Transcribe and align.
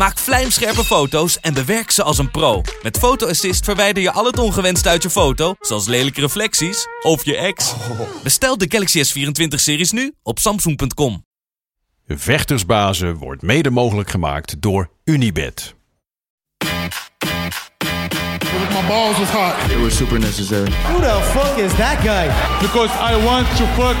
Maak 0.00 0.18
vlijmscherpe 0.18 0.84
foto's 0.84 1.40
en 1.40 1.54
bewerk 1.54 1.90
ze 1.90 2.02
als 2.02 2.18
een 2.18 2.30
pro. 2.30 2.62
Met 2.82 2.98
Photo 2.98 3.28
Assist 3.28 3.64
verwijder 3.64 4.02
je 4.02 4.12
al 4.12 4.24
het 4.24 4.38
ongewenst 4.38 4.86
uit 4.86 5.02
je 5.02 5.10
foto, 5.10 5.54
zoals 5.60 5.86
lelijke 5.86 6.20
reflecties 6.20 6.86
of 7.02 7.24
je 7.24 7.36
ex. 7.36 7.74
Bestel 8.22 8.58
de 8.58 8.66
Galaxy 8.68 9.02
S24-series 9.04 9.90
nu 9.90 10.12
op 10.22 10.38
samsung.com. 10.38 11.24
Vechtersbazen 12.06 13.14
wordt 13.14 13.42
mede 13.42 13.70
mogelijk 13.70 14.10
gemaakt 14.10 14.62
door 14.62 14.90
Unibed. 15.04 15.74
My 18.70 18.86
balls 18.88 19.18
was 19.18 19.28
hot 19.28 19.70
It 19.70 19.82
was 19.82 19.96
super 19.96 20.18
necessary. 20.18 20.70
Who 20.70 21.00
the 21.00 21.20
fuck 21.22 21.58
is 21.58 21.72
that 21.72 21.98
guy? 21.98 22.26
because 22.60 22.90
I 23.12 23.24
want 23.24 23.46
to 23.56 23.64
fuck. 23.66 23.96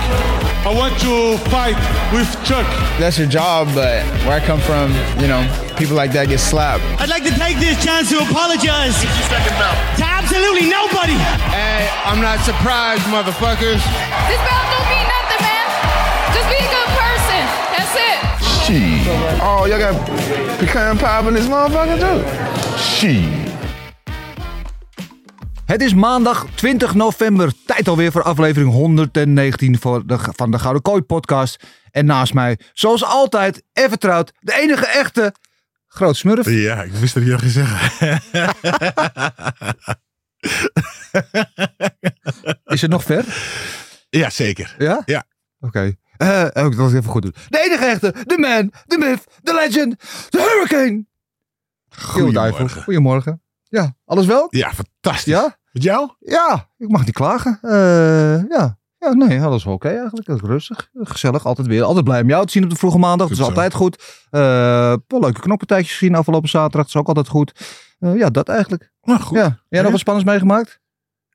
I 0.66 0.74
want 0.74 1.00
to 1.00 1.36
fight 1.48 1.76
with 2.12 2.36
Chuck. 2.44 2.66
That's 2.98 3.16
your 3.16 3.30
job, 3.30 3.66
but 3.74 4.04
where 4.24 4.42
I 4.42 4.46
come 4.46 4.60
from, 4.60 4.92
you 5.18 5.26
know, 5.26 5.69
people 5.80 5.96
like 5.96 6.12
that 6.12 6.28
get 6.28 6.40
slapped. 6.40 6.84
I'd 7.00 7.08
like 7.08 7.24
to 7.24 7.32
take 7.40 7.56
this 7.56 7.82
chance 7.82 8.12
to 8.12 8.20
apologize 8.20 8.92
to 9.00 10.04
absolutely 10.04 10.68
nobody. 10.68 11.16
Hey, 11.48 11.88
I'm 12.04 12.20
not 12.20 12.38
surprised, 12.44 13.00
motherfuckers. 13.08 13.80
This 14.28 14.40
belt 14.44 14.66
don't 14.72 14.88
mean 14.92 15.08
nothing, 15.16 15.40
man. 15.40 15.66
Just 16.36 16.48
be 16.52 16.60
a 16.60 16.68
good 16.68 16.90
person. 17.00 17.40
That's 17.72 17.94
it. 17.96 18.18
Shit. 18.60 19.08
Oh, 19.40 19.64
y'all 19.64 19.80
got 19.80 19.96
pecan 20.60 20.98
pie 20.98 21.26
in 21.26 21.34
this 21.34 21.48
motherfucker 21.48 21.96
too? 21.96 22.18
Shit. 22.76 23.48
Het 25.64 25.82
is 25.82 25.94
maandag 25.94 26.46
20 26.54 26.94
november. 26.94 27.52
Tijd 27.66 27.88
alweer 27.88 28.12
voor 28.12 28.22
aflevering 28.22 28.72
119 28.72 29.78
voor 29.78 30.06
de, 30.06 30.18
van 30.36 30.50
de 30.50 30.58
Gouden 30.58 30.82
Kooi 30.82 31.02
podcast. 31.02 31.64
En 31.90 32.06
naast 32.06 32.34
mij, 32.34 32.58
zoals 32.72 33.04
altijd, 33.04 33.62
even 33.72 33.90
vertrouwd, 33.90 34.32
de 34.40 34.54
enige 34.54 34.86
echte 34.86 35.34
Groot 35.92 36.16
Smurf. 36.16 36.50
Ja, 36.50 36.82
ik 36.82 36.92
wist 36.92 37.14
dat 37.14 37.22
je 37.24 37.30
dat 37.30 37.40
ging 37.40 37.52
zeggen. 37.52 38.20
Is 42.64 42.80
het 42.80 42.90
nog 42.90 43.02
ver? 43.02 43.24
ja, 44.10 44.30
zeker. 44.30 44.74
Ja? 44.78 45.02
Ja. 45.04 45.24
Oké. 45.60 45.94
Eh, 46.16 46.46
oh, 46.52 46.66
ik 46.66 46.74
wil 46.74 46.84
het 46.84 46.94
even 46.94 47.10
goed 47.10 47.22
doen. 47.22 47.34
De 47.48 47.60
enige 47.60 47.84
echte, 47.84 48.14
de 48.26 48.38
man, 48.38 48.72
de 48.86 48.98
myth, 48.98 49.24
de 49.42 49.54
legend, 49.54 50.00
de 50.28 50.38
hurricane. 50.38 51.06
Goedemorgen. 51.88 52.82
Goedemorgen. 52.82 53.42
Ja, 53.62 53.96
alles 54.04 54.26
wel? 54.26 54.46
Ja, 54.50 54.72
fantastisch. 54.72 55.32
Ja? 55.32 55.58
Met 55.72 55.82
jou? 55.82 56.10
Ja, 56.18 56.68
ik 56.78 56.88
mag 56.88 57.04
niet 57.04 57.14
klagen. 57.14 57.58
Eh, 57.62 58.48
ja. 58.48 58.78
Ja, 59.00 59.12
nee, 59.12 59.42
alles 59.42 59.64
wel 59.64 59.74
oké 59.74 59.88
eigenlijk. 59.88 60.42
Rustig, 60.42 60.88
gezellig, 60.94 61.46
altijd 61.46 61.66
weer. 61.66 61.82
Altijd 61.82 62.04
blij 62.04 62.20
om 62.22 62.28
jou 62.28 62.46
te 62.46 62.52
zien 62.52 62.64
op 62.64 62.70
de 62.70 62.76
vroege 62.76 62.98
maandag. 62.98 63.28
Goed 63.28 63.36
dat 63.36 63.46
is 63.46 63.52
zo. 63.52 63.60
altijd 63.60 63.74
goed. 63.74 64.24
Eh 64.30 64.40
wel 65.06 65.20
leuke 65.20 65.40
knoppartijtjes 65.40 65.96
gezien 65.96 66.14
afgelopen 66.14 66.48
zaterdag. 66.48 66.80
Dat 66.80 66.94
is 66.94 67.00
ook 67.00 67.08
altijd 67.08 67.28
goed. 67.28 67.52
Eh, 67.98 68.16
ja, 68.16 68.30
dat 68.30 68.48
eigenlijk. 68.48 68.92
Nou, 69.02 69.20
goed. 69.20 69.38
Ja. 69.38 69.58
Jij 69.68 69.82
nog 69.82 69.90
wat 69.90 70.00
spannends 70.00 70.30
meegemaakt? 70.30 70.80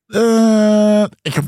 Eh, 0.07 1.03
ik 1.21 1.33
heb 1.33 1.45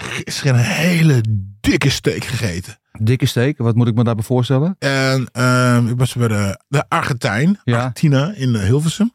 gisteren 0.00 0.54
een 0.54 0.60
hele 0.60 1.20
dikke 1.60 1.90
steak 1.90 2.24
gegeten. 2.24 2.78
Dikke 3.00 3.26
steek, 3.26 3.58
wat 3.58 3.74
moet 3.74 3.88
ik 3.88 3.94
me 3.94 4.04
daarbij 4.04 4.24
voorstellen? 4.24 4.76
En 4.78 5.28
ehm, 5.32 5.86
ik 5.86 5.98
was 5.98 6.14
bij 6.14 6.28
de, 6.28 6.60
de 6.68 6.84
Argentijn, 6.88 7.60
Ja. 7.64 7.76
Argentina 7.76 8.32
in 8.34 8.56
Hilversum. 8.56 9.12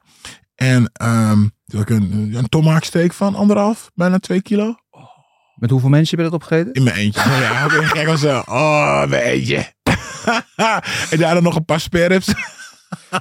En 0.55 0.89
ehm 0.93 1.47
toen 1.69 1.79
heb 1.79 1.89
ik 1.89 1.95
een, 1.99 2.35
een 2.93 3.11
van 3.11 3.35
anderhalf, 3.35 3.91
bijna 3.95 4.19
twee 4.19 4.41
kilo. 4.41 4.75
Met 5.59 5.69
hoeveel 5.69 5.89
mensen 5.89 6.17
heb 6.17 6.25
je 6.25 6.31
dat 6.31 6.41
opgegeten? 6.41 6.73
In 6.73 6.83
mijn 6.83 6.95
eentje. 6.95 7.19
ja, 7.29 7.67
gek 7.69 8.07
of 8.07 8.19
zo. 8.19 8.41
Oh, 8.45 9.05
mijn 9.05 9.23
eentje. 9.23 9.73
en 11.11 11.17
daarna 11.17 11.39
nog 11.39 11.55
een 11.55 11.65
paar 11.65 11.79
sperrips. 11.79 12.33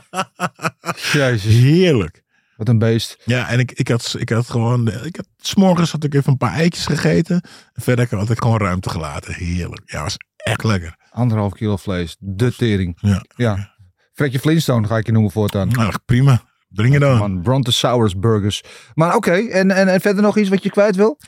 Jezus. 1.12 1.54
Heerlijk. 1.54 2.22
Wat 2.56 2.68
een 2.68 2.78
beest. 2.78 3.18
Ja, 3.24 3.48
en 3.48 3.58
ik, 3.58 3.72
ik, 3.72 3.88
had, 3.88 4.14
ik 4.18 4.28
had 4.28 4.50
gewoon. 4.50 4.88
Ik 4.88 5.16
had, 5.16 5.26
s'morgens 5.36 5.92
had 5.92 6.04
ik 6.04 6.14
even 6.14 6.32
een 6.32 6.36
paar 6.38 6.52
eitjes 6.52 6.86
gegeten. 6.86 7.40
En 7.72 7.82
verder 7.82 8.16
had 8.16 8.30
ik 8.30 8.42
gewoon 8.42 8.58
ruimte 8.58 8.90
gelaten. 8.90 9.34
Heerlijk. 9.34 9.82
Ja, 9.84 10.02
was 10.02 10.16
echt 10.36 10.64
lekker. 10.64 10.96
Anderhalf 11.10 11.52
kilo 11.52 11.76
vlees. 11.76 12.16
De 12.18 12.54
tering. 12.54 12.98
Ja. 13.00 13.24
Ja. 13.36 13.74
Fredje 14.12 14.38
Flintstone 14.38 14.86
ga 14.86 14.96
ik 14.96 15.06
je 15.06 15.12
noemen 15.12 15.30
voortaan. 15.30 15.68
Nou, 15.68 15.92
prima. 16.04 16.42
Breng 16.68 16.92
je 16.92 16.98
dan. 16.98 17.18
Man, 17.18 17.42
Brontosaurus 17.42 18.18
burgers. 18.18 18.62
Maar 18.94 19.14
oké, 19.14 19.32
en, 19.32 19.70
en, 19.70 19.88
en 19.88 20.00
verder 20.00 20.22
nog 20.22 20.36
iets 20.36 20.48
wat 20.48 20.62
je 20.62 20.70
kwijt 20.70 20.96
wil? 20.96 21.18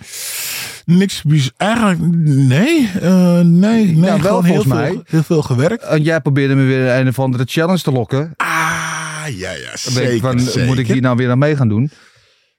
Niks 0.84 1.22
Eigenlijk, 1.56 2.00
nee. 2.24 2.90
eh, 3.00 3.40
nee, 3.40 3.86
nee. 3.86 3.94
wel, 3.94 4.42
heel 4.42 4.42
volgens 4.42 4.66
veel, 4.66 4.74
mij. 4.76 5.00
heel 5.04 5.22
veel 5.22 5.42
gewerkt. 5.42 5.82
En 5.82 6.02
jij 6.02 6.20
probeerde 6.20 6.54
me 6.54 6.64
weer 6.64 6.88
een 6.88 7.08
of 7.08 7.18
andere 7.18 7.44
challenge 7.46 7.82
te 7.82 7.90
lokken. 7.92 8.32
Ah, 8.36 8.48
ja, 9.26 9.50
ja, 9.50 9.76
zeker. 9.76 10.20
van, 10.20 10.40
zeker. 10.40 10.66
moet 10.66 10.78
ik 10.78 10.86
hier 10.86 11.00
nou 11.00 11.16
weer 11.16 11.30
aan 11.30 11.38
mee 11.38 11.56
gaan 11.56 11.68
doen? 11.68 11.90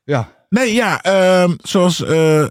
Ja, 0.03 0.39
Nee, 0.51 0.73
ja, 0.73 1.01
ehm, 1.03 1.53
zoals 1.61 2.03
eh, 2.03 2.45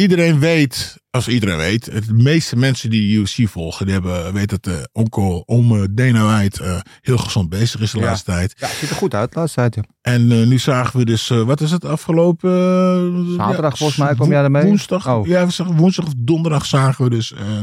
iedereen 0.00 0.38
weet, 0.38 0.96
als 1.10 1.28
iedereen 1.28 1.56
weet, 1.56 1.86
het- 1.86 2.06
de 2.06 2.12
meeste 2.12 2.56
mensen 2.56 2.90
die 2.90 3.18
UFC 3.18 3.48
volgen, 3.48 3.84
die 3.86 3.94
hebben, 3.94 4.32
weten 4.32 4.48
dat 4.48 4.62
de 4.62 4.88
onkel, 4.92 5.42
om 5.46 5.94
Dana 5.94 6.24
White 6.24 6.64
eh, 6.64 6.80
heel 7.00 7.18
gezond 7.18 7.48
bezig 7.48 7.80
is 7.80 7.90
de 7.90 7.98
Ja. 7.98 8.04
laatste 8.04 8.30
tijd. 8.30 8.54
ja 8.58 8.68
ziet 8.68 8.90
er 8.90 8.96
goed 8.96 9.14
uit, 9.14 9.34
laatste 9.34 9.60
tijd. 9.60 9.74
Ja. 9.74 9.82
En 10.00 10.32
eh, 10.32 10.46
nu 10.46 10.58
zagen 10.58 10.98
we 10.98 11.04
dus, 11.04 11.30
eh, 11.30 11.42
wat 11.42 11.60
is 11.60 11.70
het 11.70 11.84
afgelopen? 11.84 12.50
eh, 12.50 13.36
Zaterdag 13.36 13.70
ja, 13.72 13.76
volgens 13.76 13.98
mij 13.98 14.14
kwam 14.14 14.28
wo- 14.28 14.34
jij 14.34 14.42
ermee. 14.42 14.62
Woensdag, 14.64 15.08
Oh. 15.08 15.26
ja, 15.26 15.46
we 15.46 15.52
zagen 15.52 15.76
woensdag 15.76 16.06
of 16.06 16.12
donderdag 16.16 16.66
zagen 16.66 17.04
we 17.04 17.10
dus 17.10 17.32
eh, 17.32 17.58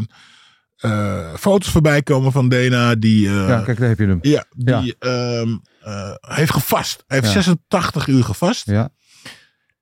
eh, 0.78 1.34
foto's 1.40 1.69
voorbij 1.69 2.02
komen 2.04 2.31
van 2.31 2.50
Dana 2.50 2.96
die, 2.96 3.28
eh, 3.28 3.48
ja, 3.48 3.62
kijk, 3.62 3.80
daar 3.80 3.90
heb 3.90 4.00
je 4.00 4.06
hem. 4.08 4.19
ja, 4.22 4.46
die 4.56 4.96
ehm, 5.00 5.58
eh, 5.81 6.12
heeft 6.22 6.52
gevast. 6.54 7.04
Hij 7.08 7.18
heeft 7.19 7.34
Ja. 7.34 7.42
86 7.42 8.08
uur 8.08 8.24
gevast. 8.24 8.66
Ja. 8.66 8.90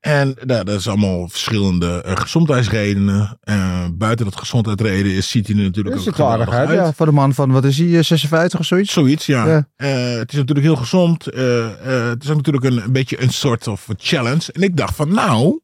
En 0.05 0.35
nou, 0.45 0.63
dat 0.63 0.79
is 0.79 0.87
allemaal 0.87 1.29
verschillende 1.29 2.01
eh, 2.01 2.15
gezondheidsredenen. 2.15 3.37
Eh, 3.41 3.85
buiten 3.93 4.25
dat 4.25 4.35
gezondheidsreden 4.35 5.11
is, 5.11 5.29
ziet 5.29 5.47
hij 5.47 5.55
er 5.55 5.61
natuurlijk 5.63 5.95
Dat 5.95 6.07
ook 6.07 6.15
ziet 6.15 6.23
er 6.25 6.29
aardig 6.31 6.49
uit, 6.49 6.69
ja. 6.69 6.93
Voor 6.93 7.05
de 7.05 7.11
man 7.11 7.33
van, 7.33 7.51
wat 7.51 7.65
is 7.65 7.77
hij, 7.77 7.97
eh, 7.97 8.03
56 8.03 8.59
of 8.59 8.65
zoiets? 8.65 8.93
Zoiets, 8.93 9.25
ja. 9.25 9.47
Ja. 9.47 9.67
Eh, 9.75 10.17
het 10.17 10.31
is 10.31 10.37
natuurlijk 10.37 10.65
heel 10.65 10.75
gezond. 10.75 11.27
Eh, 11.27 11.65
eh, 11.65 12.07
het 12.09 12.23
is 12.23 12.29
ook 12.29 12.35
natuurlijk 12.35 12.65
een, 12.65 12.83
een 12.83 12.91
beetje 12.91 13.21
een 13.21 13.29
soort 13.29 13.67
of 13.67 13.87
challenge. 13.97 14.51
En 14.51 14.61
ik 14.61 14.77
dacht 14.77 14.95
van, 14.95 15.13
nou... 15.13 15.59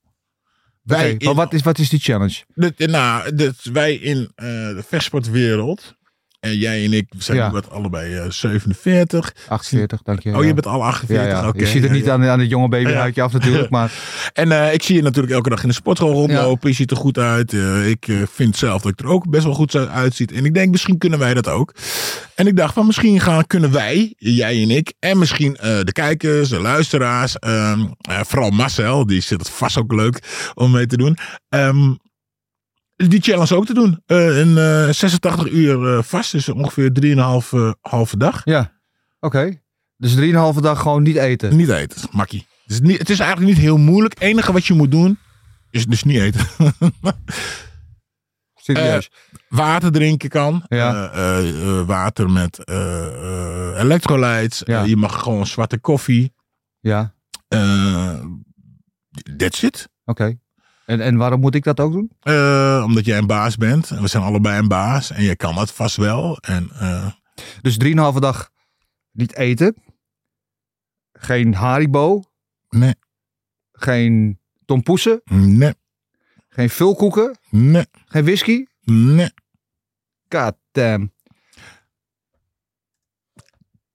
Wij, 0.81 1.17
maar 1.19 1.29
in, 1.29 1.35
wat 1.35 1.53
is, 1.53 1.61
wat 1.61 1.77
is 1.79 1.89
die 1.89 1.99
challenge? 1.99 2.43
dit- 2.55 2.89
nou, 2.89 3.35
dit- 3.35 3.69
wij 3.73 3.93
in 3.93 4.31
eh, 4.35 4.45
de 4.47 4.83
vechtsportwereld... 4.87 5.95
En 6.41 6.57
jij 6.57 6.85
en 6.85 6.93
ik 6.93 7.07
zijn 7.17 7.37
Ja. 7.37 7.51
wat 7.51 7.69
allebei 7.69 8.15
eh, 8.15 8.29
47. 8.29 9.33
48, 9.47 10.01
dank 10.01 10.19
je. 10.23 10.29
Oh, 10.29 10.41
ja. 10.41 10.47
je 10.47 10.53
bent 10.53 10.65
al 10.65 10.83
48? 10.83 11.27
ja. 11.27 11.47
Oké, 11.47 11.59
je 11.59 11.67
ziet 11.67 11.83
er 11.83 11.89
ja, 11.89 11.95
niet 11.95 12.09
aan, 12.09 12.23
aan 12.25 12.39
het 12.39 12.49
jonge 12.49 12.67
babyhuidje 12.67 13.21
af 13.21 13.31
natuurlijk, 13.33 13.69
maar 13.79 13.91
En 14.33 14.51
eh, 14.51 14.73
ik 14.73 14.83
zie 14.83 14.95
je 14.95 15.01
natuurlijk 15.01 15.33
elke 15.33 15.49
dag 15.49 15.61
in 15.61 15.67
de 15.67 15.73
sportschool 15.73 16.11
rondlopen. 16.13 16.69
Je 16.69 16.75
ziet 16.75 16.91
er 16.91 16.97
goed 16.97 17.17
uit. 17.17 17.53
Eh, 17.53 17.89
ik 17.89 18.07
eh, 18.07 18.15
vind 18.31 18.57
zelf 18.57 18.81
dat 18.81 18.91
ik 18.91 18.99
er 18.99 19.05
ook 19.05 19.29
best 19.29 19.43
wel 19.43 19.53
goed 19.53 19.75
uitziet. 19.75 20.31
En 20.31 20.45
ik 20.45 20.53
denk, 20.53 20.71
misschien 20.71 20.97
kunnen 20.97 21.19
wij 21.19 21.33
dat 21.33 21.47
ook. 21.47 21.73
En 22.35 22.47
ik 22.47 22.55
dacht 22.55 22.73
van, 22.73 22.85
misschien 22.85 23.19
gaan, 23.19 23.47
kunnen 23.47 23.71
wij, 23.71 24.13
jij 24.17 24.61
en 24.61 24.69
ik, 24.71 24.93
en 24.99 25.17
misschien 25.17 25.53
de 25.61 25.91
kijkers, 25.91 26.49
de 26.49 26.59
luisteraars, 26.59 27.39
ehm, 27.39 27.79
eh, 28.01 28.19
vooral 28.25 28.49
Marcel, 28.49 29.05
die 29.05 29.21
zit 29.21 29.39
het 29.39 29.49
vast 29.49 29.77
ook 29.77 29.93
leuk 29.93 30.51
om 30.53 30.71
mee 30.71 30.85
te 30.87 30.97
doen. 30.97 31.17
ehm, 31.49 31.93
die 33.09 33.21
challenge 33.21 33.55
ook 33.55 33.65
te 33.65 33.73
doen. 33.73 34.01
Eh 34.05 34.87
eh, 34.87 34.93
86 34.93 35.49
uur 35.49 35.97
eh, 35.97 36.03
vast, 36.03 36.31
dus 36.31 36.49
ongeveer 36.49 36.91
3,5 36.91 37.53
eh, 37.53 37.71
halve 37.81 38.17
dag. 38.17 38.41
ja. 38.45 38.79
Oké. 39.19 39.59
Dus 39.97 40.15
3,5 40.15 40.59
dag 40.61 40.81
gewoon 40.81 41.03
niet 41.03 41.15
eten. 41.15 41.55
Niet 41.55 41.69
eten, 41.69 42.01
makkie. 42.11 42.47
Het 42.63 42.71
is, 42.71 42.79
niet, 42.81 42.97
het 42.99 43.09
is 43.09 43.19
eigenlijk 43.19 43.51
niet 43.51 43.61
heel 43.61 43.77
moeilijk. 43.77 44.13
Het 44.13 44.23
enige 44.23 44.51
wat 44.51 44.65
je 44.65 44.73
moet 44.73 44.91
doen, 44.91 45.19
is 45.69 45.85
dus 45.85 46.03
niet 46.03 46.17
eten. 46.19 46.45
Serieus. 48.55 49.09
water 49.49 49.91
drinken 49.91 50.29
kan. 50.29 50.63
Ja. 50.67 51.11
Eh, 51.11 51.37
eh, 51.39 51.79
eh, 51.79 51.85
water 51.87 52.29
met 52.29 52.63
eh 52.63 53.05
eh, 53.05 53.79
electrolytes. 53.79 54.61
Ja. 54.65 54.81
Eh, 54.81 54.87
je 54.87 54.95
mag 54.97 55.21
gewoon 55.21 55.47
zwarte 55.47 55.79
koffie. 55.79 56.33
ja, 56.79 57.13
Eh 57.47 58.19
that's 59.37 59.63
it. 59.63 59.89
oké. 60.05 60.39
En, 60.91 61.01
en 61.01 61.17
waarom 61.17 61.39
moet 61.39 61.55
ik 61.55 61.63
dat 61.63 61.79
ook 61.79 61.91
doen? 61.91 62.11
Eh, 62.19 62.83
omdat 62.85 63.05
jij 63.05 63.17
een 63.17 63.27
baas 63.27 63.57
bent. 63.57 63.87
We 63.89 64.07
zijn 64.07 64.23
allebei 64.23 64.59
een 64.59 64.67
baas. 64.67 65.11
En 65.11 65.23
je 65.23 65.35
kan 65.35 65.55
dat 65.55 65.71
vast 65.71 65.95
wel. 65.95 66.37
En, 66.37 66.69
uh... 66.73 67.11
Dus 67.61 67.77
drieënhalve 67.77 68.19
dag 68.19 68.49
niet 69.11 69.35
eten. 69.35 69.75
Geen 71.13 71.53
haribo. 71.53 72.23
Nee. 72.69 72.95
Geen 73.71 74.39
tompoesen. 74.65 75.21
Nee. 75.33 75.73
Geen 76.49 76.69
vulkoeken. 76.69 77.37
Nee. 77.49 77.85
Geen 78.05 78.23
whisky. 78.23 78.65
Nee. 78.83 79.31
God. 80.29 80.55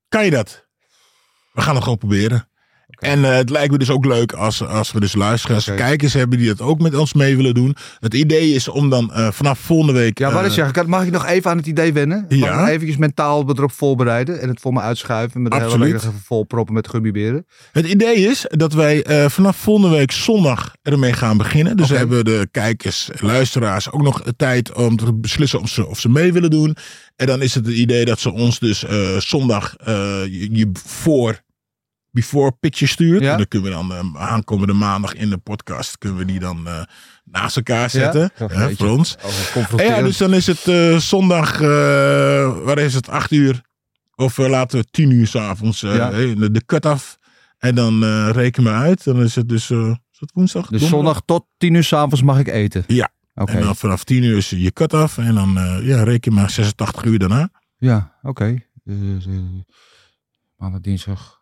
Kan 0.09 0.25
je 0.25 0.31
dat? 0.31 0.67
We 1.53 1.61
gaan 1.61 1.75
het 1.75 1.83
gewoon 1.83 1.99
proberen. 1.99 2.49
En 2.97 3.25
eh, 3.25 3.31
het 3.37 3.51
lijkt 3.51 3.73
me 3.73 3.79
dus 3.79 3.91
ook 3.91 4.05
leuk 4.05 4.33
als, 4.33 4.67
als 4.67 4.93
we 4.93 5.01
dus 5.01 5.15
luisteraars, 5.15 5.65
kijkers 5.75 6.13
hebben 6.13 6.39
die 6.39 6.49
het 6.49 6.61
ook 6.61 6.81
met 6.81 6.95
ons 6.97 7.13
mee 7.15 7.37
willen 7.37 7.55
doen. 7.55 7.77
Het 8.01 8.15
idee 8.15 8.51
is 8.55 8.69
om 8.69 8.91
dan 8.91 9.13
eh, 9.13 9.31
vanaf 9.31 9.59
volgende 9.59 9.93
week... 9.93 10.19
Ja, 10.19 10.33
wat 10.33 10.41
eh, 10.43 10.47
is 10.49 10.55
zeggen? 10.55 10.73
Kan- 10.75 10.89
Mag 10.89 11.05
ik 11.05 11.11
nog 11.13 11.27
even 11.27 11.51
aan 11.51 11.57
het 11.57 11.67
idee 11.67 11.93
wennen? 11.93 12.27
Mag 12.29 12.39
Ja. 12.39 12.63
ik 12.63 12.69
eventjes 12.75 12.97
mentaal 12.97 13.49
erop 13.49 13.73
voorbereiden 13.73 14.41
en 14.41 14.49
het 14.49 14.61
voor 14.61 14.73
me 14.73 14.81
uitschuiven 14.81 15.43
met 15.43 15.51
de 15.53 15.57
hele 15.59 15.69
Absoluut. 15.71 15.93
week 15.93 16.03
nog 16.03 16.13
even 16.13 16.25
vol 16.27 16.45
proppen 16.45 16.75
met 16.75 16.89
gummiberen? 16.89 17.47
Het 17.73 17.87
idee 17.87 18.15
is 18.17 18.45
dat 18.49 18.73
wij 18.73 19.05
vanaf 19.29 19.57
volgende 19.57 19.97
week 19.97 20.13
zondag 20.13 20.75
ermee 20.83 21.13
gaan 21.13 21.37
beginnen. 21.37 21.77
Dus 21.77 21.89
hebben 21.89 22.25
de 22.25 22.49
kijkers, 22.51 23.11
luisteraars 23.21 23.91
ook 23.91 24.03
nog 24.03 24.23
tijd 24.37 24.73
om 24.73 24.97
te 24.97 25.15
beslissen 25.15 25.61
of 25.61 25.69
ze, 25.69 25.87
of 25.87 26.01
ze 26.01 26.09
mee 26.09 26.33
willen 26.33 26.51
doen. 26.51 26.77
En 27.17 27.27
dan 27.27 27.43
is 27.43 27.55
het 27.55 27.67
het 27.67 27.75
idee 27.75 28.05
dat 28.05 28.21
ze 28.21 28.33
ons 28.33 28.59
dus 28.59 28.85
zondag 29.19 29.75
je, 29.85 30.49
je 30.53 30.71
voor 30.87 31.45
before 32.17 32.53
picture 32.61 32.91
stuurt. 32.91 33.23
Ja. 33.23 33.31
En 33.31 33.37
dan 33.37 33.49
kunnen 33.49 33.69
we 33.71 33.75
dan 33.77 33.93
eh, 33.93 34.23
aankomende 34.23 34.73
maandag 34.73 35.15
in 35.15 35.31
de 35.31 35.39
podcast 35.39 35.99
kunnen 35.99 36.19
we 36.19 36.25
die 36.25 36.39
dan 36.39 36.67
eh, 36.67 36.83
naast 37.25 37.57
elkaar 37.57 37.91
zetten. 37.91 38.31
Ja? 38.39 38.47
hè, 38.47 38.63
Jeetje. 38.63 38.77
voor 38.77 38.89
ons. 38.97 39.17
En 39.77 39.87
ja, 39.87 40.03
dus 40.03 40.17
dan 40.17 40.35
is 40.35 40.47
het 40.47 40.69
eh, 40.69 40.97
zondag, 40.97 41.61
eh 41.61 42.65
waar 42.65 42.79
is 42.79 42.95
het, 42.95 43.09
8 43.09 43.31
uur. 43.31 43.61
Of 44.15 44.37
laten 44.37 44.79
we 44.79 44.87
10 44.91 45.11
uur 45.11 45.27
s'avonds 45.27 45.83
uh, 45.83 45.97
Ja. 45.97 46.11
de, 46.11 46.51
de 46.51 46.65
cut-off. 46.67 47.19
En 47.59 47.75
dan 47.75 48.05
reken 48.31 48.63
me 48.63 48.71
uit. 48.71 49.05
Dan 49.05 49.23
is 49.23 49.35
het 49.35 49.49
dus, 49.49 49.71
is 49.71 50.19
het 50.19 50.31
woensdag? 50.33 50.67
Dus 50.67 50.81
Donderdag? 50.81 50.89
zondag 50.89 51.23
tot 51.25 51.47
tien 51.57 51.75
uur 51.75 51.85
s'avonds 51.85 52.23
mag 52.23 52.39
ik 52.39 52.49
eten? 52.49 52.85
Ja. 52.87 53.11
Oké. 53.35 53.53
En 53.53 53.63
dan 53.63 53.77
vanaf 53.77 54.05
10 54.05 54.23
uur 54.23 54.37
is 54.37 54.51
je 54.51 54.73
cut-off. 54.73 55.19
En 55.19 55.35
dan 55.35 55.59
ja, 55.83 56.03
reken 56.03 56.33
maar 56.33 56.51
86 56.51 57.05
uur 57.05 57.19
daarna. 57.19 57.51
Ja, 57.79 58.13
oké. 58.23 58.63
Maandag, 60.57 60.81
dinsdag, 60.81 61.36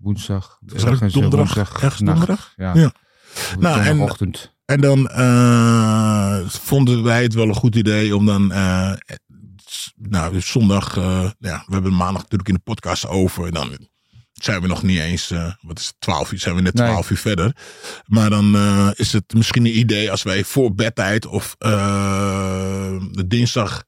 woensdag, 0.00 0.58
ergens, 0.74 1.00
eh, 1.00 1.20
donderdag? 1.20 1.54
woensdag, 1.54 1.82
Ergens 1.82 2.00
donderdag? 2.02 2.52
Ja. 2.56 2.74
Ja. 2.74 2.92
Nou, 3.58 3.78
en- 3.78 3.84
Zondagochtend. 3.84 4.54
En 4.64 4.80
dan 4.80 5.08
eh, 5.08 6.38
vonden 6.46 7.02
wij 7.02 7.22
het 7.22 7.34
wel 7.34 7.48
een 7.48 7.54
goed 7.54 7.74
idee 7.76 8.16
om 8.16 8.26
dan. 8.26 8.52
eh, 8.52 8.92
nou, 9.96 10.32
dus 10.32 10.50
zondag. 10.50 10.94
ja, 11.38 11.64
we 11.66 11.72
hebben 11.74 11.94
maandag 11.96 12.22
natuurlijk 12.22 12.48
in 12.48 12.54
de 12.54 12.60
podcast 12.64 13.06
over. 13.06 13.46
En 13.46 13.52
dan 13.52 13.78
zijn 14.32 14.60
we 14.60 14.66
nog 14.66 14.82
niet 14.82 14.98
eens. 14.98 15.28
wat 15.60 15.78
is 15.78 15.86
het? 15.86 15.94
12 15.98 16.32
uur? 16.32 16.38
Zijn 16.38 16.54
we 16.54 16.60
net 16.60 16.74
Nee. 16.74 16.86
12 16.86 17.10
uur 17.10 17.16
verder. 17.16 17.56
Maar 18.06 18.30
dan 18.30 18.56
is 18.94 19.12
het 19.12 19.34
misschien 19.34 19.64
een 19.66 19.78
idee 19.78 20.10
als 20.10 20.22
wij 20.22 20.44
voor 20.44 20.74
bedtijd 20.74 21.26
of 21.26 21.54
de 21.58 23.24
dinsdag. 23.26 23.82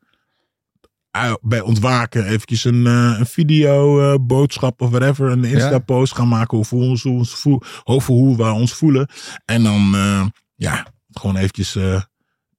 Bij 1.41 1.61
ontwaken 1.61 2.25
eventjes 2.26 2.64
een, 2.64 2.87
eh, 2.87 3.17
een 3.19 3.26
video, 3.26 4.00
eh, 4.12 4.19
boodschap 4.20 4.81
of 4.81 4.91
whatever. 4.91 5.31
Een 5.31 5.44
Insta-post 5.44 6.14
gaan 6.14 6.29
maken 6.29 6.59
over 6.59 6.76
hoe, 6.76 6.88
ons, 6.88 7.03
hoe 7.03 7.19
ons 7.19 7.35
voel, 7.35 7.62
over 7.85 8.12
hoe 8.14 8.37
we 8.37 8.50
ons 8.50 8.73
voelen. 8.75 9.09
En 9.44 9.62
dan, 9.62 9.94
eh, 9.94 10.26
ja, 10.55 10.87
gewoon 11.11 11.37
eventjes, 11.37 11.76
eh 11.76 12.03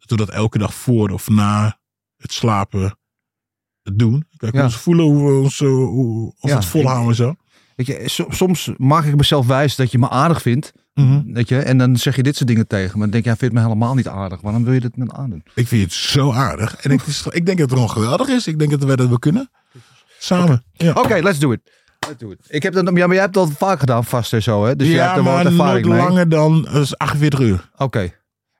dat 0.05 0.29
elke 0.29 0.57
dag 0.57 0.73
voor 0.73 1.09
of 1.09 1.29
na 1.29 1.79
het 2.17 2.33
slapen 2.33 2.97
doen. 3.81 4.27
Kijk, 4.37 4.53
Ja. 4.53 4.63
ons 4.63 4.75
voelen 4.77 5.05
hoe 5.05 5.27
we 5.31 5.39
ons, 5.41 5.59
hoe, 5.59 6.33
Ja, 6.39 6.55
het 6.55 6.65
volhouden 6.65 7.09
en 7.09 7.15
zo. 7.15 7.35
Weet 7.75 7.87
je, 7.87 8.09
so- 8.09 8.27
soms 8.29 8.71
maak 8.77 9.05
ik 9.05 9.15
mezelf 9.15 9.45
wijs 9.47 9.75
dat 9.75 9.91
je 9.91 9.99
me 9.99 10.09
aardig 10.09 10.41
vindt. 10.41 10.71
Mhm. 10.93 11.33
Weet 11.33 11.49
je, 11.49 11.59
en 11.59 11.77
dan 11.77 11.97
zeg 11.97 12.15
je 12.15 12.23
dit 12.23 12.35
soort 12.35 12.47
dingen 12.47 12.67
tegen 12.67 12.93
me. 12.93 12.99
Dan 13.03 13.09
denk 13.09 13.23
je, 13.23 13.29
ja, 13.29 13.35
vindt 13.35 13.53
me 13.55 13.61
helemaal 13.61 13.95
niet 13.95 14.07
aardig. 14.07 14.41
Waarom 14.41 14.63
wil 14.63 14.73
je 14.73 14.79
dit 14.79 14.97
met 14.97 15.07
me 15.07 15.13
aandoen? 15.13 15.43
Ik 15.55 15.67
vind 15.67 15.83
het 15.83 15.93
zo 15.93 16.31
aardig. 16.31 16.75
En 16.75 16.91
ik, 16.91 17.01
ik 17.29 17.45
denk 17.45 17.57
dat 17.57 17.69
het 17.69 17.71
gewoon 17.71 17.89
geweldig 17.89 18.27
is. 18.27 18.47
Ik 18.47 18.59
denk 18.59 18.71
dat 18.71 18.83
we 18.83 18.95
dat 18.95 19.07
wel 19.07 19.19
kunnen. 19.19 19.49
Samen. 20.19 20.63
Ja. 20.71 20.93
Oké, 20.93 21.19
let's 21.21 21.39
do 21.39 21.51
it. 21.51 21.59
Let's 22.07 22.19
do 22.19 22.31
it. 22.31 22.39
Ik 22.47 22.63
heb 22.63 22.73
dat, 22.73 22.85
ja, 22.85 22.91
maar 22.91 23.07
jij 23.07 23.23
hebt 23.23 23.33
dat 23.33 23.51
vaak 23.51 23.79
gedaan, 23.79 24.05
vast 24.05 24.33
en 24.33 24.43
zo, 24.43 24.65
hè? 24.65 24.75
Dus 24.75 24.87
ja, 24.87 25.03
hebt 25.05 25.17
er 25.17 25.23
maar 25.23 25.43
wat 25.43 25.45
ervaring 25.45 25.87
mee. 25.87 25.97
langer 25.97 26.29
dan 26.29 26.67
eh, 26.67 26.91
48 26.97 27.39
uur. 27.39 27.69
Oké. 27.77 28.11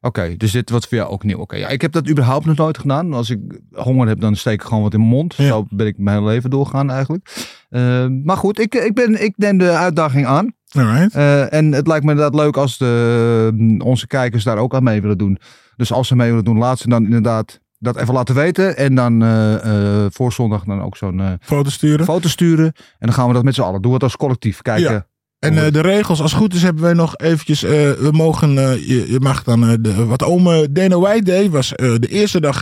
Oké, 0.02 0.38
dus 0.38 0.52
dit 0.52 0.70
wordt 0.70 0.88
voor 0.88 0.98
jou 0.98 1.10
ook 1.10 1.24
nieuw. 1.24 1.38
Oké, 1.38 1.56
ja, 1.56 1.68
ik 1.68 1.82
heb 1.82 1.92
dat 1.92 2.10
überhaupt 2.10 2.46
nog 2.46 2.56
nooit 2.56 2.78
gedaan. 2.78 3.14
Als 3.14 3.30
ik 3.30 3.40
honger 3.72 4.08
heb, 4.08 4.20
dan 4.20 4.36
steek 4.36 4.54
ik 4.54 4.68
gewoon 4.68 4.84
wat 4.84 4.94
in 4.94 5.00
mijn 5.00 5.12
mond. 5.12 5.36
Ja. 5.36 5.48
Zo 5.48 5.66
ben 5.70 5.88
ik 5.88 5.98
mijn 5.98 6.18
hele 6.18 6.30
leven 6.30 6.50
doorgaan 6.50 6.92
eigenlijk. 6.92 7.48
Eh, 7.70 8.08
maar 8.24 8.38
goed, 8.38 8.60
ik, 8.60 8.76
ik, 8.76 8.94
ben, 8.94 9.24
ik 9.24 9.34
neem 9.38 9.58
de 9.58 9.70
uitdaging 9.70 10.26
aan. 10.26 10.54
Alright. 10.74 11.16
Eh, 11.16 11.54
en 11.54 11.72
het 11.72 11.88
lijkt 11.88 12.06
me 12.06 12.12
inderdaad 12.12 12.36
leuk 12.36 12.58
als 12.58 12.78
de, 12.78 13.76
onze 13.84 14.08
kijkers 14.08 14.44
daar 14.44 14.58
ook 14.58 14.76
aan 14.76 14.84
mee 14.84 15.02
willen 15.02 15.18
doen. 15.18 15.38
Dus 15.76 15.92
als 15.92 16.08
ze 16.08 16.16
mee 16.16 16.30
willen 16.30 16.44
doen, 16.44 16.58
laat 16.58 16.80
ze 16.80 16.90
dan 16.90 17.04
inderdaad 17.04 17.60
dat 17.80 17.98
even 17.98 18.14
laten 18.14 18.36
weten. 18.36 18.78
En 18.78 18.96
dan 18.96 19.24
eh, 19.24 19.54
eh, 20.06 20.12
voor 20.12 20.34
zondag 20.34 20.64
dan 20.64 20.82
ook 20.82 20.98
zo'n 20.98 21.38
Foto 21.42 21.70
sturen. 21.70 22.06
foto 22.06 22.28
sturen. 22.28 22.66
En 22.66 22.74
dan 23.08 23.14
gaan 23.14 23.28
we 23.28 23.34
dat 23.34 23.44
met 23.44 23.56
z'n 23.56 23.62
allen 23.62 23.82
doen. 23.82 23.94
Het 23.94 24.04
als 24.04 24.18
collectief. 24.18 24.62
Kijken. 24.62 24.94
Ja. 24.94 25.08
En 25.44 25.58
eh, 25.66 25.72
de 25.72 25.82
regels, 25.82 26.22
als 26.22 26.32
het 26.32 26.40
goed 26.42 26.54
is, 26.54 26.62
hebben 26.64 26.84
wij 26.84 26.94
nog 26.94 27.18
eventjes. 27.18 27.64
eh, 27.64 27.72
we 27.92 28.10
mogen, 28.12 28.58
eh, 28.58 28.88
je, 28.88 29.12
je 29.12 29.20
mag 29.20 29.44
dan. 29.44 29.82
de, 29.82 30.06
wat 30.06 30.24
ome 30.24 30.72
Dana 30.72 31.00
White 31.00 31.24
deed, 31.24 31.50
was 31.50 31.70
de 31.70 32.08
eerste 32.10 32.40
dag 32.42 32.62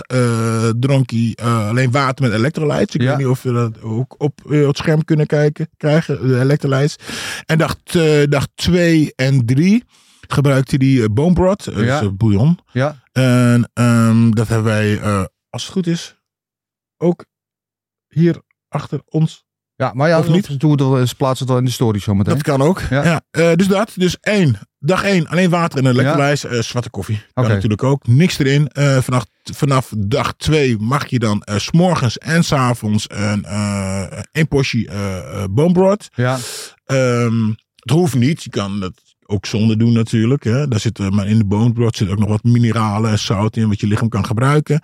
dronk 0.80 1.10
hij 1.10 1.36
alleen 1.44 1.92
water 1.92 2.26
met 2.26 2.34
electrolytes. 2.34 2.96
Ik 2.96 3.02
Ja. 3.02 3.08
weet 3.08 3.18
niet 3.18 3.28
of 3.28 3.42
we 3.44 3.52
dat 3.52 3.82
ook 3.82 4.16
op 4.18 4.40
het 4.48 4.78
scherm 4.78 5.04
kunnen 5.06 5.26
kijken, 5.26 5.70
krijgen, 5.78 6.28
de 6.28 6.40
electrolytes. 6.40 6.96
En 7.46 7.58
dag, 7.58 7.76
dag 8.30 8.48
twee 8.56 9.14
en 9.16 9.46
drie 9.46 9.84
gebruikte 10.28 10.76
hij 10.76 11.08
Ja. 11.66 12.00
dus, 12.00 12.08
eh, 12.10 12.14
bouillon. 12.14 12.60
Ja. 12.72 13.04
En 13.12 13.70
ehm, 13.74 14.32
dat 14.32 14.48
hebben 14.48 14.66
wij, 14.72 15.02
als 15.50 15.64
het 15.64 15.72
goed 15.72 15.88
is, 15.88 16.16
ook 16.98 17.26
hier 18.08 18.42
achter 18.68 19.02
ons 19.06 19.46
Ja, 19.82 19.92
maar 19.94 20.08
ja, 20.08 20.20
Of 20.20 20.28
niet? 20.28 20.60
Doe 20.60 20.72
het 20.72 20.80
wel, 20.80 21.00
eens, 21.00 21.14
plaats 21.14 21.40
het 21.40 21.50
wel 21.50 21.58
in 21.58 21.66
de 21.66 21.72
story 21.72 22.00
zometeen. 22.00 22.34
Dat 22.34 22.44
kan 22.44 22.62
ook. 22.62 22.82
Ja. 22.90 23.04
Ja. 23.04 23.22
eh, 23.32 23.52
dus 23.56 23.68
dat. 23.68 23.92
Dus 23.96 24.18
één. 24.20 24.60
Dag 24.80 25.04
één. 25.04 25.28
Alleen 25.28 25.50
water 25.50 25.80
en 25.80 25.86
een 25.86 25.92
elektrolijs. 25.92 26.46
eh, 26.46 26.60
zwarte 26.60 26.90
koffie. 26.90 27.22
Kan 27.34 27.48
natuurlijk 27.48 27.84
ook. 27.84 28.08
Niks 28.08 28.40
erin. 28.40 28.68
Eh, 28.68 28.98
vanaf, 28.98 29.26
vanaf 29.44 29.94
dag 29.98 30.34
twee 30.38 30.78
mag 30.80 31.08
je 31.08 31.20
dan 31.20 31.44
's 31.46 31.64
s'morgens 31.64 32.18
en 32.18 32.44
's 32.44 32.52
avonds 32.52 33.06
een, 33.10 33.46
een 34.32 34.48
portie 34.48 34.90
broth. 35.74 36.10
Ja. 36.16 36.38
Ehm, 36.86 37.48
het 37.76 37.92
hoeft 37.92 38.16
niet. 38.16 38.44
Je 38.44 38.50
kan 38.50 38.80
dat 38.80 38.94
ook 39.26 39.46
zonder 39.46 39.78
doen 39.78 39.94
natuurlijk. 39.94 40.44
Hè. 40.44 40.68
Daar 40.68 40.80
zit, 40.80 40.98
maar 41.10 41.28
in 41.28 41.38
de 41.38 41.46
bone 41.46 41.74
broth 41.74 41.96
zit 41.98 42.10
ook 42.10 42.20
nog 42.20 42.30
wat 42.30 42.44
mineralen 42.44 43.12
en 43.12 43.20
zout 43.20 43.58
in. 43.58 43.68
Wat 43.68 43.80
je 43.80 43.88
lichaam 43.88 44.10
kan 44.10 44.26
gebruiken. 44.26 44.82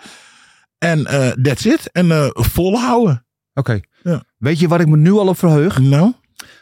En 0.77 1.03
that's 1.41 1.65
it. 1.65 1.91
En 1.91 2.31
volhouden. 2.33 3.25
Oké. 3.53 3.79
Ja. 4.07 4.23
Weet 4.37 4.59
je 4.59 4.67
waar 4.67 4.79
ik 4.81 4.87
me 4.87 4.97
nu 4.97 5.11
al 5.11 5.27
op 5.27 5.37
verheug? 5.37 5.79
Nou. 5.79 6.13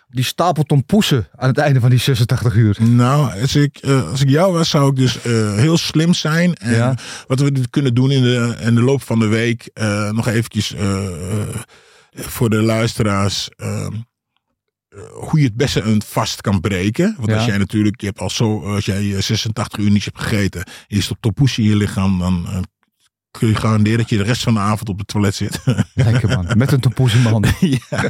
Die 0.07 0.23
stapel 0.23 0.63
tompoesen 0.63 1.27
aan 1.35 1.47
het 1.49 1.57
einde 1.57 1.79
van 1.79 1.89
die 1.89 1.99
86 1.99 2.55
uur. 2.55 2.77
Nou, 2.81 3.41
als 3.41 3.55
ik, 3.55 3.77
eh, 3.77 4.09
als 4.09 4.21
ik 4.21 4.29
jou 4.29 4.53
was, 4.53 4.69
zou 4.69 4.89
ik 4.89 4.95
dus 4.95 5.21
eh, 5.21 5.55
heel 5.55 5.77
slim 5.77 6.13
zijn. 6.13 6.53
En 6.55 6.73
Ja. 6.75 6.97
wat 7.27 7.39
we 7.39 7.69
kunnen 7.69 7.93
doen 7.93 8.11
in 8.11 8.21
de, 8.21 8.55
in 8.61 8.75
de 8.75 8.81
loop 8.81 9.01
van 9.01 9.19
de 9.19 9.27
week. 9.27 9.69
eh, 9.73 10.11
nog 10.11 10.27
eventjes 10.27 10.73
voor 12.11 12.49
de 12.49 12.61
luisteraars. 12.61 13.49
eh, 13.55 13.85
eh, 13.85 13.91
hoe 15.13 15.39
je 15.39 15.45
het 15.45 15.55
beste 15.55 15.81
een 15.81 16.01
vast 16.05 16.41
kan 16.41 16.59
breken. 16.61 17.13
Want 17.17 17.29
Ja. 17.29 17.35
als 17.35 17.45
jij 17.45 17.57
natuurlijk, 17.57 18.01
je 18.01 18.05
hebt 18.07 18.19
al 18.19 18.29
zo, 18.29 18.73
als 18.73 18.85
jij 18.85 19.15
eh, 19.15 19.21
86 19.21 19.79
uur 19.79 19.91
niet 19.91 20.05
hebt 20.05 20.21
gegeten. 20.21 20.63
En 20.63 20.95
je 20.95 21.01
stopt 21.01 21.21
topoesie 21.21 21.63
in 21.63 21.69
je 21.69 21.75
lichaam. 21.75 22.19
Dan 22.19 22.65
kun 23.37 23.47
je 23.47 23.55
garanderen 23.55 23.97
dat 23.97 24.09
je 24.09 24.17
de 24.17 24.23
rest 24.23 24.43
van 24.43 24.53
de 24.53 24.59
avond 24.59 24.89
op 24.89 24.97
het 24.97 25.07
toilet 25.07 25.35
zit. 25.35 25.59
Lekker 25.93 26.29
man. 26.29 26.47
Met 26.57 26.71
een 26.71 26.79
tompoes 26.79 27.13
in 27.13 27.19
mijn 27.21 27.31
handen. 27.33 27.53
ja. 27.89 28.09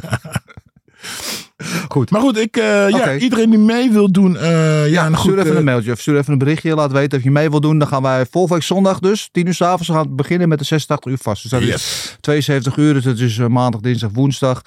Goed. 1.88 2.10
Maar 2.10 2.20
goed, 2.20 2.38
ik, 2.38 2.56
eh, 2.56 2.86
Oké. 2.90 3.10
ja, 3.10 3.16
iedereen 3.16 3.50
die 3.50 3.58
mee 3.58 3.90
wil 3.90 4.12
doen. 4.12 4.36
eh, 4.36 4.88
ja, 4.90 5.08
nou 5.08 5.16
stuur 5.20 5.30
goed, 5.32 5.40
even 5.40 5.50
eh, 5.52 5.58
een 5.58 5.64
mailtje 5.64 5.92
of 5.92 6.00
stuur 6.00 6.16
even 6.18 6.32
een 6.32 6.38
berichtje. 6.38 6.74
Laat 6.74 6.92
weten 6.92 7.18
of 7.18 7.24
je 7.24 7.30
mee 7.30 7.50
wil 7.50 7.60
doen. 7.60 7.78
Dan 7.78 7.88
gaan 7.88 8.02
wij 8.02 8.26
volgende 8.26 8.54
week 8.54 8.64
zondag 8.66 8.98
dus, 8.98 9.28
10 9.32 9.46
uur 9.46 9.54
s'avonds, 9.54 9.88
gaan 9.88 10.02
we 10.02 10.14
beginnen 10.14 10.48
met 10.48 10.58
de 10.58 10.64
86 10.64 11.12
uur 11.12 11.18
vast. 11.18 11.42
Dus 11.42 11.50
dat 11.50 11.60
is 11.60 11.66
Yes. 11.68 12.16
72 12.20 12.76
uur. 12.76 12.94
Dus 12.94 13.04
dat 13.04 13.18
is 13.18 13.38
maandag, 13.38 13.80
dinsdag, 13.80 14.10
woensdag. 14.12 14.62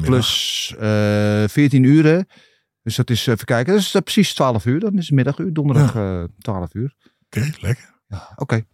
Plus 0.00 0.74
eh 0.80 1.44
14 1.48 1.82
uren. 1.82 2.26
Dus 2.82 2.96
dat 2.96 3.10
is, 3.10 3.26
even 3.26 3.44
kijken, 3.44 3.72
dat 3.72 3.82
is 3.82 3.96
precies 4.04 4.34
12 4.34 4.64
uur. 4.64 4.80
Dan 4.80 4.92
is 4.98 5.06
het 5.06 5.14
middaguur, 5.14 5.52
donderdag 5.52 5.94
eh 5.94 6.22
12 6.38 6.74
uur. 6.74 6.94
Oké, 7.26 7.50
lekker. 7.60 7.88
Oké, 8.36 8.54
dan. 8.54 8.69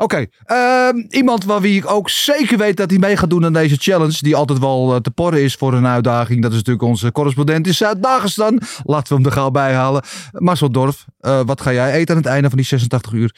Oké, 0.00 0.26
ehm, 0.44 0.96
iemand 1.08 1.44
waar 1.44 1.60
wie 1.60 1.76
ik 1.76 1.90
ook 1.90 2.10
zeker 2.10 2.58
weet 2.58 2.76
dat 2.76 2.90
hij 2.90 2.98
mee 2.98 3.16
gaat 3.16 3.30
doen 3.30 3.44
aan 3.44 3.52
deze 3.52 3.76
challenge, 3.76 4.18
die 4.20 4.36
altijd 4.36 4.58
wel 4.58 4.94
eh, 4.94 5.00
te 5.00 5.10
porren 5.10 5.42
is 5.42 5.54
voor 5.54 5.72
een 5.72 5.86
uitdaging, 5.86 6.42
dat 6.42 6.50
is 6.50 6.56
natuurlijk 6.56 6.84
onze 6.84 7.12
correspondent 7.12 7.66
in 7.66 7.74
Zuid-Dagestan. 7.74 8.60
Laten 8.84 9.08
we 9.08 9.14
hem 9.14 9.24
er 9.24 9.32
gauw 9.32 9.50
bij 9.50 9.74
halen. 9.74 10.02
Marcel 10.32 10.70
Dorf, 10.70 11.04
eh, 11.18 11.40
wat 11.44 11.60
ga 11.60 11.72
jij 11.72 11.92
eten 11.92 12.14
aan 12.14 12.22
het 12.22 12.30
einde 12.30 12.48
van 12.48 12.56
die 12.56 12.66
86 12.66 13.12
uur? 13.12 13.34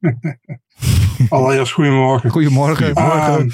Allereerst 1.28 1.72
goedemorgen. 1.72 2.30
Goedemorgen. 2.30 2.94
Ehm, 2.94 3.48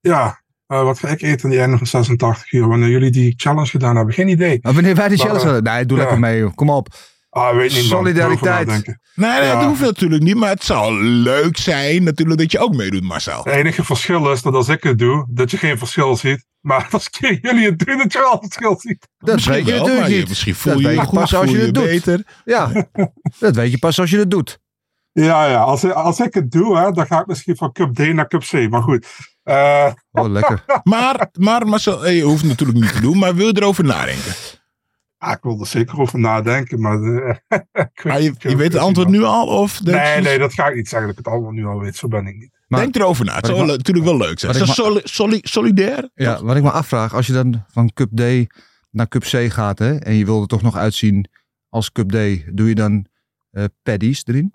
ja, 0.00 0.40
eh, 0.66 0.82
wat 0.82 0.98
ga 0.98 1.08
ik 1.08 1.22
eten 1.22 1.44
aan 1.44 1.50
die 1.50 1.60
einde 1.60 1.76
van 1.76 1.86
86 1.86 2.52
uur? 2.52 2.68
Wanneer 2.68 2.88
jullie 2.88 3.10
die 3.10 3.34
challenge 3.36 3.70
gedaan 3.70 3.96
hebben, 3.96 4.14
geen 4.14 4.28
idee. 4.28 4.58
Maar 4.62 4.74
wanneer 4.74 4.94
wij 4.94 5.08
die 5.08 5.18
challenge 5.18 5.44
hadden? 5.44 5.62
Nee, 5.62 5.86
doe 5.86 5.98
lekker 5.98 6.18
mee. 6.18 6.38
joh. 6.38 6.54
Kom 6.54 6.70
op. 6.70 6.88
Ah, 7.36 7.56
weet 7.56 7.72
niet. 7.72 7.84
Solidariteit. 7.84 8.66
Nee, 8.66 8.84
nee 9.14 9.30
Ja. 9.42 9.54
dat 9.54 9.64
hoeft 9.64 9.80
natuurlijk 9.80 10.22
niet. 10.22 10.34
Maar 10.36 10.48
het 10.48 10.64
zou 10.64 11.02
leuk 11.04 11.56
zijn 11.56 12.04
natuurlijk 12.04 12.38
dat 12.38 12.52
je 12.52 12.58
ook 12.58 12.74
meedoet, 12.74 13.02
Marcel. 13.02 13.44
Het 13.44 13.54
enige 13.54 13.84
verschil 13.84 14.32
is 14.32 14.42
dat 14.42 14.54
als 14.54 14.68
ik 14.68 14.82
het 14.82 14.98
doe, 14.98 15.26
dat 15.30 15.50
je 15.50 15.56
geen 15.56 15.78
verschil 15.78 16.16
ziet. 16.16 16.44
Maar 16.60 16.88
als 16.90 17.08
jullie 17.10 17.64
het 17.70 17.78
doen, 17.78 17.98
dat 17.98 18.12
je 18.12 18.22
al 18.22 18.32
het 18.32 18.40
verschil 18.42 18.80
ziet. 18.80 19.08
Dat 19.18 19.34
Misschien 19.34 19.54
weet 19.56 19.66
je 19.66 19.70
wel, 19.70 19.80
natuurlijk 19.80 20.00
maar 20.06 20.10
je- 20.14 20.18
niet. 20.20 20.28
misschien 20.28 20.54
voel 20.54 20.72
Dat 20.72 20.80
je 20.82 20.88
weet 20.88 20.96
je 20.96 21.02
goed, 21.04 21.18
pas 21.18 21.34
als 21.34 21.50
je 21.50 21.58
het 21.58 21.74
doet. 21.74 21.84
beter. 21.84 22.22
Ja, 22.44 22.86
dat 23.38 23.54
weet 23.56 23.70
je 23.70 23.78
pas 23.78 24.00
als 24.00 24.10
je 24.10 24.18
het 24.18 24.30
doet. 24.30 24.58
Ja, 25.12 25.46
ja. 25.46 25.58
Als, 25.60 25.84
als 25.92 26.20
ik 26.20 26.34
het 26.34 26.50
doe, 26.50 26.78
hè, 26.78 26.90
dan 26.90 27.06
ga 27.06 27.20
ik 27.20 27.26
misschien 27.26 27.56
van 27.56 27.72
Cup 27.72 27.94
D 27.94 27.98
naar 28.12 28.28
Cup 28.28 28.42
C. 28.42 28.70
Maar 28.70 28.82
goed. 28.82 29.06
Eh, 29.42 29.92
Oh, 30.12 30.28
lekker. 30.30 30.64
Maar, 30.82 31.28
maar 31.38 31.66
Marcel, 31.66 32.00
hey, 32.00 32.14
je 32.16 32.22
hoeft 32.22 32.40
het 32.40 32.48
natuurlijk 32.50 32.78
niet 32.78 32.92
te 32.92 33.00
doen, 33.00 33.18
maar 33.18 33.34
wil 33.34 33.46
je 33.46 33.56
erover 33.56 33.84
nadenken? 33.84 34.32
Ja, 35.18 35.32
ik 35.32 35.42
wil 35.42 35.60
er 35.60 35.66
zeker 35.66 36.00
over 36.00 36.18
nadenken, 36.18 36.80
maar... 36.80 37.02
eh, 37.02 37.34
ik 37.94 38.00
weet 38.02 38.12
Ah, 38.12 38.22
je, 38.50 38.56
weet 38.56 38.72
het 38.72 38.82
antwoord 38.82 39.08
nu 39.08 39.22
al? 39.22 39.46
Of 39.46 39.82
Nee, 39.82 39.94
je- 40.16 40.20
nee, 40.22 40.38
dat 40.38 40.52
ga 40.52 40.66
ik 40.68 40.74
niet 40.74 40.88
zeggen 40.88 41.08
dat 41.08 41.18
ik 41.18 41.24
het 41.24 41.34
allemaal 41.34 41.52
nu 41.52 41.66
al 41.66 41.78
weet. 41.80 41.96
Zo 41.96 42.08
ben 42.08 42.26
ik 42.26 42.36
niet. 42.36 42.50
Maar- 42.68 42.80
Denk 42.80 42.94
erover 42.96 43.24
na. 43.24 43.34
Het 43.36 43.46
zou 43.46 43.66
natuurlijk 43.66 44.06
wel 44.06 44.16
leuk 44.16 44.38
zijn. 44.38 44.54
Zo 44.54 44.64
ik 44.64 44.70
soli- 44.70 45.00
soli- 45.04 45.40
solidair? 45.42 46.10
Ja, 46.14 46.42
wat 46.42 46.56
ik 46.56 46.62
me 46.62 46.70
afvraag, 46.70 47.14
als 47.14 47.26
je 47.26 47.32
dan 47.32 47.64
van 47.68 47.92
Cup 47.92 48.10
D 48.16 48.54
naar 48.90 49.08
Cup 49.08 49.22
C 49.22 49.52
gaat 49.52 49.78
hè, 49.78 49.96
en 49.98 50.14
je 50.14 50.24
wil 50.24 50.40
er 50.40 50.46
toch 50.46 50.62
nog 50.62 50.76
uitzien 50.76 51.28
als 51.68 51.92
Cup 51.92 52.08
D, 52.10 52.16
doe 52.56 52.68
je 52.68 52.74
dan 52.74 53.06
eh 53.50 53.64
paddies 53.82 54.22
erin? 54.26 54.52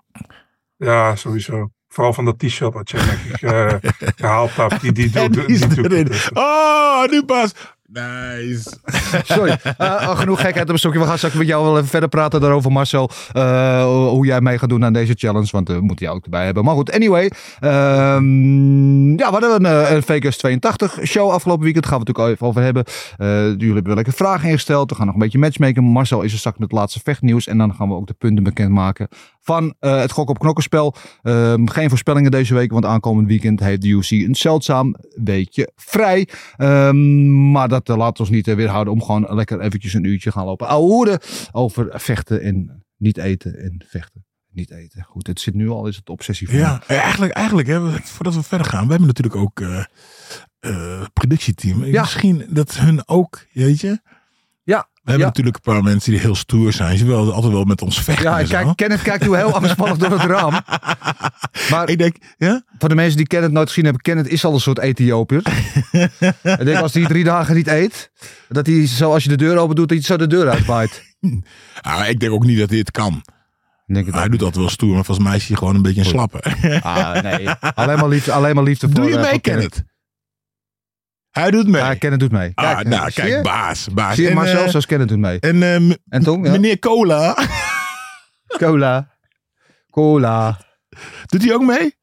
Ja, 0.76 1.16
sowieso. 1.16 1.70
Vooral 1.88 2.12
van 2.12 2.24
dat 2.24 2.38
t-shirt 2.38 2.74
wat 2.74 2.90
je 2.90 2.96
denk 2.96 3.34
ik 3.34 3.42
eh, 3.42 3.90
gehaald 4.16 4.56
hebt. 4.56 4.80
Die, 4.80 4.92
die, 4.92 5.10
doet- 5.10 5.48
is 5.48 5.60
doet 5.60 5.92
het. 5.92 6.28
Oh, 6.32 7.04
nu 7.10 7.24
pas. 7.24 7.52
Nice. 7.92 8.70
Sorry, 9.34 9.56
Eh, 9.78 9.86
oh, 10.08 10.18
genoeg 10.18 10.40
gekheid 10.40 10.64
op 10.64 10.72
een 10.72 10.78
stokje. 10.78 10.98
We 10.98 11.04
gaan 11.06 11.16
straks 11.16 11.34
met 11.34 11.46
jou 11.46 11.64
wel 11.64 11.76
even 11.76 11.88
verder 11.88 12.08
praten 12.08 12.40
daarover, 12.40 12.72
Marcel. 12.72 13.10
eh, 13.32 13.84
hoe 13.84 14.26
jij 14.26 14.40
mee 14.40 14.58
gaat 14.58 14.68
doen 14.68 14.84
aan 14.84 14.92
deze 14.92 15.12
challenge, 15.16 15.48
want 15.50 15.68
eh, 15.68 15.74
we 15.76 15.82
moeten 15.82 16.04
jou 16.04 16.16
ook 16.18 16.24
erbij 16.24 16.44
hebben. 16.44 16.64
Maar 16.64 16.74
goed, 16.74 16.92
anyway. 16.92 17.30
ehm, 17.60 19.10
ja, 19.18 19.26
we 19.30 19.38
hadden 19.38 19.54
een, 19.54 19.66
eh, 19.86 19.90
een 19.94 20.02
Vegas 20.02 20.36
82 20.36 20.98
show 21.04 21.30
afgelopen 21.30 21.64
weekend. 21.64 21.86
Gaan 21.86 21.98
we 21.98 22.04
natuurlijk 22.06 22.34
even 22.34 22.46
over 22.46 22.62
hebben. 22.62 22.84
Eh, 23.18 23.28
jullie 23.46 23.66
hebben 23.66 23.84
wel 23.86 23.94
lekker 23.94 24.12
vragen 24.12 24.48
ingesteld. 24.48 24.90
We 24.90 24.96
gaan 24.96 25.06
nog 25.06 25.14
een 25.14 25.20
beetje 25.20 25.38
matchmaken. 25.38 25.84
Marcel 25.84 26.22
is 26.22 26.32
er 26.32 26.38
straks 26.38 26.58
met 26.58 26.70
het 26.70 26.78
laatste 26.78 27.00
vechtnieuws. 27.04 27.46
En 27.46 27.58
dan 27.58 27.74
gaan 27.74 27.88
we 27.88 27.94
ook 27.94 28.06
de 28.06 28.14
punten 28.18 28.44
bekendmaken 28.44 29.08
van 29.42 29.74
eh, 29.78 30.00
het 30.00 30.10
gok 30.10 30.28
op 30.28 30.38
knokkenspel. 30.38 30.94
Ehm, 31.22 31.66
geen 31.66 31.88
voorspellingen 31.88 32.30
deze 32.30 32.54
week, 32.54 32.72
want 32.72 32.84
aankomend 32.84 33.28
weekend 33.28 33.60
heeft 33.60 33.82
de 33.82 33.88
UC 33.88 34.10
een 34.10 34.34
zeldzaam 34.34 34.96
weekje 35.14 35.72
vrij. 35.76 36.28
Ehm, 36.56 37.50
maar 37.50 37.68
dat 37.68 37.88
eh, 37.88 37.96
laat 37.96 38.20
ons 38.20 38.30
niet 38.30 38.48
eh, 38.48 38.54
weerhouden 38.54 38.92
om 38.92 39.02
gewoon 39.02 39.26
lekker 39.34 39.60
eventjes 39.60 39.94
een 39.94 40.04
uurtje 40.04 40.32
gaan 40.32 40.44
lopen 40.44 40.66
ouwehoeren 40.66 41.18
over 41.52 42.00
vechten 42.00 42.42
en 42.42 42.84
niet 42.96 43.18
eten 43.18 43.58
en 43.58 43.84
vechten. 43.88 44.24
Niet 44.50 44.70
eten. 44.70 45.02
Goed, 45.02 45.26
het 45.26 45.40
zit 45.40 45.54
nu 45.54 45.68
al, 45.68 45.86
is 45.86 45.96
het 45.96 46.08
obsessie 46.08 46.48
van 46.48 46.58
Ja, 46.58 46.82
eigenlijk, 46.86 47.32
eigenlijk 47.32 47.68
hè, 47.68 47.90
voordat 48.02 48.34
we 48.34 48.42
verder 48.42 48.66
gaan. 48.66 48.84
We 48.84 48.90
hebben 48.90 49.06
natuurlijk 49.06 49.36
ook 49.36 49.60
eh, 50.62 51.02
productieteam. 51.12 51.84
Ja. 51.84 52.00
Misschien 52.00 52.46
dat 52.48 52.74
hun 52.76 53.08
ook, 53.08 53.46
weet 53.52 53.80
je. 53.80 54.00
We 55.02 55.10
hebben 55.10 55.26
ja. 55.26 55.32
natuurlijk 55.32 55.56
een 55.56 55.72
paar 55.72 55.82
mensen 55.82 56.12
die 56.12 56.20
heel 56.20 56.34
stoer 56.34 56.72
zijn. 56.72 56.98
Ze 56.98 57.04
willen 57.04 57.32
altijd 57.34 57.52
wel 57.52 57.64
met 57.64 57.82
ons 57.82 58.02
vechten. 58.02 58.24
Ja, 58.24 58.44
zo. 58.44 58.46
kijk, 58.46 58.76
Kenneth 58.76 59.02
kijkt 59.02 59.24
nu 59.24 59.36
heel 59.36 59.54
aangespannen 59.56 59.98
door 59.98 60.10
het 60.10 60.22
raam. 60.22 60.60
Maar 61.70 61.88
Ik 61.88 61.98
denk, 61.98 62.16
ja? 62.38 62.62
voor 62.78 62.88
de 62.88 62.94
mensen 62.94 63.16
die 63.16 63.26
Kenneth 63.26 63.52
nooit 63.52 63.68
gezien 63.68 63.84
hebben, 63.84 64.02
Kenneth 64.02 64.28
is 64.28 64.44
al 64.44 64.54
een 64.54 64.60
soort 64.60 64.78
Ethiopiër. 64.78 65.42
ik 66.42 66.64
denk 66.64 66.76
als 66.76 66.94
hij 66.94 67.06
drie 67.06 67.24
dagen 67.24 67.54
niet 67.54 67.66
eet, 67.66 68.10
dat 68.48 68.66
hij 68.66 68.86
zo 68.86 69.12
als 69.12 69.22
je 69.22 69.28
de 69.28 69.36
deur 69.36 69.56
open 69.56 69.76
doet, 69.76 69.88
dat 69.88 69.98
hij 69.98 70.06
zo 70.06 70.16
de 70.16 70.26
deur 70.26 70.48
uitwaait. 70.48 71.02
Ah, 71.80 72.08
ik 72.08 72.20
denk 72.20 72.32
ook 72.32 72.44
niet 72.44 72.58
dat 72.58 72.68
hij 72.70 72.78
het 72.78 72.90
kan. 72.90 73.22
Denk 73.86 74.06
het 74.06 74.14
Hij 74.14 74.28
doet 74.28 74.42
altijd 74.42 74.60
wel 74.60 74.68
stoer, 74.68 74.94
maar 74.94 75.04
volgens 75.04 75.26
mij 75.26 75.36
is 75.36 75.46
hij 75.46 75.56
gewoon 75.56 75.74
een 75.74 75.82
beetje 75.82 76.00
een 76.00 76.06
slappe. 76.06 76.40
Ah, 76.82 77.22
nee. 77.22 77.48
Alleen 77.74 77.98
maar 77.98 78.08
liefde, 78.08 78.32
alleen 78.32 78.54
maar 78.54 78.64
liefde 78.64 78.86
voor 78.86 78.94
Doe 78.94 79.08
je 79.08 79.16
eh, 79.16 79.30
mee, 79.30 79.40
Kenneth? 79.40 79.84
Hij 81.32 81.50
doet 81.50 81.66
mee. 81.68 81.82
Ja, 81.82 81.94
Kenneth 81.94 82.20
doet 82.20 82.32
mee. 82.32 82.52
ah, 82.54 82.74
Kijk, 82.74 82.88
nou, 82.88 83.06
eh, 83.06 83.14
je? 83.14 83.20
kijk, 83.22 83.42
baas. 83.42 83.88
baas. 83.88 84.14
Zie 84.14 84.24
je 84.24 84.30
En, 84.30 84.34
Marcel, 84.36 84.62
eh, 84.64 84.68
zoals 84.68 84.86
Kenneth 84.86 85.08
doet 85.08 85.18
mee. 85.18 85.40
en 85.40 85.62
eh, 85.62 85.78
m- 85.80 85.96
En 86.08 86.22
Tom? 86.22 86.44
Ja? 86.44 86.50
meneer 86.50 86.78
Cola, 86.78 87.36
Cola. 88.58 89.16
Cola. 89.90 90.58
doet 91.26 91.44
hij 91.44 91.54
ook 91.54 91.62
mee? 91.62 91.96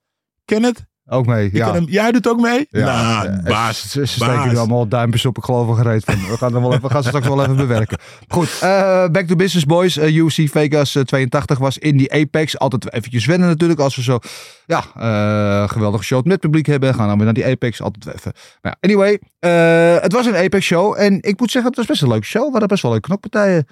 Kenneth? 0.46 0.86
Ook 1.10 1.26
mee, 1.26 1.50
ja. 1.54 1.74
hem, 1.74 1.86
jij 1.88 2.12
doet 2.12 2.28
ook 2.28 2.40
mee? 2.40 2.68
Ja, 2.70 3.22
nou, 3.24 3.28
eh, 3.28 3.44
baas. 3.44 3.92
Ze, 3.92 4.08
ze 4.08 4.14
steken 4.14 4.50
er 4.50 4.58
allemaal 4.58 4.88
duimpjes 4.88 5.26
op, 5.26 5.38
ik 5.38 5.44
geloof 5.44 5.70
er 5.70 5.76
gereed 5.76 6.04
van. 6.04 6.16
We 6.16 6.38
gaan, 6.38 6.56
er 6.56 6.62
wel 6.62 6.70
even, 6.70 6.82
we 6.82 6.90
gaan 6.90 7.02
ze 7.02 7.08
straks 7.08 7.28
wel 7.28 7.42
even 7.42 7.56
bewerken. 7.56 7.98
Goed, 8.28 8.50
eh, 8.62 9.08
back 9.08 9.28
to 9.28 9.36
business 9.36 9.66
boys. 9.66 9.98
Eh, 9.98 10.16
UC 10.16 10.50
Vegas 10.50 10.96
eh, 10.96 11.04
82 11.04 11.58
was 11.58 11.78
in 11.78 11.98
die 11.98 12.14
Apex. 12.14 12.60
Altijd 12.60 12.94
eventjes 12.94 13.26
wennen 13.26 13.48
natuurlijk 13.48 13.80
als 13.80 13.96
we 13.96 14.02
zo 14.02 14.20
ja, 14.66 14.84
eh 14.96 15.70
geweldige 15.70 16.04
show 16.04 16.26
met 16.26 16.40
publiek 16.40 16.66
hebben. 16.66 16.94
Gaan 16.94 17.08
dan 17.08 17.16
weer 17.16 17.26
naar 17.26 17.34
die 17.34 17.46
Apex. 17.46 17.82
Altijd 17.82 18.16
even. 18.16 18.32
Nou, 18.62 18.76
ja, 18.80 18.90
anyway, 18.90 19.20
eh, 19.40 20.02
het 20.02 20.14
was 20.14 20.26
een 20.26 20.36
Apex 20.36 20.66
show. 20.66 20.96
En 20.98 21.22
ik 21.22 21.40
moet 21.40 21.52
zeggen, 21.52 21.70
het 21.70 21.80
was 21.80 21.88
best 21.88 22.02
een 22.02 22.08
leuke 22.08 22.26
show. 22.26 22.44
We 22.44 22.52
hadden 22.52 22.68
best 22.68 22.82
wel 22.82 22.92
leuke 22.92 23.08
knokpartijen. 23.08 23.68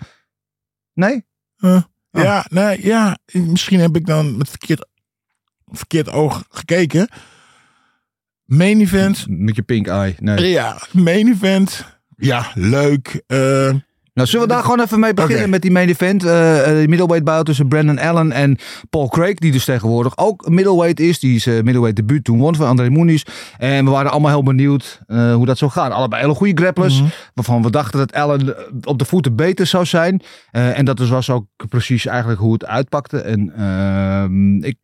Nee? 0.93 1.25
Huh? 1.57 1.81
Ja, 2.11 2.45
nee, 2.49 2.85
ja, 2.85 3.17
misschien 3.31 3.79
heb 3.79 3.95
ik 3.95 4.05
dan 4.05 4.37
met 4.37 4.49
verkeerd, 4.49 4.87
verkeerd 5.71 6.09
oog 6.09 6.43
gekeken. 6.49 7.09
Main 8.45 8.81
event. 8.81 9.25
Met 9.29 9.55
je 9.55 9.61
pink 9.61 9.87
eye. 9.87 10.15
Nee. 10.19 10.49
Ja, 10.49 10.81
main 10.91 11.27
event. 11.27 11.85
Ja, 12.17 12.51
leuk. 12.53 13.21
Eh, 13.27 13.69
Nou, 14.13 14.29
zullen 14.29 14.47
we 14.47 14.53
daar 14.53 14.61
gewoon 14.63 14.79
even 14.79 14.99
mee 14.99 15.13
beginnen 15.13 15.49
met 15.49 15.61
die 15.61 15.71
main 15.71 15.89
event? 15.89 16.23
eh, 16.23 16.29
de 16.65 16.83
middleweight 16.87 17.23
bout 17.23 17.45
tussen 17.45 17.67
Brandon 17.67 17.99
Allen 17.99 18.31
en 18.31 18.57
Paul 18.89 19.07
Craig. 19.09 19.33
Die 19.35 19.51
dus 19.51 19.65
tegenwoordig 19.65 20.17
ook 20.17 20.49
middleweight 20.49 20.99
is. 20.99 21.19
Die 21.19 21.35
is 21.35 21.45
eh, 21.47 21.53
middleweight 21.53 21.95
debuut 21.95 22.23
toen 22.23 22.39
won 22.39 22.55
van 22.55 22.67
André 22.67 22.89
Muniz. 22.89 23.23
En 23.57 23.85
we 23.85 23.91
waren 23.91 24.11
allemaal 24.11 24.31
heel 24.31 24.43
benieuwd 24.43 25.01
hoe 25.07 25.45
dat 25.45 25.57
zou 25.57 25.71
gaan. 25.71 25.91
Allebei 25.91 26.21
hele 26.21 26.33
goede 26.33 26.61
grapplers. 26.61 27.01
Mhm. 27.01 27.09
Waarvan 27.33 27.61
we 27.61 27.69
dachten 27.69 27.99
dat 27.99 28.13
Allen 28.13 28.55
op 28.83 28.99
de 28.99 29.05
voeten 29.05 29.35
beter 29.35 29.65
zou 29.65 29.85
zijn. 29.85 30.21
En 30.51 30.85
dat 30.85 30.97
dus 30.97 31.09
was 31.09 31.29
ook 31.29 31.45
precies 31.69 32.05
eigenlijk 32.05 32.39
hoe 32.39 32.53
het 32.53 32.65
uitpakte. 32.65 33.19
En 33.21 33.53
ehm, 33.57 34.63
ik... 34.63 34.77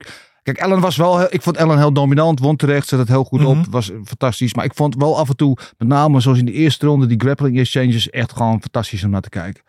Kijk, 0.44 0.62
Allen 0.62 0.80
was 0.80 0.96
wel, 0.96 1.18
heel- 1.18 1.28
ik 1.30 1.42
vond 1.42 1.58
Allen 1.58 1.78
heel 1.78 1.94
dominant, 1.94 2.40
won 2.40 2.56
terecht, 2.56 2.88
zet 2.88 3.00
het 3.00 3.08
heel 3.08 3.24
goed 3.24 3.46
op, 3.46 3.56
Mhm. 3.56 3.70
was 3.70 3.92
fantastisch. 4.06 4.54
Maar 4.54 4.66
ik 4.66 4.74
vond 4.76 4.96
wel 4.96 5.18
af 5.18 5.30
en 5.30 5.36
toe, 5.36 5.58
met 5.78 5.88
name 5.88 6.20
zoals 6.20 6.38
in 6.38 6.46
de 6.46 6.52
eerste 6.52 6.86
ronde, 6.86 7.06
die 7.06 7.20
grappling 7.20 7.58
exchanges 7.60 8.10
echt 8.10 8.32
gewoon 8.34 8.62
fantastisch 8.62 9.04
om 9.04 9.10
naar 9.10 9.22
te 9.22 9.30
kijken. 9.30 9.64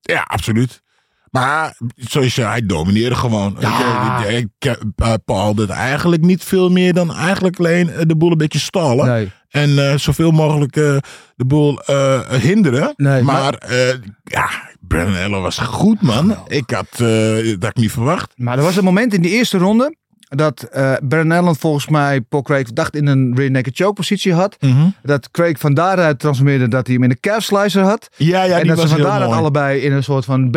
ja, 0.00 0.20
absoluut. 0.26 0.82
Maar 1.30 1.76
zoals 1.94 2.26
je 2.26 2.32
zei, 2.32 2.48
hij 2.48 2.66
domineerde 2.66 3.14
gewoon. 3.14 3.56
Ja. 3.60 4.24
Ik, 4.24 4.28
ik, 4.28 4.48
ik, 4.64 4.76
eh, 4.96 5.12
Paul 5.24 5.54
deed 5.54 5.68
eigenlijk 5.68 6.22
niet 6.22 6.44
veel 6.44 6.70
meer 6.70 6.92
dan 6.94 7.14
eigenlijk 7.14 7.58
alleen 7.58 7.90
eh, 7.90 8.02
de 8.06 8.16
boel 8.16 8.30
een 8.30 8.38
beetje 8.38 8.58
stallen. 8.58 9.06
Nee. 9.06 9.30
En 9.48 9.90
eh, 9.90 9.98
zoveel 9.98 10.30
mogelijk 10.30 10.76
eh, 10.76 10.96
de 11.36 11.44
boel 11.44 11.80
eh, 11.82 12.30
hinderen. 12.30 12.92
Nee, 12.96 13.22
maar 13.22 13.54
eh, 13.54 13.94
ja, 14.24 14.48
Brandon 14.80 15.16
Allen 15.16 15.42
was 15.42 15.58
goed, 15.58 16.00
man. 16.02 16.36
Ik 16.46 16.70
had 16.70 16.88
eh, 17.00 17.56
dat 17.58 17.70
ik 17.70 17.76
niet 17.76 17.92
verwacht. 17.92 18.32
Maar 18.36 18.56
er 18.58 18.64
was 18.64 18.76
een 18.76 18.84
moment 18.84 19.14
in 19.14 19.22
die 19.22 19.30
eerste 19.32 19.58
ronde 19.58 19.96
dat 20.28 20.68
Brandon 21.08 21.32
Allen 21.32 21.56
volgens 21.56 21.88
mij 21.88 22.20
Paul 22.20 22.42
Craig 22.42 22.72
dacht 22.72 22.96
in 22.96 23.06
een 23.06 23.36
rear 23.36 23.50
naked 23.50 23.76
choke 23.76 23.92
positie 23.92 24.32
had. 24.32 24.56
Dat 25.02 25.30
Craig 25.30 25.58
van 25.58 25.74
daaruit 25.74 26.18
transformeerde 26.18 26.68
dat 26.68 26.86
hij 26.86 26.94
hem 26.94 27.04
in 27.04 27.10
een 27.10 27.20
calf 27.20 27.42
slicer 27.42 27.82
had. 27.82 28.08
Ja, 28.16 28.42
ja, 28.42 28.56
en 28.56 28.62
die 28.62 28.74
dat 28.74 28.80
ze 28.80 28.88
van 28.88 29.00
daaruit 29.00 29.32
allebei 29.32 29.80
in 29.80 29.92
een 29.92 30.02
soort 30.04 30.24
van 30.24 30.50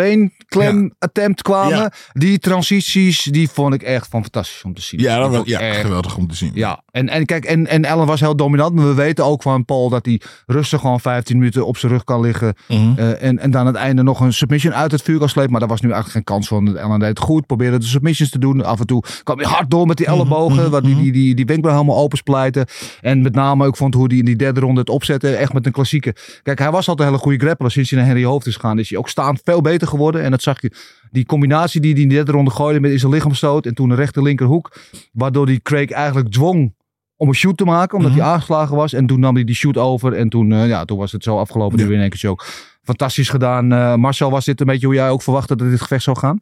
beenklem 0.59 0.93
attempt 0.99 1.41
kwamen. 1.41 1.77
Ja. 1.77 1.91
Die 2.13 2.39
transities, 2.39 3.23
die 3.23 3.49
vond 3.49 3.73
ik 3.73 3.81
echt 3.81 4.07
van 4.07 4.21
fantastisch 4.21 4.63
om 4.63 4.73
te 4.73 4.81
zien. 4.81 4.99
Ja, 4.99 5.17
dat 5.17 5.29
was 5.31 5.41
ja, 5.45 5.59
echt- 5.59 5.81
geweldig 5.81 6.17
om 6.17 6.27
te 6.27 6.35
zien. 6.35 6.51
Ja, 6.53 6.81
en, 6.91 7.09
en 7.09 7.25
kijk, 7.25 7.45
en, 7.45 7.67
en 7.67 7.85
Allen 7.85 8.07
was 8.07 8.19
heel 8.19 8.35
dominant. 8.35 8.75
Maar 8.75 8.87
we 8.87 8.93
weten 8.93 9.25
ook 9.25 9.41
van 9.41 9.65
Paul 9.65 9.89
dat 9.89 10.05
hij 10.05 10.21
rustig 10.45 10.79
gewoon 10.81 10.99
15 10.99 11.37
minuten 11.37 11.65
op 11.65 11.77
zijn 11.77 11.91
rug 11.91 12.03
kan 12.03 12.21
liggen. 12.21 12.53
Mhm. 12.67 12.93
Eh, 12.97 13.23
en, 13.23 13.39
en 13.39 13.51
dan 13.51 13.59
aan 13.61 13.67
het 13.67 13.75
einde 13.75 14.03
nog 14.03 14.19
een 14.19 14.33
submission 14.33 14.73
uit 14.73 14.91
het 14.91 15.01
vuur 15.01 15.19
kan 15.19 15.29
slepen. 15.29 15.51
Maar 15.51 15.59
daar 15.59 15.69
was 15.69 15.81
nu 15.81 15.91
eigenlijk 15.91 16.15
geen 16.15 16.35
kans 16.35 16.47
van. 16.47 16.79
Allen 16.79 16.99
deed 16.99 17.09
het 17.09 17.19
goed. 17.19 17.45
Probeerde 17.45 17.77
de 17.79 17.85
submissions 17.85 18.29
te 18.29 18.39
doen. 18.39 18.65
Af 18.65 18.79
en 18.79 18.85
toe 18.85 19.03
kwam 19.23 19.37
hij 19.39 19.47
hard 19.47 19.71
door 19.71 19.87
met 19.87 19.97
die 19.97 20.05
ellebogen. 20.05 20.71
Wat 20.71 20.83
die, 20.83 20.95
die, 20.95 21.11
die, 21.11 21.35
die 21.35 21.45
wenkbrauw 21.45 21.75
helemaal 21.75 21.97
openspleiten. 21.97 22.65
En 23.01 23.21
met 23.21 23.35
name 23.35 23.65
ook 23.65 23.77
vond 23.77 23.93
hoe 23.93 24.07
hij 24.07 24.17
in 24.17 24.25
die 24.25 24.35
derde 24.35 24.59
ronde 24.59 24.79
het 24.79 24.89
opzette. 24.89 25.35
Echt 25.35 25.53
met 25.53 25.65
een 25.65 25.71
klassieke. 25.71 26.15
Kijk, 26.43 26.59
hij 26.59 26.71
was 26.71 26.87
altijd 26.87 26.99
een 27.07 27.13
hele 27.13 27.23
goede 27.27 27.45
grappler. 27.45 27.71
Sinds 27.71 27.89
hij 27.89 27.99
naar 27.99 28.07
Henry 28.07 28.23
Hoofd 28.25 28.45
is 28.45 28.55
gegaan. 28.55 28.79
Is 28.79 28.89
hij 28.89 28.97
ook 28.97 29.09
staand 29.09 29.41
veel 29.43 29.61
beter 29.61 29.87
geworden. 29.87 30.21
En 30.23 30.31
dat 30.31 30.40
zag 30.41 30.61
je. 30.61 30.71
Die 31.11 31.25
combinatie 31.25 31.81
die 31.81 31.93
hij 31.93 32.01
in 32.01 32.07
de 32.09 32.15
derde 32.15 32.31
ronde 32.31 32.51
gooide 32.51 32.79
met 32.79 32.91
in 32.91 32.99
zijn 32.99 33.11
lichaamstoot. 33.11 33.65
En 33.65 33.73
toen 33.73 33.89
een 33.89 33.95
rechter 33.95 34.23
linkerhoek. 34.23 34.75
Waardoor 35.11 35.45
die 35.45 35.61
Craig 35.61 35.89
eigenlijk 35.89 36.29
dwong 36.31 36.73
om 37.15 37.27
een 37.27 37.33
shoot 37.35 37.57
te 37.57 37.65
maken. 37.65 37.97
Omdat 37.97 38.11
hij 38.13 38.21
aangeslagen 38.21 38.75
was. 38.75 38.93
En 38.93 39.05
toen 39.05 39.19
nam 39.19 39.35
hij 39.35 39.43
die 39.43 39.55
shoot 39.55 39.77
over. 39.77 40.13
En 40.13 40.29
toen, 40.29 40.51
eh, 40.51 40.67
ja, 40.67 40.85
toen 40.85 40.97
was 40.97 41.11
het 41.11 41.23
zo 41.23 41.37
afgelopen. 41.37 41.77
Die 41.77 41.85
Ja. 41.85 41.85
weer 41.91 41.95
in 41.95 42.01
één 42.01 42.09
keer 42.11 42.19
show. 42.19 42.39
Fantastisch 42.83 43.29
gedaan. 43.29 43.71
Eh, 43.71 43.95
Marcel, 43.95 44.31
was 44.31 44.45
dit 44.45 44.59
een 44.59 44.65
beetje 44.67 44.85
hoe 44.85 44.95
jij 44.95 45.09
ook 45.09 45.21
verwachtte 45.21 45.55
dat 45.55 45.69
dit 45.69 45.81
gevecht 45.81 46.03
zou 46.03 46.17
gaan? 46.17 46.41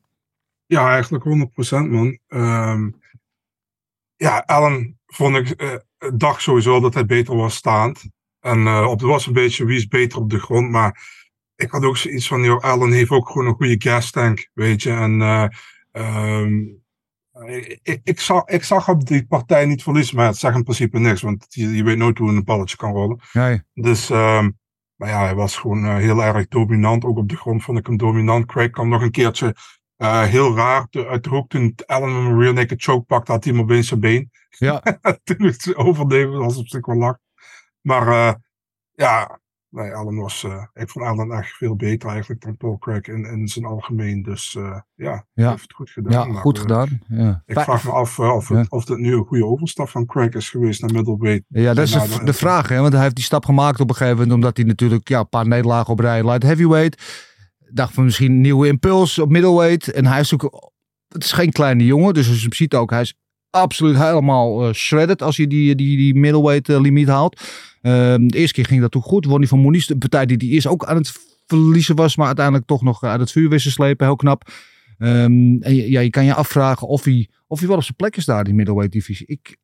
Ja, 0.66 0.90
eigenlijk 0.90 1.24
100% 1.24 1.90
man. 1.92 2.20
Ehm, 2.28 2.90
ja, 4.16 4.44
Allen 4.46 5.00
vond 5.06 5.36
ik 5.36 5.50
eh, 5.50 5.70
dacht 6.16 6.42
sowieso 6.42 6.80
dat 6.80 6.94
hij 6.94 7.06
beter 7.06 7.36
was 7.36 7.56
staand. 7.56 8.04
En 8.40 8.68
op, 8.68 9.00
het 9.00 9.10
was 9.10 9.26
een 9.28 9.34
beetje 9.34 9.66
wie 9.66 9.78
is 9.78 9.88
beter 9.88 10.20
op 10.20 10.30
de 10.30 10.40
grond. 10.40 10.70
Maar 10.70 11.00
ik 11.60 11.72
had 11.72 11.84
ook 11.84 11.98
zoiets 11.98 12.28
van, 12.28 12.44
joh, 12.44 12.64
Allen 12.64 12.92
heeft 12.92 13.10
ook 13.10 13.28
gewoon 13.28 13.48
een 13.48 13.56
goede 13.56 13.90
gas 13.90 14.12
tank, 14.12 14.50
weet 14.54 14.84
je. 14.84 14.92
En 14.92 15.22
ehm, 15.92 16.78
Ik, 17.84 18.00
ik, 18.04 18.20
zag, 18.20 18.46
ik 18.46 18.64
zag 18.64 18.86
hem 18.86 19.04
die 19.04 19.26
partij 19.26 19.66
niet 19.66 19.84
verliezen, 19.84 20.16
maar 20.16 20.26
het 20.28 20.38
zegt 20.38 20.56
in 20.56 20.64
principe 20.64 21.00
niks, 21.00 21.22
want 21.22 21.46
je, 21.50 21.76
je 21.76 21.84
weet 21.84 21.98
nooit 21.98 22.18
hoe 22.18 22.30
een 22.30 22.44
balletje 22.44 22.78
kan 22.78 22.92
rollen. 22.92 23.20
Nee. 23.34 23.62
Dus, 23.74 24.10
ehm, 24.10 24.50
maar 25.00 25.10
ja, 25.10 25.24
hij 25.24 25.36
was 25.36 25.58
gewoon 25.58 25.86
eh, 25.86 25.96
heel 25.96 26.24
erg 26.24 26.48
dominant. 26.48 27.04
Ook 27.04 27.18
op 27.18 27.30
de 27.30 27.38
grond 27.38 27.64
vond 27.64 27.78
ik 27.78 27.86
hem 27.86 27.98
dominant. 27.98 28.46
Craig 28.46 28.70
kwam 28.70 28.90
nog 28.90 29.02
een 29.02 29.12
keertje 29.12 29.56
eh, 29.96 30.24
heel 30.24 30.56
raar 30.56 30.88
uit 30.92 31.24
de 31.24 31.30
hoek. 31.30 31.50
Toen 31.50 31.74
Allen 31.86 32.16
hem 32.16 32.26
een 32.26 32.40
real 32.40 32.54
naked 32.54 32.84
choke 32.84 33.06
pakte, 33.06 33.32
had 33.32 33.44
hij 33.44 33.54
hem 33.54 33.62
opeens 33.62 33.88
zijn 33.88 34.00
been. 34.00 34.32
Ja. 34.50 34.82
toen 35.24 35.46
het 35.46 35.76
overleven 35.76 36.38
was 36.38 36.58
op 36.58 36.68
zich 36.68 36.86
wel 36.86 36.96
lach. 36.96 37.18
Maar 37.82 38.08
eh, 38.08 38.34
ja, 38.92 39.39
nee, 39.70 39.94
Allen 39.94 40.16
was, 40.16 40.44
eh, 40.44 40.64
ik 40.74 40.90
vond 40.90 41.06
Allen 41.06 41.32
echt 41.32 41.52
veel 41.52 41.76
beter 41.76 42.10
eigenlijk 42.10 42.42
dan 42.42 42.58
Paul 42.58 42.78
Craig 42.78 43.08
in, 43.08 43.26
in 43.26 43.48
zijn 43.48 43.66
algemeen. 43.66 44.24
Dus 44.24 44.56
eh, 44.56 44.80
ja, 44.96 45.26
Ja. 45.34 45.50
heeft 45.50 45.62
het 45.62 45.74
goed 45.74 45.90
gedaan. 45.90 46.12
Ja, 46.12 46.26
Maar, 46.26 46.42
goed 46.42 46.60
gedaan. 46.60 47.00
Ja. 47.08 47.44
Ik 47.46 47.60
vraag 47.60 47.84
me 47.84 47.92
af 47.92 48.20
eh, 48.20 48.36
of, 48.36 48.48
het, 48.48 48.72
of 48.72 48.88
het 48.88 48.98
nu 48.98 49.14
een 49.14 49.26
goede 49.26 49.46
overstap 49.46 49.90
van 49.90 50.06
Craig 50.06 50.34
is 50.34 50.50
geweest 50.50 50.82
naar 50.82 50.92
middleweight. 50.92 51.44
Ja, 51.48 51.74
dat 51.74 51.86
is 51.86 51.92
de, 51.92 52.24
de 52.24 52.34
vraag, 52.34 52.70
hè? 52.70 52.80
want 52.80 52.94
hij 52.94 53.02
heeft 53.02 53.16
die 53.16 53.24
stap 53.24 53.46
gemaakt 53.46 53.80
op 53.80 53.90
een 53.90 53.96
gegeven 53.96 54.18
moment, 54.18 54.36
omdat 54.36 54.58
hij 54.58 54.66
natuurlijk 54.66 55.08
ja, 55.10 55.20
een 55.20 55.30
paar 55.30 55.48
nederlagen 55.48 55.94
op 55.94 56.00
rij 56.00 56.24
light 56.24 56.44
heavyweight. 56.44 57.28
Dacht 57.72 57.94
van 57.94 58.04
misschien 58.04 58.32
een 58.32 58.42
nieuwe 58.42 58.68
impuls 58.68 59.20
op 59.20 59.30
middleweight. 59.30 59.92
En 59.92 60.06
hij 60.06 60.20
is 60.20 60.34
ook, 60.34 60.74
het 61.08 61.24
is 61.24 61.32
geen 61.32 61.52
kleine 61.52 61.86
jongen, 61.86 62.14
dus 62.14 62.28
als 62.28 62.36
je 62.36 62.42
hem 62.42 62.54
ziet 62.54 62.76
ook, 62.76 62.90
hij 62.90 63.02
is 63.02 63.14
absoluut 63.50 63.98
helemaal 63.98 64.74
shredded 64.74 65.22
als 65.22 65.36
je 65.36 65.48
die, 65.48 65.76
die, 65.76 65.98
die 65.98 66.16
middleweight 66.16 66.68
limiet 66.68 67.08
haalt. 67.08 67.42
Ehm, 67.82 68.28
de 68.28 68.38
eerste 68.38 68.54
keer 68.54 68.66
ging 68.66 68.82
dat 68.82 68.96
ook 68.96 69.04
goed, 69.04 69.26
won 69.26 69.40
hij 69.40 69.48
van 69.48 69.60
Moniz, 69.60 69.86
de 69.86 69.98
partij 69.98 70.26
die 70.26 70.38
die 70.38 70.52
eerst 70.52 70.68
ook 70.68 70.86
aan 70.86 70.96
het 70.98 71.12
verliezen 71.48 71.96
was, 71.96 72.16
maar 72.16 72.28
uiteindelijk 72.28 72.66
toch 72.66 72.82
nog 72.82 73.04
uit 73.04 73.20
het 73.20 73.32
vuur 73.32 73.50
wist 73.50 73.64
te 73.64 73.72
slepen, 73.72 74.06
heel 74.06 74.16
knap. 74.16 74.52
Ehm, 74.98 75.62
en 75.62 75.76
ja, 75.76 76.00
je 76.00 76.10
kan 76.10 76.26
je 76.26 76.34
afvragen 76.34 76.88
of 76.88 77.04
hij, 77.04 77.30
of 77.48 77.60
hij 77.60 77.68
wel 77.68 77.78
op 77.78 77.84
zijn 77.84 77.96
plek 77.96 78.16
is 78.18 78.26
daar, 78.26 78.44
die 78.44 78.54
middleweight 78.54 78.94
divisie. 78.94 79.28
Ik 79.28 79.58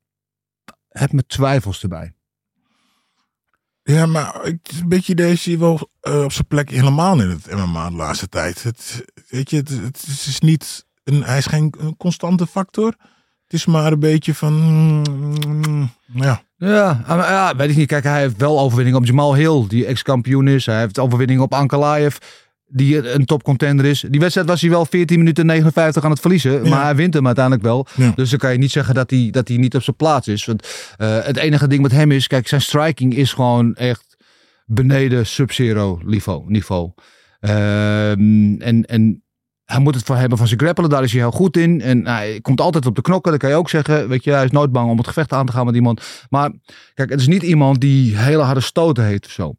heb 0.88 1.12
mijn 1.12 1.26
twijfels 1.26 1.82
erbij. 1.82 2.14
Ja, 3.82 4.06
maar 4.06 4.44
is 4.62 4.80
een 4.80 4.88
beetje 4.88 5.14
deze 5.14 5.58
wel 5.58 5.90
eh, 6.00 6.22
op 6.22 6.32
zijn 6.32 6.46
plek 6.46 6.70
helemaal 6.70 7.20
in 7.20 7.28
het 7.28 7.50
MMA 7.50 7.90
de 7.90 7.96
laatste 7.96 8.28
tijd. 8.28 8.62
Het, 8.62 9.04
weet 9.28 9.50
je, 9.50 9.56
het, 9.56 10.04
is 10.06 10.40
niet 10.40 10.86
een, 11.04 11.22
hij 11.22 11.38
is 11.38 11.46
geen 11.46 11.74
een 11.78 11.96
constante 11.96 12.46
factor. 12.46 12.94
Het 13.42 13.52
is 13.52 13.66
maar 13.66 13.92
een 13.92 14.00
beetje 14.00 14.34
van, 14.34 14.52
mm, 14.54 15.90
ja. 16.12 16.42
Ja, 16.68 17.04
maar 17.06 17.18
ja, 17.18 17.56
weet 17.56 17.70
ik 17.70 17.76
niet. 17.76 17.88
Kijk, 17.88 18.04
hij 18.04 18.20
heeft 18.20 18.36
wel 18.36 18.60
overwinning 18.60 18.96
op 18.96 19.04
Jamal 19.04 19.34
Hill, 19.34 19.64
die 19.68 19.86
ex-kampioen 19.86 20.48
is. 20.48 20.66
Hij 20.66 20.78
heeft 20.78 20.98
overwinning 20.98 21.40
op 21.40 21.54
Ankalaev, 21.54 22.16
die 22.66 23.10
een 23.12 23.24
topcontender 23.24 23.84
is. 23.84 24.04
Die 24.08 24.20
wedstrijd 24.20 24.48
was 24.48 24.60
hij 24.60 24.70
wel 24.70 24.86
14 24.86 25.18
minuten 25.18 25.46
59 25.46 26.04
aan 26.04 26.10
het 26.10 26.20
verliezen. 26.20 26.68
Maar 26.68 26.84
hij 26.84 26.96
wint 26.96 27.14
hem 27.14 27.26
uiteindelijk 27.26 27.64
wel. 27.64 27.86
Ja. 27.94 28.12
Dus 28.14 28.30
dan 28.30 28.38
kan 28.38 28.52
je 28.52 28.58
niet 28.58 28.70
zeggen 28.70 28.94
dat 28.94 29.10
hij, 29.10 29.28
dat 29.30 29.48
hij 29.48 29.56
niet 29.56 29.74
op 29.74 29.82
zijn 29.82 29.96
plaats 29.96 30.28
is. 30.28 30.44
Want 30.44 30.68
eh, 30.96 31.24
het 31.24 31.36
enige 31.36 31.66
ding 31.66 31.82
met 31.82 31.92
hem 31.92 32.12
is, 32.12 32.26
kijk, 32.26 32.48
zijn 32.48 32.60
striking 32.60 33.14
is 33.14 33.32
gewoon 33.32 33.74
echt 33.74 34.16
beneden 34.66 35.26
sub-zero 35.26 36.00
niveau. 36.04 36.44
niveau. 36.50 36.92
Ehm, 37.40 38.60
en, 38.60 38.84
en 38.84 39.22
hij 39.66 39.80
moet 39.80 39.94
het 39.94 40.04
voor 40.04 40.16
hebben 40.16 40.38
van 40.38 40.46
zijn 40.46 40.60
grappelen. 40.60 40.90
Daar 40.90 41.02
is 41.02 41.12
hij 41.12 41.20
heel 41.20 41.30
goed 41.30 41.56
in. 41.56 41.80
En 41.80 42.06
hij 42.06 42.38
komt 42.42 42.60
altijd 42.60 42.86
op 42.86 42.94
de 42.94 43.02
knokken. 43.02 43.30
Dat 43.30 43.40
kan 43.40 43.50
je 43.50 43.56
ook 43.56 43.70
zeggen. 43.70 44.08
Weet 44.08 44.24
je, 44.24 44.30
hij 44.30 44.44
is 44.44 44.50
nooit 44.50 44.72
bang 44.72 44.90
om 44.90 44.96
het 44.96 45.06
gevecht 45.06 45.32
aan 45.32 45.46
te 45.46 45.52
gaan 45.52 45.66
met 45.66 45.74
iemand. 45.74 46.26
Maar 46.30 46.50
kijk, 46.94 47.10
het 47.10 47.20
is 47.20 47.26
niet 47.26 47.42
iemand 47.42 47.80
die 47.80 48.16
hele 48.16 48.42
harde 48.42 48.60
stoten 48.60 49.04
heeft 49.04 49.24
of 49.26 49.30
zo. 49.30 49.54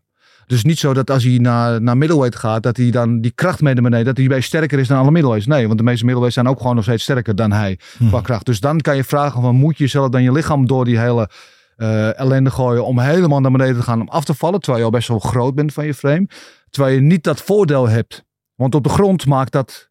Dus 0.45 0.63
niet 0.63 0.79
zo 0.79 0.93
dat 0.93 1.09
als 1.09 1.23
hij 1.23 1.37
naar, 1.37 1.81
naar 1.81 1.97
middleweight 1.97 2.39
gaat, 2.39 2.63
dat 2.63 2.77
hij 2.77 2.91
dan 2.91 3.21
die 3.21 3.31
kracht 3.31 3.61
mee 3.61 3.73
naar 3.73 3.83
beneden, 3.83 4.05
dat 4.05 4.17
hij 4.17 4.27
bij 4.27 4.41
sterker 4.41 4.79
is 4.79 4.87
dan 4.87 4.97
alle 4.97 5.11
middleweights. 5.11 5.47
Nee, 5.47 5.65
want 5.65 5.77
de 5.77 5.83
meeste 5.83 6.05
middleweights 6.05 6.35
zijn 6.35 6.47
ook 6.47 6.59
gewoon 6.59 6.75
nog 6.75 6.83
steeds 6.83 7.03
sterker 7.03 7.35
dan 7.35 7.51
hij 7.51 7.79
qua 8.09 8.21
kracht. 8.21 8.45
Dus 8.45 8.59
dan 8.59 8.81
kan 8.81 8.95
je 8.95 9.03
vragen 9.03 9.41
van, 9.41 9.55
moet 9.55 9.77
je 9.77 9.83
jezelf 9.83 10.09
dan 10.09 10.23
je 10.23 10.31
lichaam 10.31 10.67
door 10.67 10.85
die 10.85 10.99
hele 10.99 11.29
eh, 11.75 12.19
ellende 12.19 12.51
gooien 12.51 12.85
om 12.85 12.99
helemaal 12.99 13.39
naar 13.39 13.51
beneden 13.51 13.75
te 13.75 13.81
gaan 13.81 14.01
om 14.01 14.09
af 14.09 14.25
te 14.25 14.33
vallen, 14.33 14.59
terwijl 14.59 14.79
je 14.79 14.91
al 14.91 14.97
best 14.97 15.07
wel 15.07 15.19
groot 15.19 15.55
bent 15.55 15.73
van 15.73 15.85
je 15.85 15.93
frame. 15.93 16.27
Terwijl 16.69 16.95
je 16.95 17.01
niet 17.01 17.23
dat 17.23 17.41
voordeel 17.41 17.89
hebt. 17.89 18.25
Want 18.55 18.75
op 18.75 18.83
de 18.83 18.89
grond 18.89 19.25
maakt 19.25 19.51
dat 19.51 19.86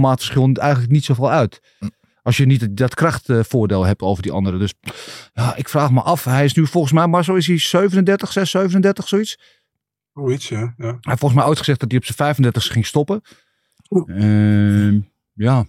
formaatverschil 0.00 0.52
eigenlijk 0.52 0.92
niet 0.92 1.04
zoveel 1.04 1.30
uit. 1.30 1.60
Als 2.22 2.36
je 2.36 2.46
niet 2.46 2.76
dat 2.76 2.94
krachtvoordeel 2.94 3.84
hebt 3.84 4.02
over 4.02 4.22
die 4.22 4.32
anderen. 4.32 4.60
Dus 4.60 4.74
ja, 5.32 5.56
ik 5.56 5.68
vraag 5.68 5.90
me 5.90 6.00
af. 6.00 6.24
Hij 6.24 6.44
is 6.44 6.54
nu 6.54 6.66
volgens 6.66 6.92
mij, 6.92 7.06
maar 7.06 7.24
zo 7.24 7.34
is 7.34 7.46
hij 7.46 7.58
37, 7.58 8.32
6, 8.32 8.50
37, 8.50 9.08
zoiets. 9.08 9.38
Zoiets, 10.12 10.48
ja. 10.48 10.58
ja. 10.58 10.74
Hij 10.76 10.98
heeft 11.00 11.18
volgens 11.18 11.40
mij 11.40 11.48
ooit 11.48 11.58
gezegd 11.58 11.80
dat 11.80 11.90
hij 11.90 11.98
op 11.98 12.04
zijn 12.04 12.16
35 12.16 12.66
ging 12.72 12.86
stoppen. 12.86 13.20
Ehm, 13.88 15.00
ja. 15.32 15.66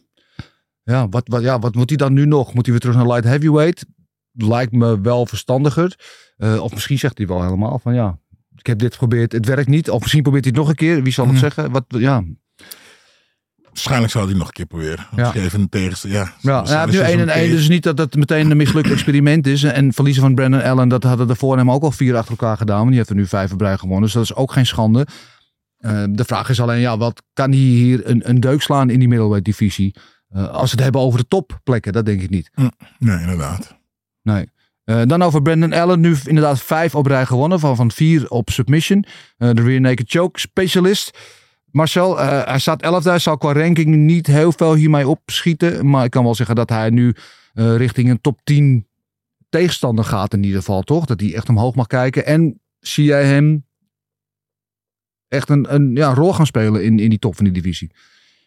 Ja, 0.83 1.09
wat, 1.09 1.27
wat, 1.27 1.41
ja, 1.41 1.59
wat 1.59 1.75
moet 1.75 1.89
hij 1.89 1.97
dan 1.97 2.13
nu 2.13 2.25
nog? 2.25 2.53
Moet 2.53 2.63
hij 2.65 2.71
weer 2.71 2.79
terug 2.79 2.95
naar 2.95 3.07
light 3.07 3.23
heavyweight? 3.23 3.85
Lijkt 4.31 4.71
me 4.71 5.01
wel 5.01 5.25
verstandiger. 5.25 5.99
Eh, 6.37 6.63
of 6.63 6.73
misschien 6.73 6.99
zegt 6.99 7.17
hij 7.17 7.27
wel 7.27 7.43
helemaal 7.43 7.79
van 7.79 7.93
ja, 7.93 8.19
ik 8.55 8.67
heb 8.67 8.79
dit 8.79 8.93
geprobeerd, 8.93 9.31
het 9.31 9.45
werkt 9.45 9.67
niet. 9.67 9.89
Of 9.89 10.01
misschien 10.01 10.21
probeert 10.21 10.43
hij 10.43 10.53
het 10.53 10.61
nog 10.61 10.69
een 10.69 10.75
keer. 10.75 11.03
Wie 11.03 11.13
zal 11.13 11.27
het 11.27 11.37
zeggen? 11.37 11.71
Wat, 11.71 11.85
ja, 11.87 12.23
Waarschijnlijk 13.83 14.11
zal 14.11 14.27
hij 14.27 14.37
nog 14.37 14.47
een 14.47 14.53
keer 14.53 14.65
proberen. 14.65 15.07
Ja. 15.15 15.33
Even 15.33 15.67
een. 15.69 15.93
Ja, 16.01 16.33
Ja, 16.41 16.63
hij 16.63 16.79
heeft 16.79 16.91
nu 16.91 16.99
1 16.99 17.19
en 17.19 17.29
1, 17.29 17.49
dus 17.49 17.67
niet 17.67 17.83
dat 17.83 17.97
het 17.97 18.15
meteen 18.15 18.51
een 18.51 18.57
mislukt 18.57 18.91
experiment 18.91 19.47
is. 19.47 19.63
En 19.63 19.93
verliezen 19.93 20.21
van 20.23 20.35
Brandon 20.35 20.63
Allen, 20.63 20.89
dat 20.89 21.03
hadden 21.03 21.29
er 21.29 21.35
voor 21.35 21.57
hem 21.57 21.71
ook 21.71 21.83
al 21.83 21.91
vier 21.91 22.15
achter 22.15 22.31
elkaar 22.31 22.57
gedaan. 22.57 22.77
Want 22.77 22.87
die 22.87 22.97
heeft 22.97 23.09
er 23.09 23.15
nu 23.15 23.27
vijf 23.27 23.51
op 23.51 23.61
rij 23.61 23.77
gewonnen, 23.77 24.03
dus 24.03 24.13
dat 24.13 24.23
is 24.23 24.35
ook 24.35 24.51
geen 24.51 24.65
schande. 24.65 25.07
Eh, 25.77 26.03
de 26.09 26.23
vraag 26.23 26.49
is 26.49 26.61
alleen, 26.61 26.79
ja, 26.79 26.97
wat 26.97 27.23
kan 27.33 27.49
hij 27.49 27.59
hier 27.59 28.09
een, 28.09 28.29
een 28.29 28.39
deuk 28.39 28.61
slaan 28.61 28.89
in 28.89 28.99
die 28.99 29.07
middleweight 29.07 29.45
divisie? 29.45 29.95
Eh, 30.29 30.49
als 30.49 30.71
we 30.71 30.75
het 30.75 30.83
hebben 30.83 31.01
over 31.01 31.19
de 31.19 31.27
topplekken, 31.27 31.93
dat 31.93 32.05
denk 32.05 32.21
ik 32.21 32.29
niet. 32.29 32.51
Nee, 32.97 33.19
inderdaad. 33.19 33.77
Nee. 34.21 34.49
Eh, 34.83 35.01
dan 35.05 35.21
over 35.21 35.41
Brandon 35.41 35.73
Allen. 35.73 35.99
Nu 35.99 36.15
inderdaad 36.25 36.61
vijf 36.61 36.95
op 36.95 37.05
rij 37.05 37.25
gewonnen. 37.25 37.59
Van, 37.59 37.75
van 37.75 37.91
vier 37.91 38.29
op 38.29 38.49
submission. 38.49 39.05
De 39.37 39.61
rear 39.61 39.81
naked 39.81 40.09
choke 40.09 40.39
specialist. 40.39 41.17
Marcel, 41.71 42.19
eh, 42.19 42.45
hij 42.45 42.59
staat 42.59 42.81
11 42.81 43.03
Hij 43.03 43.19
zal 43.19 43.37
qua 43.37 43.53
ranking 43.53 43.95
niet 43.95 44.27
heel 44.27 44.51
veel 44.51 44.73
hiermee 44.73 45.07
opschieten. 45.07 45.89
Maar 45.89 46.05
ik 46.05 46.11
kan 46.11 46.23
wel 46.23 46.35
zeggen 46.35 46.55
dat 46.55 46.69
hij 46.69 46.89
nu 46.89 47.15
eh, 47.53 47.75
richting 47.75 48.09
een 48.09 48.21
top 48.21 48.39
10 48.43 48.87
tegenstander 49.49 50.05
gaat 50.05 50.33
in 50.33 50.43
ieder 50.43 50.59
geval, 50.59 50.81
toch? 50.81 51.05
Dat 51.05 51.19
hij 51.19 51.35
echt 51.35 51.49
omhoog 51.49 51.75
mag 51.75 51.87
kijken. 51.87 52.25
En 52.25 52.61
zie 52.79 53.05
jij 53.05 53.25
hem 53.25 53.65
echt 55.27 55.49
een, 55.49 55.73
een 55.73 55.95
ja, 55.95 56.13
rol 56.13 56.33
gaan 56.33 56.45
spelen 56.45 56.83
in, 56.83 56.99
in 56.99 57.09
die 57.09 57.19
top 57.19 57.35
van 57.35 57.45
die 57.45 57.53
divisie? 57.53 57.91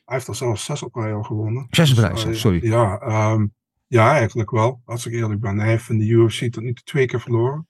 Hij 0.05 0.15
heeft 0.17 0.29
er 0.29 0.35
zelfs 0.35 0.65
zes 0.65 0.83
op 0.83 0.95
rij 0.95 1.15
al 1.15 1.23
gewonnen. 1.23 1.67
Zes 1.71 1.93
op 1.93 1.99
rij, 1.99 2.11
Dus, 2.11 2.25
eh, 2.25 2.33
sorry. 2.33 2.67
Ja, 2.67 2.99
ehm, 2.99 3.47
ja, 3.87 4.13
eigenlijk 4.13 4.51
wel. 4.51 4.83
Als 4.85 5.07
ik 5.07 5.13
eerlijk 5.13 5.41
ben. 5.41 5.59
Hij 5.59 5.69
heeft 5.69 5.89
in 5.89 5.99
de 5.99 6.07
UFC 6.07 6.53
tot 6.53 6.63
nu 6.63 6.73
toe 6.73 6.85
twee 6.85 7.07
keer 7.07 7.21
verloren. 7.21 7.67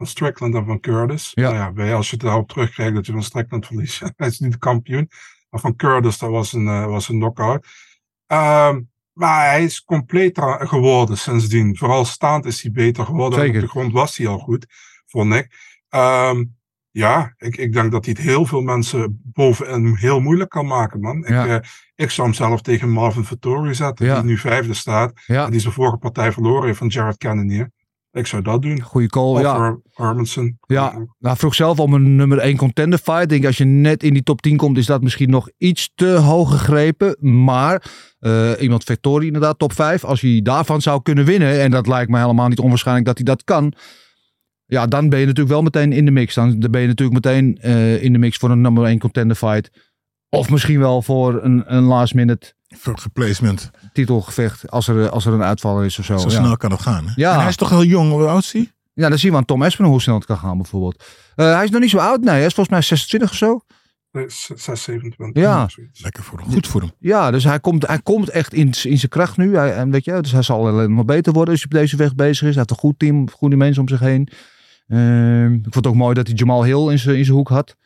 Van 0.00 0.08
Strickland 0.08 0.54
en 0.54 0.64
van 0.64 0.80
Curtis. 0.80 1.30
Ja. 1.34 1.70
Nou 1.70 1.86
ja, 1.86 1.94
als 1.94 2.10
je 2.10 2.16
het 2.16 2.24
daarop 2.24 2.48
terugkrijgt 2.48 2.94
dat 2.94 3.06
je 3.06 3.12
van 3.12 3.22
Strickland 3.22 3.66
verliest. 3.66 4.00
hij 4.16 4.26
is 4.26 4.38
niet 4.38 4.52
de 4.52 4.58
kampioen. 4.58 5.10
Maar 5.50 5.60
van 5.60 5.76
Curtis, 5.76 6.18
dat 6.18 6.30
was 6.30 6.52
een, 6.52 6.68
eh, 6.68 6.86
was 6.86 7.08
een 7.08 7.18
knockout. 7.18 7.66
Ehm, 8.26 8.80
maar 9.12 9.48
hij 9.48 9.64
is 9.64 9.84
completer 9.84 10.68
geworden 10.68 11.18
sindsdien. 11.18 11.76
Vooral 11.76 12.04
staand 12.04 12.44
is 12.44 12.62
hij 12.62 12.72
beter 12.72 13.04
geworden. 13.04 13.38
Zeker. 13.38 13.54
Op 13.54 13.60
de 13.60 13.68
grond 13.68 13.92
was 13.92 14.16
hij 14.16 14.26
al 14.26 14.38
goed, 14.38 14.66
vond 15.06 15.34
ik. 15.34 15.48
Ehm, 15.88 16.44
ja, 16.90 17.34
ik, 17.36 17.56
ik 17.56 17.72
denk 17.72 17.92
dat 17.92 18.04
hij 18.04 18.14
het 18.18 18.26
heel 18.26 18.46
veel 18.46 18.60
mensen 18.60 19.20
bovenin 19.24 19.94
heel 19.94 20.20
moeilijk 20.20 20.50
kan 20.50 20.66
maken, 20.66 21.00
man. 21.00 21.24
Ja. 21.28 21.44
Ik, 21.44 21.50
eh, 21.50 21.70
ik 21.94 22.10
zou 22.10 22.28
hem 22.28 22.36
zelf 22.36 22.62
tegen 22.62 22.90
Marvin 22.90 23.24
Vittori 23.24 23.74
zetten, 23.74 24.06
Ja. 24.06 24.14
die 24.14 24.30
nu 24.30 24.38
vijfde 24.38 24.74
staat. 24.74 25.12
Ja. 25.26 25.44
En 25.44 25.50
die 25.50 25.60
zijn 25.60 25.74
vorige 25.74 25.96
partij 25.96 26.32
verloren 26.32 26.66
heeft 26.66 26.78
van 26.78 26.88
Jared 26.88 27.16
Cannonier. 27.16 27.70
Ik 28.12 28.26
zou 28.26 28.42
dat 28.42 28.62
doen. 28.62 28.80
Goeie 28.80 29.08
call, 29.08 29.32
Of 29.32 29.40
ja. 29.40 29.52
Ar- 29.52 29.80
Armanson. 29.94 30.58
Ja, 30.66 30.92
nou, 30.92 31.06
hij 31.18 31.36
vroeg 31.36 31.54
zelf 31.54 31.78
om 31.80 31.94
een 31.94 32.16
nummer 32.16 32.38
1 32.38 32.56
contender 32.56 32.98
fight. 32.98 33.22
Ik 33.22 33.28
denk 33.28 33.46
als 33.46 33.56
je 33.56 33.64
net 33.64 34.02
in 34.02 34.12
die 34.12 34.22
top 34.22 34.40
10 34.40 34.56
komt, 34.56 34.78
is 34.78 34.86
dat 34.86 35.02
misschien 35.02 35.30
nog 35.30 35.50
iets 35.58 35.90
te 35.94 36.06
hoog 36.08 36.50
gegrepen. 36.50 37.16
Maar 37.44 37.90
eh, 38.18 38.50
iemand 38.58 38.84
Victorie 38.84 39.26
inderdaad, 39.26 39.58
top 39.58 39.72
5. 39.72 40.04
Als 40.04 40.20
hij 40.20 40.40
daarvan 40.42 40.80
zou 40.80 41.02
kunnen 41.02 41.24
winnen, 41.24 41.60
en 41.60 41.70
dat 41.70 41.86
lijkt 41.86 42.10
me 42.10 42.18
helemaal 42.18 42.48
niet 42.48 42.58
onwaarschijnlijk 42.58 43.06
dat 43.06 43.16
hij 43.16 43.26
dat 43.26 43.44
kan. 43.44 43.72
Ja, 44.66 44.86
dan 44.86 45.08
ben 45.08 45.18
je 45.18 45.26
natuurlijk 45.26 45.54
wel 45.54 45.62
meteen 45.62 45.92
in 45.92 46.04
de 46.04 46.10
mix. 46.10 46.34
Dan, 46.34 46.60
dan 46.60 46.70
ben 46.70 46.80
je 46.80 46.86
natuurlijk 46.86 47.24
meteen 47.24 47.58
eh, 47.60 48.02
in 48.02 48.12
de 48.12 48.18
mix 48.18 48.36
voor 48.36 48.50
een 48.50 48.60
nummer 48.60 48.84
1 48.84 48.98
contender 48.98 49.36
fight. 49.36 49.89
Of 50.30 50.50
misschien 50.50 50.78
wel 50.78 51.02
voor 51.02 51.42
een, 51.42 51.62
een 51.66 51.82
last 51.82 52.14
minute 52.14 52.54
Voor 52.68 52.98
geplacement. 52.98 53.70
titelgevecht. 53.92 54.70
Als 54.70 54.88
er, 54.88 55.10
als 55.10 55.26
er 55.26 55.32
een 55.32 55.42
uitval 55.42 55.82
is 55.82 55.98
of 55.98 56.04
zo. 56.04 56.16
Zo 56.16 56.28
ja. 56.28 56.34
snel 56.34 56.56
kan 56.56 56.70
het 56.70 56.80
gaan. 56.80 57.06
Hè? 57.06 57.12
Ja. 57.14 57.32
En 57.32 57.38
hij 57.40 57.48
is 57.48 57.56
toch 57.56 57.68
heel 57.68 57.84
jong. 57.84 58.10
Hoe 58.10 58.26
oud 58.26 58.42
is 58.42 58.52
hij? 58.52 58.72
Ja, 58.92 59.08
dan 59.08 59.18
zien 59.18 59.30
we 59.30 59.36
aan 59.36 59.44
Tom 59.44 59.62
Espen 59.62 59.84
hoe 59.84 60.00
snel 60.00 60.14
het 60.14 60.24
kan 60.24 60.38
gaan 60.38 60.56
bijvoorbeeld. 60.56 61.04
Eh, 61.34 61.54
hij 61.54 61.64
is 61.64 61.70
nog 61.70 61.80
niet 61.80 61.90
zo 61.90 61.98
oud. 61.98 62.20
Nee, 62.20 62.34
hij 62.34 62.46
is 62.46 62.54
volgens 62.54 62.68
mij 62.68 62.82
26 62.82 63.30
of 63.30 63.36
zo. 63.36 63.60
Nee, 64.12 64.24
6, 64.28 64.82
27. 64.82 65.42
Ja. 65.42 65.68
Lekker 65.92 66.22
voor 66.22 66.38
hem. 66.38 66.50
Goed 66.50 66.66
voor 66.66 66.80
hem. 66.80 66.90
Ja, 66.98 67.30
dus 67.30 67.44
hij 67.44 67.60
komt, 67.60 67.86
hij 67.86 68.00
komt 68.02 68.28
echt 68.28 68.54
in, 68.54 68.66
in 68.66 68.98
zijn 68.98 69.08
kracht 69.08 69.36
nu. 69.36 69.56
Hij, 69.56 69.72
en 69.72 69.90
weet 69.90 70.04
je, 70.04 70.20
dus 70.20 70.32
hij 70.32 70.42
zal 70.42 70.66
alleen 70.66 70.94
maar 70.94 71.04
beter 71.04 71.32
worden 71.32 71.52
als 71.52 71.62
hij 71.62 71.72
op 71.72 71.78
deze 71.80 71.96
weg 71.96 72.14
bezig 72.14 72.42
is. 72.48 72.54
Hij 72.54 72.54
heeft 72.54 72.70
een 72.70 72.76
goed 72.76 72.98
team, 72.98 73.30
goede 73.30 73.56
mensen 73.56 73.82
om 73.82 73.88
zich 73.88 74.00
heen. 74.00 74.28
Ehm, 74.86 75.52
ik 75.52 75.62
vond 75.62 75.74
het 75.74 75.86
ook 75.86 75.94
mooi 75.94 76.14
dat 76.14 76.26
hij 76.26 76.36
Jamal 76.36 76.64
Hill 76.64 76.90
in 76.90 76.98
zijn, 76.98 77.16
in 77.16 77.24
zijn 77.24 77.36
hoek 77.36 77.48
had. 77.48 77.76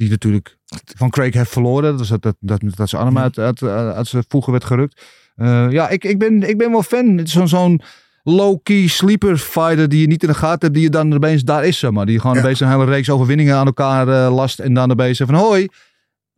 Die 0.00 0.10
natuurlijk 0.10 0.56
van 0.96 1.10
Craig 1.10 1.34
heeft 1.34 1.50
verloren. 1.50 1.96
Dat, 1.96 2.22
dat, 2.22 2.36
dat, 2.40 2.60
dat 2.76 2.88
zijn 2.88 3.02
arm 3.02 3.18
uit, 3.18 3.38
uit, 3.38 3.62
uit 3.62 4.06
zijn 4.06 4.24
voegen 4.28 4.52
werd 4.52 4.64
gerukt. 4.64 5.02
Eh, 5.36 5.66
ja, 5.70 5.88
ik, 5.88 6.04
ik, 6.04 6.18
ben, 6.18 6.42
ik 6.48 6.58
ben 6.58 6.70
wel 6.70 6.82
fan. 6.82 7.16
Het 7.16 7.26
is 7.26 7.32
zo'n 7.32 7.48
zo'n 7.48 7.80
low-key 8.22 8.86
sleeper 8.86 9.36
fighter 9.38 9.88
die 9.88 10.00
je 10.00 10.06
niet 10.06 10.22
in 10.22 10.28
de 10.28 10.34
gaten 10.34 10.60
hebt, 10.60 10.74
die 10.74 10.82
je 10.82 10.90
dan 10.90 11.14
opeens 11.14 11.42
daar 11.42 11.64
is, 11.64 11.78
zeg 11.78 11.90
maar. 11.90 12.06
Die 12.06 12.20
gewoon 12.20 12.36
Ja. 12.36 12.42
opeens 12.42 12.60
een 12.60 12.68
hele 12.68 12.84
reeks 12.84 13.10
overwinningen 13.10 13.56
aan 13.56 13.66
elkaar 13.66 14.08
eh, 14.08 14.34
last 14.34 14.58
en 14.58 14.74
dan 14.74 14.90
opeens 14.90 15.18
van 15.18 15.34
hoi, 15.34 15.68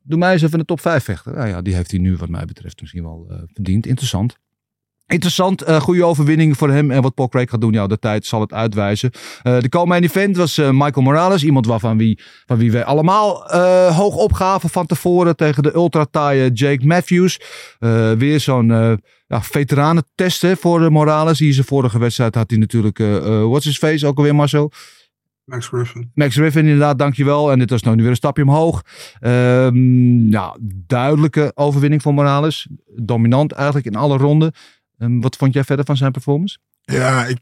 doe 0.03 0.19
mij 0.19 0.33
eens 0.33 0.43
even 0.43 0.59
de 0.59 0.65
top 0.65 0.81
5 0.81 1.05
vechten. 1.05 1.35
Nou 1.35 1.49
ja, 1.49 1.63
die 1.63 1.75
heeft 1.75 1.91
hij 1.91 2.01
nu 2.01 2.17
wat 2.17 2.29
mij 2.29 2.45
betreft 2.45 2.81
misschien 2.81 3.03
wel 3.03 3.27
eh, 3.31 3.37
verdiend. 3.53 3.87
Interessant. 3.87 4.37
Interessant, 5.07 5.63
eh, 5.63 5.81
goede 5.81 6.05
overwinning 6.05 6.57
voor 6.57 6.71
hem. 6.71 6.91
En 6.91 7.03
wat 7.03 7.15
Paul 7.15 7.29
Craig 7.29 7.51
gaat 7.51 7.61
doen, 7.61 7.73
ja, 7.73 7.87
de 7.87 7.99
tijd 7.99 8.27
zal 8.27 8.41
het 8.41 8.53
uitwijzen. 8.53 9.11
Eh, 9.43 9.59
de 9.59 9.69
komende 9.69 10.07
event 10.07 10.37
was 10.37 10.59
eh, 10.59 10.71
Michael 10.71 11.03
Morales. 11.03 11.45
Iemand 11.45 11.67
waarvan 11.67 11.99
wie, 11.99 12.21
van 12.47 12.57
wie 12.59 12.73
we 12.73 12.85
allemaal 12.85 13.53
hoog 13.93 14.15
opgaven 14.15 14.71
van 14.71 14.87
tevoren 14.87 15.37
tegen 15.37 15.63
de 15.63 15.75
ultra-taaie 15.75 16.51
Jake 16.51 16.87
Matthews. 16.87 17.41
Weer 18.19 18.41
zo'n 18.41 18.67
ja, 19.27 19.43
veteranentest 19.43 20.43
hè, 20.43 20.57
voor 20.57 20.93
Morales. 20.93 21.39
Die 21.39 21.53
zijn 21.53 21.67
vorige 21.67 21.99
wedstrijd 21.99 22.35
had 22.35 22.51
hij 22.51 22.59
natuurlijk, 22.59 22.99
what's 23.49 23.65
his 23.65 23.79
face, 23.79 24.07
ook 24.07 24.17
alweer 24.17 24.35
Marcel. 24.35 24.73
Max 25.45 25.67
Griffin. 25.67 26.11
Max 26.15 26.35
Griffin 26.35 26.65
inderdaad, 26.65 26.99
dankjewel. 26.99 27.53
En 27.53 27.59
dit 27.59 27.71
was 27.71 27.83
nou 27.83 27.97
nu 27.97 28.03
weer 28.03 28.11
een 28.11 28.17
stapje 28.17 28.43
omhoog. 28.43 28.83
Ehm, 29.21 30.31
ja, 30.31 30.57
duidelijke 30.87 31.53
overwinning 31.55 32.03
voor 32.03 32.15
Morales. 32.15 32.69
Dominant 32.97 33.53
eigenlijk 33.53 33.87
in 33.87 33.97
alle 33.97 34.17
ronden. 34.17 34.53
Ehm, 35.03 35.21
wat 35.21 35.37
vond 35.37 35.55
jij 35.55 35.65
verder 35.65 35.85
van 35.85 35.97
zijn 35.97 36.13
performance? 36.13 36.59
Ja, 36.83 37.27
ik, 37.27 37.39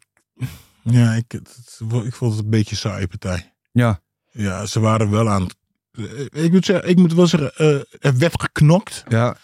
ja 0.82 1.12
ik, 1.12 1.32
het- 1.32 1.80
ik 2.04 2.14
vond 2.14 2.34
het 2.34 2.44
een 2.44 2.50
beetje 2.50 2.70
een 2.70 2.76
saaie 2.76 3.06
partij. 3.06 3.52
Ja. 3.72 4.00
Ja, 4.30 4.66
ze 4.66 4.80
waren 4.80 5.10
wel 5.10 5.28
aan. 5.28 5.46
eh, 5.92 6.44
Ik 6.44 6.52
moet, 6.52 6.64
zeggen, 6.64 6.88
ik 6.88 6.96
moet 6.96 7.12
wel 7.14 7.26
zeggen, 7.26 7.54
eh, 7.56 7.74
er 7.98 8.18
werd 8.18 8.40
geknokt. 8.42 9.04
Ja. 9.08 9.36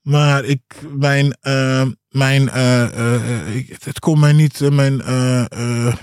Maar 0.00 0.44
ik, 0.44 0.62
mijn, 0.96 1.32
eh, 1.40 1.86
mijn, 2.08 2.42
ik, 3.54 3.68
het, 3.68 3.84
het 3.84 3.98
kon 3.98 4.18
mij 4.20 4.32
niet, 4.32 4.60
mijn, 4.70 5.00
hoe 5.02 5.94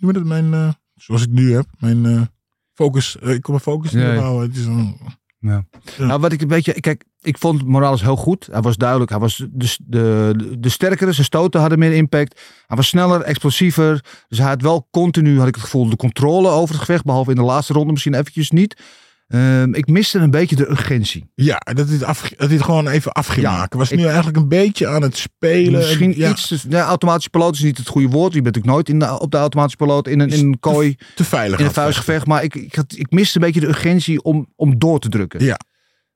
moet 0.00 0.14
het, 0.14 0.24
mijn, 0.24 0.76
zoals 0.94 1.22
ik 1.22 1.30
nu 1.30 1.54
heb, 1.54 1.66
mijn 1.78 2.30
focus, 2.74 3.16
ik 3.16 3.42
kon 3.42 3.52
mijn 3.52 3.60
focus 3.64 3.92
niet 3.92 4.02
ja. 4.02 4.14
houden. 4.16 4.48
Het 4.48 4.58
is 4.58 4.66
een, 4.66 4.96
Ja. 5.40 5.64
Ja. 5.96 6.06
Nou, 6.06 6.20
wat 6.20 6.32
ik 6.32 6.40
een 6.40 6.48
beetje. 6.48 6.80
Kijk, 6.80 7.04
ik 7.20 7.38
vond 7.38 7.66
Morales 7.66 8.02
heel 8.02 8.16
goed. 8.16 8.48
Hij 8.52 8.60
was 8.60 8.76
duidelijk. 8.76 9.10
Hij 9.10 9.18
was 9.20 9.44
de, 9.50 9.76
de, 9.84 10.56
de 10.58 10.68
sterkere. 10.68 11.12
Zijn 11.12 11.26
stoten 11.26 11.60
hadden 11.60 11.78
meer 11.78 11.92
impact. 11.92 12.40
Hij 12.66 12.76
was 12.76 12.88
sneller, 12.88 13.20
explosiever. 13.20 14.04
Dus 14.28 14.38
hij 14.38 14.48
had 14.48 14.62
wel 14.62 14.88
continu, 14.90 15.38
had 15.38 15.48
ik 15.48 15.54
het 15.54 15.64
gevoel, 15.64 15.90
de 15.90 15.96
controle 15.96 16.48
over 16.48 16.74
het 16.74 16.84
gevecht. 16.84 17.04
Behalve 17.04 17.30
in 17.30 17.36
de 17.36 17.42
laatste 17.42 17.72
ronde 17.72 17.92
misschien 17.92 18.14
eventjes 18.14 18.50
niet. 18.50 18.82
Ehm, 19.28 19.74
ik 19.74 19.86
miste 19.86 20.18
een 20.18 20.30
beetje 20.30 20.56
de 20.56 20.70
urgentie. 20.70 21.30
ja, 21.34 21.58
dat 21.74 21.88
het, 21.88 22.04
af, 22.04 22.30
dat 22.36 22.50
het 22.50 22.62
gewoon 22.62 22.88
even 22.88 23.12
af 23.12 23.26
ging 23.26 23.46
Ja. 23.46 23.66
Was 23.70 23.90
ik- 23.90 23.98
nu 23.98 24.04
eigenlijk 24.04 24.36
een 24.36 24.48
beetje 24.48 24.86
aan 24.88 25.02
het 25.02 25.16
spelen. 25.16 25.72
Misschien 25.72 26.14
ja, 26.16 26.30
iets. 26.30 26.46
Te, 26.48 26.58
ja, 26.68 26.84
automatische 26.84 27.30
piloot 27.30 27.54
is 27.54 27.60
niet 27.60 27.78
het 27.78 27.88
goede 27.88 28.08
woord. 28.08 28.32
Je 28.32 28.42
bent 28.42 28.58
ook 28.58 28.64
nooit 28.64 28.88
in 28.88 28.98
de, 28.98 29.20
op 29.20 29.30
de 29.30 29.36
automatische 29.36 29.76
piloot 29.84 30.06
in 30.08 30.20
een, 30.20 30.30
in 30.30 30.46
een 30.46 30.58
kooi, 30.60 30.96
te 31.14 31.24
veilig. 31.24 31.58
in 31.58 31.64
een 31.64 31.72
vuistgevecht. 31.72 32.26
Maar 32.26 32.42
ik, 32.42 32.54
ik, 32.54 32.74
had, 32.74 32.94
ik 32.96 33.10
miste 33.10 33.38
een 33.38 33.44
beetje 33.44 33.60
de 33.60 33.66
urgentie 33.66 34.22
om, 34.22 34.52
om 34.56 34.78
door 34.78 34.98
te 35.00 35.08
drukken. 35.08 35.44
Ja. 35.44 35.58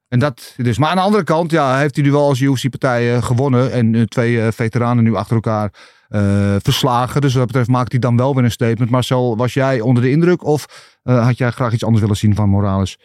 En 0.09 0.19
dat 0.19 0.55
dus. 0.57 0.79
Maar 0.79 0.89
aan 0.91 0.97
de 0.97 1.03
andere 1.03 1.25
kant, 1.25 1.51
ja, 1.51 1.79
heeft 1.79 1.95
hij 1.97 2.05
nu 2.05 2.11
wel 2.11 2.29
als 2.29 2.41
UFC-partij 2.41 3.23
gewonnen. 3.23 3.73
En 3.73 3.95
eh, 3.95 4.03
twee 4.03 4.41
eh, 4.41 4.53
veteranen 4.53 5.05
nu 5.05 5.15
achter 5.15 5.35
elkaar 5.35 5.73
eh, 6.13 6.57
verslagen. 6.63 7.21
Dus 7.21 7.31
wat 7.31 7.39
dat 7.39 7.47
betreft 7.47 7.69
maakt 7.69 7.91
hij 7.93 8.01
dan 8.01 8.17
wel 8.17 8.35
weer 8.35 8.45
een 8.45 8.51
statement. 8.51 8.91
Marcel, 8.91 9.37
was 9.37 9.55
jij 9.55 9.81
onder 9.81 10.03
de 10.03 10.11
indruk? 10.11 10.45
Of 10.45 10.91
eh, 11.03 11.25
had 11.25 11.39
jij 11.39 11.51
graag 11.51 11.73
iets 11.73 11.85
anders 11.85 12.03
willen 12.03 12.17
zien 12.17 12.35
van 12.35 12.49
Morales? 12.49 12.99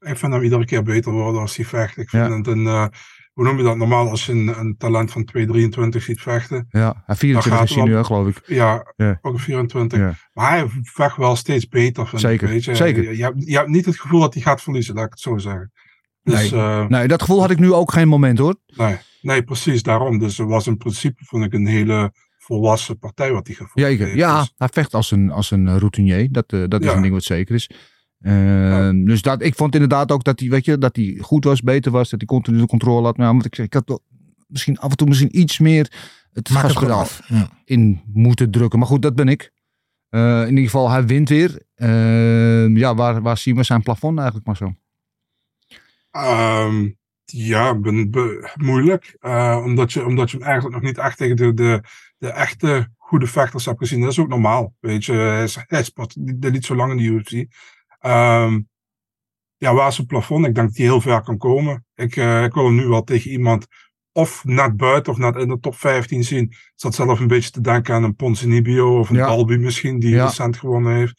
Ik 0.00 0.16
vind 0.18 0.32
hem 0.32 0.42
iedere 0.42 0.64
keer 0.64 0.82
beter 0.82 1.12
worden 1.12 1.40
als 1.40 1.56
hij 1.56 1.64
vecht. 1.64 1.96
Ik 1.96 2.08
vind 2.10 2.26
Ja. 2.26 2.36
het 2.36 2.46
een, 2.46 2.66
eh, 2.66 2.86
hoe 3.32 3.44
noem 3.44 3.56
je 3.56 3.62
dat 3.62 3.76
normaal 3.76 4.08
als 4.10 4.26
je 4.26 4.32
een, 4.32 4.58
een 4.58 4.74
talent 4.78 5.10
van 5.12 5.24
2,23 5.24 6.02
ziet 6.02 6.20
vechten. 6.20 6.66
Ja, 6.70 7.02
hij 7.06 7.16
24 7.16 7.60
gaat 7.60 7.68
is 7.70 7.74
hij 7.76 7.84
nu, 7.84 8.04
geloof 8.04 8.28
ik. 8.28 8.40
Ja, 8.46 8.94
ook 9.20 9.32
een 9.32 9.38
24. 9.38 9.98
Ja. 9.98 10.14
Maar 10.32 10.50
hij 10.50 10.66
vecht 10.82 11.16
wel 11.16 11.36
steeds 11.36 11.68
beter. 11.68 12.06
Vind 12.08 12.20
Zeker, 12.20 12.46
Ik, 12.46 12.52
weet 12.52 12.64
je. 12.64 12.74
zeker. 12.74 13.02
Je, 13.02 13.16
je, 13.16 13.22
hebt, 13.22 13.44
je 13.46 13.56
hebt 13.56 13.68
niet 13.68 13.84
het 13.84 14.00
gevoel 14.00 14.20
dat 14.20 14.34
hij 14.34 14.42
gaat 14.42 14.62
verliezen, 14.62 14.94
laat 14.94 15.04
ik 15.04 15.10
het 15.10 15.20
zo 15.20 15.38
zeggen. 15.38 15.72
Dus, 16.22 16.50
Nee. 16.50 16.86
Nee, 16.88 17.08
dat 17.08 17.20
gevoel 17.20 17.40
had 17.40 17.50
ik 17.50 17.58
nu 17.58 17.72
ook 17.72 17.92
geen 17.92 18.08
moment 18.08 18.38
hoor. 18.38 18.54
nee, 18.76 18.96
nee, 19.20 19.42
precies 19.42 19.82
daarom. 19.82 20.18
Dus 20.18 20.38
het 20.38 20.48
was 20.48 20.66
in 20.66 20.76
principe, 20.76 21.24
vond 21.24 21.44
ik, 21.44 21.52
een 21.52 21.66
hele 21.66 22.12
volwassen 22.48 22.98
partij 22.98 23.32
wat 23.32 23.46
hij 23.46 23.56
gevoerd 23.56 23.86
Zeker. 23.86 24.04
heeft. 24.06 24.18
Ja, 24.18 24.38
Dus- 24.40 24.54
hij 24.56 24.68
vecht 24.72 24.94
als 24.94 25.10
een, 25.10 25.30
als 25.30 25.50
een 25.50 25.78
routinier. 25.78 26.32
Dat, 26.32 26.52
eh, 26.52 26.64
dat 26.68 26.80
is 26.80 26.86
Ja. 26.86 26.94
een 26.96 27.02
ding 27.02 27.14
wat 27.14 27.22
zeker 27.24 27.54
is. 27.54 27.70
Ehm, 28.20 29.04
Dus 29.04 29.22
dat, 29.22 29.42
ik 29.42 29.54
vond 29.54 29.74
inderdaad 29.74 30.12
ook 30.12 30.24
dat 30.24 30.40
hij, 30.40 30.48
weet 30.48 30.64
je, 30.64 30.78
dat 30.78 30.96
hij 30.96 31.18
goed 31.20 31.44
was, 31.44 31.62
beter 31.62 31.92
was, 31.92 32.10
dat 32.10 32.18
hij 32.20 32.28
continu 32.28 32.58
de 32.58 32.66
controle 32.66 33.04
had. 33.06 33.16
Maar 33.16 33.26
ja, 33.26 33.34
wat 33.34 33.44
ik, 33.44 33.54
zeg, 33.54 33.66
ik 33.66 33.74
had 33.74 34.00
misschien 34.46 34.78
af 34.78 34.90
en 34.90 34.96
toe 34.96 35.06
misschien 35.08 35.38
iets 35.38 35.58
meer 35.58 35.92
het 36.32 36.50
Maak 36.50 36.62
het 36.62 36.72
gaspedaal. 36.72 37.06
Ja. 37.28 37.48
in 37.64 38.00
moeten 38.12 38.50
drukken. 38.50 38.78
Maar 38.78 38.88
goed, 38.88 39.02
dat 39.02 39.14
ben 39.14 39.28
ik. 39.28 39.52
Eh, 40.08 40.40
in 40.42 40.48
ieder 40.48 40.64
geval, 40.64 40.90
hij 40.90 41.06
wint 41.06 41.28
weer. 41.28 41.62
Ehm, 41.74 42.76
ja, 42.76 42.94
waar, 42.94 43.22
waar 43.22 43.38
zien 43.38 43.56
we 43.56 43.62
zijn 43.62 43.82
plafond 43.82 44.16
eigenlijk 44.16 44.46
maar 44.46 44.56
zo? 44.56 44.72
Ehm, 46.10 46.88
ja, 47.24 47.74
ben, 47.78 48.10
be- 48.10 48.50
moeilijk. 48.54 49.16
Eh, 49.20 49.60
omdat, 49.64 49.92
je, 49.92 50.04
omdat 50.06 50.30
je 50.30 50.36
hem 50.36 50.46
eigenlijk 50.46 50.74
nog 50.76 50.84
niet 50.84 50.98
echt 50.98 51.16
tegen 51.18 51.36
de, 51.36 51.54
de, 51.54 51.82
de 52.18 52.28
echte 52.28 52.88
goede 52.96 53.26
vechters 53.26 53.64
hebt 53.64 53.78
gezien. 53.78 54.00
Dat 54.00 54.10
is 54.10 54.18
ook 54.20 54.28
normaal. 54.28 54.74
Weet 54.80 55.04
je, 55.04 55.12
hij, 55.12 55.42
is, 55.42 55.54
hij 55.66 55.84
niet, 56.14 56.52
niet 56.52 56.64
zo 56.64 56.74
lang 56.74 56.90
in 56.90 56.96
de 56.96 57.02
UFC. 57.02 57.46
Ehm, 57.98 58.60
ja, 59.56 59.74
waar 59.74 59.88
is 59.88 59.96
het 59.96 60.06
plafond? 60.06 60.46
Ik 60.46 60.54
denk 60.54 60.66
dat 60.68 60.76
hij 60.76 60.86
heel 60.86 61.00
ver 61.00 61.22
kan 61.22 61.38
komen. 61.38 61.84
Ik, 61.94 62.16
eh, 62.16 62.44
ik 62.44 62.54
wil 62.54 62.64
hem 62.64 62.74
nu 62.74 62.86
wel 62.86 63.02
tegen 63.02 63.30
iemand 63.30 63.66
of 64.12 64.44
net 64.44 64.76
buiten 64.76 65.12
of 65.12 65.18
net 65.18 65.36
in 65.36 65.48
de 65.48 65.58
top 65.58 65.74
15 65.76 66.24
zien. 66.24 66.42
Ik 66.44 66.72
zat 66.74 66.94
zelf 66.94 67.20
een 67.20 67.26
beetje 67.26 67.50
te 67.50 67.60
denken 67.60 67.94
aan 67.94 68.02
een 68.02 68.14
Ponzinibbio 68.16 68.98
of 68.98 69.10
een 69.10 69.16
Ja. 69.16 69.26
Dalby 69.26 69.56
misschien, 69.56 69.98
die 69.98 70.14
Ja. 70.14 70.24
recent 70.24 70.56
gewonnen 70.56 70.94
heeft. 70.94 71.14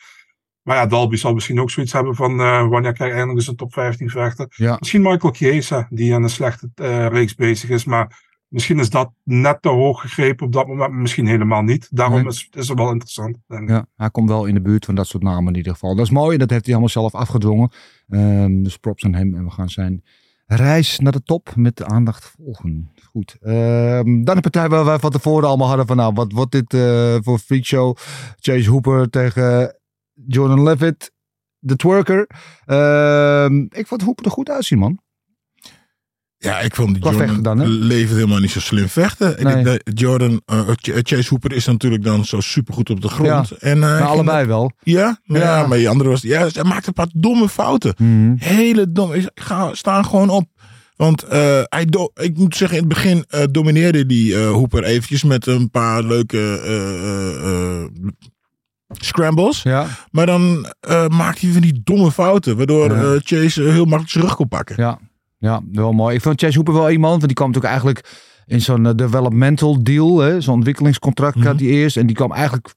Maar 0.61 0.75
ja, 0.75 0.85
Dalby 0.85 1.15
zal 1.15 1.33
misschien 1.33 1.59
ook 1.61 1.71
zoiets 1.71 1.93
hebben 1.93 2.15
van 2.15 2.39
eh, 2.39 2.67
wanneer 2.67 2.93
krijg 2.93 3.11
eindelijk 3.11 3.37
eens 3.37 3.47
een 3.47 3.55
top 3.55 3.73
15 3.73 4.09
vechten. 4.09 4.47
Ja. 4.55 4.75
Misschien 4.79 5.01
Michael 5.01 5.33
Chiesa, 5.33 5.87
die 5.89 6.13
aan 6.13 6.23
een 6.23 6.29
slechte 6.29 6.69
eh, 6.75 7.07
reeks 7.07 7.35
bezig 7.35 7.69
is. 7.69 7.83
Maar 7.85 8.28
misschien 8.49 8.79
is 8.79 8.89
dat 8.89 9.11
net 9.23 9.61
te 9.61 9.69
hoog 9.69 10.01
gegrepen 10.01 10.45
op 10.45 10.53
dat 10.53 10.67
moment. 10.67 10.93
Misschien 10.93 11.27
helemaal 11.27 11.61
niet. 11.61 11.87
Daarom 11.91 12.19
Nee. 12.21 12.27
is, 12.27 12.47
is 12.51 12.67
het 12.67 12.77
wel 12.77 12.91
interessant. 12.91 13.37
Ja, 13.47 13.85
hij 13.95 14.09
komt 14.09 14.29
wel 14.29 14.45
in 14.45 14.53
de 14.53 14.61
buurt 14.61 14.85
van 14.85 14.95
dat 14.95 15.07
soort 15.07 15.23
namen 15.23 15.47
in 15.51 15.55
ieder 15.57 15.73
geval. 15.73 15.95
Dat 15.95 16.05
is 16.05 16.11
mooi, 16.11 16.37
dat 16.37 16.49
heeft 16.49 16.63
hij 16.65 16.73
allemaal 16.73 16.91
zelf 16.93 17.15
afgedwongen. 17.15 17.71
Ehm, 18.09 18.63
dus 18.63 18.77
props 18.77 19.05
aan 19.05 19.13
hem. 19.13 19.35
En 19.35 19.43
we 19.43 19.51
gaan 19.51 19.69
zijn 19.69 20.03
reis 20.45 20.99
naar 20.99 21.11
de 21.11 21.23
top 21.23 21.55
met 21.55 21.77
de 21.77 21.85
aandacht 21.85 22.33
volgen. 22.37 22.91
Goed. 23.03 23.37
Ehm, 23.41 24.23
dan 24.23 24.35
een 24.35 24.41
partij 24.41 24.69
waar 24.69 24.85
wij 24.85 24.99
van 24.99 25.11
tevoren 25.11 25.47
allemaal 25.47 25.67
hadden 25.67 25.87
van... 25.87 25.95
Nou, 25.97 26.13
wat 26.13 26.31
wordt 26.31 26.51
dit 26.51 26.73
eh, 26.73 27.15
voor 27.21 27.39
freak 27.39 27.63
show? 27.63 27.95
Chase 28.39 28.69
Hooper 28.69 29.09
tegen 29.09 29.75
Jordan 30.27 30.63
Levitt, 30.63 31.11
de 31.59 31.75
twerker. 31.75 32.27
Ehm, 32.65 33.55
ik 33.69 33.87
vond 33.87 34.01
Hooper 34.01 34.25
er 34.25 34.31
goed 34.31 34.49
uitzien, 34.49 34.79
man. 34.79 34.99
Ja, 36.41 36.59
ik 36.59 36.75
vond 36.75 36.99
Qua 36.99 37.09
Jordan 37.09 37.27
vechten 37.27 37.43
dan, 37.43 37.59
hè? 37.59 37.65
levert 37.67 38.15
helemaal 38.15 38.39
niet 38.39 38.51
zo 38.51 38.59
slim 38.59 38.87
vechten. 38.89 39.63
Nee. 39.63 39.79
Jordan, 39.93 40.41
eh, 40.45 40.59
Ch- 40.69 40.99
Chase 41.03 41.29
Hooper 41.29 41.53
is 41.53 41.65
natuurlijk 41.65 42.03
dan 42.03 42.25
zo 42.25 42.39
supergoed 42.39 42.89
op 42.89 43.01
de 43.01 43.07
grond. 43.07 43.49
Ja, 43.49 43.55
en, 43.59 43.75
eh, 43.75 43.79
Maar 43.81 44.01
allebei 44.03 44.45
wel. 44.45 44.71
Ja, 44.83 45.19
maar 45.23 45.39
Ja. 45.39 45.57
ja. 45.59 45.67
maar 45.67 45.77
die 45.77 45.89
andere 45.89 46.09
was, 46.09 46.21
ja, 46.21 46.47
hij 46.53 46.63
maakte 46.63 46.87
een 46.87 46.93
paar 46.93 47.09
domme 47.13 47.49
fouten. 47.49 47.93
Mhm. 47.97 48.33
Hele 48.37 48.91
dom. 48.91 49.13
Ik 49.13 49.29
Ga, 49.35 49.73
staan 49.73 50.05
gewoon 50.05 50.29
op. 50.29 50.45
Want 50.95 51.23
eh, 51.23 51.61
hij 51.63 51.85
do- 51.85 52.11
ik 52.15 52.37
moet 52.37 52.55
zeggen, 52.55 52.77
in 52.77 52.83
het 52.83 52.93
begin 52.93 53.25
eh, 53.29 53.43
domineerde 53.51 54.05
die 54.05 54.35
eh 54.35 54.51
Hooper 54.51 54.83
eventjes 54.83 55.23
met 55.23 55.45
een 55.47 55.69
paar 55.69 56.03
leuke 56.03 56.37
eh, 56.63 57.03
eh, 57.03 57.81
eh, 57.81 57.85
scrambles. 58.91 59.61
Ja, 59.63 59.87
Maar 60.11 60.25
dan 60.25 60.73
eh, 60.79 61.07
maakt 61.07 61.41
hij 61.41 61.51
van 61.51 61.61
die 61.61 61.81
domme 61.83 62.11
fouten. 62.11 62.57
Waardoor 62.57 62.91
eh, 62.91 63.11
Chase 63.23 63.63
eh, 63.63 63.71
heel 63.71 63.83
makkelijk 63.85 64.09
zijn 64.09 64.23
rug 64.23 64.35
kon 64.35 64.47
pakken. 64.47 64.75
ja, 64.77 64.99
ja, 65.39 65.61
wel 65.71 65.91
mooi. 65.91 66.15
Ik 66.15 66.21
vond 66.21 66.41
Chase 66.41 66.55
Hooper 66.55 66.73
wel 66.73 66.89
iemand, 66.89 67.13
want 67.13 67.25
die 67.25 67.33
kwam 67.33 67.47
natuurlijk 67.47 67.73
eigenlijk 67.73 68.29
in 68.45 68.61
zo'n 68.61 68.85
eh, 68.85 68.95
developmental 68.95 69.83
deal, 69.83 70.41
zo'n 70.41 70.53
ontwikkelingscontract 70.53 71.43
had 71.43 71.59
hij 71.59 71.69
eerst. 71.69 71.97
En 71.97 72.05
die 72.05 72.15
kwam 72.15 72.31
eigenlijk, 72.31 72.73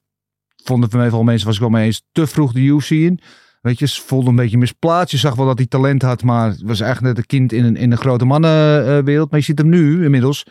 vonden 0.63 0.89
van 0.89 0.99
mij 0.99 1.09
veel 1.09 1.23
mensen, 1.23 1.47
was 1.47 1.55
ik 1.55 1.61
wel 1.61 1.69
mee 1.69 1.85
eens, 1.85 2.03
te 2.11 2.27
vroeg 2.27 2.51
de 2.51 2.59
UFC 2.59 2.89
in. 2.89 3.19
Weet 3.63 3.79
je, 3.79 3.87
ze 3.87 4.01
voelde 4.01 4.29
een 4.29 4.35
beetje 4.35 4.57
misplaatst. 4.57 5.11
Je 5.11 5.17
zag 5.17 5.35
wel 5.35 5.45
dat 5.45 5.57
hij 5.57 5.67
talent 5.67 6.01
had, 6.01 6.23
maar 6.23 6.55
was 6.63 6.79
eigenlijk 6.79 7.15
net 7.15 7.17
een 7.17 7.25
kind 7.25 7.51
in 7.51 7.63
een, 7.63 7.75
in 7.75 7.91
een 7.91 7.97
grote 7.97 8.25
mannenwereld. 8.25 9.31
Maar 9.31 9.39
je 9.39 9.45
ziet 9.45 9.57
hem 9.57 9.69
nu 9.69 10.03
inmiddels. 10.03 10.45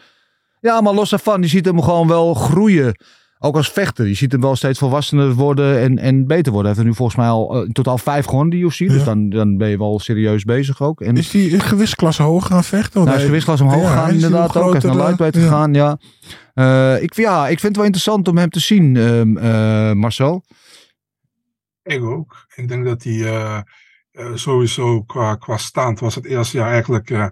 Ja, 0.60 0.80
maar 0.80 0.94
los 0.94 1.10
daarvan, 1.10 1.42
je 1.42 1.48
ziet 1.48 1.64
hem 1.64 1.82
gewoon 1.82 2.08
wel 2.08 2.34
groeien. 2.34 2.96
Ook 3.44 3.56
als 3.56 3.70
vechter. 3.70 4.06
Je 4.06 4.14
ziet 4.14 4.32
hem 4.32 4.40
wel 4.40 4.56
steeds 4.56 4.78
volwassener 4.78 5.34
worden 5.34 5.80
en, 5.80 5.98
en 5.98 6.26
beter 6.26 6.52
worden. 6.52 6.70
Hij 6.70 6.70
heeft 6.70 6.78
er 6.78 6.84
nu 6.84 6.94
volgens 6.94 7.16
mij 7.16 7.26
al 7.28 7.54
eh, 7.56 7.66
in 7.66 7.72
totaal 7.72 7.98
vijf 7.98 8.24
gewonnen, 8.24 8.50
de 8.50 8.56
UFC. 8.64 8.78
Dus 8.78 8.94
Ja. 8.98 9.04
dan, 9.04 9.28
dan 9.28 9.56
ben 9.56 9.68
je 9.68 9.78
wel 9.78 9.98
serieus 10.00 10.44
bezig 10.44 10.82
ook. 10.82 11.00
En, 11.00 11.16
Is 11.16 11.30
die 11.30 11.54
een 11.54 11.60
gewichtsklasse 11.60 12.22
hoog 12.22 12.46
gaan 12.46 12.64
vechten? 12.64 12.98
Nou, 13.00 13.08
is 13.10 13.14
hij- 13.16 13.24
gewichtsklass 13.24 13.60
omhoog 13.62 13.82
Ja, 13.82 13.88
gegaan 13.88 14.04
hij 14.04 14.14
is 14.16 14.22
inderdaad 14.22 14.56
ook. 14.56 14.68
Hij 14.68 14.76
is 14.76 14.84
naar 14.84 14.96
lightweight 14.96 15.36
ja. 15.36 15.42
gegaan, 15.42 15.74
ja. 15.74 15.98
Eh, 16.54 17.02
ik, 17.02 17.14
ja. 17.14 17.42
Ik 17.42 17.48
vind 17.60 17.62
het 17.62 17.76
wel 17.76 17.84
interessant 17.84 18.28
om 18.28 18.36
hem 18.36 18.50
te 18.50 18.60
zien, 18.60 18.96
ehm, 18.96 19.36
eh, 19.36 19.92
Marcel. 19.92 20.44
Ik 21.82 22.02
ook. 22.02 22.46
Ik 22.54 22.68
denk 22.68 22.84
dat 22.84 23.02
hij 23.02 23.12
eh, 23.24 23.60
eh, 24.12 24.26
sowieso 24.34 25.02
qua, 25.02 25.34
qua 25.34 25.56
staand 25.56 26.00
was 26.00 26.14
het 26.14 26.24
eerste 26.24 26.56
jaar 26.56 26.70
eigenlijk, 26.70 27.10
eh, 27.10 27.26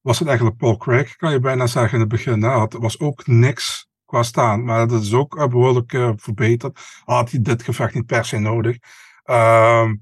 was 0.00 0.18
het 0.18 0.28
eigenlijk 0.28 0.56
Paul 0.58 0.76
Craig, 0.76 1.16
kan 1.16 1.32
je 1.32 1.40
bijna 1.40 1.66
zeggen 1.66 1.92
in 1.94 2.00
het 2.00 2.08
begin. 2.08 2.42
Hè? 2.42 2.60
Het 2.60 2.72
was 2.72 3.00
ook 3.00 3.26
niks 3.26 3.85
qua 4.06 4.22
staan, 4.22 4.64
maar 4.64 4.88
dat 4.88 5.02
is 5.02 5.14
ook 5.14 5.36
uh, 5.36 5.46
behoorlijk 5.46 5.92
uh, 5.92 6.10
verbeterd. 6.16 6.80
Had 7.04 7.30
hij 7.30 7.42
dit 7.42 7.62
gevecht 7.62 7.94
niet 7.94 8.06
per 8.06 8.24
se 8.24 8.38
nodig. 8.38 8.76
Ehm, 9.24 9.94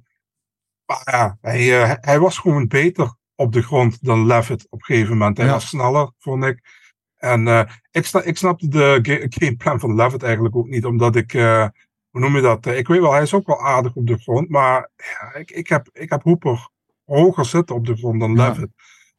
maar 0.86 1.02
ja, 1.04 1.38
hij, 1.40 1.82
uh, 1.82 1.92
hij 2.00 2.18
was 2.18 2.38
gewoon 2.38 2.66
beter 2.68 3.14
op 3.34 3.52
de 3.52 3.62
grond 3.62 4.04
dan 4.04 4.26
Levitt 4.26 4.66
op 4.70 4.78
een 4.78 4.84
gegeven 4.84 5.16
moment. 5.18 5.36
Hij 5.36 5.46
Ja. 5.46 5.52
was 5.52 5.68
sneller, 5.68 6.10
vond 6.18 6.44
ik. 6.44 6.82
En 7.16 7.48
eh, 7.48 7.62
ik, 7.90 8.06
sta, 8.06 8.22
ik 8.22 8.36
snapte 8.36 8.68
de 8.68 8.98
ga- 9.02 9.26
gameplan 9.28 9.80
van 9.80 9.94
Levitt 9.94 10.22
eigenlijk 10.22 10.56
ook 10.56 10.68
niet, 10.68 10.84
omdat 10.84 11.16
ik, 11.16 11.34
eh, 11.34 11.66
hoe 12.10 12.20
noem 12.20 12.36
je 12.36 12.42
dat? 12.42 12.66
Eh, 12.66 12.78
ik 12.78 12.88
weet 12.88 13.00
wel, 13.00 13.12
hij 13.12 13.22
is 13.22 13.34
ook 13.34 13.46
wel 13.46 13.60
aardig 13.62 13.94
op 13.94 14.06
de 14.06 14.18
grond, 14.18 14.48
maar 14.48 14.90
ja, 14.96 15.34
ik, 15.38 15.50
ik, 15.50 15.68
heb, 15.68 15.88
ik 15.92 16.10
heb 16.10 16.22
Hooper 16.22 16.68
hoger 17.04 17.44
zitten 17.44 17.74
op 17.74 17.86
de 17.86 17.96
grond 17.96 18.20
dan 18.20 18.34
Ja. 18.34 18.48
Levitt. 18.48 18.72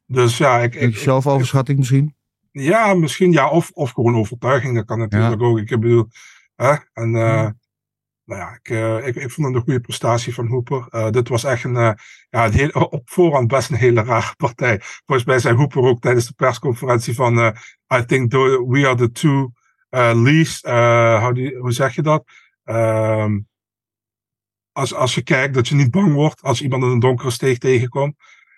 Dus 0.06 0.38
ja, 0.38 0.60
ik, 0.60 0.76
ik, 0.76 0.96
Zelfoverschatting 0.98 1.78
misschien? 1.78 2.15
Ja, 2.64 2.94
misschien 2.94 3.32
ja, 3.32 3.50
of, 3.50 3.72
of 3.72 3.92
gewoon 3.92 4.16
overtuiging, 4.16 4.76
dat 4.76 4.86
kan 4.86 5.00
natuurlijk 5.00 5.42
ook. 5.42 5.58
Ik 5.58 5.80
bedoel, 5.80 6.08
hè, 6.56 6.76
en 6.94 7.16
eh, 7.16 7.50
nou 8.24 8.42
ja, 8.42 8.54
ik, 8.54 8.70
eh, 8.70 9.08
ik, 9.08 9.16
ik 9.16 9.32
vond 9.32 9.48
het 9.48 9.56
een 9.56 9.62
goede 9.62 9.80
prestatie 9.80 10.34
van 10.34 10.48
Hooper. 10.48 10.88
Eh, 10.90 11.10
dit 11.10 11.28
was 11.28 11.44
echt 11.44 11.64
een, 11.64 11.74
ja, 12.30 12.46
een 12.46 12.54
heel, 12.54 12.70
op 12.70 13.10
voorhand 13.10 13.48
best 13.48 13.70
een 13.70 13.76
hele 13.76 14.04
rare 14.04 14.36
partij. 14.46 14.80
Volgens 14.82 15.28
mij 15.28 15.40
zei 15.40 15.56
Hooper 15.56 15.82
ook 15.82 16.02
tijdens 16.02 16.28
de 16.28 16.34
persconferentie 16.34 17.16
van, 17.16 17.56
I 17.94 18.06
think 18.06 18.32
we 18.32 18.88
are 18.88 18.96
the 18.96 19.12
two 19.12 19.52
least, 20.24 20.66
hoe 20.66 21.72
zeg 21.72 21.96
je 21.96 22.02
dat? 22.02 22.24
Ehm, 22.64 23.40
als, 24.72 24.94
als 24.94 25.16
je 25.16 25.24
kijkt 25.24 25.54
dat 25.54 25.68
je 25.68 25.76
niet 25.76 25.92
bang 25.92 26.14
wordt 26.14 26.42
als 26.42 26.62
iemand 26.62 26.84
in 26.84 26.90
een 26.90 27.00
donkere 27.00 27.32
steeg 27.32 27.58
tegenkomt. 27.58 28.16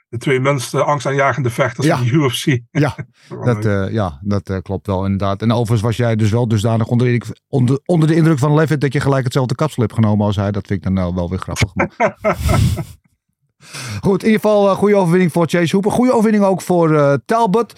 De 0.10 0.18
twee 0.18 0.40
minst 0.40 0.74
angstaanjagende 0.74 1.50
vechters 1.50 1.88
Ja. 1.88 1.98
in 1.98 2.04
de 2.04 2.10
UFC. 2.12 2.60
Ja, 2.72 2.96
dat, 3.44 3.66
eh, 3.66 3.92
ja, 3.92 4.20
dat 4.24 4.50
eh, 4.50 4.58
klopt 4.62 4.88
wel 4.88 5.04
inderdaad. 5.04 5.42
En 5.42 5.52
overigens 5.52 5.82
was 5.82 5.98
jij 5.98 6.16
dus 6.16 6.32
wel 6.32 6.48
dusdanig 6.48 6.88
onder, 6.88 7.08
de- 7.20 7.36
onder, 7.48 7.80
onder 7.86 8.08
de 8.08 8.16
indruk 8.16 8.40
van 8.40 8.54
Levitt 8.54 8.82
dat 8.82 8.94
je 8.94 9.00
gelijk 9.00 9.24
hetzelfde 9.24 9.56
kapsel 9.56 9.82
hebt 9.84 9.94
genomen 9.96 10.26
als 10.26 10.36
hij. 10.36 10.52
Dat 10.52 10.68
vind 10.68 10.80
ik 10.80 10.86
dan 10.86 10.94
nou 10.94 11.14
wel 11.16 11.30
weer 11.30 11.40
grappig. 11.40 11.72
Goed, 14.02 14.22
in 14.24 14.28
ieder 14.30 14.42
geval 14.42 14.70
een 14.70 14.76
goede 14.76 14.96
overwinning 14.96 15.32
voor 15.32 15.48
Chase 15.48 15.72
Hooper. 15.76 15.92
Goede 15.92 16.12
overwinning 16.12 16.44
ook 16.44 16.62
voor 16.62 16.96
eh, 16.96 17.14
Talbot. 17.26 17.74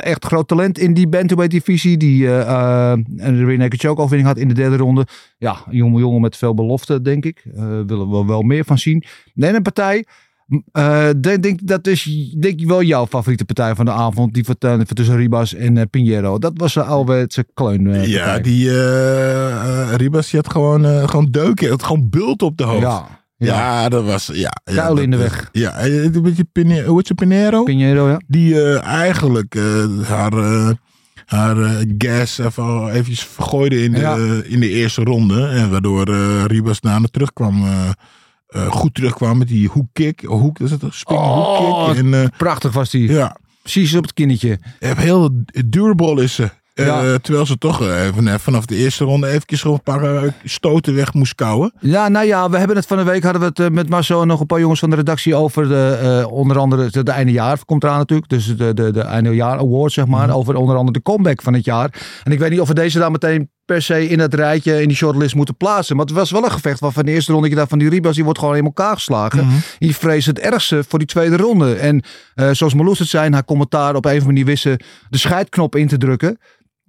Echt 0.00 0.24
groot 0.24 0.48
talent 0.48 0.78
in 0.78 0.94
die 0.94 1.08
bantamweight 1.08 1.50
divisie. 1.54 1.96
Die 1.96 2.26
een 2.28 3.44
rear 3.46 3.68
choke 3.76 4.00
overwinning 4.00 4.28
had 4.28 4.36
in 4.38 4.48
de 4.48 4.54
derde 4.54 4.76
ronde. 4.76 5.06
Ja, 5.38 5.56
een 5.66 5.76
jonge 5.76 5.98
jongen 5.98 6.20
met 6.20 6.36
veel 6.36 6.54
belofte, 6.54 7.02
denk 7.02 7.24
ik. 7.24 7.42
Willen 7.86 8.10
we 8.10 8.24
wel 8.26 8.42
meer 8.42 8.64
van 8.64 8.78
zien. 8.78 9.04
Nee, 9.34 9.52
een 9.54 9.62
partij. 9.62 10.04
Eh, 10.72 11.08
denk, 11.20 11.42
denk, 11.42 11.66
dat 11.66 11.86
is 11.86 12.02
denk 12.40 12.60
ik 12.60 12.66
wel 12.66 12.82
jouw 12.82 13.06
favoriete 13.06 13.44
partij 13.44 13.74
van 13.74 13.84
de 13.84 13.90
avond. 13.90 14.34
Die 14.34 14.44
van, 14.44 14.56
van 14.58 14.84
tussen 14.84 15.16
Ribas 15.16 15.54
en 15.54 15.76
eh, 15.76 15.84
Pinheiro. 15.90 16.38
Dat 16.38 16.52
was 16.56 16.74
een 16.74 16.82
ouderwetse 16.82 17.46
kleun. 17.54 17.86
eh, 17.86 18.06
Ja, 18.06 18.38
die 18.38 18.68
eh, 18.70 19.50
eh, 19.50 19.94
Ribas 19.96 20.30
die 20.30 20.40
had 20.40 20.52
gewoon, 20.52 20.84
eh, 20.84 21.08
gewoon 21.08 21.28
deuken. 21.30 21.68
Had 21.70 21.82
gewoon 21.82 22.08
bult 22.10 22.42
op 22.42 22.56
de 22.56 22.64
hoofd. 22.64 22.82
Ja, 22.82 23.06
Ja, 23.36 23.54
ja. 23.82 23.88
dat 23.88 24.04
was... 24.04 24.26
Ja, 24.32 24.50
ja, 24.64 24.74
Kuilen 24.74 25.02
in 25.02 25.10
de 25.10 25.16
weg. 25.16 25.48
Ja, 25.52 25.72
eh, 25.72 26.04
een 26.04 26.22
beetje 26.22 26.44
Pine- 26.52 26.82
hoe 26.84 27.02
Pinero? 27.14 27.62
Pinheiro, 27.62 28.08
ja. 28.08 28.20
Die 28.26 28.62
eh, 28.62 28.82
eigenlijk 28.84 29.54
eh, 29.54 29.84
haar, 30.02 30.32
eh, 30.32 30.70
haar 31.26 31.58
eh, 31.62 31.76
gas 31.98 32.38
even 32.38 32.88
eventjes 32.90 33.24
vergooide 33.24 33.82
in 33.82 33.92
de, 33.92 33.98
Ja. 34.00 34.16
in 34.44 34.60
de 34.60 34.68
eerste 34.68 35.02
ronde. 35.02 35.46
En 35.46 35.70
waardoor 35.70 36.06
eh, 36.08 36.44
Ribas 36.46 36.80
daarna 36.80 37.06
terugkwam. 37.10 37.62
eh, 37.64 37.90
eh, 38.48 38.70
goed 38.70 38.94
terugkwam 38.94 39.38
met 39.38 39.48
die 39.48 39.68
hoekkick. 39.68 40.20
Hoek, 40.20 40.58
dat 40.58 40.66
is 40.66 40.72
het, 40.72 40.82
een 40.82 40.92
springing 40.92 41.28
Oh, 41.28 41.58
hoekkick. 41.58 42.04
En, 42.04 42.14
eh, 42.14 42.28
Prachtig 42.36 42.72
was 42.72 42.90
die. 42.90 43.12
ja, 43.12 43.36
Precies 43.62 43.94
op 43.94 44.02
het 44.02 44.12
kinnetje. 44.12 44.48
je 44.78 44.86
hebt 44.86 45.00
heel 45.00 45.30
durable 45.66 46.22
is 46.22 46.34
ze. 46.34 46.50
Eh, 46.74 47.14
terwijl 47.14 47.46
ze 47.46 47.58
toch 47.58 47.80
even, 47.82 48.28
eh, 48.28 48.34
vanaf 48.34 48.66
de 48.66 48.76
eerste 48.76 49.04
ronde 49.04 49.26
eventjes 49.28 49.64
een 49.64 49.82
paar 49.82 50.34
stoten 50.44 50.94
weg 50.94 51.12
moest 51.14 51.34
kouwen. 51.34 51.72
Ja, 51.80 52.08
nou 52.08 52.26
ja, 52.26 52.50
we 52.50 52.58
hebben 52.58 52.76
het 52.76 52.86
van 52.86 52.96
de 52.96 53.02
week 53.02 53.22
hadden 53.22 53.42
we 53.42 53.62
het 53.62 53.72
met 53.72 53.88
Marcel 53.88 54.20
en 54.20 54.26
nog 54.26 54.40
een 54.40 54.46
paar 54.46 54.60
jongens 54.60 54.80
van 54.80 54.90
de 54.90 54.96
redactie 54.96 55.34
over 55.34 55.68
de, 55.68 56.26
onder 56.30 56.58
andere 56.58 56.90
de, 56.90 57.02
de 57.02 57.10
eindejaar 57.10 57.58
komt 57.64 57.84
eraan 57.84 57.98
natuurlijk. 57.98 58.28
Dus 58.28 58.56
de, 58.56 58.74
de, 58.74 58.90
de 58.92 59.00
eindejaar 59.00 59.58
award 59.58 59.92
zeg 59.92 60.06
maar. 60.06 60.30
Over 60.30 60.54
onder 60.56 60.76
andere 60.76 60.92
de 60.92 61.02
comeback 61.02 61.42
van 61.42 61.54
het 61.54 61.64
jaar. 61.64 62.20
En 62.24 62.32
ik 62.32 62.38
weet 62.38 62.50
niet 62.50 62.60
of 62.60 62.68
we 62.68 62.74
deze 62.74 62.98
daar 62.98 63.10
meteen 63.10 63.50
per 63.68 63.82
se 63.82 64.08
in 64.08 64.18
het 64.18 64.34
rijtje 64.34 64.82
in 64.82 64.88
die 64.88 64.96
shortlist 64.96 65.34
moeten 65.34 65.56
plaatsen. 65.56 65.96
Maar 65.96 66.04
het 66.04 66.14
was 66.14 66.30
wel 66.30 66.44
een 66.44 66.50
gevecht 66.50 66.80
waarvan 66.80 67.04
de 67.04 67.10
eerste 67.10 67.32
ronde 67.32 67.48
je 67.48 67.54
dacht 67.54 67.68
van 67.68 67.78
die 67.78 67.88
Ribas 67.88 68.14
die 68.14 68.24
wordt 68.24 68.38
gewoon 68.38 68.56
in 68.56 68.64
elkaar 68.64 68.94
geslagen. 68.94 69.48
Die 69.78 69.96
vreest 69.96 70.26
het 70.26 70.38
ergste 70.38 70.84
voor 70.88 70.98
die 70.98 71.08
tweede 71.08 71.36
ronde. 71.36 71.74
En 71.74 72.02
eh, 72.34 72.50
zoals 72.52 72.74
Marloes 72.74 72.98
het 72.98 73.08
zei, 73.08 73.32
haar 73.32 73.44
commentaar 73.44 73.94
op 73.94 74.04
een 74.04 74.10
of 74.10 74.16
andere 74.16 74.26
manier 74.26 74.44
wisten 74.44 74.80
de 75.08 75.18
scheidknop 75.18 75.76
in 75.76 75.88
te 75.88 75.96
drukken. 75.96 76.38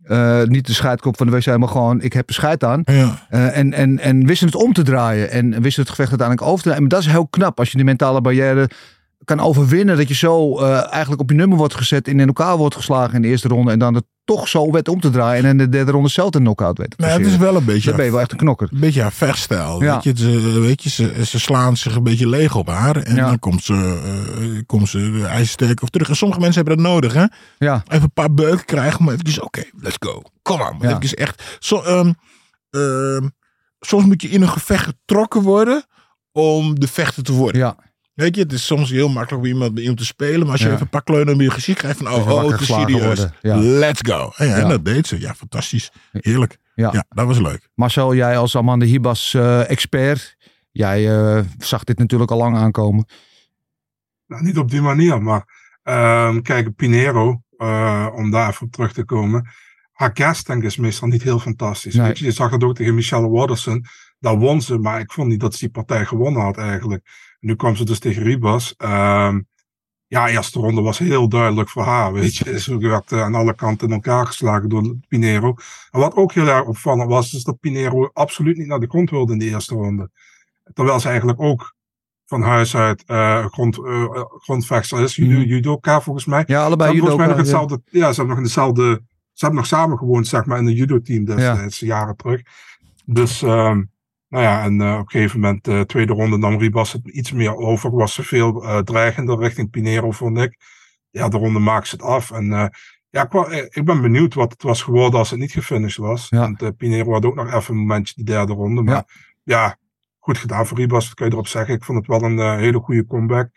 Eh, 0.04 0.44
niet 0.44 0.66
de 0.66 0.74
scheidknop 0.74 1.18
van 1.18 1.28
de 1.28 1.38
wc, 1.38 1.58
maar 1.58 1.68
gewoon 1.68 2.02
ik 2.02 2.14
heb 2.14 2.28
er 2.28 2.34
scheid 2.34 2.64
aan. 2.64 2.82
Ja. 2.86 3.26
Eh, 3.30 3.58
en, 3.58 3.74
en, 3.74 4.00
en 4.00 4.26
wisten 4.26 4.48
het 4.48 4.56
om 4.56 4.74
te 4.74 4.84
draaien. 4.84 5.32
En 5.32 5.62
wisten 5.62 5.82
het 5.82 5.92
gevecht 5.92 6.10
uiteindelijk 6.10 6.48
over 6.48 6.58
te 6.58 6.64
draaien. 6.64 6.82
Maar 6.82 6.92
dat 6.92 7.02
is 7.02 7.12
heel 7.12 7.28
knap. 7.28 7.60
Als 7.60 7.70
je 7.70 7.76
die 7.76 7.86
mentale 7.86 8.22
barrière 8.22 8.70
kan 9.36 9.40
overwinnen. 9.40 9.98
Dat 9.98 10.08
je 10.08 10.14
zo 10.14 10.60
eh, 10.60 10.92
eigenlijk 10.92 11.22
op 11.22 11.30
je 11.30 11.36
nummer 11.36 11.58
wordt 11.58 11.76
gezet. 11.76 12.08
En 12.08 12.20
in 12.20 12.28
elkaar 12.28 12.58
wordt 12.58 12.76
geslagen 12.76 13.16
in 13.16 13.22
de 13.22 13.28
eerste 13.28 13.48
ronde. 13.48 13.72
En 13.72 13.80
dan 13.80 13.94
het 13.94 14.04
toch 14.24 14.48
zo 14.48 14.72
weet 14.72 14.88
om 14.88 15.00
te 15.02 15.10
draaien. 15.10 15.44
En 15.44 15.50
in 15.50 15.58
de 15.58 15.70
derde 15.70 15.92
ronde 15.92 16.10
zelf 16.10 16.36
een 16.36 16.42
knockout 16.42 16.76
te 16.76 16.88
Maar 16.98 17.12
het 17.12 17.26
is 17.26 17.38
wel 17.38 17.56
een 17.56 17.66
beetje, 17.66 17.88
Dan 17.88 17.96
ben 17.96 18.06
je 18.06 18.12
wel 18.12 18.20
echt 18.20 18.32
een 18.32 18.38
knokker. 18.38 18.70
een 18.72 18.80
beetje 18.80 19.02
haar 19.02 19.12
vechtstijl. 19.12 19.84
Ja. 19.84 19.94
Weet 19.94 20.04
je, 20.18 20.24
ze, 20.32 20.60
weet 20.60 20.84
je 20.84 20.90
ze, 20.90 21.26
ze 21.26 21.40
slaan 21.40 21.78
zich 21.78 21.96
een 21.96 22.04
beetje 22.04 22.28
leeg 22.28 22.56
op 22.56 22.68
haar. 22.68 22.96
En 22.96 23.16
Ja. 23.16 23.26
dan 23.28 23.40
komt 23.40 23.64
ze, 23.64 23.74
eh, 24.44 24.62
komt 24.66 24.90
ze 24.90 25.26
ijzersterk 25.30 25.82
of 25.82 25.90
terug. 25.90 26.10
En 26.10 26.16
sommige 26.16 26.40
mensen 26.42 26.66
hebben 26.66 26.84
dat 26.84 26.94
nodig. 26.94 27.14
Hè? 27.14 27.26
Ja, 27.58 27.84
Even 27.88 28.04
een 28.04 28.14
paar 28.14 28.34
beuken 28.34 28.66
krijgen. 28.66 29.04
Maar 29.04 29.14
eventjes, 29.14 29.40
oké, 29.40 29.64
let's 29.80 29.98
go. 30.00 30.22
Kom 30.42 30.62
aan. 30.62 30.78
Ja. 30.82 31.00
Even 31.02 31.18
echt. 31.18 31.58
Zo, 31.60 31.82
ehm, 31.82 32.12
ehm, 32.70 33.28
soms 33.80 34.06
moet 34.06 34.22
je 34.22 34.30
in 34.30 34.42
een 34.42 34.50
gevecht 34.50 34.84
getrokken 34.86 35.42
worden. 35.42 35.84
Om 36.32 36.80
de 36.80 36.88
vechter 36.88 37.24
te 37.24 37.34
worden. 37.34 37.62
ja. 37.62 37.76
Weet 38.20 38.36
je, 38.36 38.42
het 38.42 38.52
is 38.52 38.66
soms 38.66 38.90
heel 38.90 39.10
makkelijk 39.10 39.44
om 39.44 39.50
iemand, 39.50 39.74
bij 39.74 39.82
iemand 39.82 40.00
te 40.00 40.06
spelen. 40.06 40.40
Maar 40.40 40.52
als 40.52 40.60
je 40.60 40.66
Ja. 40.66 40.72
even 40.72 40.84
een 40.84 40.90
paar 40.90 41.04
kleunen 41.04 41.52
gezicht 41.52 41.78
krijgt. 41.80 41.98
Van, 41.98 42.08
oh, 42.08 42.28
oh 42.28 42.52
het 42.52 42.62
is 42.62 42.68
serieus. 42.68 43.28
ja. 43.42 43.56
Let's 43.58 44.02
go. 44.06 44.32
En, 44.36 44.48
ja, 44.48 44.56
en 44.56 44.68
dat 44.70 44.86
deed 44.86 45.08
ze. 45.08 45.20
Ja, 45.20 45.36
fantastisch. 45.36 45.92
Heerlijk. 46.12 46.58
Ja. 46.76 46.90
Ja, 46.94 47.06
dat 47.10 47.26
was 47.26 47.40
leuk. 47.40 47.70
Marcel, 47.76 48.16
jij 48.16 48.38
als 48.38 48.56
Amanda 48.56 48.86
Hibas 48.86 49.34
eh, 49.34 49.70
expert. 49.70 50.38
Jij 50.72 51.18
eh, 51.18 51.44
zag 51.58 51.84
dit 51.84 51.98
natuurlijk 51.98 52.32
al 52.32 52.38
lang 52.38 52.58
aankomen. 52.58 53.06
Nou, 54.28 54.44
niet 54.44 54.58
op 54.58 54.70
die 54.72 54.82
manier, 54.82 55.22
maar 55.22 55.46
ehm, 55.84 56.42
kijk, 56.42 56.76
Pinero, 56.76 57.42
eh, 57.58 58.08
om 58.16 58.32
daar 58.32 58.50
even 58.50 58.66
op 58.66 58.72
terug 58.72 58.94
te 58.94 59.06
komen. 59.06 59.50
Haar 59.92 60.12
gastank 60.14 60.64
is 60.64 60.78
meestal 60.78 61.08
niet 61.08 61.24
heel 61.24 61.40
fantastisch. 61.40 61.94
Nee. 61.96 62.08
Weet 62.08 62.20
je, 62.20 62.26
je 62.26 62.32
zag 62.32 62.52
het 62.52 62.64
ook 62.64 62.76
tegen 62.76 62.96
Michelle 62.96 63.30
Watterson. 63.30 63.86
Daar 64.20 64.38
won 64.38 64.62
ze, 64.62 64.78
maar 64.78 65.00
ik 65.00 65.12
vond 65.12 65.28
niet 65.28 65.40
dat 65.40 65.54
ze 65.54 65.60
die 65.60 65.70
partij 65.70 66.06
gewonnen 66.06 66.42
had 66.42 66.58
eigenlijk. 66.58 67.36
Nu 67.40 67.56
kwam 67.56 67.76
ze 67.76 67.86
dus 67.86 68.00
tegen 68.00 68.24
Ribas. 68.24 68.74
Ehm, 68.78 69.40
ja, 70.08 70.30
eerste 70.30 70.60
ronde 70.60 70.82
was 70.82 70.98
heel 70.98 71.30
duidelijk 71.30 71.70
voor 71.70 71.84
haar. 71.84 72.14
Weet 72.14 72.36
je, 72.36 72.60
ze 72.60 72.78
werd 72.78 73.12
eh, 73.12 73.22
aan 73.22 73.36
alle 73.36 73.56
kanten 73.56 73.88
in 73.88 73.94
elkaar 73.94 74.26
geslagen 74.26 74.70
door 74.70 74.96
Pinero. 75.08 75.56
En 75.92 76.00
wat 76.00 76.16
ook 76.16 76.34
heel 76.34 76.48
erg 76.48 76.66
opvallend 76.66 77.10
was, 77.10 77.34
is 77.34 77.44
dat 77.44 77.60
Pinero 77.60 78.10
absoluut 78.14 78.58
niet 78.58 78.68
naar 78.68 78.80
de 78.80 78.88
grond 78.88 79.10
wilde 79.10 79.34
in 79.34 79.40
de 79.40 79.46
eerste 79.46 79.74
ronde. 79.76 80.10
Terwijl 80.74 81.00
ze 81.00 81.08
eigenlijk 81.08 81.42
ook 81.42 81.76
van 82.26 82.42
huis 82.42 82.76
uit 82.76 83.04
eh 83.06 83.46
grond, 83.46 83.86
eh, 83.86 84.06
grondvechter 84.38 85.00
is. 85.02 85.16
Judo, 85.16 85.40
Mhm. 85.40 85.48
judoka 85.48 86.02
volgens 86.02 86.26
mij. 86.26 86.44
Ja, 86.48 86.64
allebei 86.64 86.90
hebben 86.92 87.08
volgens 87.10 87.28
mij 87.28 87.38
nog 87.38 87.46
judoka, 87.46 87.58
ja. 87.58 87.68
hetzelfde. 87.68 88.00
Ja. 88.00 88.08
ze 88.12 88.16
hebben 88.16 88.28
nog 88.28 88.38
in 88.38 88.44
dezelfde. 88.44 89.02
Ze 89.34 89.46
hebben 89.46 89.60
nog 89.60 89.68
samen 89.68 89.98
gewoond, 89.98 90.28
zeg 90.28 90.46
maar, 90.46 90.58
in 90.60 90.68
een 90.68 90.74
judo-team 90.74 91.26
destijds, 91.26 91.80
jaren 91.80 92.16
terug. 92.16 92.42
Dus, 93.06 93.42
ehm, 93.42 93.84
nou 94.30 94.44
ja, 94.44 94.64
en 94.64 94.82
eh, 94.82 94.94
op 94.94 95.00
een 95.00 95.10
gegeven 95.10 95.40
moment, 95.40 95.64
de 95.64 95.84
tweede 95.86 96.14
ronde, 96.14 96.38
nam 96.38 96.58
Ribas 96.58 96.94
het 96.94 97.08
iets 97.08 97.32
meer 97.32 97.56
over. 97.56 97.92
Was 97.92 98.14
ze 98.14 98.24
veel 98.24 98.64
eh, 98.64 98.78
dreigender 98.78 99.40
richting 99.40 99.70
Pinero, 99.70 100.12
vond 100.12 100.38
ik. 100.38 100.58
Ja, 101.10 101.30
de 101.30 101.38
ronde 101.38 101.60
maakt 101.60 101.88
ze 101.88 101.96
het 101.96 102.06
af. 102.06 102.32
En 102.32 102.54
eh, 102.54 102.66
ja, 103.10 103.24
ik, 103.24 103.34
eh, 103.34 103.84
ben 103.84 104.02
benieuwd 104.02 104.34
wat 104.34 104.52
het 104.52 104.64
was 104.64 104.82
geworden 104.82 105.20
als 105.20 105.30
het 105.30 105.40
niet 105.40 105.52
gefinished 105.52 106.06
was. 106.06 106.28
Ja. 106.30 106.40
Want 106.40 106.62
eh, 106.62 106.70
Pinero 106.78 107.12
had 107.12 107.26
ook 107.26 107.36
nog 107.36 107.54
even 107.54 107.74
een 107.74 107.80
momentje, 107.80 108.14
die 108.16 108.26
derde 108.26 108.54
ronde. 108.54 108.82
Maar 108.82 109.04
ja, 109.44 109.78
goed 110.20 110.38
gedaan 110.38 110.68
voor 110.68 110.78
Ribas, 110.78 111.06
dat 111.06 111.14
kun 111.14 111.26
je 111.26 111.32
erop 111.32 111.48
zeggen. 111.48 111.74
Ik 111.74 111.84
vond 111.84 111.98
het 111.98 112.08
wel 112.08 112.24
een 112.30 112.40
eh, 112.40 112.56
hele 112.56 112.80
goede 112.80 113.06
comeback. 113.06 113.50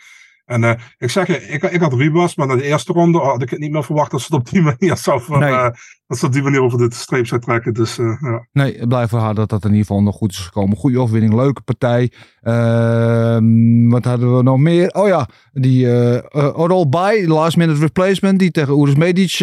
En 0.52 0.64
eh, 0.64 0.72
ik 0.98 1.10
zeg 1.10 1.26
je, 1.26 1.42
ik, 1.48 1.62
ik 1.62 1.80
had 1.80 1.92
Ribas, 1.94 2.36
maar 2.36 2.46
na 2.46 2.56
de 2.56 2.62
eerste 2.64 2.92
ronde 2.92 3.18
had 3.18 3.42
ik 3.42 3.50
het 3.50 3.58
niet 3.58 3.72
meer 3.72 3.84
verwacht 3.84 4.10
dat 4.10 4.20
ze 4.20 4.26
het 4.30 4.34
op 4.40 4.50
die 4.50 4.62
manier 4.78 4.96
zou, 4.96 5.22
Nee. 5.38 5.50
eh, 5.52 5.68
dat 6.06 6.18
ze 6.18 6.26
op 6.26 6.32
die 6.32 6.42
manier 6.42 6.62
over 6.62 6.78
de 6.78 6.94
streep 6.94 7.26
zou 7.26 7.40
trekken. 7.40 7.74
Dus 7.74 7.98
eh, 7.98 8.16
ja. 8.20 8.46
Nee, 8.52 8.78
het 8.78 8.88
blijft 8.88 9.10
voor 9.10 9.18
haar 9.18 9.34
dat 9.34 9.48
dat 9.48 9.62
in 9.64 9.70
ieder 9.70 9.86
geval 9.86 10.02
nog 10.02 10.16
goed 10.16 10.30
is 10.30 10.38
gekomen. 10.38 10.76
Goede 10.76 11.00
overwinning, 11.00 11.34
leuke 11.34 11.60
partij. 11.62 12.12
Ehm, 12.40 13.88
wat 13.88 14.04
hadden 14.04 14.36
we 14.36 14.42
nog 14.42 14.58
meer? 14.58 14.90
Oh 14.94 15.08
ja, 15.08 15.28
die 15.52 15.86
Oral 16.32 16.88
Bay, 16.88 17.26
last 17.26 17.56
minute 17.56 17.80
replacement, 17.80 18.38
die 18.38 18.50
tegen 18.50 18.72
Oeris 18.74 18.94
Medic 18.94 19.38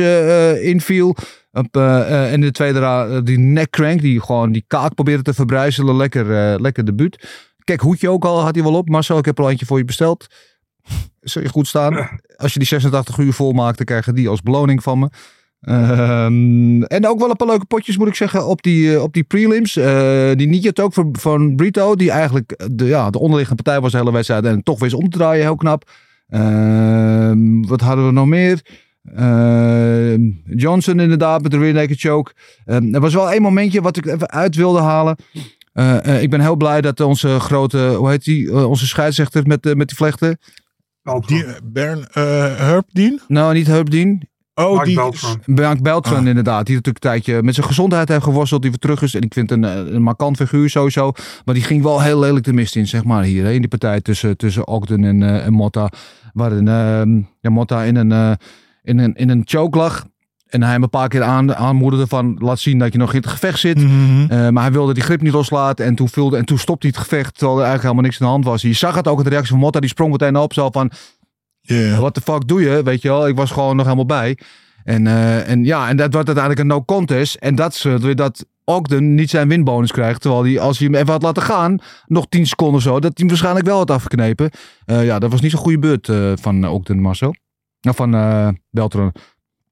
inviel. 0.62 1.16
Op, 1.52 1.78
en 1.78 2.32
in 2.32 2.42
de 2.42 2.52
tweede 2.52 2.80
ra- 2.80 3.22
die 3.22 3.38
neckcrank, 3.40 4.02
die 4.02 4.22
gewoon 4.22 4.52
die 4.52 4.64
kaak 4.68 4.94
probeerde 4.96 5.24
te 5.24 5.34
verbrijzelen. 5.34 5.96
Lekker, 5.96 6.62
lekker 6.62 6.86
debuut. 6.86 7.28
Kijk, 7.64 7.82
hoedje 7.82 8.10
ook 8.10 8.26
al 8.26 8.42
had 8.42 8.56
hij 8.56 8.64
wel 8.64 8.74
op. 8.76 8.90
Marcel, 8.90 9.18
ik 9.18 9.26
heb 9.26 9.38
er 9.38 9.44
al 9.44 9.50
eentje 9.50 9.66
voor 9.66 9.78
je 9.78 9.86
besteld. 9.86 10.28
Zul 11.22 11.42
je 11.42 11.50
goed 11.50 11.68
staan. 11.68 12.20
Als 12.36 12.54
je 12.54 12.60
die 12.60 12.68
86 12.68 13.18
uur 13.18 13.34
volmaakt, 13.34 13.78
dan 13.78 13.86
krijg 13.86 14.06
je 14.06 14.14
die 14.14 14.30
als 14.30 14.42
beloning 14.42 14.84
van 14.84 15.00
me. 15.00 15.10
Ehm, 15.62 16.82
en 16.82 17.08
ook 17.08 17.20
wel 17.20 17.30
een 17.30 17.36
paar 17.36 17.48
leuke 17.48 17.66
potjes, 17.66 17.98
moet 17.98 18.08
ik 18.08 18.16
zeggen, 18.16 18.48
op 18.48 18.62
die, 18.62 18.94
eh, 18.94 19.02
op 19.02 19.14
die 19.14 19.24
prelims. 19.24 19.76
Eh, 19.76 20.32
die 20.36 20.48
niet 20.48 20.80
ook 20.80 20.94
van, 21.12 21.56
Brito, 21.56 21.96
die 21.96 22.12
eigenlijk 22.12 22.68
de, 22.72 22.86
ja, 22.86 23.10
de 23.10 23.20
onderliggende 23.20 23.64
partij 23.64 23.82
was 23.82 23.92
de 23.92 23.98
hele 23.98 24.12
wedstrijd. 24.12 24.46
En 24.46 24.64
toch 24.64 24.80
wist 24.80 24.94
om 24.94 25.10
te 25.10 25.18
draaien, 25.18 25.44
heel 25.44 25.56
knap. 25.56 25.90
Ehm, 26.28 27.62
wat 27.62 27.82
hadden 27.82 28.06
we 28.06 28.12
nog 28.12 28.26
meer? 28.26 28.62
Ehm, 29.16 30.22
Johnson 30.46 31.00
inderdaad 31.00 31.42
met 31.42 31.52
de 31.52 31.58
rear 31.58 31.74
naked 31.74 32.00
choke. 32.00 32.32
Er 32.66 33.00
was 33.00 33.14
wel 33.14 33.32
één 33.32 33.42
momentje 33.42 33.82
wat 33.82 33.98
ik 33.98 34.06
even 34.06 34.30
uit 34.30 34.56
wilde 34.56 34.80
halen. 34.80 35.16
Eh, 35.74 36.22
ik 36.22 36.30
ben 36.30 36.42
heel 36.42 36.56
blij 36.56 36.82
dat 36.82 37.00
onze 37.00 37.40
grote, 37.40 37.94
hoe 37.98 38.10
heet 38.10 38.24
die, 38.24 38.68
onze 38.68 38.88
scheidsrechter 38.88 39.48
met, 39.48 39.76
met 39.76 39.88
die 39.88 39.98
vlechten. 39.98 40.38
Die, 41.26 41.46
Bern 41.64 42.00
uh, 42.00 42.06
Herbdien? 42.58 43.22
Nou, 43.28 43.54
niet 43.54 43.68
Herbdien. 43.68 44.28
Oh, 44.56 44.74
Mark 44.74 44.86
die... 44.86 44.96
Beltran. 44.96 45.42
Bianca 45.46 45.82
Beltran 45.82 46.20
Ah. 46.22 46.28
inderdaad. 46.28 46.66
Die 46.66 46.76
natuurlijk 46.76 47.06
een 47.06 47.12
tijdje 47.12 47.44
met 47.44 47.56
zijn 47.56 47.68
gezondheid 47.68 48.08
heeft 48.08 48.24
geworsteld. 48.24 48.62
Die 48.62 48.70
weer 48.70 48.80
terug 48.80 49.02
is. 49.02 49.16
En 49.16 49.22
ik 49.22 49.34
vind 49.34 49.52
een, 49.52 49.64
eh, 49.64 49.76
een 49.76 50.02
markant 50.02 50.36
figuur 50.36 50.70
sowieso. 50.70 51.12
Maar 51.46 51.56
die 51.56 51.64
ging 51.64 51.84
wel 51.84 52.02
heel 52.02 52.20
lelijk 52.20 52.46
de 52.46 52.54
mist 52.54 52.76
in, 52.76 52.88
zeg 52.88 53.04
maar. 53.04 53.24
Hier 53.24 53.44
hè, 53.44 53.52
in 53.52 53.60
die 53.60 53.68
partij 53.68 54.02
tussen, 54.02 54.38
tussen 54.38 54.68
Ogden 54.68 55.04
en, 55.04 55.24
eh, 55.24 55.46
en 55.46 55.54
Motta. 55.54 55.92
Waarin 56.34 56.68
ehm, 56.68 57.22
ja, 57.40 57.50
Motta 57.50 57.84
in 57.84 57.96
een, 57.96 58.12
eh, 58.12 58.32
in, 58.84 58.98
een, 58.98 59.14
in 59.14 59.30
een 59.30 59.42
choke 59.46 59.78
lag. 59.78 60.06
En 60.50 60.62
hij 60.64 60.72
hem 60.72 60.84
een 60.84 60.90
paar 60.90 61.08
keer 61.08 61.24
aan, 61.24 61.56
aanmoedigde 61.56 62.08
van 62.08 62.36
laat 62.40 62.60
zien 62.60 62.80
dat 62.80 62.92
je 62.92 62.98
nog 63.00 63.14
in 63.14 63.20
het 63.22 63.30
gevecht 63.30 63.60
zit. 63.60 63.78
Mhm. 63.78 64.26
Eh, 64.30 64.50
maar 64.50 64.64
hij 64.64 64.72
wilde 64.72 64.94
die 64.94 65.04
grip 65.04 65.22
niet 65.22 65.34
loslaten. 65.34 65.86
En 65.86 65.96
toen, 65.96 66.10
vulde, 66.10 66.38
en 66.38 66.46
toen 66.46 66.58
stopte 66.58 66.88
hij 66.88 66.96
het 66.98 67.08
gevecht. 67.08 67.38
Terwijl 67.38 67.58
er 67.60 67.66
eigenlijk 67.66 67.84
helemaal 67.84 68.04
niks 68.04 68.22
aan 68.22 68.28
de 68.28 68.34
hand 68.34 68.46
was. 68.46 68.62
Je 68.62 68.74
zag 68.74 68.96
het 68.96 69.08
ook 69.08 69.18
in 69.18 69.24
de 69.24 69.30
reactie 69.30 69.52
van 69.52 69.60
Motta. 69.60 69.80
Die 69.80 69.90
sprong 69.90 70.12
meteen 70.12 70.38
op. 70.38 70.54
Zo 70.54 70.70
van 70.72 70.92
Ja. 71.62 72.00
wat 72.00 72.16
de 72.16 72.22
fuck 72.22 72.48
doe 72.48 72.62
je? 72.62 72.84
Weet 72.84 73.02
je 73.02 73.08
wel, 73.08 73.28
ik 73.28 73.36
was 73.36 73.52
gewoon 73.52 73.76
nog 73.76 73.86
helemaal 73.86 74.06
bij. 74.06 74.38
En, 74.84 75.08
eh, 75.08 75.50
en 75.50 75.64
ja, 75.64 75.90
en 75.90 75.98
dat 75.98 76.14
wordt 76.14 76.28
uiteindelijk 76.28 76.60
een 76.60 76.76
no 76.76 76.84
contest. 76.84 77.36
En 77.36 77.56
dat 77.56 77.74
is 77.74 77.84
weer 77.84 78.16
dat 78.16 78.46
Ogden 78.64 79.16
niet 79.16 79.30
zijn 79.30 79.48
winbonus 79.48 79.92
krijgt. 79.92 80.22
Terwijl 80.22 80.44
hij, 80.44 80.60
als 80.60 80.78
hij 80.78 80.88
hem 80.88 80.96
even 80.96 81.12
had 81.12 81.22
laten 81.22 81.44
gaan, 81.44 81.80
nog 82.06 82.26
10 82.30 82.48
seconden 82.48 82.76
of 82.76 82.82
zo, 82.82 82.94
dat 82.94 83.02
hij 83.02 83.12
hem 83.16 83.28
waarschijnlijk 83.28 83.66
wel 83.66 83.78
had 83.78 83.92
afgeknepen. 83.92 84.50
Eh, 84.86 85.06
ja, 85.06 85.20
dat 85.20 85.32
was 85.32 85.42
niet 85.42 85.52
zo'n 85.52 85.60
goede 85.60 85.80
beurt 85.80 86.40
van 86.42 86.68
Ogden, 86.68 87.02
Marcel. 87.02 87.36
Nou, 87.82 87.96
van 87.96 88.12
Beltran. 88.70 89.12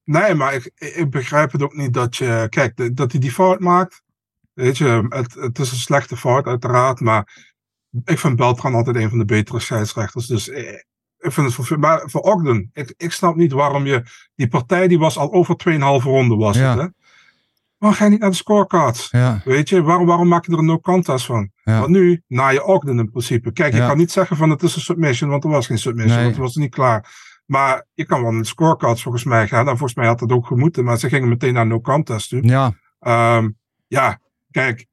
Nee, 0.08 0.34
maar 0.34 0.54
ik, 0.54 0.72
ik 0.76 1.10
begrijp 1.10 1.52
het 1.52 1.64
ook 1.64 1.74
niet 1.76 1.94
dat 1.94 2.16
je. 2.16 2.48
Kijk, 2.50 2.96
dat 2.98 3.12
hij 3.12 3.22
die 3.22 3.32
fout 3.32 3.60
maakt. 3.60 4.02
Weet 4.54 4.78
je, 4.78 5.06
het, 5.10 5.34
het 5.34 5.60
is 5.60 5.72
een 5.72 5.78
slechte 5.78 6.18
fout, 6.18 6.46
uiteraard. 6.46 7.00
Maar 7.00 7.46
ik 8.06 8.20
vind 8.20 8.36
Beltran 8.36 8.74
altijd 8.76 8.96
een 8.96 9.10
van 9.10 9.18
de 9.18 9.26
betere 9.26 9.60
scheidsrechters. 9.60 10.28
Dus 10.28 10.50
eh, 10.50 10.74
ik 11.20 11.32
vind 11.32 11.56
het 11.56 11.68
voor, 11.68 11.80
maar 11.80 12.02
voor 12.10 12.22
Ogden. 12.22 12.70
Ik, 12.74 12.94
ik 12.98 13.12
snap 13.12 13.36
niet 13.36 13.52
waarom 13.52 13.86
je. 13.86 14.04
Die 14.36 14.48
partij 14.48 14.88
die 14.88 15.00
was 15.00 15.18
al 15.18 15.34
over 15.34 15.56
2,5 15.70 15.78
ronde, 16.04 16.36
was 16.36 16.58
Ja. 16.58 16.70
het. 16.70 16.80
Hè? 16.82 16.88
Waarom 17.78 17.98
ga 17.98 18.04
je 18.06 18.12
niet 18.12 18.20
naar 18.20 18.30
de 18.30 18.36
scorecards? 18.36 19.08
Ja, 19.12 19.42
Weet 19.46 19.70
je, 19.70 19.82
waarom, 19.82 20.06
waarom 20.06 20.28
maak 20.28 20.46
je 20.46 20.52
er 20.52 20.58
een 20.58 20.66
no 20.66 20.80
contest 20.80 21.26
van? 21.26 21.52
Ja. 21.64 21.80
Want 21.80 21.92
nu, 21.92 22.24
na 22.28 22.50
je 22.50 22.64
Ogden 22.64 23.00
in 23.00 23.10
principe. 23.12 23.52
Kijk, 23.52 23.74
je 23.74 23.80
kan 23.80 23.98
niet 23.98 24.12
zeggen 24.12 24.38
van 24.38 24.50
het 24.50 24.64
is 24.64 24.76
een 24.76 24.82
submission, 24.82 25.30
want 25.30 25.44
er 25.44 25.50
was 25.50 25.66
geen 25.68 25.78
submission, 25.78 26.16
Nee. 26.16 26.24
want 26.24 26.36
het 26.36 26.46
was 26.46 26.56
niet 26.56 26.74
klaar. 26.74 27.26
Maar 27.48 27.86
je 27.94 28.06
kan 28.06 28.22
wel 28.22 28.32
naar 28.32 28.42
de 28.42 28.48
scorecards 28.48 29.02
volgens 29.02 29.24
mij 29.24 29.48
gaan. 29.48 29.60
En 29.68 29.78
volgens 29.78 29.96
mij 29.96 30.08
had 30.08 30.20
dat 30.20 30.32
ook 30.32 30.48
gemoeten, 30.48 30.84
maar 30.84 30.98
ze 30.98 31.10
gingen 31.10 31.30
meteen 31.30 31.54
naar 31.54 31.68
no 31.68 31.82
contest 31.82 32.30
toe. 32.30 32.44
ja, 32.48 32.74
Ehm, 33.00 33.50
ja, 33.88 34.20
kijk, 34.52 34.86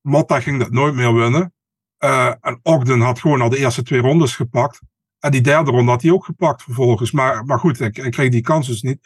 Motta 0.00 0.40
ging 0.40 0.58
dat 0.58 0.70
nooit 0.70 0.94
meer 0.94 1.14
winnen. 1.14 1.54
Eh, 1.98 2.32
en 2.40 2.60
Ogden 2.62 3.00
had 3.00 3.20
gewoon 3.20 3.40
al 3.40 3.48
de 3.48 3.58
eerste 3.58 3.82
twee 3.82 4.00
rondes 4.00 4.36
gepakt. 4.36 4.80
En 5.18 5.30
die 5.30 5.40
derde 5.40 5.70
ronde 5.70 5.90
had 5.90 6.02
hij 6.02 6.10
ook 6.10 6.24
gepakt 6.24 6.62
vervolgens. 6.62 7.10
Maar, 7.10 7.44
maar 7.44 7.58
goed, 7.58 7.80
ik, 7.80 7.98
ik 7.98 8.10
kreeg 8.12 8.30
die 8.30 8.40
kans 8.40 8.66
dus 8.66 8.82
niet. 8.82 8.98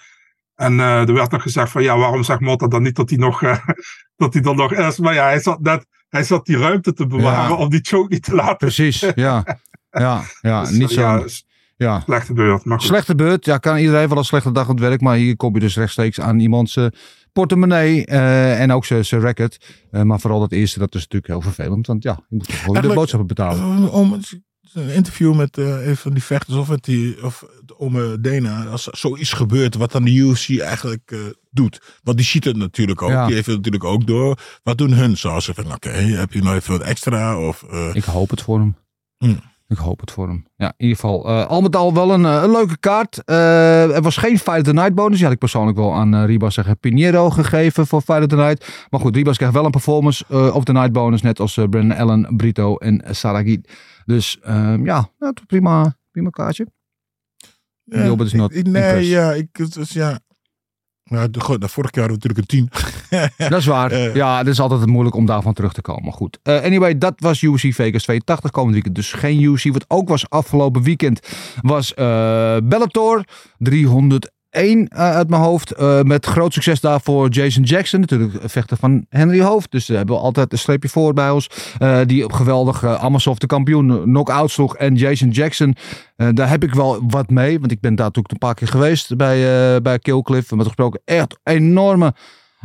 En 0.54 0.80
eh, 0.80 1.08
er 1.08 1.12
werd 1.12 1.30
nog 1.30 1.42
gezegd 1.42 1.70
van 1.70 1.82
ja, 1.82 1.96
waarom 1.98 2.22
zegt 2.22 2.40
Motta 2.40 2.66
dan 2.66 2.82
niet 2.82 2.96
dat 2.96 3.08
hij 3.10 3.18
nog 3.18 3.42
eh, 3.42 3.58
dat 4.16 4.32
hij 4.32 4.42
dan 4.42 4.56
nog 4.56 4.72
is? 4.72 4.98
Maar 4.98 5.14
ja, 5.14 5.24
hij 5.24 5.40
zat 5.40 5.60
net, 5.60 5.86
hij 6.08 6.22
zat 6.22 6.46
die 6.46 6.58
ruimte 6.58 6.92
te 6.92 7.06
bewaren 7.06 7.50
Ja. 7.50 7.56
om 7.56 7.68
die 7.70 7.80
choke 7.82 8.12
niet 8.12 8.22
te 8.22 8.34
laten. 8.34 8.56
precies. 8.56 9.00
Ja, 9.14 9.58
ja, 9.90 10.22
ja 10.40 10.60
Dus, 10.60 10.70
niet 10.70 10.90
zo. 10.90 11.00
ja, 11.00 11.24
is 11.24 11.46
Ja. 11.76 12.00
slechte 12.00 12.32
beurt. 12.32 12.64
Maar 12.64 12.78
goed. 12.78 12.86
Slechte 12.86 13.14
beurt. 13.14 13.44
Ja, 13.44 13.58
kan 13.58 13.76
iedereen 13.78 14.08
wel 14.08 14.18
een 14.18 14.24
slechte 14.24 14.52
dag 14.52 14.64
aan 14.68 14.74
het 14.74 14.80
werk. 14.80 15.00
Maar 15.00 15.16
hier 15.16 15.36
kom 15.36 15.54
je 15.54 15.60
dus 15.60 15.76
rechtstreeks 15.76 16.20
aan 16.20 16.38
iemands 16.38 16.76
eh, 16.76 16.86
portemonnee. 17.32 18.06
eh, 18.06 18.60
en 18.60 18.72
ook 18.72 18.84
zijn 18.84 19.04
record. 19.20 19.66
Eh, 19.90 20.02
maar 20.02 20.20
vooral 20.20 20.40
dat 20.40 20.52
eerste, 20.52 20.78
dat 20.78 20.94
is 20.94 21.00
natuurlijk 21.00 21.26
heel 21.32 21.40
vervelend. 21.40 21.86
Want 21.86 22.02
ja, 22.02 22.18
je 22.28 22.36
moet 22.36 22.46
toch 22.46 22.60
gewoon 22.62 22.82
de 22.82 22.94
boodschappen 22.94 23.26
betalen. 23.28 23.64
Om, 23.64 23.84
om 23.84 24.20
een 24.72 24.88
interview 24.94 25.34
met 25.36 25.58
eh, 25.58 25.86
een 25.86 25.96
van 25.96 26.12
die 26.12 26.22
vechters 26.22 26.56
of 26.56 26.68
met 26.68 26.84
die 26.84 27.24
of 27.24 27.44
om 27.76 27.96
eh, 28.00 28.04
Dana, 28.20 28.64
als 28.64 28.86
er 28.86 28.96
zoiets 28.96 29.32
gebeurt 29.32 29.74
wat 29.74 29.92
dan 29.92 30.04
de 30.04 30.14
UFC 30.14 30.58
eigenlijk 30.60 31.10
eh, 31.10 31.18
doet. 31.50 31.80
Want 32.02 32.16
die 32.16 32.26
ziet 32.26 32.44
het 32.44 32.56
natuurlijk 32.56 33.02
ook. 33.02 33.10
Ja. 33.10 33.26
Die 33.26 33.34
heeft 33.34 33.46
het 33.46 33.56
natuurlijk 33.56 33.84
ook 33.84 34.06
door. 34.06 34.38
Wat 34.62 34.78
doen 34.78 34.92
hun? 34.92 35.16
Zoals 35.16 35.44
ze 35.44 35.54
van, 35.54 35.72
oké, 35.72 35.88
heb 35.90 36.32
je 36.32 36.42
nog 36.42 36.54
even 36.54 36.72
wat 36.72 36.80
extra? 36.86 37.38
Of, 37.46 37.62
eh, 37.70 37.90
Ik 37.92 38.04
hoop 38.04 38.30
het 38.30 38.42
voor 38.42 38.58
hem. 38.58 38.76
Hmm. 39.18 39.40
Ik 39.68 39.76
hoop 39.76 40.00
het 40.00 40.10
voor 40.10 40.28
hem. 40.28 40.46
Ja, 40.56 40.66
in 40.66 40.74
ieder 40.76 40.94
geval. 40.96 41.26
eh, 41.28 41.46
al 41.46 41.60
met 41.60 41.76
al 41.76 41.94
wel 41.94 42.12
een, 42.12 42.24
eh, 42.24 42.40
een 42.42 42.50
leuke 42.50 42.78
kaart. 42.78 43.24
Eh, 43.24 43.94
er 43.96 44.02
was 44.02 44.16
geen 44.16 44.38
Fight 44.38 44.56
of 44.58 44.62
the 44.62 44.72
Night 44.72 44.94
bonus. 44.94 45.14
Die 45.16 45.24
had 45.24 45.32
ik 45.32 45.38
persoonlijk 45.38 45.76
wel 45.78 45.94
aan 45.94 46.24
Ribas 46.24 46.54
zeggen 46.54 46.78
Pinheiro 46.78 47.30
gegeven 47.30 47.86
voor 47.86 48.00
Fight 48.00 48.20
of 48.20 48.26
the 48.26 48.36
Night. 48.36 48.86
Maar 48.90 49.00
goed, 49.00 49.16
Ribas 49.16 49.36
krijgt 49.36 49.54
wel 49.54 49.64
een 49.64 49.70
performance 49.70 50.24
of 50.52 50.64
the 50.64 50.72
Night 50.72 50.92
bonus. 50.92 51.22
Net 51.22 51.40
als 51.40 51.56
uh, 51.56 51.64
Brennan 51.68 51.96
Allen, 51.98 52.36
Brito 52.36 52.76
en 52.76 53.02
Saragi. 53.10 53.60
Dus 54.04 54.38
ehm, 54.42 54.84
ja, 54.84 55.08
nou, 55.18 55.32
prima, 55.46 55.96
prima 56.10 56.30
kaartje. 56.30 56.66
ja, 57.84 58.14
is 58.18 58.32
not 58.32 58.54
ik- 58.54 58.66
Nee, 58.66 58.82
impressed. 58.82 59.06
ja, 59.12 59.32
ik, 59.32 59.48
was, 59.74 59.90
ja. 59.90 60.18
Ja, 61.08 61.28
de, 61.28 61.58
de 61.58 61.68
hadden 61.72 61.92
we 61.92 62.00
natuurlijk 62.00 62.38
een 62.38 62.46
10. 62.46 62.70
Dat 63.48 63.58
is 63.58 63.66
waar. 63.66 63.90
Eh. 63.90 64.14
ja, 64.14 64.38
het 64.38 64.46
is 64.46 64.60
altijd 64.60 64.86
moeilijk 64.86 65.16
om 65.16 65.26
daarvan 65.26 65.52
terug 65.52 65.72
te 65.72 65.80
komen. 65.80 66.12
Goed. 66.12 66.38
Eh, 66.42 66.62
anyway, 66.62 66.98
dat 66.98 67.14
was 67.16 67.42
UFC 67.42 67.74
Vegas 67.74 68.02
82 68.02 68.50
komend 68.50 68.72
weekend. 68.72 68.94
Dus 68.94 69.12
geen 69.12 69.42
UFC. 69.42 69.72
Wat 69.72 69.84
ook 69.88 70.08
was 70.08 70.30
afgelopen 70.30 70.82
weekend 70.82 71.20
was 71.60 71.94
eh, 71.94 72.56
Bellator 72.64 73.24
301 74.56 74.88
eh, 74.88 75.14
uit 75.14 75.28
mijn 75.28 75.42
hoofd. 75.42 75.70
Eh, 75.70 76.02
met 76.02 76.26
groot 76.26 76.52
succes 76.52 76.80
daarvoor 76.80 77.28
Jason 77.28 77.62
Jackson. 77.62 78.00
Natuurlijk 78.00 78.38
vechter 78.44 78.76
van 78.76 79.06
Henry 79.08 79.40
Hoofd. 79.40 79.70
Dus 79.70 79.86
daar 79.86 79.96
hebben 79.96 80.16
we 80.16 80.22
altijd 80.22 80.52
een 80.52 80.58
streepje 80.58 80.88
voor 80.88 81.12
bij 81.12 81.30
ons. 81.30 81.50
Eh, 81.78 82.00
die 82.06 82.24
op 82.24 82.32
geweldig 82.32 82.84
Amazov 82.84 83.36
de 83.36 83.46
kampioen 83.46 84.02
knock-out 84.02 84.50
sloeg. 84.50 84.76
En 84.76 84.94
Jason 84.94 85.28
Jackson, 85.28 85.74
eh, 86.16 86.28
daar 86.32 86.48
heb 86.48 86.64
ik 86.64 86.74
wel 86.74 87.00
wat 87.08 87.30
mee. 87.30 87.60
Want 87.60 87.72
ik 87.72 87.80
ben 87.80 87.94
daar 87.94 88.06
natuurlijk 88.06 88.32
een 88.32 88.48
paar 88.48 88.54
keer 88.54 88.68
geweest 88.68 89.16
bij, 89.16 89.74
eh 89.74 89.80
bij 89.80 89.98
Killcliff. 89.98 90.50
Met 90.50 90.66
gesproken 90.66 91.00
echt 91.04 91.38
enorme 91.42 92.14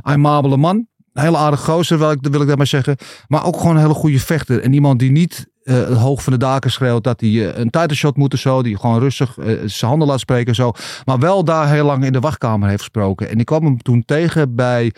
aimabele 0.02 0.58
man. 0.58 0.88
Een 1.14 1.24
hele 1.24 1.38
aardige 1.38 1.72
gozer, 1.72 1.98
wil 1.98 2.12
ik, 2.12 2.26
ik 2.28 2.48
daarmee 2.48 2.66
zeggen. 2.66 2.98
Maar 3.28 3.46
ook 3.46 3.58
gewoon 3.58 3.76
een 3.76 3.82
hele 3.82 3.94
goede 3.94 4.20
vechter. 4.20 4.62
En 4.62 4.74
iemand 4.74 5.00
die 5.00 5.12
niet 5.12 5.50
het 5.64 5.98
hoog 5.98 6.24
van 6.24 6.34
de 6.34 6.40
daken 6.40 6.72
schreeuwt 6.72 7.04
dat 7.04 7.20
hij 7.20 7.30
eh, 7.30 7.58
een 7.58 7.70
title 7.70 8.12
moet 8.16 8.34
of 8.34 8.40
zo. 8.40 8.62
Die 8.62 8.78
gewoon 8.78 9.00
rustig 9.00 9.38
eh, 9.38 9.46
zijn 9.66 9.90
handen 9.90 10.08
laat 10.08 10.20
spreken 10.20 10.48
en 10.48 10.56
zo. 10.56 10.72
Maar 11.06 11.20
wel 11.20 11.44
daar 11.44 11.70
heel 11.70 11.86
lang 11.86 12.06
in 12.06 12.14
de 12.14 12.20
wachtkamer 12.20 12.68
heeft 12.68 12.82
gesproken. 12.82 13.30
En 13.30 13.40
ik 13.40 13.46
kwam 13.46 13.66
hem 13.66 13.82
toen 13.82 14.06
tegen 14.06 14.56
bij 14.56 14.94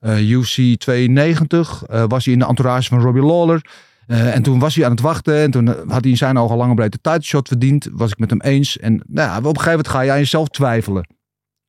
UC 0.00 0.78
92. 0.78 1.84
Eh, 1.86 2.04
was 2.08 2.24
hij 2.24 2.34
in 2.34 2.40
de 2.40 2.46
entourage 2.46 2.88
van 2.88 3.00
Robbie 3.00 3.22
Lawler. 3.22 3.64
Uh, 4.06 4.34
en 4.34 4.42
toen 4.42 4.58
was 4.58 4.74
hij 4.74 4.84
aan 4.84 4.90
het 4.90 5.00
wachten. 5.00 5.36
En 5.36 5.50
toen 5.50 5.66
had 5.66 6.00
hij 6.00 6.10
in 6.10 6.16
zijn 6.16 6.38
ogen 6.38 6.56
lang 6.56 6.70
en 6.70 6.76
breed 6.76 6.92
de 6.92 6.98
title 7.00 7.22
shot 7.22 7.48
verdiend. 7.48 7.88
Was 7.92 8.10
ik 8.10 8.18
met 8.18 8.30
hem 8.30 8.40
eens. 8.40 8.78
En 8.78 9.02
nou 9.06 9.38
op 9.38 9.44
een 9.44 9.44
gegeven 9.44 9.70
moment 9.70 9.88
ga 9.88 10.00
je 10.00 10.10
aan 10.10 10.18
jezelf 10.18 10.48
twijfelen. 10.48 11.06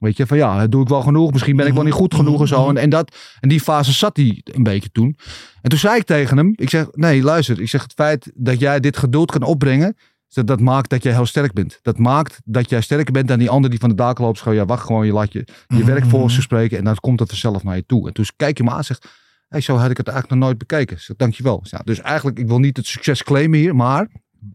Weet 0.01 0.17
je, 0.17 0.27
van 0.27 0.37
ja, 0.37 0.67
doe 0.67 0.81
ik 0.81 0.87
wel 0.87 1.01
genoeg? 1.01 1.31
Misschien 1.31 1.55
ben 1.55 1.67
ik 1.67 1.73
wel 1.73 1.83
niet 1.83 1.93
goed 1.93 2.15
genoeg 2.15 2.41
en 2.41 2.47
zo. 2.47 2.69
En, 2.69 2.77
en, 2.77 2.89
dat, 2.89 3.15
en 3.39 3.49
die 3.49 3.59
fase 3.59 3.91
zat 3.91 4.17
hij 4.17 4.41
een 4.43 4.63
beetje 4.63 4.91
toen. 4.91 5.17
En 5.61 5.69
toen 5.69 5.79
zei 5.79 5.95
ik 5.97 6.03
tegen 6.03 6.37
hem, 6.37 6.53
ik 6.55 6.69
zeg, 6.69 6.87
nee, 6.91 7.23
luister. 7.23 7.61
Ik 7.61 7.69
zeg, 7.69 7.81
het 7.81 7.93
feit 7.93 8.31
dat 8.35 8.59
jij 8.59 8.79
dit 8.79 8.97
geduld 8.97 9.31
kan 9.31 9.43
opbrengen, 9.43 9.95
dat, 10.33 10.47
dat 10.47 10.59
maakt 10.59 10.89
dat 10.89 11.03
jij 11.03 11.13
heel 11.13 11.25
sterk 11.25 11.53
bent. 11.53 11.79
Dat 11.81 11.97
maakt 11.97 12.41
dat 12.45 12.69
jij 12.69 12.81
sterker 12.81 13.13
bent 13.13 13.27
dan 13.27 13.39
die 13.39 13.49
ander 13.49 13.69
die 13.69 13.79
van 13.79 13.89
de 13.89 13.95
daken 13.95 14.23
loopt. 14.23 14.41
Gewoon, 14.41 14.57
ja, 14.57 14.65
wacht 14.65 14.85
gewoon, 14.85 15.05
je 15.05 15.13
laat 15.13 15.33
je, 15.33 15.47
je 15.67 15.75
Mhm. 15.75 15.85
werk 15.85 16.05
volgens 16.05 16.35
je 16.35 16.41
spreken 16.41 16.77
en 16.77 16.83
dan 16.83 16.95
komt 16.95 17.19
het 17.19 17.29
vanzelf 17.29 17.63
naar 17.63 17.75
je 17.75 17.85
toe. 17.85 18.07
En 18.07 18.13
toen 18.13 18.25
kijk 18.35 18.57
je 18.57 18.63
me 18.63 18.69
aan 18.71 18.77
en 18.77 18.83
zegt, 18.85 19.07
hey, 19.47 19.61
zo 19.61 19.75
had 19.75 19.89
ik 19.89 19.97
het 19.97 20.07
eigenlijk 20.07 20.39
nog 20.39 20.47
nooit 20.47 20.59
bekeken. 20.59 20.95
Ik 20.95 21.01
zeg, 21.01 21.15
dankjewel. 21.15 21.59
Ja, 21.63 21.81
dus 21.83 22.01
eigenlijk, 22.01 22.39
ik 22.39 22.47
wil 22.47 22.59
niet 22.59 22.77
het 22.77 22.85
succes 22.85 23.23
claimen 23.23 23.59
hier, 23.59 23.75
maar... 23.75 24.07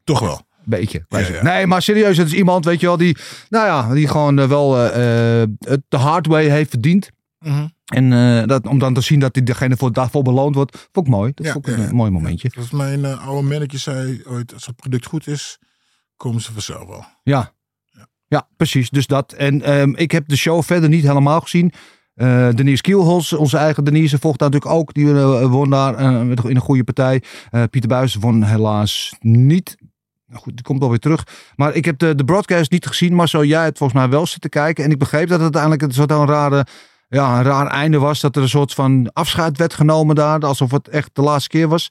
Toch 0.05 0.20
wel. 0.20 0.45
Beetje. 0.66 1.04
Ja, 1.08 1.18
ja. 1.18 1.42
Nee, 1.42 1.66
maar 1.66 1.82
serieus, 1.82 2.16
het 2.16 2.26
is 2.26 2.32
iemand, 2.32 2.64
weet 2.64 2.80
je 2.80 2.86
wel, 2.86 2.96
die, 2.96 3.16
nou 3.48 3.66
ja, 3.66 3.94
die 3.94 4.08
gewoon 4.08 4.38
uh, 4.38 4.48
wel 4.48 4.76
uh, 4.76 4.92
het 5.58 5.82
de 5.88 5.96
hard 5.96 6.26
way 6.26 6.48
heeft 6.48 6.70
verdiend. 6.70 7.10
Mm 7.38 7.52
-hmm. 7.52 7.74
En 7.86 8.12
uh, 8.12 8.44
dat, 8.44 8.66
om 8.66 8.78
dan 8.78 8.94
te 8.94 9.00
zien 9.00 9.20
dat 9.20 9.34
hij 9.34 9.44
degene 9.44 9.76
voor 9.76 9.92
daarvoor 9.92 10.22
beloond 10.22 10.54
wordt, 10.54 10.88
vond 10.92 11.06
ik 11.06 11.12
mooi. 11.12 11.32
Dat 11.34 11.46
ja, 11.46 11.52
vond 11.52 11.68
ik 11.68 11.76
ja, 11.76 11.82
een 11.82 11.94
mooi 11.94 12.10
momentje. 12.10 12.50
Zoals 12.54 12.70
mijn 12.70 13.00
uh, 13.00 13.26
oude 13.26 13.48
mannetje 13.48 13.78
zei 13.78 14.22
ooit, 14.24 14.54
als 14.54 14.66
het 14.66 14.76
product 14.76 15.06
goed 15.06 15.26
is, 15.26 15.58
komen 16.16 16.40
ze 16.40 16.52
vanzelf 16.52 16.88
wel. 16.88 17.04
Ja, 17.22 17.52
ja. 17.92 18.06
ja 18.26 18.48
precies. 18.56 18.90
Dus 18.90 19.06
dat. 19.06 19.32
En 19.32 19.78
um, 19.80 19.96
ik 19.96 20.10
heb 20.10 20.28
de 20.28 20.36
show 20.36 20.62
verder 20.62 20.88
niet 20.88 21.06
helemaal 21.06 21.40
gezien. 21.40 21.72
Uh, 22.14 22.48
Denise 22.50 22.82
Kielholz, 22.82 23.32
onze 23.32 23.56
eigen 23.56 23.84
Denise, 23.84 24.18
volgt 24.18 24.38
daar 24.38 24.50
natuurlijk 24.50 24.80
ook. 24.80 24.94
Die 24.94 25.04
uh, 25.04 25.46
won 25.46 25.70
daar 25.70 26.00
uh, 26.00 26.30
in 26.30 26.56
een 26.56 26.60
goede 26.60 26.84
partij. 26.84 27.22
Pieter 27.70 27.88
Buijs 27.88 28.14
won 28.14 28.42
helaas 28.42 29.14
niet. 29.20 29.76
Nou 30.37 30.49
goed, 30.49 30.57
die 30.57 30.64
komt 30.64 30.82
alweer 30.82 30.99
terug. 30.99 31.26
Maar 31.57 31.74
ik 31.74 31.84
heb 31.84 31.99
de, 31.99 32.14
de 32.14 32.24
broadcast 32.24 32.70
niet 32.70 32.87
gezien. 32.87 33.14
Maar 33.14 33.28
zo 33.28 33.45
jij 33.45 33.64
het 33.64 33.78
volgens 33.78 33.99
mij 33.99 34.09
wel 34.09 34.26
zitten 34.26 34.51
kijken. 34.51 34.84
En 34.84 34.91
ik 34.91 34.99
begreep 34.99 35.28
dat 35.28 35.41
het 35.41 35.43
uiteindelijk 35.43 35.82
een 35.82 35.93
soort 35.93 36.11
een 36.11 36.26
rare... 36.26 36.66
Ja, 37.09 37.39
een 37.39 37.45
raar 37.45 37.66
einde 37.66 37.99
was. 37.99 38.20
Dat 38.20 38.37
er 38.37 38.43
een 38.43 38.49
soort 38.49 38.74
van 38.74 39.11
afscheid 39.12 39.59
werd 39.59 39.74
genomen 39.74 40.14
daar. 40.14 40.41
Alsof 40.41 40.70
het 40.70 40.89
echt 40.89 41.11
de 41.12 41.22
laatste 41.22 41.49
keer 41.49 41.68
was. 41.68 41.91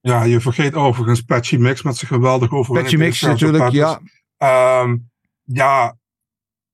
Ja, 0.00 0.22
je 0.22 0.40
vergeet 0.40 0.74
overigens 0.74 1.20
Patchy 1.20 1.56
Mix 1.56 1.82
met 1.82 1.96
zijn 1.96 2.10
geweldige 2.10 2.54
overwinning. 2.54 2.98
Patchy 2.98 3.26
Mix 3.26 3.40
natuurlijk, 3.40 3.70
ja. 3.70 4.00
Ehm, 4.36 4.96
ja, 5.42 5.96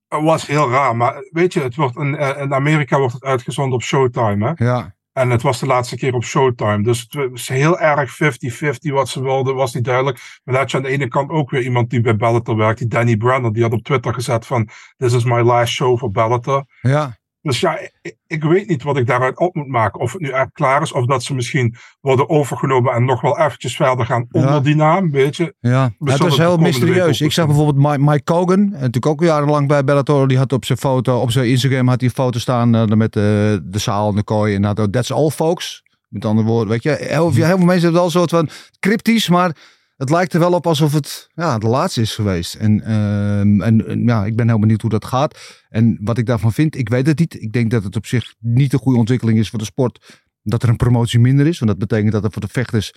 het 0.07 0.23
was 0.23 0.47
heel 0.47 0.69
raar. 0.69 0.95
Maar 0.95 1.27
weet 1.31 1.53
je, 1.53 1.61
het 1.61 1.75
wordt 1.75 1.95
in, 1.95 2.17
eh, 2.17 2.41
in 2.41 2.53
Amerika 2.53 2.97
wordt 2.97 3.13
het 3.13 3.23
uitgezonden 3.23 3.73
op 3.73 3.83
Showtime. 3.83 4.53
Hè? 4.55 4.65
Ja, 4.65 4.95
En 5.13 5.29
het 5.29 5.41
was 5.41 5.59
de 5.59 5.65
laatste 5.65 5.95
keer 5.95 6.13
op 6.13 6.23
Showtime. 6.23 6.83
Dus 6.83 7.07
het 7.09 7.29
was 7.31 7.47
heel 7.47 7.79
erg 7.79 8.13
50-50 8.13 8.91
wat 8.91 9.09
ze 9.09 9.21
wilden, 9.21 9.55
was 9.55 9.73
niet 9.73 9.83
duidelijk. 9.83 10.39
Maar 10.43 10.55
had 10.55 10.71
je 10.71 10.77
aan 10.77 10.83
de 10.83 10.89
ene 10.89 11.07
kant 11.07 11.29
ook 11.29 11.49
weer 11.49 11.61
iemand 11.61 11.89
die 11.89 12.01
bij 12.01 12.15
Bellator 12.15 12.55
werkt. 12.55 12.79
Die 12.79 12.87
Danny 12.87 13.17
Brenner, 13.17 13.53
die 13.53 13.63
had 13.63 13.71
op 13.71 13.83
Twitter 13.83 14.13
gezet 14.13 14.45
van... 14.45 14.69
This 14.97 15.13
is 15.13 15.23
my 15.23 15.41
last 15.41 15.73
show 15.73 15.99
voor 15.99 16.11
Bellator. 16.11 16.65
ja. 16.81 17.19
Dus 17.41 17.59
ja, 17.59 17.79
ik, 18.01 18.15
ik 18.27 18.43
weet 18.43 18.67
niet 18.67 18.83
wat 18.83 18.97
ik 18.97 19.07
daaruit 19.07 19.37
op 19.39 19.55
moet 19.55 19.67
maken. 19.67 19.99
Of 19.99 20.11
het 20.11 20.21
nu 20.21 20.29
echt 20.29 20.49
klaar 20.53 20.81
is, 20.81 20.91
of 20.91 21.05
dat 21.05 21.23
ze 21.23 21.33
misschien 21.33 21.75
worden 22.01 22.29
overgenomen 22.29 22.93
en 22.93 23.05
nog 23.05 23.21
wel 23.21 23.39
eventjes 23.39 23.75
verder 23.75 24.05
gaan 24.05 24.27
onder 24.31 24.51
Ja. 24.51 24.59
die 24.59 24.75
naam, 24.75 25.11
weet 25.11 25.35
je. 25.35 25.55
Ja, 25.59 25.91
het 25.99 26.17
was 26.19 26.37
heel 26.37 26.57
mysterieus. 26.57 27.21
Ik 27.21 27.31
zag 27.31 27.45
bijvoorbeeld 27.45 27.99
Mike, 27.99 28.23
Cogan, 28.23 28.59
en 28.59 28.69
natuurlijk 28.71 29.05
ook 29.05 29.21
jarenlang 29.23 29.67
bij 29.67 29.83
Bellator. 29.83 30.27
Die 30.27 30.37
had 30.37 30.53
op 30.53 30.65
zijn 30.65 30.77
foto, 30.77 31.19
op 31.19 31.31
zijn 31.31 31.47
Instagram 31.49 31.87
had 31.87 31.99
hij 31.99 32.09
een 32.09 32.15
foto 32.15 32.39
staan 32.39 32.75
eh, 32.75 32.85
met 32.85 33.13
de, 33.13 33.59
de 33.63 33.79
zaal 33.79 34.09
en 34.09 34.15
de 34.15 34.23
kooi. 34.23 34.55
En 34.55 34.63
had 34.63 34.79
ook, 34.79 34.91
that's 34.91 35.11
all 35.11 35.29
folks. 35.29 35.83
Met 36.07 36.25
andere 36.25 36.47
woorden, 36.47 36.69
weet 36.69 36.83
je. 36.83 36.89
Heel, 36.99 37.31
veel- 37.31 37.45
heel 37.45 37.57
veel 37.57 37.65
mensen 37.65 37.73
hebben 37.83 37.93
wel 37.93 38.03
een 38.05 38.11
soort 38.11 38.29
van 38.29 38.49
cryptisch, 38.79 39.29
maar 39.29 39.55
het 40.01 40.09
lijkt 40.09 40.33
er 40.33 40.39
wel 40.39 40.53
op 40.53 40.67
alsof 40.67 40.93
het 40.93 41.29
ja, 41.33 41.57
de 41.57 41.67
laatste 41.67 42.01
is 42.01 42.15
geweest. 42.15 42.55
En, 42.55 42.81
ehm, 42.81 43.61
en, 43.61 43.87
en 43.87 44.03
ja, 44.03 44.25
ik 44.25 44.35
ben 44.35 44.47
heel 44.47 44.59
benieuwd 44.59 44.81
hoe 44.81 44.89
dat 44.89 45.05
gaat. 45.05 45.63
En 45.69 45.97
wat 46.01 46.17
ik 46.17 46.25
daarvan 46.25 46.53
vind, 46.53 46.75
ik 46.75 46.89
weet 46.89 47.07
het 47.07 47.19
niet. 47.19 47.41
Ik 47.41 47.51
denk 47.51 47.71
dat 47.71 47.83
het 47.83 47.95
op 47.95 48.05
zich 48.05 48.33
niet 48.39 48.73
een 48.73 48.79
goede 48.79 48.99
ontwikkeling 48.99 49.39
is 49.39 49.49
voor 49.49 49.59
de 49.59 49.65
sport. 49.65 50.21
Dat 50.43 50.63
er 50.63 50.69
een 50.69 50.75
promotie 50.75 51.19
minder 51.19 51.47
is. 51.47 51.59
Want 51.59 51.71
dat 51.71 51.79
betekent 51.79 52.11
dat 52.11 52.23
er 52.23 52.31
voor 52.31 52.41
de 52.41 52.47
vechters 52.47 52.93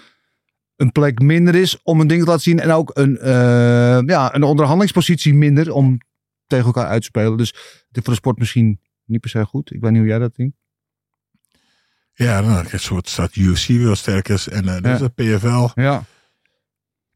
een 0.76 0.92
plek 0.92 1.18
minder 1.18 1.54
is 1.54 1.82
om 1.82 2.00
een 2.00 2.06
ding 2.06 2.20
te 2.20 2.26
laten 2.26 2.42
zien. 2.42 2.60
En 2.60 2.70
ook 2.70 2.90
een, 2.94 3.18
eh, 3.18 4.00
ja, 4.06 4.34
een 4.34 4.42
onderhandelingspositie 4.42 5.34
minder 5.34 5.72
om 5.72 5.98
tegen 6.46 6.66
elkaar 6.66 6.86
uit 6.86 7.00
te 7.00 7.06
spelen. 7.06 7.36
Dus 7.36 7.50
is 7.52 8.00
voor 8.02 8.02
de 8.04 8.14
sport 8.14 8.38
misschien 8.38 8.80
niet 9.04 9.20
per 9.20 9.30
se 9.30 9.44
goed. 9.44 9.70
Ik 9.74 9.80
weet 9.80 9.90
niet 9.90 10.00
hoe 10.00 10.08
jij 10.08 10.18
dat 10.18 10.36
denkt. 10.36 10.56
Ja, 12.14 12.42
dan 12.42 12.66
een 12.70 12.80
soort 12.80 13.08
staat 13.08 13.36
UFC 13.36 13.66
weer 13.66 13.96
sterker 13.96 14.34
is 14.34 14.48
en 14.48 14.68
eh 14.68 14.74
dit 14.74 14.86
is 14.86 14.98
Ja. 15.00 15.10
de 15.14 15.36
PFL. 15.36 15.80
Ja, 15.80 16.04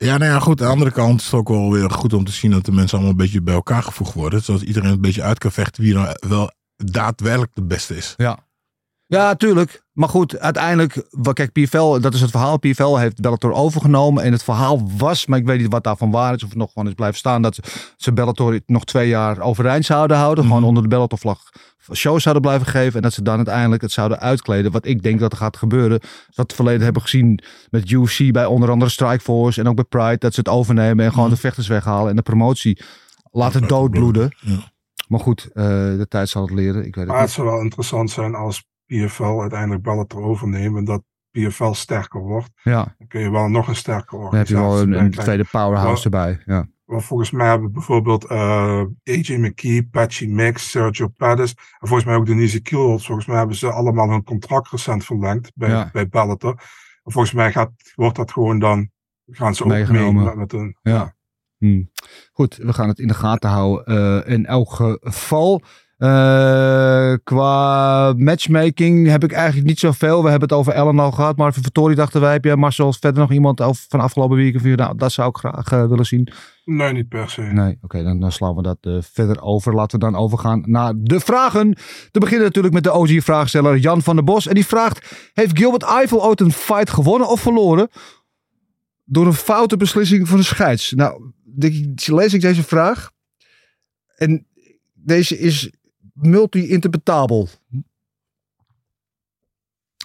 Ja, 0.04 0.16
nou 0.16 0.32
ja, 0.32 0.38
goed. 0.38 0.60
Aan 0.60 0.66
de 0.66 0.72
andere 0.72 0.90
kant 0.90 1.20
is 1.20 1.26
het 1.26 1.34
ook 1.34 1.48
wel 1.48 1.72
weer 1.72 1.90
goed 1.90 2.12
om 2.12 2.24
te 2.24 2.32
zien 2.32 2.50
dat 2.50 2.64
de 2.64 2.72
mensen 2.72 2.92
allemaal 2.92 3.10
een 3.10 3.24
beetje 3.24 3.42
bij 3.42 3.54
elkaar 3.54 3.82
gevoegd 3.82 4.14
worden. 4.14 4.42
Zodat 4.42 4.62
iedereen 4.62 4.90
een 4.90 5.00
beetje 5.00 5.22
uit 5.22 5.38
kan 5.38 5.52
vechten 5.52 5.82
wie 5.82 5.94
nou 5.94 6.16
wel 6.28 6.50
daadwerkelijk 6.76 7.54
de 7.54 7.62
beste 7.62 7.96
is. 7.96 8.14
ja. 8.16 8.46
Ja, 9.08 9.34
tuurlijk. 9.34 9.82
Maar 9.92 10.08
goed, 10.08 10.38
uiteindelijk, 10.38 11.06
kijk, 11.32 11.52
PFL, 11.52 12.00
dat 12.00 12.14
is 12.14 12.20
het 12.20 12.30
verhaal. 12.30 12.58
PFL 12.58 12.96
heeft 12.96 13.20
Bellator 13.20 13.52
overgenomen. 13.52 14.22
En 14.22 14.32
het 14.32 14.42
verhaal 14.42 14.90
was, 14.96 15.26
maar 15.26 15.38
ik 15.38 15.46
weet 15.46 15.58
niet 15.60 15.72
wat 15.72 15.84
daarvan 15.84 16.10
waar 16.10 16.34
is, 16.34 16.42
of 16.42 16.48
het 16.48 16.58
nog 16.58 16.72
gewoon 16.72 16.88
is 16.88 16.94
blijven 16.94 17.18
staan, 17.18 17.42
dat 17.42 17.58
ze 17.96 18.12
Bellator 18.12 18.60
nog 18.66 18.84
twee 18.84 19.08
jaar 19.08 19.40
overeind 19.40 19.84
zouden 19.84 20.16
houden. 20.16 20.44
Gewoon 20.44 20.64
onder 20.64 20.82
de 20.82 20.88
Bellator-vlag 20.88 21.40
shows 21.92 22.22
zouden 22.22 22.42
blijven 22.42 22.66
geven. 22.66 22.94
En 22.96 23.02
dat 23.02 23.12
ze 23.12 23.22
dan 23.22 23.36
uiteindelijk 23.36 23.82
het 23.82 23.92
zouden 23.92 24.20
uitkleden. 24.20 24.72
Wat 24.72 24.86
ik 24.86 25.02
denk 25.02 25.20
dat 25.20 25.32
er 25.32 25.38
gaat 25.38 25.56
gebeuren. 25.56 25.98
Wat 26.00 26.34
we 26.34 26.42
het 26.42 26.54
verleden 26.54 26.82
hebben 26.82 27.02
gezien 27.02 27.40
met 27.70 27.90
UFC 27.90 28.32
bij 28.32 28.46
onder 28.46 28.70
andere 28.70 28.90
Strikeforce 28.90 29.60
en 29.60 29.68
ook 29.68 29.74
bij 29.74 29.84
Pride. 29.84 30.18
Dat 30.18 30.34
ze 30.34 30.40
het 30.40 30.48
overnemen 30.48 31.04
en 31.04 31.12
gewoon 31.12 31.30
de 31.30 31.36
vechters 31.36 31.66
weghalen 31.66 32.10
en 32.10 32.16
de 32.16 32.22
promotie 32.22 32.80
laten 33.30 33.68
doodbloeden. 33.68 34.34
Ja. 34.40 34.72
Maar 35.08 35.20
goed, 35.20 35.48
eh, 35.52 35.64
de 35.64 36.06
tijd 36.08 36.28
zal 36.28 36.42
het 36.42 36.50
leren. 36.54 36.84
Ik 36.86 36.94
weet 36.94 36.94
het 36.94 37.06
Maar 37.06 37.16
het 37.16 37.26
niet. 37.26 37.34
zou 37.34 37.46
wel 37.48 37.60
interessant 37.60 38.10
zijn 38.10 38.34
als 38.34 38.64
PFL 38.88 39.40
uiteindelijk 39.40 39.82
Bellator 39.82 40.22
overnemen 40.22 40.78
en 40.78 40.84
dat 40.84 41.02
PFL 41.30 41.72
sterker 41.72 42.20
wordt. 42.20 42.50
Ja, 42.62 42.94
Dan 42.98 43.06
kun 43.06 43.20
je 43.20 43.30
wel 43.30 43.48
nog 43.48 43.68
een 43.68 43.76
sterker 43.76 44.18
dan 44.18 44.34
heb 44.34 44.46
je 44.46 44.54
wel 44.54 44.64
organisatie 44.70 45.04
een, 45.04 45.10
tweede 45.24 45.44
powerhouse 45.50 46.08
Maar- 46.08 46.26
erbij. 46.28 46.42
Ja. 46.54 46.66
Want 46.84 47.04
volgens 47.04 47.30
mij 47.30 47.48
hebben 47.48 47.72
bijvoorbeeld 47.72 48.24
eh, 48.24 48.80
AJ 49.04 49.36
McKee, 49.36 49.88
Patchy 49.90 50.26
Mix, 50.26 50.70
Sergio 50.70 51.08
Pettis 51.08 51.50
en 51.78 51.88
volgens 51.88 52.04
mij 52.04 52.16
ook 52.16 52.26
Denise 52.26 52.60
Kielholz. 52.60 53.06
Volgens 53.06 53.26
mij 53.26 53.36
hebben 53.36 53.56
ze 53.56 53.70
allemaal 53.72 54.10
hun 54.10 54.24
contract 54.24 54.70
recent 54.70 55.04
verlengd 55.04 55.50
bij, 55.54 55.68
Ja. 55.68 55.88
bij 55.92 56.08
Bellator. 56.08 56.50
En 57.04 57.12
volgens 57.12 57.32
mij 57.34 57.52
gaat, 57.52 57.70
wordt 57.94 58.16
dat 58.16 58.32
gewoon 58.32 58.58
dan, 58.58 58.90
gaan 59.30 59.54
ze 59.54 59.62
ook 59.64 59.68
Meegenomen. 59.68 60.14
mee 60.14 60.24
met, 60.24 60.36
met 60.36 60.52
een... 60.52 60.76
Ja. 60.82 61.16
Hmm. 61.58 61.90
Goed, 62.32 62.56
we 62.56 62.72
gaan 62.72 62.88
het 62.88 62.98
in 62.98 63.08
de 63.08 63.14
gaten 63.14 63.50
houden. 63.50 63.84
eh, 64.24 64.32
in 64.32 64.46
elk 64.46 64.72
geval. 64.72 65.62
Eh, 65.98 67.14
qua 67.24 68.12
matchmaking 68.16 69.08
heb 69.08 69.24
ik 69.24 69.32
eigenlijk 69.32 69.66
niet 69.66 69.78
zoveel. 69.78 70.22
We 70.22 70.30
hebben 70.30 70.48
het 70.48 70.58
over 70.58 70.72
Ellen 70.72 70.98
al 70.98 71.10
gehad. 71.10 71.36
Marvin 71.36 71.62
Vittori 71.62 71.94
dachten 71.94 72.20
wij. 72.20 72.32
Heb 72.32 72.44
jij 72.44 72.56
Marcel 72.56 72.92
verder 72.92 73.20
nog 73.20 73.32
iemand 73.32 73.60
over, 73.60 73.84
van 73.88 74.00
afgelopen 74.00 74.36
week? 74.36 74.54
Of 74.54 74.62
je, 74.62 74.74
nou, 74.74 74.96
dat 74.96 75.12
zou 75.12 75.28
ik 75.28 75.36
graag 75.36 75.72
eh, 75.72 75.86
willen 75.86 76.04
zien. 76.04 76.32
Nee, 76.64 76.92
niet 76.92 77.08
per 77.08 77.30
se. 77.30 77.42
Nee, 77.42 77.78
oké, 77.82 78.02
dan, 78.02 78.20
dan 78.20 78.32
slaan 78.32 78.54
we 78.54 78.62
dat 78.62 78.78
eh, 78.80 78.96
verder 79.00 79.42
over. 79.42 79.74
Laten 79.74 79.98
we 79.98 80.04
dan 80.04 80.16
overgaan 80.16 80.62
naar 80.66 80.92
de 80.96 81.20
vragen. 81.20 81.74
Te 82.10 82.18
beginnen 82.18 82.46
natuurlijk 82.46 82.74
met 82.74 82.84
de 82.84 82.92
OG-vraagsteller 82.92 83.76
Jan 83.76 84.02
van 84.02 84.14
der 84.14 84.24
Bos. 84.24 84.46
En 84.46 84.54
die 84.54 84.66
vraagt, 84.66 85.30
heeft 85.32 85.58
Gilbert 85.58 85.82
Eiffel 85.82 86.24
ooit 86.24 86.40
een 86.40 86.52
fight 86.52 86.90
gewonnen 86.90 87.28
of 87.28 87.40
verloren? 87.40 87.88
Door 89.04 89.26
een 89.26 89.32
foute 89.32 89.76
beslissing 89.76 90.28
van 90.28 90.36
de 90.36 90.44
scheids. 90.44 90.92
Nou, 90.92 91.32
lees 92.06 92.34
ik 92.34 92.40
deze 92.40 92.62
vraag. 92.62 93.10
En 94.16 94.46
deze 94.94 95.38
is 95.38 95.70
multi-interpretabel. 96.20 97.48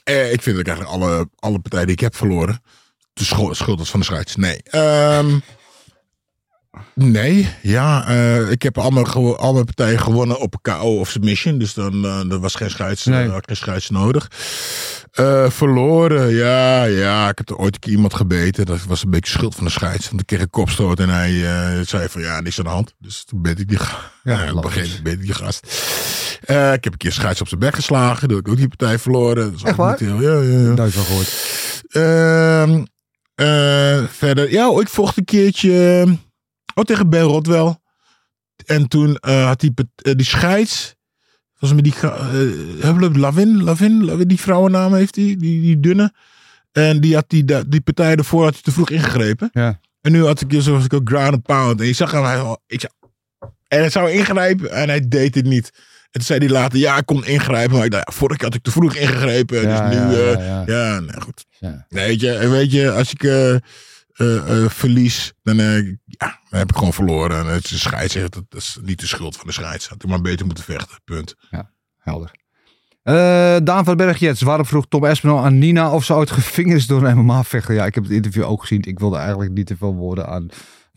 Eh, 0.04 0.32
ik 0.34 0.42
vind 0.42 0.56
dat 0.56 0.68
ik 0.68 0.72
eigenlijk 0.74 1.04
alle, 1.04 1.30
alle 1.40 1.60
partijen 1.60 1.86
die 1.86 1.96
ik 1.96 2.02
heb 2.02 2.16
verloren. 2.16 2.62
De 3.14 3.24
schuld 3.54 3.80
is 3.80 3.90
van 3.90 4.00
de 4.00 4.06
scheids. 4.06 4.36
Nee. 4.36 4.64
Ehm, 4.64 5.40
nee, 6.94 7.50
ja. 7.62 8.08
eh, 8.08 8.52
ik 8.52 8.62
heb 8.62 8.78
alle, 8.78 9.06
gewo- 9.06 9.36
alle 9.36 9.64
partijen 9.64 10.00
gewonnen 10.00 10.40
op 10.40 10.56
KO 10.62 11.00
of 11.00 11.10
submission. 11.10 11.58
Dus 11.58 11.74
dan 11.74 12.06
eh, 12.06 12.32
er 12.32 12.40
was 12.40 12.56
geen 12.56 12.70
scheids, 12.70 13.06
Nee. 13.06 13.28
eh, 13.28 13.38
geen 13.42 13.56
scheids 13.56 13.90
nodig. 13.90 14.32
Eh, 15.14 15.50
verloren, 15.50 16.30
ja, 16.30 16.84
ja. 16.84 17.30
Ik 17.30 17.38
heb 17.38 17.50
er 17.50 17.58
ooit 17.58 17.74
een 17.74 17.80
keer 17.80 17.92
iemand 17.92 18.14
gebeten. 18.14 18.66
Dat 18.66 18.84
was 18.84 19.04
een 19.04 19.10
beetje 19.10 19.32
schuld 19.32 19.56
van 19.56 19.64
de 19.64 19.72
scheids. 19.72 20.08
Want 20.10 20.22
ik 20.22 20.28
kreeg 20.28 20.40
een 20.42 20.50
kopstoot 20.50 21.00
en 21.00 21.10
hij 21.10 21.32
eh, 21.46 21.86
zei 21.86 22.10
van 22.10 22.22
ja, 22.22 22.40
niks 22.42 22.58
aan 22.58 22.64
de 22.64 22.70
hand. 22.70 22.94
Dus 23.00 23.24
toen 23.24 23.42
ben 23.42 23.58
ik 23.58 23.68
die, 23.68 23.80
Ja, 24.24 24.54
moment 24.54 25.04
ben 25.04 25.14
ik 25.14 25.22
die 25.22 25.34
gast. 25.34 25.68
Eh, 26.46 26.74
ik 26.74 26.84
heb 26.84 26.94
een 26.94 26.98
keer 27.00 27.12
scheids 27.12 27.42
op 27.42 27.48
zijn 27.48 27.60
bek 27.60 27.76
geslagen. 27.76 28.28
Dat 28.30 28.38
ik 28.38 28.48
ook 28.48 28.58
die 28.58 28.68
partij 28.68 29.00
verloren. 29.00 29.44
Dat 29.52 29.54
is 29.56 29.64
Echt 29.64 29.78
waar? 29.78 29.98
heel- 30.00 30.22
ja, 30.22 30.32
ja, 30.42 30.60
ja. 30.60 30.74
Nooit 30.74 30.94
van 30.94 31.04
gehoord. 31.04 31.34
Ehm, 31.90 32.84
eh, 33.36 34.04
verder, 34.10 34.52
ja, 34.52 34.80
ik 34.80 34.90
vocht 34.90 35.18
een 35.18 35.26
keertje 35.26 36.06
oh, 36.76 36.84
tegen 36.84 37.10
Ben 37.10 37.22
Rotwell. 37.22 37.76
En 38.66 38.88
toen 38.88 39.18
had 39.22 39.60
die, 39.60 39.74
die 39.96 40.26
scheids, 40.26 40.96
was 41.64 41.74
met 41.74 41.84
die, 41.84 41.94
eh, 42.02 43.12
Lavin, 43.14 43.64
Lavin, 43.64 44.04
Lavin, 44.04 44.28
die 44.28 44.40
vrouwennaam 44.40 44.94
heeft 44.94 45.14
die, 45.14 45.38
die, 45.38 45.62
die 45.62 45.80
dunne. 45.80 46.14
En 46.72 47.02
die 47.02 47.16
had 47.16 47.26
die, 47.28 47.68
die 47.68 47.82
partij 47.82 48.16
ervoor 48.16 48.44
had 48.44 48.54
hij 48.54 48.62
te 48.62 48.72
vroeg 48.72 48.90
ingegrepen. 48.90 49.50
Ja. 49.54 49.80
En 50.02 50.12
nu 50.12 50.26
had 50.26 50.42
ik 50.42 50.50
dus 50.50 50.64
zoals 50.64 50.86
ik 50.86 50.94
ook 50.94 51.10
ground 51.10 51.34
and 51.34 51.44
pound. 51.44 51.82
En 51.82 51.88
ik 51.88 51.96
zag 51.96 52.12
hem, 52.12 52.24
hij, 52.24 52.58
ik 52.68 52.90
en 53.68 53.80
hij 53.80 53.90
zou 53.90 54.12
ingrijpen 54.12 54.72
en 54.72 54.90
hij 54.90 55.08
deed 55.08 55.36
het 55.36 55.46
niet. 55.46 55.72
En 55.74 56.12
toen 56.12 56.22
zei 56.22 56.40
hij 56.40 56.50
later, 56.50 56.80
ja, 56.80 56.98
ik 56.98 57.06
kon 57.06 57.26
ingrijpen. 57.26 57.76
Maar 57.76 57.86
ik 57.86 57.92
dacht, 57.92 58.08
ja, 58.08 58.14
vorige 58.14 58.38
keer 58.38 58.48
had 58.48 58.56
ik 58.56 58.64
te 58.64 58.72
vroeg 58.72 58.96
ingegrepen. 58.96 59.62
Ja, 59.62 59.90
dus 59.90 59.98
nu, 59.98 60.24
ja, 60.24 60.64
ja, 60.66 61.00
nou 61.00 61.22
goed. 61.22 61.46
Ja. 61.60 61.86
Nee, 61.90 62.08
weet 62.08 62.20
je, 62.20 62.32
en 62.32 62.52
weet 62.52 62.72
je, 62.72 62.92
als 62.92 63.12
ik 63.12 63.24
eh, 63.24 63.56
verlies, 64.70 65.34
dan, 65.44 65.60
eh, 65.60 65.86
ja, 66.06 66.40
dan 66.50 66.60
heb 66.60 66.70
ik 66.70 66.76
gewoon 66.76 66.94
verloren. 66.94 67.40
En 67.40 67.46
het 67.46 67.72
is 67.72 67.82
scheidsrechter, 67.82 68.42
dat, 68.50 68.62
is 68.62 68.78
niet 68.82 69.00
de 69.00 69.08
schuld 69.08 69.36
van 69.36 69.48
de 69.48 69.54
scheids. 69.54 69.88
Had 69.88 70.04
ik 70.04 70.10
maar 70.10 70.22
beter 70.22 70.46
moeten 70.46 70.64
vechten, 70.64 71.00
punt. 71.04 71.36
Helder. 71.98 72.32
Eh, 73.04 73.58
Daan 73.64 73.84
van 73.84 73.98
Berg-Jets, 73.98 74.42
waarom 74.42 74.66
vroeg 74.66 74.86
Tom 74.88 75.06
Espinal 75.06 75.44
aan 75.46 75.58
Nina 75.58 75.92
of 75.92 76.06
ze 76.06 76.14
ooit 76.14 76.32
gevingerd 76.32 76.88
door 76.88 77.04
een 77.04 77.18
MMA-vechter? 77.18 77.74
Ja, 77.74 77.86
ik 77.86 77.96
heb 77.96 78.04
het 78.04 78.14
interview 78.14 78.44
ook 78.44 78.62
gezien. 78.62 78.82
Ik 78.82 79.00
wilde 79.00 79.18
eigenlijk 79.18 79.52
niet 79.52 79.68
te 79.68 79.78
veel 79.78 79.94
woorden 79.94 80.28
aan. 80.28 80.48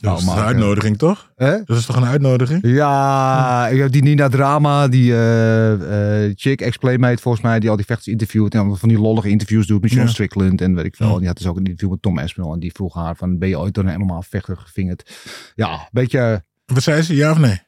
Dat 0.01 0.18
is 0.18 0.26
een 0.26 0.32
uitnodiging, 0.32 0.99
toch? 0.99 1.32
Hè? 1.36 1.64
Dat 1.64 1.76
is 1.76 1.86
toch 1.86 1.97
een 1.97 2.05
uitnodiging? 2.05 2.61
Ja, 2.66 3.68
ik 3.68 3.78
heb 3.78 3.92
die 3.92 4.03
Nina 4.03 4.28
Drama, 4.28 4.88
die 4.88 5.12
eh 5.12 6.24
eh 6.24 6.32
chick, 6.34 6.61
ex-playmate 6.61 7.22
volgens 7.22 7.42
mij, 7.44 7.61
die 7.61 7.70
al 7.70 7.76
die 7.76 7.84
vechters 7.84 8.09
interviewt. 8.09 8.55
En 8.55 8.76
van 8.76 8.88
die 8.88 8.99
lollige 8.99 9.28
interviews 9.28 9.66
doet 9.66 9.82
met 9.82 9.90
John 9.90 10.05
Ja. 10.05 10.11
Strickland 10.12 10.61
en 10.61 10.74
weet 10.74 10.84
ik 10.84 10.97
veel. 10.97 11.07
Ja. 11.07 11.12
En 11.12 11.18
die 11.18 11.26
had 11.26 11.36
dus 11.36 11.47
ook 11.47 11.57
een 11.57 11.64
interview 11.64 11.90
met 11.90 12.03
Tom 12.03 12.18
Espinal. 12.18 12.53
En 12.53 12.61
die 12.61 12.72
vroeg 12.72 12.94
haar 12.94 13.16
van, 13.16 13.38
ben 13.38 13.49
je 13.49 13.59
ooit 13.59 13.74
door 13.74 13.84
een 13.84 14.01
MMA-vechter 14.01 14.57
gevingerd? 14.57 15.11
Ja, 15.55 15.72
een 15.72 15.88
beetje... 15.90 16.44
Wat 16.66 16.82
zei 16.82 17.03
ze, 17.03 17.14
ja 17.14 17.30
of 17.30 17.38
nee? 17.38 17.61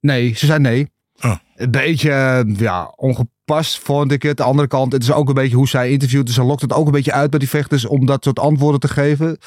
Nee, 0.00 0.34
ze 0.34 0.46
zei 0.46 0.58
nee. 0.58 0.90
Oh. 1.20 1.36
Een 1.54 1.70
beetje 1.70 2.10
eh, 2.10 2.56
ja, 2.56 2.92
ongepast 2.96 3.78
vond 3.78 4.12
ik 4.12 4.22
het. 4.22 4.36
De 4.36 4.42
andere 4.42 4.68
kant, 4.68 4.92
het 4.92 5.02
is 5.02 5.12
ook 5.12 5.28
een 5.28 5.34
beetje 5.34 5.56
hoe 5.56 5.68
zij 5.68 5.90
interviewt. 5.90 6.26
Dus 6.26 6.34
ze 6.34 6.42
lokt 6.42 6.60
het 6.60 6.72
ook 6.72 6.86
een 6.86 6.92
beetje 6.92 7.12
uit 7.12 7.30
bij 7.30 7.38
die 7.38 7.48
vechters 7.48 7.86
om 7.86 8.06
dat 8.06 8.24
soort 8.24 8.38
antwoorden 8.38 8.80
te 8.80 8.88
geven. 8.88 9.38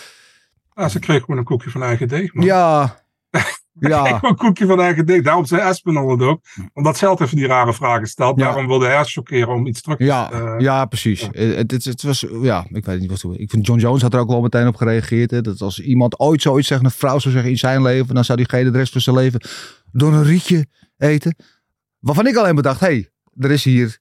Ja, 0.73 0.89
ze 0.89 0.99
kreeg 0.99 1.19
gewoon 1.19 1.37
een 1.37 1.43
koekje 1.43 1.69
van 1.69 1.83
eigen 1.83 2.07
deeg. 2.07 2.33
Man. 2.33 2.45
Ja. 2.45 2.99
Ja. 3.79 4.19
Een 4.21 4.35
koekje 4.35 4.65
van 4.65 4.81
eigen 4.81 5.05
deeg. 5.05 5.23
Daarom 5.23 5.45
zei 5.45 5.61
Espinal 5.61 6.09
het 6.09 6.21
ook. 6.21 6.41
Omdat 6.73 6.97
ze 6.97 7.05
altijd 7.05 7.29
van 7.29 7.37
die 7.37 7.47
rare 7.47 7.73
vragen 7.73 8.07
stelt. 8.07 8.39
Ja. 8.39 8.45
Daarom 8.45 8.67
wilde 8.67 8.85
hij 8.85 8.95
haar 8.95 9.05
chockeren 9.05 9.53
om 9.53 9.67
iets 9.67 9.81
terug 9.81 9.97
te 9.97 10.03
Ja, 10.03 10.31
eh, 10.31 10.55
ja, 10.57 10.85
precies. 10.85 11.31
Eh, 11.31 11.55
Het, 11.55 11.71
het, 11.71 11.83
het 11.83 12.01
was, 12.01 12.25
ja, 12.41 12.65
ik 12.69 12.85
weet 12.85 12.99
niet 12.99 13.09
wat 13.09 13.19
toe. 13.19 13.37
Ik 13.37 13.49
vind 13.49 13.65
John 13.65 13.79
Jones 13.79 14.01
had 14.01 14.13
er 14.13 14.19
ook 14.19 14.29
wel 14.29 14.41
meteen 14.41 14.67
op 14.67 14.75
gereageerd. 14.75 15.31
Hè, 15.31 15.41
dat 15.41 15.61
als 15.61 15.79
iemand 15.79 16.19
ooit 16.19 16.41
zoiets 16.41 16.67
zegt, 16.67 16.83
een 16.83 16.91
vrouw 16.91 17.19
zou 17.19 17.33
zeggen 17.33 17.51
in 17.51 17.57
zijn 17.57 17.81
leven, 17.81 18.15
dan 18.15 18.25
zou 18.25 18.37
diegene 18.37 18.71
de 18.71 18.77
rest 18.77 18.91
van 18.91 19.01
zijn 19.01 19.15
leven 19.15 19.41
door 19.91 20.13
een 20.13 20.23
rietje 20.23 20.65
eten. 20.97 21.35
Waarvan 21.99 22.27
ik 22.27 22.35
alleen 22.35 22.55
bedacht, 22.55 22.79
hé, 22.79 22.85
hey, 22.87 23.09
er 23.37 23.51
is 23.51 23.63
hier 23.63 23.99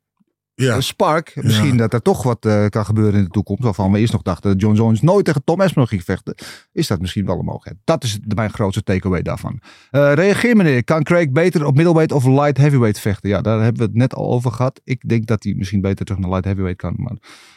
Ja. 0.61 0.75
een 0.77 0.83
spark. 0.83 1.33
Misschien 1.43 1.71
Ja. 1.71 1.77
dat 1.77 1.93
er 1.93 2.03
toch 2.03 2.23
wat 2.23 2.45
eh, 2.45 2.67
kan 2.67 2.85
gebeuren 2.85 3.15
in 3.19 3.25
de 3.25 3.31
toekomst. 3.31 3.63
Waarvan 3.63 3.93
we 3.93 3.99
eerst 3.99 4.13
nog 4.13 4.23
dachten 4.23 4.51
dat 4.51 4.61
John 4.61 4.75
Jones 4.77 5.01
nooit 5.01 5.25
tegen 5.25 5.45
Tom 5.45 5.61
Espinal 5.61 5.87
ging 5.87 6.05
vechten. 6.05 6.35
Is 6.73 6.87
dat 6.87 7.01
misschien 7.01 7.27
wel 7.27 7.39
een 7.39 7.45
mogelijkheid. 7.45 7.79
Dat 7.85 8.05
is 8.05 8.19
mijn 8.35 8.51
grootste 8.51 8.83
takeaway 8.83 9.23
daarvan. 9.23 9.61
Eh, 9.91 10.13
reageer 10.15 10.57
meneer, 10.57 10.85
kan 10.85 11.03
Craig 11.03 11.31
beter 11.31 11.67
op 11.67 11.75
middleweight 11.75 12.13
of 12.13 12.25
light 12.25 12.57
heavyweight 12.57 12.99
vechten? 13.01 13.29
Ja, 13.29 13.41
daar 13.41 13.61
hebben 13.63 13.81
we 13.83 13.89
het 13.89 13.97
net 13.97 14.15
al 14.15 14.31
over 14.33 14.53
gehad. 14.53 14.81
Ik 14.85 15.09
denk 15.09 15.27
dat 15.27 15.43
hij 15.45 15.55
misschien 15.55 15.81
beter 15.81 16.05
terug 16.05 16.21
naar 16.21 16.31
light 16.31 16.45
heavyweight 16.45 16.81
kan. 16.81 16.95
Maar 16.97 17.17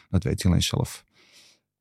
dat 0.09 0.23
weet 0.23 0.41
hij 0.41 0.51
alleen 0.51 0.63
zelf. 0.63 1.03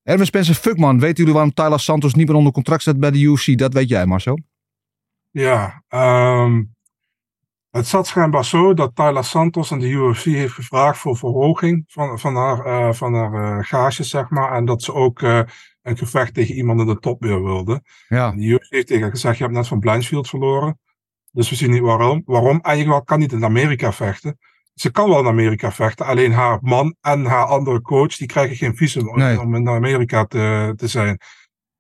Erwin 0.02 0.26
Spencer, 0.26 0.54
fuck 0.54 0.76
man. 0.78 0.98
Weten 1.00 1.16
jullie 1.16 1.32
waarom 1.32 1.54
Tyler 1.54 1.80
Santos 1.80 2.14
niet 2.14 2.26
meer 2.26 2.36
onder 2.36 2.52
contract 2.52 2.82
staat 2.82 3.00
bij 3.00 3.10
de 3.10 3.18
UFC? 3.20 3.58
Dat 3.58 3.72
weet 3.72 3.88
jij 3.88 4.06
Marcel. 4.06 4.38
Ja, 5.30 5.82
ehm, 5.88 6.62
het 7.72 7.86
zat 7.86 8.06
schijnbaar 8.06 8.44
zo 8.44 8.74
dat 8.74 8.94
Tyler 8.94 9.24
Santos 9.24 9.70
en 9.70 9.78
de 9.78 9.88
UFC 9.88 10.24
heeft 10.24 10.52
gevraagd 10.52 10.98
voor 10.98 11.16
verhoging 11.16 11.84
van, 11.86 12.18
van 12.18 12.36
haar, 12.36 12.64
eh 12.64 12.92
van 12.92 13.14
haar 13.14 13.58
eh, 13.58 13.64
gages, 13.66 14.08
zeg 14.10 14.30
maar. 14.30 14.52
En 14.52 14.64
dat 14.64 14.82
ze 14.82 14.94
ook 14.94 15.22
eh, 15.22 15.40
een 15.82 15.96
gevecht 15.98 16.34
tegen 16.34 16.54
iemand 16.54 16.80
in 16.80 16.86
de 16.86 16.98
top 16.98 17.22
weer 17.22 17.42
wilde. 17.44 17.82
Ja. 18.08 18.30
En 18.30 18.36
de 18.38 18.44
UFC 18.46 18.66
heeft 18.70 18.86
tegen 18.86 19.02
haar 19.02 19.10
gezegd, 19.10 19.36
je 19.36 19.42
hebt 19.42 19.56
net 19.56 19.68
van 19.68 19.78
Blanchfield 19.78 20.28
verloren. 20.28 20.78
Dus 21.30 21.50
we 21.50 21.56
zien 21.56 21.70
niet 21.70 21.80
waarom. 21.80 22.22
Waarom? 22.24 22.60
Eigenlijk 22.60 23.06
kan 23.06 23.18
niet 23.18 23.32
in 23.32 23.44
Amerika 23.44 23.92
vechten. 23.92 24.38
Ze 24.74 24.90
kan 24.90 25.08
wel 25.08 25.18
in 25.20 25.26
Amerika 25.26 25.72
vechten, 25.72 26.06
alleen 26.06 26.32
haar 26.32 26.58
man 26.62 26.94
en 27.00 27.24
haar 27.24 27.44
andere 27.44 27.80
coach, 27.80 28.16
die 28.16 28.26
krijgen 28.26 28.56
geen 28.56 28.76
visum 28.76 29.08
om- 29.08 29.18
Nee. 29.18 29.40
om 29.40 29.54
in 29.54 29.68
Amerika 29.68 30.24
te, 30.24 30.72
te 30.76 30.86
zijn. 30.88 31.18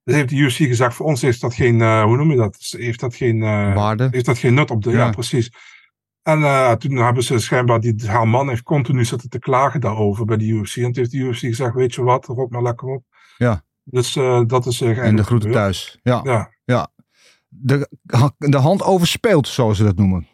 Dus 0.04 0.14
heeft 0.14 0.28
de 0.28 0.36
UFC 0.36 0.56
gezegd, 0.56 0.94
voor 0.94 1.06
ons 1.06 1.22
heeft 1.22 1.40
dat 1.40 1.54
geen, 1.54 2.02
hoe 2.02 2.16
noem 2.16 2.30
je 2.30 2.36
dat? 2.36 2.56
Heeft 2.76 3.00
dat 3.00 3.14
geen, 3.14 3.40
Waarde. 3.74 4.08
heeft 4.10 4.24
dat 4.24 4.38
geen 4.38 4.54
nut 4.54 4.70
op 4.70 4.82
de, 4.82 4.90
ja, 4.90 4.96
Ja. 4.96 5.10
precies. 5.10 5.52
En 6.22 6.42
eh, 6.42 6.72
toen 6.72 6.96
hebben 6.96 7.22
ze 7.22 7.38
schijnbaar, 7.38 7.80
die, 7.80 7.94
haar 8.06 8.28
man 8.28 8.48
heeft 8.48 8.62
continu 8.62 9.04
zitten 9.04 9.28
te 9.30 9.38
klagen 9.38 9.80
daarover 9.80 10.24
bij 10.24 10.36
de 10.36 10.46
UFC. 10.46 10.76
En 10.76 10.82
toen 10.82 10.94
heeft 10.94 11.10
de 11.10 11.18
UFC 11.18 11.38
gezegd, 11.38 11.74
weet 11.74 11.94
je 11.94 12.02
wat, 12.02 12.26
rot 12.26 12.50
maar 12.50 12.62
lekker 12.62 12.88
op. 12.88 13.04
Ja. 13.38 13.64
Dus 13.84 14.16
eh, 14.16 14.42
dat 14.46 14.66
is 14.66 14.80
uh, 14.80 14.98
En 14.98 15.16
de 15.16 15.24
groeten 15.24 15.50
thuis. 15.50 15.98
Ja. 16.02 16.20
Ja. 16.24 16.50
ja. 16.64 16.88
De, 17.48 17.88
de 18.38 18.56
hand 18.56 18.82
overspeelt, 18.82 19.48
zoals 19.48 19.76
ze 19.76 19.84
dat 19.84 19.96
noemen. 19.96 20.26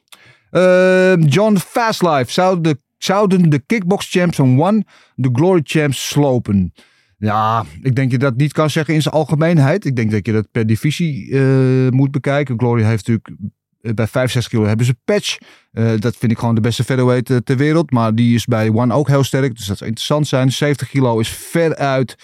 Ehm, 0.51 1.20
John 1.20 1.57
Fastlife. 1.57 2.32
Zou 2.32 2.61
de, 2.61 2.80
zouden 2.99 3.51
de 3.51 3.59
kickbox 3.59 4.11
champs 4.11 4.36
van 4.36 4.62
One 4.62 4.84
de 5.14 5.30
glory 5.32 5.61
champs 5.64 6.09
slopen? 6.09 6.72
Ja, 7.18 7.64
ik 7.82 7.95
denk 7.95 7.97
dat 7.97 8.11
je 8.11 8.18
dat 8.18 8.36
niet 8.36 8.53
kan 8.53 8.70
zeggen 8.70 8.95
in 8.95 9.03
zijn 9.03 9.14
algemeenheid. 9.14 9.84
Ik 9.84 9.97
denk 9.97 10.11
dat 10.11 10.26
je 10.26 10.32
dat 10.32 10.51
per 10.51 10.66
divisie 10.66 11.39
eh, 11.39 11.89
moet 11.91 12.11
bekijken. 12.11 12.59
Glory 12.59 12.82
heeft 12.82 13.07
natuurlijk 13.07 13.28
eh, 13.28 13.34
bij 13.81 14.07
65 14.07 14.49
kilo 14.49 14.64
hebben 14.64 14.87
ze 14.87 14.97
patch. 15.05 15.39
Eh, 15.72 15.91
dat 15.99 16.16
vind 16.16 16.33
ik 16.33 16.39
gewoon 16.39 16.55
de 16.55 16.61
beste 16.61 16.85
featherweight 16.85 17.31
eh, 17.31 17.37
ter 17.37 17.57
wereld. 17.57 17.91
Maar 17.91 18.14
die 18.14 18.35
is 18.35 18.45
bij 18.45 18.70
One 18.70 18.95
ook 18.95 19.09
heel 19.09 19.24
sterk. 19.24 19.57
Dus 19.57 19.66
dat 19.66 19.76
zou 19.76 19.89
interessant 19.91 20.29
zijn. 20.29 20.53
70 20.53 20.89
kilo 20.89 21.18
is 21.18 21.29
veruit 21.29 22.16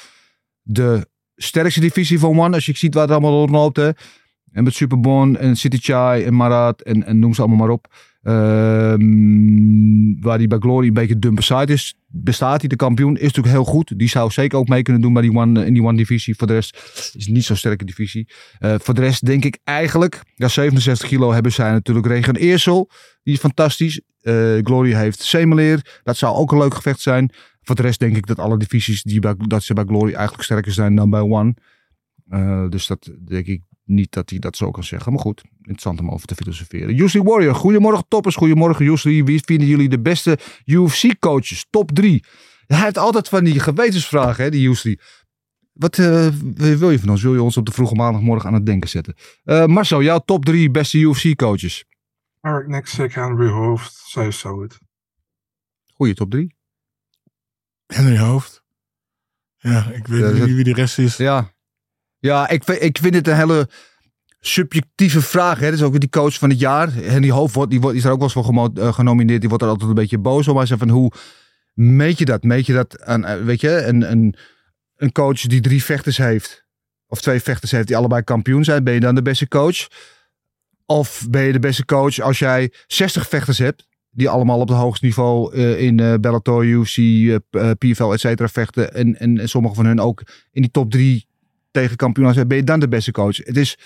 de 0.63 1.09
sterkste 1.37 1.81
divisie 1.81 2.19
van 2.19 2.39
One. 2.39 2.55
Als 2.55 2.67
je 2.67 2.77
ziet 2.77 2.95
waar 2.95 3.03
het 3.03 3.13
allemaal 3.13 3.39
rondloopt. 3.39 3.77
Hè. 3.77 3.91
En 4.53 4.65
met 4.65 4.75
Superbon 4.75 5.37
en 5.37 5.57
City 5.57 5.79
Chai 5.81 6.25
en 6.25 6.35
Marat 6.35 6.81
en, 6.81 7.05
en 7.05 7.19
noem 7.19 7.35
ze 7.35 7.41
allemaal 7.41 7.59
maar 7.59 7.69
op. 7.69 7.87
Ehm, 8.25 10.21
waar 10.21 10.37
hij 10.39 10.47
bij 10.47 10.59
Glory 10.59 10.87
een 10.87 10.93
beetje 10.93 11.19
dumper 11.19 11.45
side 11.45 11.73
is, 11.73 11.95
bestaat 12.07 12.61
hij. 12.61 12.69
De 12.69 12.77
kampioen 12.77 13.17
is 13.17 13.23
natuurlijk 13.23 13.55
heel 13.55 13.65
goed. 13.65 13.99
Die 13.99 14.09
zou 14.09 14.31
zeker 14.31 14.59
ook 14.59 14.69
mee 14.69 14.83
kunnen 14.83 15.03
doen 15.03 15.13
bij 15.13 15.23
die 15.23 15.37
one, 15.37 15.67
in 15.67 15.75
die 15.75 15.83
one 15.83 15.97
divisie. 15.97 16.37
Voor 16.37 16.47
de 16.47 16.53
rest 16.53 16.77
is 17.15 17.25
het 17.25 17.35
niet 17.35 17.45
zo'n 17.45 17.57
sterke 17.57 17.85
divisie. 17.85 18.29
Eh, 18.59 18.75
voor 18.79 18.95
de 18.95 19.01
rest 19.01 19.27
denk 19.27 19.45
ik 19.45 19.59
eigenlijk, 19.65 20.23
ja 20.35 20.49
67 20.49 21.09
kilo 21.09 21.33
hebben 21.33 21.53
zij 21.53 21.71
natuurlijk 21.71 22.07
Regen 22.07 22.37
Eersel. 22.37 22.91
Die 23.23 23.35
is 23.35 23.41
fantastisch. 23.41 24.01
Eh, 24.21 24.35
Glory 24.63 24.95
heeft 24.95 25.23
Semeleer. 25.23 26.01
Dat 26.03 26.17
zou 26.17 26.37
ook 26.37 26.53
een 26.53 26.59
leuk 26.59 26.75
gevecht 26.75 27.01
zijn. 27.01 27.31
Voor 27.63 27.75
de 27.75 27.83
rest 27.83 28.01
denk 28.01 28.17
ik 28.17 28.27
dat 28.27 28.39
alle 28.39 28.59
divisies 28.59 29.03
die 29.03 29.21
bij, 29.21 29.35
dat 29.37 29.63
ze 29.63 29.75
bij 29.75 29.85
Glory 29.85 30.13
eigenlijk 30.13 30.45
sterker 30.45 30.73
zijn 30.73 30.95
dan 30.95 31.11
bij 31.11 31.21
One. 31.21 31.55
Dus 32.69 32.87
dat 32.87 33.11
denk 33.25 33.47
ik 33.47 33.63
niet 33.85 34.13
dat 34.13 34.31
hij 34.31 34.39
dat 34.39 34.57
zo 34.57 34.71
kan 34.71 34.85
zeggen. 34.85 35.13
Maar 35.13 35.21
goed, 35.21 35.43
interessant 35.67 36.01
om 36.01 36.11
over 36.11 36.27
te 36.27 36.35
filosoferen. 36.35 37.01
Usually 37.01 37.27
Warrior, 37.29 37.55
goedemorgen 37.55 38.05
toppers. 38.09 38.35
Goedemorgen 38.35 38.87
Usually. 38.87 39.25
Wie 39.25 39.43
vinden 39.45 39.69
jullie 39.69 39.89
de 39.89 40.01
beste 40.01 40.39
UFC 40.65 41.19
coaches? 41.19 41.67
Top 41.71 41.93
3. 41.93 42.25
Hij 42.67 42.83
heeft 42.83 42.99
altijd 42.99 43.29
van 43.29 43.45
die 43.45 43.61
gewetensvragen, 43.61 44.45
hè, 44.45 44.51
die 44.51 44.69
Usually. 44.69 44.99
Wat 45.73 45.99
uh, 45.99 46.29
wil 46.57 46.91
je 46.91 46.99
van 46.99 47.09
ons? 47.09 47.23
Wil 47.23 47.35
je 47.35 47.43
ons 47.43 47.57
op 47.57 47.67
de 47.67 47.73
vroege 47.73 47.95
maandagmorgen 47.95 48.49
aan 48.49 48.55
het 48.55 48.67
denken 48.67 48.89
zetten? 48.89 49.15
Uh, 49.45 49.67
Marcel, 49.67 50.03
jouw 50.03 50.19
top 50.19 50.45
3 50.45 50.71
beste 50.71 50.99
UFC 50.99 51.35
coaches? 51.37 51.85
Eric 52.41 52.67
Nixick, 52.67 53.15
Henry 53.15 53.49
Hoofd, 53.49 54.03
zij 54.07 54.31
zou 54.31 54.63
het. 54.63 54.79
Goeie 55.95 56.15
top 56.15 56.31
3. 56.31 56.55
Henry 57.87 58.19
Hoofd. 58.19 58.63
Ja, 59.57 59.91
ik 59.91 60.07
weet 60.07 60.33
niet 60.33 60.55
wie 60.55 60.65
de 60.65 60.73
rest 60.73 60.99
is. 60.99 61.17
Ja, 61.17 61.55
ja, 62.19 62.49
ik, 62.49 62.65
ik 62.65 62.99
vind 62.99 63.15
het 63.15 63.29
een 63.29 63.37
hele 63.37 63.69
subjectieve 64.47 65.23
vraag. 65.23 65.59
Hè. 65.59 65.71
Dat 65.71 65.83
ook 65.83 66.01
die 66.01 66.09
coach 66.09 66.39
van 66.39 66.51
het 66.51 66.59
jaar. 66.59 67.03
En 67.03 67.23
die 67.23 67.33
hoofd 67.33 67.55
wordt, 67.55 67.71
die, 67.71 67.81
wordt, 67.81 67.97
is 67.97 68.05
er 68.05 68.11
ook 68.11 68.19
wel 68.19 68.31
eens 68.35 68.47
voor 68.47 68.71
uh, 68.79 68.93
genomineerd. 68.93 69.41
Die 69.41 69.49
wordt 69.49 69.65
er 69.65 69.71
altijd 69.71 69.89
een 69.89 69.95
beetje 69.95 70.19
boos 70.19 70.49
om. 70.49 70.55
Maar 70.55 70.67
van 70.67 70.89
hoe 70.89 71.13
meet 71.75 72.19
je 72.19 72.25
dat? 72.25 72.43
Meet 72.43 72.67
je 72.67 72.73
dat 72.73 73.03
aan, 73.03 73.45
weet 73.45 73.61
je, 73.61 73.83
een, 73.83 74.11
een, 74.11 74.35
een 74.97 75.13
coach 75.13 75.41
die 75.41 75.61
drie 75.61 75.85
vechters 75.85 76.17
heeft. 76.17 76.65
Of 77.07 77.21
twee 77.21 77.41
vechters 77.41 77.71
heeft 77.71 77.87
die 77.87 77.97
allebei 77.97 78.23
kampioen 78.23 78.65
zijn. 78.65 78.85
Ben 78.85 78.95
je 78.95 79.01
dan 79.01 79.15
de 79.15 79.23
beste 79.23 79.49
coach? 79.49 79.89
Of 80.87 81.27
ben 81.31 81.43
je 81.43 81.53
de 81.53 81.59
beste 81.59 81.85
coach 81.85 82.21
als 82.21 82.39
jij 82.39 82.73
60 82.87 83.29
vechters 83.29 83.59
hebt. 83.59 83.87
Die 84.11 84.29
allemaal 84.29 84.61
op 84.61 84.69
het 84.69 84.79
hoogste 84.79 85.05
niveau 85.05 85.57
uh, 85.57 85.81
in 85.81 86.21
Bellator, 86.21 86.65
UFC, 86.65 86.97
uh, 86.97 87.37
PFL, 87.79 88.13
et 88.13 88.21
cetera 88.21 88.49
vechten. 88.49 88.95
En, 88.95 89.19
en, 89.19 89.39
en 89.39 89.49
sommige 89.49 89.75
van 89.75 89.87
hen 89.87 90.01
ook 90.01 90.23
in 90.53 90.63
die 90.63 90.71
top 90.71 90.91
drie 90.91 91.27
tegen 91.71 91.97
kampioen 91.97 92.47
ben 92.47 92.57
je 92.57 92.65
dan 92.65 92.81
de 92.81 92.89
beste 92.89 93.13
coach. 93.13 93.37
Het 93.37 93.57
is 93.57 93.79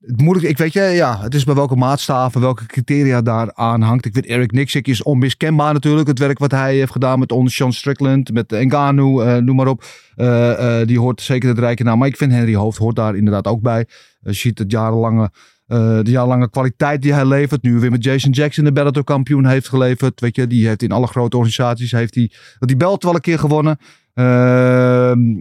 het 0.00 0.20
moeilijk. 0.20 0.46
Ik 0.48 0.58
weet 0.58 0.72
je, 0.72 0.80
ja, 0.80 1.20
het 1.20 1.34
is 1.34 1.44
bij 1.44 1.54
welke 1.54 1.76
maatstaven, 1.76 2.40
welke 2.40 2.66
criteria 2.66 3.22
daar 3.22 3.54
aan 3.54 3.82
hangt. 3.82 4.04
Ik 4.04 4.14
weet 4.14 4.26
Eric 4.26 4.52
Nixik 4.52 4.88
is 4.88 5.02
onmiskenbaar 5.02 5.72
natuurlijk. 5.72 6.08
Het 6.08 6.18
werk 6.18 6.38
wat 6.38 6.50
hij 6.50 6.74
heeft 6.74 6.92
gedaan 6.92 7.18
met 7.18 7.32
onder 7.32 7.52
Sean 7.52 7.72
Strickland, 7.72 8.32
met 8.32 8.52
Engano, 8.52 9.22
uh, 9.22 9.36
noem 9.36 9.56
maar 9.56 9.66
op. 9.66 9.84
Uh, 10.16 10.26
uh, 10.26 10.86
die 10.86 10.98
hoort 10.98 11.20
zeker 11.20 11.48
het 11.48 11.58
rijke 11.58 11.82
naam. 11.82 11.98
Maar 11.98 12.08
ik 12.08 12.16
vind 12.16 12.32
Henry 12.32 12.54
Hoofd 12.54 12.78
hoort 12.78 12.96
daar 12.96 13.16
inderdaad 13.16 13.46
ook 13.46 13.60
bij. 13.60 13.86
je 14.20 14.32
ziet 14.32 14.58
het 14.58 14.70
jarenlange, 14.70 15.30
de 15.66 16.02
jarenlange 16.04 16.50
kwaliteit 16.50 17.02
die 17.02 17.12
hij 17.12 17.26
levert. 17.26 17.62
Nu 17.62 17.78
weer 17.78 17.90
met 17.90 18.04
Jason 18.04 18.30
Jackson 18.30 18.64
de 18.64 18.72
Bellator 18.72 19.04
kampioen 19.04 19.46
heeft 19.46 19.68
geleverd. 19.68 20.20
Weet 20.20 20.36
je, 20.36 20.46
die 20.46 20.66
heeft 20.66 20.82
in 20.82 20.92
alle 20.92 21.06
grote 21.06 21.36
organisaties 21.36 21.92
heeft 21.92 22.12
die, 22.12 22.32
die 22.58 22.76
belt 22.76 23.02
wel 23.02 23.14
een 23.14 23.20
keer 23.20 23.38
gewonnen. 23.38 23.78
Uh, 24.14 24.24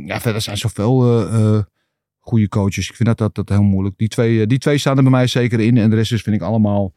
ja, 0.06 0.20
verder 0.20 0.42
zijn 0.42 0.58
zoveel 0.58 1.24
goede 2.30 2.48
coaches. 2.48 2.90
Ik 2.90 2.96
vind 2.96 3.10
dat, 3.10 3.18
dat, 3.18 3.36
dat 3.36 3.50
heel 3.50 3.64
moeilijk. 3.64 3.98
Die 3.98 4.08
twee, 4.08 4.48
die 4.48 4.58
twee 4.58 4.78
staan 4.78 4.98
er 4.98 5.04
bij 5.04 5.12
mij 5.12 5.28
zeker 5.28 5.60
in. 5.60 5.78
En 5.78 5.90
de 5.90 5.96
rest 5.96 6.12
is, 6.12 6.22
vind 6.22 6.36
ik 6.36 6.42
allemaal 6.42 6.94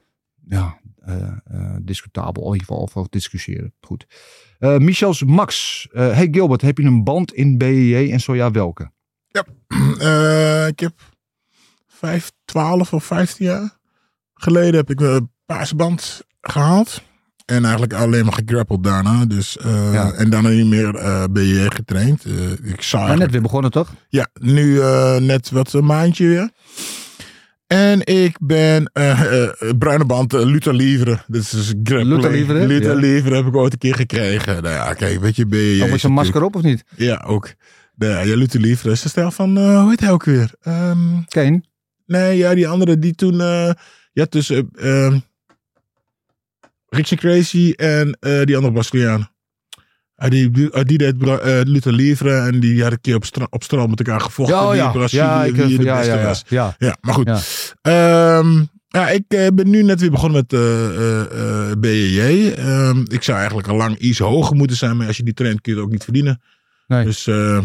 ja, 0.46 0.78
uh, 1.08 1.76
discutabel. 1.82 2.42
In 2.46 2.52
ieder 2.52 2.66
geval 2.66 2.82
over 2.82 3.06
discussiëren. 3.10 3.74
Goed. 3.80 4.06
Michels 4.58 5.24
Max. 5.24 5.88
hey 5.92 6.28
Gilbert, 6.30 6.60
heb 6.60 6.78
je 6.78 6.84
een 6.84 7.04
band 7.04 7.32
in 7.32 7.58
BJJ 7.58 8.12
en 8.12 8.20
zo 8.20 8.34
ja, 8.34 8.50
welke? 8.50 8.90
Ja, 9.28 9.46
ik 10.72 10.80
heb 10.80 10.92
5, 11.86 12.32
12 12.44 12.92
of 12.92 13.04
15 13.04 13.46
jaar 13.46 13.78
geleden 14.34 14.74
heb 14.74 14.90
ik 14.90 15.00
een 15.00 15.30
paarse 15.46 15.76
band 15.76 16.26
gehaald. 16.40 17.02
En 17.46 17.62
eigenlijk 17.62 17.92
alleen 17.92 18.24
maar 18.24 18.34
gegrappeld 18.46 18.84
daarna. 18.84 19.24
Dus, 19.24 19.58
uh, 19.66 19.92
ja. 19.92 20.12
En 20.12 20.30
daarna 20.30 20.48
niet 20.48 20.66
meer 20.66 20.94
uh, 20.94 21.24
BJ 21.30 21.66
getraind. 21.68 22.24
Uh, 22.26 22.50
ik 22.72 22.82
zou 22.82 23.06
maar 23.06 23.16
net 23.16 23.30
weer 23.30 23.42
begonnen 23.42 23.70
toch? 23.70 23.94
Ja, 24.08 24.28
nu 24.40 24.80
net 25.20 25.50
wat 25.50 25.72
een 25.72 25.84
maandje 25.84 26.26
weer. 26.26 26.50
En 27.66 28.06
ik 28.06 28.36
ben 28.40 28.90
bruine 29.78 30.04
band 30.04 30.32
Luther 30.32 30.74
Livre. 30.74 31.18
Dus 31.26 31.54
is 31.54 31.72
Luther 31.82 32.30
Livre? 32.30 32.66
Luther 32.66 32.94
ja. 32.94 33.00
Livre 33.00 33.34
heb 33.34 33.46
ik 33.46 33.56
ooit 33.56 33.72
een 33.72 33.78
keer 33.78 33.94
gekregen. 33.94 34.62
Nou 34.62 34.74
ja, 34.74 34.94
kijk, 34.94 35.20
weet 35.20 35.36
je, 35.36 35.46
BJ. 35.46 35.82
Ook 35.82 35.90
met 35.90 36.00
zijn 36.00 36.12
masker 36.12 36.42
op 36.42 36.56
of 36.56 36.62
niet? 36.62 36.84
Ja, 36.96 37.24
ook. 37.26 37.54
Nou, 37.96 38.26
ja, 38.26 38.36
Luther 38.36 38.60
Livre 38.60 38.90
is 38.90 39.02
de 39.02 39.08
stijl 39.08 39.30
van, 39.30 39.58
hoe 39.58 39.88
heet 39.88 40.00
hij 40.00 40.10
ook 40.10 40.24
weer? 40.24 40.54
Um, 40.68 41.24
Kane? 41.28 41.62
Nee, 42.06 42.36
ja, 42.36 42.54
die 42.54 42.68
andere 42.68 42.98
die 42.98 43.14
toen, 43.14 43.36
ja, 44.12 44.26
tussen... 44.28 44.70
Richie 46.94 47.16
Crazy 47.16 47.72
en 47.76 48.16
uh, 48.20 48.42
die 48.44 48.56
andere 48.56 48.72
Braziliaan. 48.72 49.30
Ah, 50.14 50.30
die, 50.30 50.68
ah, 50.72 50.84
die 50.84 50.98
deed 50.98 51.18
Bra- 51.18 51.38
eh, 51.38 51.60
Luther 51.64 51.92
Livre 51.92 52.34
en 52.34 52.60
die 52.60 52.82
had 52.82 52.92
een 52.92 53.00
keer 53.00 53.14
op, 53.14 53.24
stra 53.24 53.46
op 53.50 53.62
strand 53.62 53.88
met 53.88 53.98
elkaar 53.98 54.20
gevochten. 54.20 54.56
Ja, 54.56 54.68
oh 54.68 54.74
ja. 54.74 54.90
Brazilië 54.90 55.22
Ja, 55.22 55.44
ik, 55.44 55.54
wie 55.54 55.78
de 55.78 55.84
ja, 55.84 55.96
beste 55.96 56.12
ja, 56.12 56.24
was. 56.24 56.44
Ja. 56.48 56.74
Ja, 56.78 56.96
maar 57.00 57.14
goed. 57.14 57.26
Ja. 57.26 58.38
Ehm, 58.38 58.62
ja, 58.88 59.08
ik 59.08 59.24
eh, 59.28 59.46
ben 59.54 59.70
nu 59.70 59.82
net 59.82 60.00
weer 60.00 60.10
begonnen 60.10 60.38
met 60.48 60.52
eh 60.52 60.86
eh, 60.96 61.70
eh, 61.70 61.78
BJJ. 61.78 62.52
Ehm, 62.52 63.00
ik 63.08 63.22
zou 63.22 63.38
eigenlijk 63.38 63.68
al 63.68 63.76
lang 63.76 63.98
iets 63.98 64.18
hoger 64.18 64.56
moeten 64.56 64.76
zijn, 64.76 64.96
maar 64.96 65.06
als 65.06 65.16
je 65.16 65.22
die 65.22 65.34
traint 65.34 65.60
kun 65.60 65.72
je 65.72 65.78
het 65.78 65.86
ook 65.86 65.92
niet 65.92 66.04
verdienen. 66.04 66.42
Nee. 66.86 67.04
Dus 67.04 67.26
eh, 67.26 67.58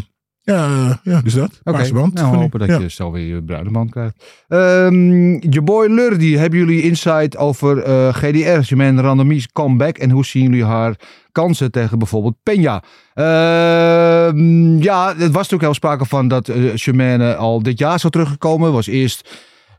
ja, 0.56 1.00
ja, 1.04 1.22
dus 1.22 1.34
dat. 1.34 1.60
Oké, 1.64 1.92
band. 1.94 2.14
nou, 2.14 2.36
hopen 2.36 2.60
dat 2.60 2.68
Ja. 2.68 2.80
je 2.80 2.90
zo 2.90 3.12
weer 3.12 3.36
je 3.36 3.44
bruine 3.44 3.70
band 3.72 3.92
krijgt. 3.92 4.24
Ehm, 4.48 5.32
je 5.52 5.62
boy 5.64 5.88
Lurdy, 5.88 6.36
hebben 6.36 6.60
jullie 6.60 6.82
insight 6.82 7.38
over 7.38 7.84
eh, 7.84 8.14
GDR, 8.14 8.60
Jermaine 8.62 9.02
Randomies 9.02 9.48
comeback? 9.52 9.98
En 9.98 10.10
hoe 10.10 10.26
zien 10.26 10.44
jullie 10.44 10.66
haar 10.66 10.96
kansen 11.32 11.72
tegen 11.72 11.98
bijvoorbeeld 11.98 12.36
Peña? 12.50 12.86
Ehm, 13.14 14.78
ja, 14.82 15.08
het 15.08 15.18
was 15.20 15.34
natuurlijk 15.50 15.62
heel 15.62 15.74
sprake 15.74 16.06
van 16.06 16.28
dat 16.28 16.48
uh, 16.50 16.76
Jermaine 16.76 17.36
al 17.36 17.64
dit 17.64 17.80
jaar 17.80 18.00
zou 18.00 18.12
teruggekomen. 18.12 18.72
Was 18.74 18.88
eerst 18.88 19.30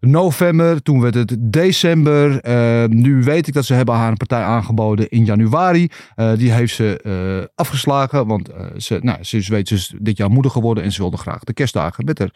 november, 0.00 0.82
toen 0.82 1.00
werd 1.00 1.14
het 1.14 1.36
december. 1.40 2.40
Ehm, 2.40 2.88
nu 2.90 3.22
weet 3.22 3.46
ik 3.46 3.54
dat 3.54 3.64
ze 3.64 3.74
hebben 3.74 3.94
haar 3.94 4.10
een 4.10 4.16
partij 4.16 4.42
aangeboden 4.42 5.08
in 5.08 5.24
januari. 5.24 5.88
Eh, 6.14 6.36
die 6.36 6.52
heeft 6.52 6.74
ze 6.74 7.00
eh, 7.02 7.48
afgeslagen, 7.54 8.26
want 8.26 8.48
eh, 8.48 8.66
ze, 8.76 8.98
nou, 9.02 9.24
ze 9.24 9.36
is, 9.36 9.48
weet, 9.48 9.68
ze 9.68 9.74
is 9.74 9.94
dit 10.00 10.16
jaar 10.16 10.30
moeder 10.30 10.50
geworden 10.50 10.84
en 10.84 10.92
ze 10.92 11.00
wilde 11.00 11.16
graag 11.16 11.44
de 11.44 11.52
kerstdagen 11.52 12.04
met 12.04 12.18
haar, 12.18 12.30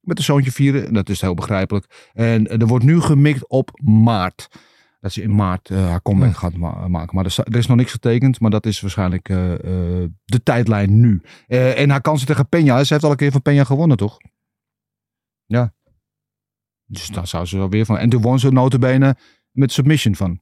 met 0.00 0.16
haar 0.16 0.26
zoontje 0.26 0.52
vieren. 0.52 0.86
En 0.86 0.94
dat 0.94 1.08
is 1.08 1.20
heel 1.20 1.34
begrijpelijk. 1.34 2.10
En 2.12 2.48
er 2.48 2.66
wordt 2.66 2.84
nu 2.84 3.00
gemikt 3.00 3.48
op 3.48 3.80
maart. 3.82 4.48
Dat 5.00 5.12
ze 5.12 5.22
in 5.22 5.34
maart 5.34 5.68
haar 5.68 6.02
comeback 6.02 6.36
gaat 6.36 6.56
ma- 6.56 6.88
maken. 6.88 7.16
Maar 7.16 7.24
er, 7.24 7.34
er 7.44 7.56
is 7.56 7.66
nog 7.66 7.76
niks 7.76 7.92
getekend. 7.92 8.40
Maar 8.40 8.50
dat 8.50 8.66
is 8.66 8.80
waarschijnlijk 8.80 9.28
de 10.24 10.42
tijdlijn 10.42 11.00
nu. 11.00 11.22
En 11.46 11.90
haar 11.90 12.00
kansen 12.00 12.26
tegen 12.26 12.46
Peña. 12.56 12.80
Ze 12.80 12.92
heeft 12.92 13.04
al 13.04 13.10
een 13.10 13.16
keer 13.16 13.32
van 13.32 13.42
Peña 13.48 13.66
gewonnen, 13.66 13.96
toch? 13.96 14.16
Ja. 15.46 15.72
Dus 16.88 17.06
daar 17.08 17.26
zou 17.26 17.46
ze 17.46 17.56
wel 17.56 17.68
weer 17.68 17.84
van. 17.84 17.98
En 17.98 18.08
toen 18.08 18.22
won 18.22 18.38
ze 18.38 18.52
notabene 18.52 19.16
met 19.50 19.72
submission 19.72 20.14
van. 20.14 20.40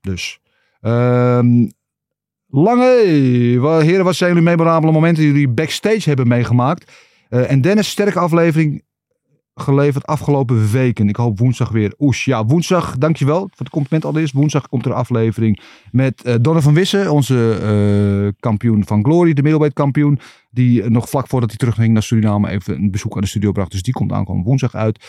Dus. 0.00 0.40
ehm, 0.80 1.68
Lange, 2.48 2.84
heren, 3.82 4.04
wat 4.04 4.14
zijn 4.16 4.30
jullie 4.34 4.44
memorabele 4.44 4.92
momenten 4.92 5.22
die 5.22 5.32
jullie 5.32 5.48
backstage 5.48 6.08
hebben 6.08 6.28
meegemaakt? 6.28 6.92
Eh, 7.28 7.50
en 7.50 7.60
Dennis, 7.60 7.90
sterke 7.90 8.18
aflevering 8.18 8.84
geleverd 9.60 10.06
afgelopen 10.06 10.70
weken. 10.70 11.08
Ik 11.08 11.16
hoop 11.16 11.38
woensdag 11.38 11.68
weer. 11.68 11.94
Oes, 11.98 12.24
ja, 12.24 12.44
woensdag, 12.44 12.98
dankjewel 12.98 13.38
voor 13.38 13.50
het 13.56 13.68
compliment 13.68 14.04
allereerst. 14.04 14.32
Woensdag 14.34 14.68
komt 14.68 14.84
er 14.84 14.90
een 14.90 14.96
aflevering 14.96 15.60
met 15.90 16.22
eh 16.22 16.34
Donner 16.40 16.62
van 16.62 16.74
Wissen, 16.74 17.12
onze 17.12 17.58
eh, 17.62 18.40
kampioen 18.40 18.84
van 18.86 19.04
Glory, 19.04 19.32
de 19.32 19.42
middleweight 19.42 19.74
kampioen. 19.74 20.18
Die 20.50 20.82
eh, 20.82 20.90
nog 20.90 21.08
vlak 21.08 21.28
voordat 21.28 21.48
hij 21.48 21.58
terugging 21.58 21.92
naar 21.92 22.02
Suriname 22.02 22.48
even 22.48 22.74
een 22.74 22.90
bezoek 22.90 23.14
aan 23.14 23.20
de 23.20 23.26
studio 23.26 23.52
bracht. 23.52 23.70
Dus 23.70 23.82
die 23.82 23.94
komt 23.94 24.12
aankomen 24.12 24.44
woensdag 24.44 24.74
uit. 24.74 25.04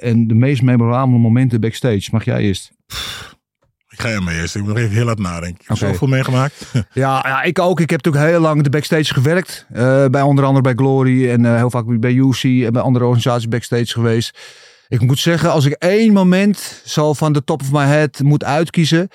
En 0.00 0.26
de 0.26 0.34
meest 0.34 0.62
memorabele 0.62 1.18
momenten 1.18 1.60
backstage. 1.60 2.08
Mag 2.12 2.24
jij 2.24 2.40
eerst? 2.40 2.72
Ik 3.92 4.00
ga 4.00 4.08
je 4.08 4.20
maar 4.20 4.34
eerst. 4.34 4.54
Ik 4.54 4.62
moet 4.62 4.70
nog 4.70 4.78
even 4.78 4.94
heel 4.94 5.04
laat 5.04 5.18
nadenken. 5.18 5.60
Ik 5.60 5.68
heb 5.68 5.76
zoveel 5.76 6.08
meegemaakt. 6.08 6.54
Ja, 6.92 7.24
ja, 7.26 7.42
ik 7.42 7.58
ook. 7.58 7.80
Ik 7.80 7.90
heb 7.90 8.04
natuurlijk 8.04 8.32
heel 8.32 8.40
lang 8.40 8.62
de 8.62 8.70
backstage 8.70 9.14
gewerkt. 9.14 9.66
Eh, 9.72 10.06
bij 10.06 10.22
onder 10.22 10.44
andere 10.44 10.62
bij 10.62 10.74
Glory 10.74 11.30
en 11.30 11.44
eh, 11.44 11.56
heel 11.56 11.70
vaak 11.70 12.00
bij 12.00 12.12
UC 12.12 12.42
en 12.42 12.72
bij 12.72 12.82
andere 12.82 13.04
organisaties 13.04 13.48
backstage 13.48 13.86
geweest. 13.86 14.38
Ik 14.88 15.00
moet 15.00 15.18
zeggen, 15.18 15.50
als 15.50 15.64
ik 15.64 15.72
één 15.72 16.12
moment 16.12 16.82
zo 16.84 17.12
van 17.12 17.32
de 17.32 17.44
top 17.44 17.60
of 17.60 17.72
my 17.72 17.84
head 17.84 18.20
moet 18.22 18.44
uitkiezen, 18.44 19.08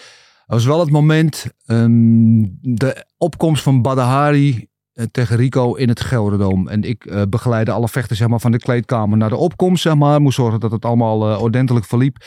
was 0.45 0.65
wel 0.65 0.79
het 0.79 0.89
moment 0.89 1.45
ehm, 1.65 2.45
de 2.61 3.05
opkomst 3.17 3.63
van 3.63 3.81
Badahari 3.81 4.67
tegen 5.11 5.37
Rico 5.37 5.73
in 5.73 5.89
het 5.89 5.99
Gelderdoom. 5.99 6.67
En 6.67 6.83
ik 6.83 7.05
eh, 7.05 7.21
begeleidde 7.29 7.71
alle 7.71 7.87
vechters 7.87 8.19
zeg 8.19 8.27
maar, 8.27 8.39
van 8.39 8.51
de 8.51 8.57
kleedkamer 8.57 9.17
naar 9.17 9.29
de 9.29 9.35
opkomst. 9.35 9.81
Zeg 9.81 9.95
maar. 9.95 10.21
Moest 10.21 10.35
zorgen 10.35 10.59
dat 10.59 10.71
het 10.71 10.85
allemaal 10.85 11.31
eh, 11.31 11.41
ordentelijk 11.41 11.85
verliep. 11.85 12.17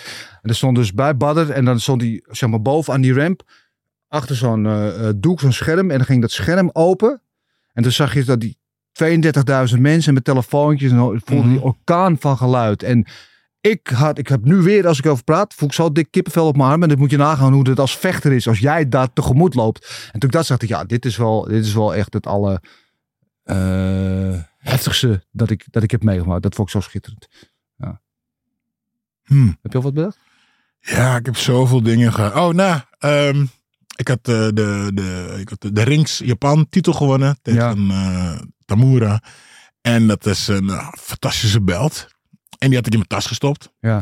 En 0.42 0.48
er 0.48 0.54
stond 0.54 0.76
dus 0.76 0.92
bij 0.92 1.16
Badder 1.16 1.50
en 1.50 1.64
dan 1.64 1.80
stond 1.80 2.00
hij 2.00 2.22
zeg 2.28 2.48
maar, 2.48 2.62
boven 2.62 2.92
aan 2.92 3.00
die 3.00 3.14
ramp 3.14 3.42
achter 4.10 4.36
zo'n 4.36 4.66
eh, 4.66 5.08
eh, 5.08 5.14
doek, 5.16 5.40
zo'n 5.40 5.52
scherm. 5.52 5.90
En 5.90 5.96
dan 5.96 6.06
ging 6.06 6.20
dat 6.20 6.30
scherm 6.30 6.70
open. 6.72 7.22
En 7.72 7.82
toen 7.82 7.92
zag 7.92 8.14
je 8.14 8.24
dat 8.24 8.40
die 8.40 8.58
32.000 9.74 9.80
mensen 9.80 10.14
met 10.14 10.24
telefoontjes. 10.24 10.90
En 10.90 11.20
voelde 11.24 11.48
die 11.48 11.62
orkaan 11.62 12.16
van 12.18 12.36
geluid. 12.36 12.82
En 12.82 13.06
ik, 13.60 13.88
had, 13.88 14.18
ik 14.18 14.28
heb 14.28 14.44
nu 14.44 14.56
weer, 14.56 14.86
als 14.86 14.98
ik 14.98 15.06
over 15.06 15.24
praat, 15.24 15.54
voel 15.54 15.68
ik 15.68 15.74
zo 15.74 15.92
dik 15.92 16.10
kippenvel 16.10 16.46
op 16.46 16.56
mijn 16.56 16.70
arm. 16.70 16.82
En 16.82 16.88
dan 16.88 16.98
moet 16.98 17.10
je 17.10 17.16
nagaan 17.16 17.52
hoe 17.52 17.68
het 17.68 17.78
als 17.78 17.96
vechter 17.96 18.32
is. 18.32 18.48
Als 18.48 18.58
jij 18.58 18.88
daar 18.88 19.12
tegemoet 19.12 19.54
loopt. 19.54 20.08
En 20.12 20.20
toen 20.20 20.28
ik 20.28 20.34
dat 20.34 20.46
zag, 20.46 20.58
dacht 20.58 20.70
ik, 20.70 20.76
ja, 20.76 20.84
dit 20.84 21.04
is 21.04 21.16
wel, 21.16 21.44
dit 21.44 21.64
is 21.64 21.74
wel 21.74 21.94
echt 21.94 22.12
het 22.12 22.26
alle 22.26 22.62
eh, 23.42 24.40
heftigste 24.58 25.24
dat 25.30 25.50
ik, 25.50 25.64
dat 25.70 25.82
ik 25.82 25.90
heb 25.90 26.02
meegemaakt. 26.02 26.42
Dat 26.42 26.54
vond 26.54 26.68
ik 26.68 26.74
zo 26.74 26.80
schitterend. 26.80 27.28
Ja. 27.76 28.00
Hmm. 29.24 29.58
Heb 29.62 29.72
je 29.72 29.78
al 29.78 29.84
wat 29.84 29.94
bedacht? 29.94 30.18
Ja, 30.80 31.16
ik 31.16 31.26
heb 31.26 31.36
zoveel 31.36 31.82
dingen 31.82 32.12
gehad. 32.12 32.34
Oh, 32.34 32.54
nou, 32.54 32.80
ehm, 32.98 33.46
ik 33.96 34.08
had 34.08 34.28
eh, 34.28 34.48
de, 34.48 34.90
de, 34.94 35.36
ik 35.40 35.48
had 35.48 35.60
de, 35.60 35.72
de 35.72 35.82
Rings 35.82 36.18
Japan 36.18 36.68
titel 36.68 36.92
gewonnen 36.92 37.38
tegen 37.42 37.90
eh, 37.90 38.40
Tamura. 38.64 39.22
En 39.80 40.06
dat 40.06 40.26
is 40.26 40.48
een 40.48 40.70
fantastische 40.98 41.62
belt. 41.62 42.08
En 42.60 42.68
die 42.68 42.76
had 42.76 42.86
ik 42.86 42.92
in 42.92 42.98
mijn 42.98 43.08
tas 43.08 43.26
gestopt. 43.26 43.72
Ja. 43.80 43.96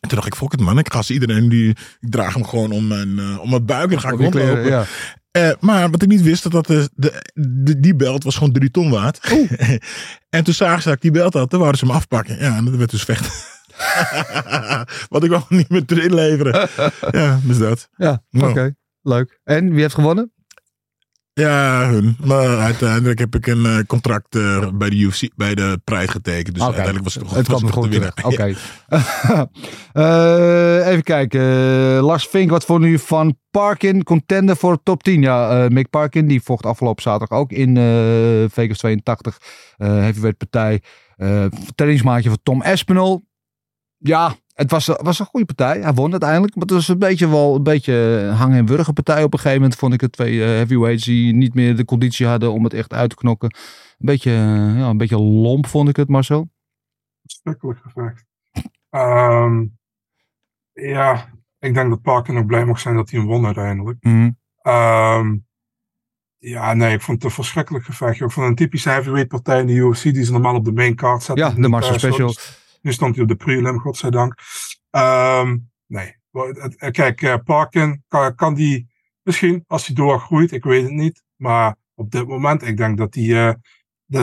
En 0.00 0.08
toen 0.08 0.18
dacht 0.18 0.26
ik, 0.26 0.34
fuck 0.34 0.52
het 0.52 0.60
man, 0.60 0.78
ik 0.78 0.92
ga 0.92 1.02
ze 1.02 1.12
iedereen, 1.12 1.48
die, 1.48 1.68
ik 2.00 2.10
draag 2.10 2.34
hem 2.34 2.44
gewoon 2.46 2.70
om 2.72 2.86
mijn, 2.86 3.18
eh, 3.18 3.38
om 3.40 3.50
mijn 3.50 3.64
buik 3.66 3.84
en 3.84 3.90
dan 3.90 4.00
ga 4.00 4.08
ik 4.08 4.14
Op 4.14 4.20
je 4.20 4.28
kleren, 4.28 4.48
rondlopen. 4.54 4.70
ja. 4.78 4.84
Eh, 5.30 5.50
maar 5.60 5.90
wat 5.90 6.02
ik 6.02 6.08
niet 6.08 6.22
wist, 6.22 6.42
dat, 6.42 6.52
dat 6.52 6.66
de, 6.66 7.22
de, 7.34 7.80
die 7.80 7.94
belt 7.94 8.24
was 8.24 8.36
gewoon 8.36 8.52
drie 8.52 8.70
ton 8.70 8.90
waard. 8.90 9.18
en 10.36 10.44
toen 10.44 10.54
zagen 10.54 10.82
ze 10.82 10.88
dat 10.88 10.96
ik 10.96 11.02
die 11.02 11.10
belt 11.10 11.34
had, 11.34 11.50
toen 11.50 11.58
wouden 11.58 11.80
ze 11.80 11.86
hem 11.86 11.94
afpakken. 11.94 12.38
Ja, 12.38 12.56
en 12.56 12.64
dat 12.64 12.74
werd 12.74 12.90
dus 12.90 13.02
vechten. 13.04 13.30
Want 15.08 15.24
ik 15.24 15.30
wou 15.30 15.42
hem 15.48 15.58
niet 15.58 15.68
meer 15.68 15.82
erin 15.86 16.14
leveren. 16.14 16.68
ja, 17.10 17.40
dus 17.42 17.58
dat. 17.58 17.88
Ja, 17.96 18.22
Nou. 18.30 18.50
oké. 18.50 18.74
Leuk. 19.02 19.40
En 19.44 19.70
wie 19.70 19.80
heeft 19.80 19.94
gewonnen? 19.94 20.32
Ja, 21.34 21.88
hun. 21.88 22.16
Maar 22.24 22.58
uiteindelijk 22.58 23.18
heb 23.18 23.34
ik 23.34 23.46
een 23.46 23.66
eh, 23.66 23.78
contract 23.86 24.36
eh, 24.36 24.68
bij 24.74 24.90
de 24.90 24.96
UFC, 24.96 25.28
bij 25.36 25.54
de 25.54 25.80
prijs 25.84 26.10
getekend. 26.10 26.54
Dus 26.54 26.64
uiteindelijk 26.64 27.04
was 27.04 27.14
het 27.14 27.24
toch 27.24 27.34
Het 27.34 27.46
was 27.48 27.58
kwam 27.58 27.70
er 27.70 27.76
goed 27.76 27.88
winnen. 27.88 28.12
Oké. 28.22 28.54
Eh, 29.92 30.86
even 30.86 31.02
kijken. 31.02 31.40
Lars 32.00 32.26
Vink, 32.26 32.50
wat 32.50 32.64
vond 32.64 32.84
u 32.84 32.98
van 32.98 33.38
Parkin? 33.50 34.04
Contender 34.04 34.56
voor 34.56 34.82
top 34.82 35.02
10. 35.02 35.22
Ja, 35.22 35.68
Mick 35.70 35.90
Parkin, 35.90 36.26
die 36.26 36.42
vocht 36.42 36.66
afgelopen 36.66 37.02
zaterdag 37.02 37.38
ook 37.38 37.50
in 37.50 37.76
eh 37.76 37.84
Vegas 38.50 38.78
82. 38.78 39.38
eh 39.76 39.88
heavyweight 39.88 40.38
partij. 40.38 40.82
Trainingsmaatje 41.74 42.28
van 42.28 42.38
Tom 42.42 42.62
Espinol. 42.62 43.24
Ja, 43.98 44.34
het 44.52 44.70
was, 44.70 44.86
was 44.86 45.18
een 45.18 45.26
goede 45.26 45.46
partij. 45.54 45.80
Hij 45.80 45.92
won 45.92 46.10
uiteindelijk. 46.10 46.54
Maar 46.54 46.64
het 46.64 46.74
was 46.74 46.88
een 46.88 46.98
beetje 46.98 47.28
wel 47.28 47.54
een 47.54 47.62
beetje 47.62 48.28
hangen- 48.36 48.58
en 48.58 48.66
wurgen 48.66 48.92
partij. 48.94 49.22
Op 49.22 49.32
een 49.32 49.38
gegeven 49.38 49.60
moment 49.60 49.78
vond 49.78 49.94
ik 49.94 50.00
het 50.00 50.12
twee 50.12 50.42
eh, 50.42 50.48
heavyweights 50.48 51.04
die 51.04 51.34
niet 51.34 51.54
meer 51.54 51.76
de 51.76 51.84
conditie 51.84 52.26
hadden 52.26 52.52
om 52.52 52.64
het 52.64 52.74
echt 52.74 52.92
uit 52.92 53.10
te 53.10 53.16
knokken. 53.16 53.54
Een 53.98 54.06
beetje, 54.06 54.30
eh, 54.30 54.78
ja, 54.78 54.88
een 54.88 54.96
beetje 54.96 55.18
lomp 55.18 55.66
vond 55.66 55.88
ik 55.88 55.96
het, 55.96 56.08
Marcel. 56.08 56.50
Verschrikkelijk 57.22 57.80
gevecht. 57.82 58.24
Ehm, 58.90 59.64
ja, 60.72 61.32
ik 61.58 61.74
denk 61.74 61.90
dat 61.90 62.02
Parker 62.02 62.34
nog 62.34 62.46
blij 62.46 62.64
mag 62.64 62.80
zijn 62.80 62.94
dat 62.94 63.10
hij 63.10 63.20
hem 63.20 63.28
won 63.28 63.44
uiteindelijk. 63.44 64.04
Mhm. 64.04 64.30
Ehm, 64.62 65.36
ja, 66.38 66.74
nee, 66.74 66.94
ik 66.94 67.00
vond 67.00 67.16
het 67.16 67.26
een 67.26 67.36
verschrikkelijk 67.36 67.84
gevecht. 67.84 68.20
Ik 68.20 68.30
vond 68.30 68.46
een 68.48 68.54
typische 68.54 68.88
heavyweight 68.88 69.28
partij 69.28 69.60
in 69.60 69.66
de 69.66 69.72
UFC 69.72 70.02
die 70.02 70.24
ze 70.24 70.32
normaal 70.32 70.54
op 70.54 70.64
de 70.64 70.72
main 70.72 70.94
card 70.94 71.22
zetten. 71.22 71.46
Ja, 71.46 71.54
de 71.62 71.68
Marcel 71.68 71.98
Special. 71.98 72.34
Nu 72.82 72.92
stond 72.92 73.14
hij 73.14 73.22
op 73.22 73.28
de 73.30 73.36
prelim, 73.36 73.78
godzijdank. 73.78 74.34
Ehm 74.90 75.56
nee, 75.86 76.16
kijk, 76.90 77.22
eh, 77.22 77.34
Parkin 77.44 78.04
kan, 78.08 78.34
kan 78.34 78.54
die 78.54 78.88
misschien 79.22 79.64
als 79.66 79.86
hij 79.86 79.94
doorgroeit, 79.94 80.52
ik 80.52 80.64
weet 80.64 80.82
het 80.82 80.92
niet. 80.92 81.22
Maar 81.36 81.76
op 81.94 82.10
dit 82.10 82.26
moment, 82.26 82.62
ik 82.62 82.76
denk 82.76 82.98
dat 82.98 83.14
hij, 83.14 83.48
eh, 83.48 83.54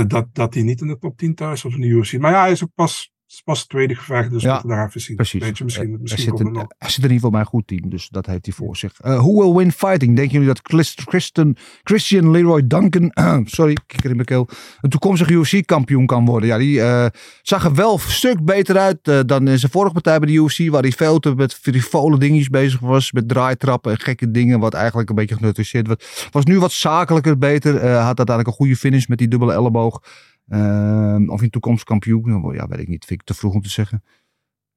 dat, 0.07 0.28
dat 0.34 0.53
hij 0.53 0.64
niet 0.64 0.82
in 0.82 0.88
de 0.88 0.97
top 0.97 1.18
10 1.18 1.36
thuis 1.36 1.66
of 1.66 1.74
in 1.74 1.82
de 1.82 1.88
UFC. 1.88 2.18
Maar 2.18 2.32
ja, 2.32 2.41
hij 2.41 2.51
is 2.51 2.64
ook 2.64 2.74
pas, 2.76 3.12
is 3.34 3.42
pas 3.46 3.60
het 3.60 3.70
tweede 3.70 3.96
gevecht, 3.96 4.30
dus 4.32 4.42
we 4.42 4.48
Ja, 4.48 4.54
moeten 4.54 4.72
daar 4.72 4.88
even 4.88 5.02
zien. 5.02 5.16
Precies. 5.16 5.42
Weet 5.44 5.58
je, 5.58 5.64
misschien, 5.64 5.94
Eh, 5.94 6.00
misschien 6.00 6.28
hij, 6.28 6.38
zit 6.38 6.52
nog. 6.52 6.66
hij 6.78 6.90
zit 6.90 6.98
in 6.98 7.02
ieder 7.04 7.16
geval 7.16 7.30
bij 7.32 7.40
een 7.40 7.46
goed 7.46 7.68
team, 7.68 7.90
dus 7.90 8.08
dat 8.10 8.26
heeft 8.26 8.46
hij 8.46 8.54
voor 8.56 8.78
zich. 8.78 9.00
Eh 9.02 9.16
who 9.18 9.34
will 9.42 9.54
win 9.54 9.72
fighting? 9.72 10.16
Denken 10.16 10.32
jullie 10.34 10.48
dat 10.48 10.60
Chris- 10.64 10.96
Christian, 11.06 11.56
Christian 11.84 12.32
Leroy 12.32 12.68
Duncan, 12.68 13.12
sorry, 13.58 13.78
kikker 13.86 14.10
in 14.10 14.16
mijn 14.16 14.28
keel, 14.28 14.50
een 14.82 14.90
toekomstig 14.90 15.30
UFC-kampioen 15.30 16.06
kan 16.06 16.26
worden? 16.26 16.50
Ja, 16.50 16.58
die 16.58 16.82
eh, 16.82 17.06
zag 17.42 17.66
er 17.66 17.74
wel 17.76 17.94
een 17.94 18.00
stuk 18.00 18.44
beter 18.46 18.78
uit 18.78 19.28
dan 19.28 19.48
in 19.48 19.60
zijn 19.60 19.72
vorige 19.72 19.94
partij 19.94 20.20
bij 20.20 20.28
de 20.28 20.34
UFC, 20.34 20.70
waar 20.70 20.82
hij 20.82 20.92
veel 20.92 21.20
te 21.20 21.36
met 21.36 21.54
frivole 21.54 22.18
dingetjes 22.20 22.50
bezig 22.50 22.80
was, 22.80 23.12
met 23.12 23.28
draaitrappen 23.28 23.92
en 23.92 24.00
gekke 24.00 24.32
dingen, 24.32 24.60
wat 24.60 24.74
eigenlijk 24.74 25.10
een 25.10 25.16
beetje 25.16 25.36
geneutraliseerd 25.36 25.88
werd. 25.88 26.28
Was 26.32 26.46
nu 26.46 26.60
wat 26.60 26.72
zakelijker, 26.72 27.38
beter, 27.38 27.72
had 27.88 28.18
uiteindelijk 28.18 28.48
een 28.48 28.54
goede 28.54 28.76
finish 28.76 29.06
met 29.06 29.18
die 29.18 29.28
dubbele 29.28 29.54
elleboog. 29.54 30.02
Eh, 30.50 31.18
of 31.32 31.41
een 31.41 31.50
toekomstig 31.50 31.88
kampioen, 31.88 32.54
ja, 32.54 32.68
weet 32.68 32.80
ik 32.80 32.88
niet, 32.88 33.06
vind 33.06 33.20
ik 33.22 33.28
te 33.28 33.34
vroeg 33.34 33.54
om 33.54 33.62
te 33.62 33.70
zeggen. 33.70 34.04
Heb 34.06 34.14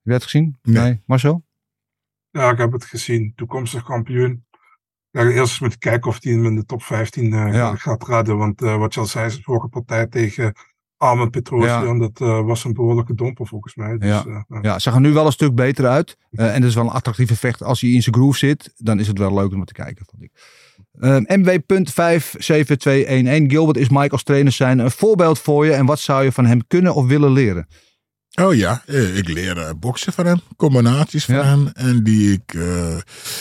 je 0.02 0.12
het 0.12 0.22
gezien? 0.22 0.58
Nee. 0.62 1.00
Marcel? 1.06 1.44
Ja, 2.30 2.50
ik 2.50 2.58
heb 2.58 2.72
het 2.72 2.84
gezien. 2.84 3.32
Toekomstig 3.36 3.82
kampioen. 3.84 4.44
Ja, 5.10 5.22
eerst 5.24 5.38
eens 5.38 5.58
moeten 5.60 5.78
kijken 5.78 6.10
of 6.10 6.22
hij 6.22 6.32
hem 6.32 6.44
in 6.46 6.54
de 6.54 6.64
top 6.64 6.82
15 6.82 7.32
eh, 7.32 7.54
Ja. 7.54 7.74
gaat 7.76 8.08
redden. 8.08 8.36
Want 8.36 8.62
eh, 8.62 8.76
wat 8.76 8.94
je 8.94 9.00
al 9.00 9.06
zei, 9.06 9.30
zijn 9.30 9.42
vorige 9.42 9.68
partij 9.68 10.06
tegen 10.06 10.54
Armen 10.96 11.30
Petrosian, 11.30 11.98
dat 11.98 12.20
eh, 12.20 12.44
was 12.44 12.64
een 12.64 12.72
behoorlijke 12.72 13.14
domper 13.14 13.46
volgens 13.46 13.74
mij. 13.74 13.98
Dus, 13.98 14.08
Ja. 14.08 14.44
eh, 14.48 14.58
Ja, 14.62 14.78
ze 14.78 14.90
gaan 14.90 15.02
nu 15.02 15.12
wel 15.12 15.26
een 15.26 15.32
stuk 15.32 15.54
beter 15.54 15.86
uit. 15.86 16.16
Eh, 16.30 16.54
en 16.54 16.60
dat 16.60 16.68
is 16.70 16.74
wel 16.74 16.84
een 16.84 16.90
attractieve 16.90 17.36
vecht. 17.36 17.62
Als 17.62 17.80
hij 17.80 17.90
in 17.90 18.02
zijn 18.02 18.14
groove 18.14 18.38
zit, 18.38 18.72
dan 18.76 18.98
is 19.00 19.06
het 19.06 19.18
wel 19.18 19.34
leuk 19.34 19.52
om 19.52 19.64
te 19.64 19.72
kijken, 19.72 20.06
vond 20.10 20.22
ik. 20.22 20.30
Ehm 21.00 21.22
MW.57211. 21.40 23.50
Gilbert 23.50 23.76
is 23.76 23.88
Mike 23.88 24.10
als 24.10 24.22
trainer 24.22 24.52
zijn 24.52 24.78
een 24.78 24.90
voorbeeld 24.90 25.38
voor 25.38 25.66
je. 25.66 25.72
En 25.72 25.86
wat 25.86 26.00
zou 26.00 26.24
je 26.24 26.32
van 26.32 26.46
hem 26.46 26.66
kunnen 26.66 26.94
of 26.94 27.06
willen 27.06 27.32
leren? 27.32 27.66
Oh 28.40 28.54
ja, 28.54 28.82
eh, 28.86 29.16
ik 29.16 29.28
leer 29.28 29.58
eh, 29.58 29.70
boksen 29.78 30.12
van 30.12 30.26
hem, 30.26 30.40
combinaties 30.56 31.24
van 31.24 31.34
Ja. 31.34 31.44
hem. 31.44 31.66
En 31.74 32.04
die 32.04 32.32
ik 32.32 32.54
eh, 32.54 32.96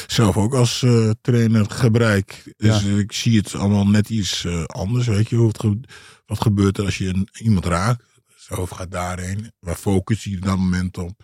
zelf 0.08 0.38
ook 0.38 0.54
als 0.54 0.84
eh, 0.84 1.10
trainer 1.22 1.66
gebruik. 1.70 2.54
Dus 2.58 2.84
Ja. 2.84 2.98
ik 2.98 3.12
zie 3.12 3.38
het 3.38 3.56
allemaal 3.56 3.88
net 3.88 4.10
iets 4.10 4.46
eh, 4.46 4.64
anders. 4.64 5.08
Weet 5.08 5.30
je, 5.30 5.38
wat, 5.38 5.60
ge- 5.60 5.80
wat 6.26 6.42
gebeurt 6.42 6.78
er 6.78 6.86
als 6.86 6.98
je 6.98 7.08
een, 7.08 7.28
iemand 7.42 7.66
raakt? 7.66 8.04
Zijn 8.36 8.60
hoofd 8.60 8.74
gaat 8.74 8.92
daarheen. 8.92 9.52
Waar 9.60 9.76
focus 9.76 10.24
je 10.24 10.36
op 10.36 10.42
dat 10.44 10.58
moment 10.58 10.98
op? 10.98 11.22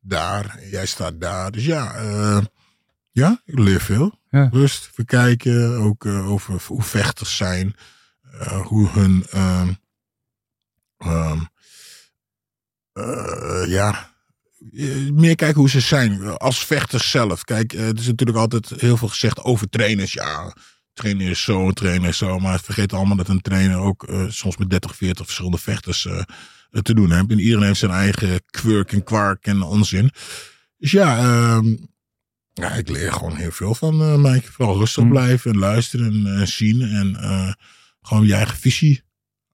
Daar. 0.00 0.58
Jij 0.70 0.86
staat 0.86 1.20
daar. 1.20 1.50
Dus 1.50 1.64
ja, 1.64 1.94
eh, 1.94 2.38
ja 3.10 3.42
ik 3.44 3.58
leer 3.58 3.80
veel. 3.80 4.18
Ja. 4.30 4.48
Rust, 4.52 4.90
verkijken. 4.92 5.76
Ook 5.78 6.04
eh, 6.04 6.30
over 6.30 6.62
hoe 6.66 6.82
vechters 6.82 7.36
zijn. 7.36 7.74
eh, 8.40 8.66
hoe 8.66 8.88
hun... 8.88 9.26
ehm, 9.30 9.72
ehm, 10.98 11.40
eh, 12.92 13.64
ja, 13.66 14.12
meer 15.12 15.34
kijken 15.34 15.60
hoe 15.60 15.68
ze 15.70 15.80
zijn 15.80 16.22
als 16.36 16.64
vechters 16.64 17.10
zelf. 17.10 17.44
Kijk, 17.44 17.72
er 17.72 17.98
is 17.98 18.06
natuurlijk 18.06 18.38
altijd 18.38 18.70
heel 18.80 18.96
veel 18.96 19.08
gezegd 19.08 19.40
over 19.42 19.68
trainers. 19.68 20.12
Ja, 20.12 20.54
trainer 20.92 21.30
is 21.30 21.42
zo, 21.42 21.66
een 21.68 21.74
trainer 21.74 22.08
is 22.08 22.18
zo. 22.18 22.38
Maar 22.38 22.60
vergeet 22.60 22.92
allemaal 22.92 23.16
dat 23.16 23.28
een 23.28 23.40
trainer 23.40 23.76
ook 23.76 24.06
soms 24.28 24.56
met 24.56 24.70
30, 24.70 24.96
40 24.96 25.24
verschillende 25.24 25.58
vechters 25.58 26.02
te 26.82 26.94
doen 26.94 27.12
heeft. 27.12 27.30
En 27.30 27.38
iedereen 27.38 27.66
heeft 27.66 27.78
zijn 27.78 27.92
eigen 27.92 28.40
quirk 28.50 28.92
en 28.92 29.04
kwark 29.04 29.46
en 29.46 29.62
onzin. 29.62 30.10
Dus 30.78 30.90
ja, 30.90 31.18
ehm, 31.18 31.76
ja 32.60 32.72
ik 32.72 32.88
leer 32.88 33.12
gewoon 33.12 33.36
heel 33.36 33.50
veel 33.50 33.74
van 33.74 34.02
eh 34.02 34.16
Mike. 34.16 34.52
Vooral 34.52 34.78
rustig 34.78 35.04
Mm. 35.04 35.10
blijven 35.10 35.50
en 35.52 35.58
luisteren 35.58 36.06
en 36.06 36.40
eh, 36.40 36.46
zien. 36.46 36.82
En 36.82 37.16
eh, 37.16 37.52
gewoon 38.02 38.26
je 38.26 38.34
eigen 38.34 38.56
visie 38.56 39.02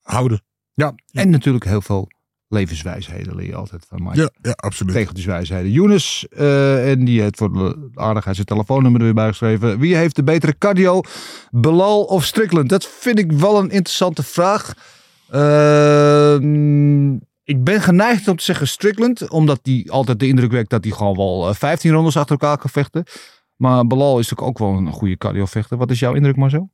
houden. 0.03 0.43
Ja, 0.75 0.95
en 1.13 1.31
natuurlijk 1.31 1.65
heel 1.65 1.81
veel 1.81 2.09
levenswijsheden 2.49 3.37
leer 3.37 3.47
je 3.47 3.55
altijd 3.55 3.87
van 3.89 4.03
Mike. 4.03 4.17
Ja, 4.21 4.31
ja 4.43 4.53
absoluut. 4.57 4.95
Tegeltjeswijsheden. 4.95 5.71
Younes, 5.71 6.27
en 6.29 7.05
die 7.05 7.21
heeft 7.21 7.37
voor 7.37 7.53
de 7.53 7.91
aardigheid 7.95 8.35
zijn 8.35 8.47
telefoonnummer 8.47 9.01
er 9.01 9.07
weer 9.07 9.15
bijgeschreven. 9.15 9.79
Wie 9.79 9.97
heeft 9.97 10.17
de 10.17 10.25
betere 10.25 10.59
cardio, 10.59 11.01
Belal 11.51 12.05
of 12.05 12.25
Strickland? 12.25 12.69
Dat 12.69 12.87
vind 12.87 13.19
ik 13.19 13.33
wel 13.33 13.59
een 13.59 13.71
interessante 13.71 14.23
vraag. 14.23 14.75
Ehm, 15.31 17.17
ik 17.45 17.65
ben 17.65 17.81
geneigd 17.81 18.29
om 18.29 18.37
te 18.37 18.45
zeggen 18.45 18.69
Strickland, 18.69 19.31
omdat 19.31 19.59
die 19.63 19.91
altijd 19.93 20.19
de 20.21 20.27
indruk 20.27 20.51
wekt 20.51 20.71
dat 20.71 20.85
hij 20.85 20.93
gewoon 20.93 21.17
wel 21.17 21.49
eh, 21.49 21.55
15 21.55 21.93
rondes 21.93 22.17
achter 22.17 22.37
elkaar 22.39 22.59
kan 22.59 22.71
vechten. 22.71 23.05
Maar 23.57 23.87
Belal 23.87 24.19
is 24.19 24.29
natuurlijk 24.31 24.61
ook 24.61 24.69
wel 24.69 24.79
een 24.79 24.93
goede 24.93 25.17
cardiovechter. 25.17 25.77
Wat 25.77 25.91
is 25.91 25.99
jouw 25.99 26.15
indruk, 26.15 26.37
Marcel? 26.37 26.73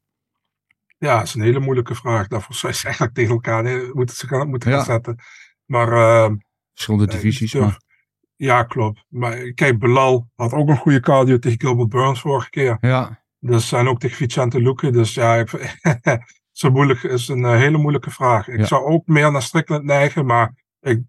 Ja, 0.99 1.17
dat 1.19 1.27
is 1.27 1.35
een 1.35 1.41
hele 1.43 1.61
moeilijke 1.61 1.95
vraag. 1.95 2.27
Daarvoor 2.29 2.55
zou 2.55 2.73
je 2.77 2.83
eigenlijk 2.85 3.15
tegen 3.15 3.31
elkaar 3.33 3.63
nee, 3.63 3.91
moeten 3.93 4.17
ze 4.17 4.27
gaan, 4.27 4.49
moeten 4.49 4.71
gaan 4.71 4.79
Ja. 4.79 4.85
zetten. 4.85 5.19
Maar 5.65 5.93
eh, 5.93 6.31
Verschillende 6.73 7.07
Nee, 7.07 7.17
divisies. 7.17 7.55
Maar, 7.55 7.81
ja, 8.37 8.63
klopt. 8.63 9.05
Maar 9.09 9.53
kijk, 9.53 9.79
Belal 9.79 10.31
had 10.35 10.53
ook 10.53 10.69
een 10.69 10.77
goede 10.77 11.01
cardio 11.01 11.39
tegen 11.39 11.61
Gilbert 11.61 11.89
Burns 11.89 12.21
vorige 12.21 12.51
keer. 12.51 12.77
ja, 12.81 13.23
Dus 13.39 13.69
zijn 13.69 13.89
ook 13.89 13.99
tegen 14.01 14.17
Vicente 14.17 14.61
Luque. 14.61 14.91
Dus 14.91 15.15
ja, 15.15 15.35
ik, 15.35 15.51
zo 16.61 16.71
moeilijk 16.71 17.03
is 17.03 17.29
een 17.29 17.45
eh, 17.45 17.57
hele 17.57 17.79
moeilijke 17.79 18.11
vraag. 18.11 18.49
Ik 18.49 18.59
Ja. 18.59 18.67
zou 18.67 18.85
ook 18.85 19.07
meer 19.07 19.33
naar 19.33 19.43
Strickland 19.43 19.85
neigen, 19.85 20.27
maar 20.27 20.55
ik, 20.81 21.01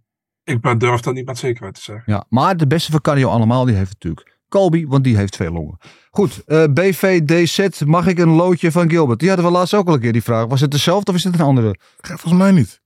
ik 0.44 0.62
ben, 0.62 0.78
durf 0.78 1.00
dat 1.02 1.14
niet 1.14 1.26
met 1.26 1.38
zekerheid 1.38 1.76
te 1.76 1.82
zeggen. 1.82 2.04
ja, 2.14 2.26
maar 2.30 2.58
de 2.58 2.68
beste 2.68 2.92
van 2.92 3.02
cardio 3.02 3.30
allemaal, 3.30 3.66
die 3.66 3.76
heeft 3.76 3.92
natuurlijk 3.94 4.40
Colby, 4.50 4.86
want 4.88 5.04
die 5.04 5.18
heeft 5.18 5.32
twee 5.34 5.52
longen. 5.52 5.78
Goed, 6.10 6.44
eh, 6.46 6.64
BVDZ, 6.74 7.82
mag 7.86 8.08
ik 8.08 8.20
een 8.20 8.30
loodje 8.30 8.72
van 8.72 8.90
Gilbert? 8.90 9.20
Die 9.20 9.28
hadden 9.28 9.46
we 9.48 9.52
laatst 9.52 9.74
ook 9.74 9.88
al 9.88 9.94
een 9.94 10.00
keer 10.00 10.12
die 10.14 10.24
vraag. 10.24 10.46
Was 10.46 10.62
het 10.62 10.72
dezelfde 10.72 11.12
of 11.12 11.18
is 11.18 11.24
het 11.24 11.34
een 11.34 11.42
andere? 11.46 11.68
Ja, 12.02 12.18
volgens 12.18 12.34
mij 12.42 12.52
niet. 12.52 12.80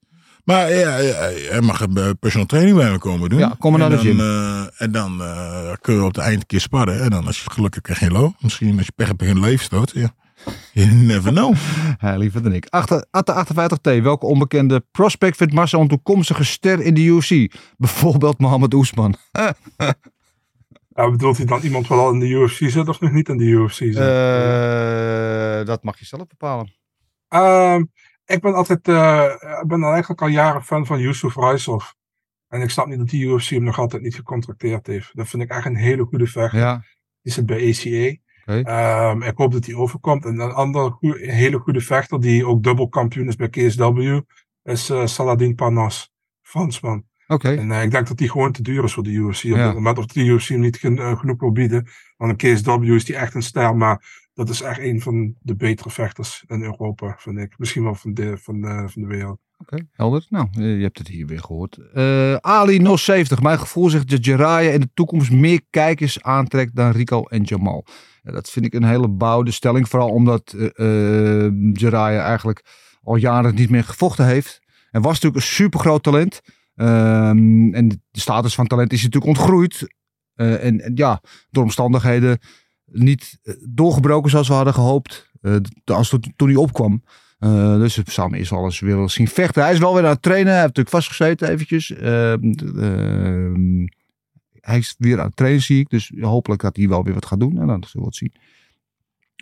Maar 0.44 0.74
ja, 0.74 0.98
ja, 0.98 1.14
hij 1.50 1.62
mag 1.62 1.82
een 1.82 1.98
eh, 1.98 2.10
personal 2.20 2.48
training 2.48 2.78
bij 2.78 2.92
me 2.92 2.98
komen 2.98 3.30
doen. 3.30 3.40
Ja, 3.40 3.56
kom 3.60 3.72
maar 3.72 3.82
En 3.82 3.90
naar 3.90 3.98
de 4.00 4.04
dan, 4.04 4.16
gym. 4.16 4.26
eh, 4.26 4.82
en 4.82 4.92
dan 4.92 5.22
eh, 5.22 5.72
kun 5.82 5.94
je 5.96 6.02
op 6.04 6.08
het 6.16 6.18
eind 6.18 6.40
een 6.40 6.46
keer 6.46 6.60
sparren. 6.62 7.02
En 7.02 7.10
dan 7.10 7.26
als 7.26 7.44
je 7.44 7.50
gelukkig 7.50 7.82
krijg 7.82 8.00
je 8.00 8.12
low. 8.12 8.32
Misschien 8.40 8.78
als 8.78 8.86
je 8.86 8.92
pech 8.96 9.08
hebt 9.08 9.22
in 9.22 9.30
een 9.30 9.40
leefstoot. 9.40 9.92
Ja. 9.94 10.16
You 10.74 10.92
never 10.92 11.32
know. 11.32 11.54
Hij 11.98 12.18
liever 12.18 12.44
dan 12.44 12.54
ik. 12.54 12.66
Achter, 12.70 13.06
Atte 13.12 13.46
58T, 13.46 14.02
welke 14.02 14.26
onbekende 14.26 14.86
prospect 14.92 15.38
vindt 15.38 15.54
Marcel 15.54 15.82
een 15.82 15.88
toekomstige 15.88 16.44
ster 16.44 16.82
in 16.82 16.94
de 16.94 17.02
UFC? 17.02 17.54
Bijvoorbeeld 17.78 18.40
Mohammed 18.40 18.74
Oesman. 18.74 19.16
Ja, 20.96 21.12
bedoelt 21.12 21.38
hij 21.38 21.46
dan 21.46 21.62
iemand 21.62 21.88
wat 21.88 22.00
al 22.00 22.12
in 22.12 22.20
de 22.20 22.28
UFC 22.28 22.70
zit 22.70 22.88
of 22.88 23.00
nog 23.00 23.12
niet 23.12 23.30
in 23.30 23.38
de 23.38 23.44
UFC 23.44 23.74
zit? 23.74 23.96
Eh, 23.96 25.66
dat 25.66 25.84
mag 25.84 26.00
je 26.00 26.06
zelf 26.06 26.28
bepalen. 26.28 26.74
Ehm, 27.28 27.84
ik 28.26 28.42
ben 28.42 28.54
altijd, 28.54 28.88
eh, 28.88 29.34
ik 29.62 29.68
ben 29.68 29.84
al 29.84 29.92
eigenlijk 29.92 30.22
al 30.22 30.28
jaren 30.28 30.64
fan 30.64 30.86
van 30.86 31.00
Yusuf 31.00 31.36
Raisov. 31.36 31.86
En 32.48 32.62
ik 32.62 32.70
snap 32.70 32.88
niet 32.88 32.98
dat 32.98 33.10
die 33.10 33.26
UFC 33.26 33.50
hem 33.50 33.64
nog 33.64 33.80
altijd 33.80 34.02
niet 34.02 34.16
gecontracteerd 34.16 34.88
heeft. 34.88 35.10
Dat 35.14 35.28
vind 35.28 35.44
ik 35.44 35.50
echt 35.50 35.66
een 35.66 35.76
hele 35.76 36.04
goede 36.04 36.28
vechter. 36.28 36.60
Ja, 36.60 36.84
Die 37.22 37.34
zit 37.34 37.46
bij 37.46 37.70
ACA. 37.70 38.18
Ehm, 38.46 39.22
ik 39.22 39.38
hoop 39.38 39.52
dat 39.52 39.66
hij 39.66 39.76
overkomt. 39.76 40.26
En 40.26 40.40
een 40.40 40.52
andere 40.52 40.90
goe- 40.90 41.20
hele 41.32 41.58
goede 41.60 41.82
vechter, 41.82 42.20
die 42.22 42.46
ook 42.48 42.64
dubbel 42.64 42.88
kampioen 42.90 43.28
is 43.28 43.36
bij 43.36 43.50
KSW, 43.50 44.20
is 44.64 44.90
eh, 44.90 45.06
Saladin 45.06 45.56
Parnas, 45.56 46.12
Fransman. 46.42 47.04
oké. 47.28 47.50
En 47.56 47.72
eh, 47.72 47.84
ik 47.84 47.92
denk 47.92 48.08
dat 48.08 48.18
die 48.18 48.30
gewoon 48.30 48.52
te 48.52 48.62
duur 48.62 48.84
is 48.84 48.94
voor 48.94 49.04
de 49.04 49.10
UFC. 49.12 49.42
Ja. 49.44 49.66
dit 49.66 49.74
moment 49.74 49.98
of 49.98 50.06
de 50.06 50.26
UFC 50.26 50.48
hem 50.48 50.60
niet 50.60 50.78
gen- 50.78 50.98
eh, 51.00 51.20
genoeg 51.20 51.40
wil 51.40 51.52
bieden. 51.52 51.88
Want 52.18 52.32
een 52.44 52.56
KSW 52.56 52.84
is 52.84 53.06
die 53.06 53.16
echt 53.16 53.34
een 53.34 53.42
ster, 53.44 53.76
maar 53.78 54.24
dat 54.34 54.50
is 54.50 54.62
echt 54.62 54.80
een 54.80 55.02
van 55.02 55.36
de 55.40 55.56
betere 55.56 55.90
vechters 55.90 56.44
in 56.48 56.62
Europa, 56.62 57.16
vind 57.18 57.38
ik. 57.40 57.54
Misschien 57.58 57.84
wel 57.84 57.96
van 57.96 58.14
de, 58.14 58.38
van, 58.38 58.62
van 58.90 59.02
de 59.02 59.08
wereld. 59.08 59.40
Oké, 59.58 59.88
helder. 59.92 60.26
Nou, 60.30 60.48
je 60.62 60.84
hebt 60.84 60.98
het 60.98 61.08
hier 61.08 61.28
weer 61.28 61.40
gehoord. 61.40 61.78
Eh, 61.94 62.36
Ali 62.36 62.98
070. 62.98 63.42
Mijn 63.42 63.60
gevoel 63.60 63.90
zegt 63.90 64.10
dat 64.10 64.26
Jiraiya 64.26 64.72
in 64.72 64.80
de 64.80 64.90
toekomst 64.94 65.32
meer 65.32 65.62
kijkers 65.70 66.22
aantrekt 66.24 66.76
dan 66.76 66.92
Rico 66.92 67.24
en 67.24 67.42
Jamal. 67.44 67.86
Dat 68.34 68.50
vind 68.50 68.66
ik 68.66 68.74
een 68.74 68.84
hele 68.84 69.08
bouwde 69.08 69.52
stelling. 69.52 69.90
Vooral 69.90 70.10
omdat 70.10 70.54
eh, 70.54 71.50
Jiraiya 71.74 72.24
eigenlijk 72.24 72.66
al 73.04 73.16
jaren 73.16 73.56
niet 73.56 73.70
meer 73.70 73.84
gevochten 73.84 74.26
heeft. 74.26 74.60
En 74.92 75.02
was 75.02 75.14
natuurlijk 75.14 75.36
een 75.36 75.52
supergroot 75.52 76.04
talent. 76.04 76.42
Ehm, 76.76 77.74
en 77.74 77.88
de 77.88 78.20
status 78.20 78.56
van 78.56 78.68
talent 78.68 78.94
is 78.94 79.04
natuurlijk 79.04 79.38
ontgroeid. 79.38 79.94
Eh, 80.36 80.64
en, 80.66 80.82
en 80.82 80.92
ja, 80.96 81.22
door 81.50 81.64
omstandigheden 81.64 82.40
niet 82.86 83.40
doorgebroken 83.70 84.30
zoals 84.30 84.48
we 84.48 84.54
hadden 84.54 84.74
gehoopt. 84.74 85.30
eh, 85.42 85.56
als 85.84 86.10
toen, 86.10 86.34
toen 86.36 86.48
hij 86.48 86.58
opkwam. 86.58 87.04
Eh, 87.40 87.76
dus 87.78 87.98
eerst 87.98 88.50
wel 88.50 88.64
eens 88.64 88.80
willen 88.80 89.10
zien 89.10 89.28
vechten. 89.28 89.64
Hij 89.64 89.74
is 89.74 89.80
wel 89.80 89.94
weer 89.94 90.04
aan 90.04 90.10
het 90.10 90.22
trainen. 90.22 90.52
Hij 90.52 90.62
heeft 90.62 90.76
natuurlijk 90.76 90.96
vastgezeten 90.96 91.50
eventjes. 91.50 91.92
Ehm, 91.92 92.52
ehm, 92.78 93.86
hij 94.66 94.78
is 94.78 94.96
weer 94.98 95.20
aan 95.20 95.26
het 95.26 95.36
trainen 95.36 95.62
zie 95.62 95.80
ik. 95.80 95.90
Dus 95.90 96.12
hopelijk 96.20 96.62
dat 96.62 96.76
hij 96.76 96.88
wel 96.88 97.04
weer 97.04 97.14
wat 97.14 97.26
gaat 97.26 97.40
doen. 97.40 97.60
En 97.60 97.68
dan 97.68 97.84
zullen 97.88 98.00
we 98.02 98.06
het 98.06 98.16
zien. 98.16 98.34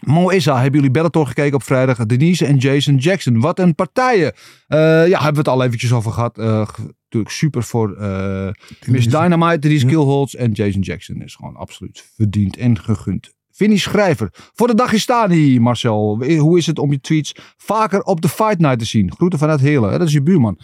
Mo 0.05 0.29
Issa, 0.29 0.53
hebben 0.55 0.73
jullie 0.73 0.91
Bellator 0.91 1.27
gekeken 1.27 1.53
op 1.55 1.63
vrijdag? 1.63 1.97
Denise 2.05 2.45
en 2.45 2.57
Jason 2.57 2.95
Jackson. 2.95 3.39
Wat 3.39 3.59
een 3.59 3.75
partijen. 3.75 4.33
Eh, 4.67 4.77
ja, 5.07 5.15
hebben 5.23 5.31
we 5.33 5.37
het 5.37 5.47
al 5.47 5.63
eventjes 5.63 5.93
over 5.93 6.11
gehad. 6.11 6.37
Eh, 6.37 6.67
g- 6.67 6.77
natuurlijk 7.03 7.33
super 7.33 7.63
voor 7.63 7.95
eh 7.95 8.49
Miss 8.85 9.07
Dynamite, 9.07 9.59
Denise 9.59 9.85
Killholz 9.85 10.33
en 10.33 10.51
Jason 10.51 10.81
Jackson. 10.81 11.21
Is 11.21 11.35
gewoon 11.35 11.55
absoluut 11.55 12.11
verdiend 12.15 12.57
en 12.57 12.79
gegund. 12.79 13.33
Vinnie 13.51 13.77
Schrijver. 13.77 14.29
Voor 14.53 14.67
de 14.67 14.75
Dagestani, 14.75 15.59
Marcel. 15.59 16.23
Hoe 16.37 16.57
is 16.57 16.65
het 16.65 16.79
om 16.79 16.91
je 16.91 16.99
tweets 17.01 17.35
vaker 17.57 18.01
op 18.01 18.21
de 18.21 18.29
Fight 18.29 18.59
Night 18.59 18.79
te 18.79 18.85
zien? 18.85 19.11
Groeten 19.11 19.39
vanuit 19.39 19.59
Heerlen. 19.59 19.91
hè? 19.91 19.97
Dat 19.97 20.07
is 20.07 20.13
je 20.13 20.21
buurman. 20.23 20.59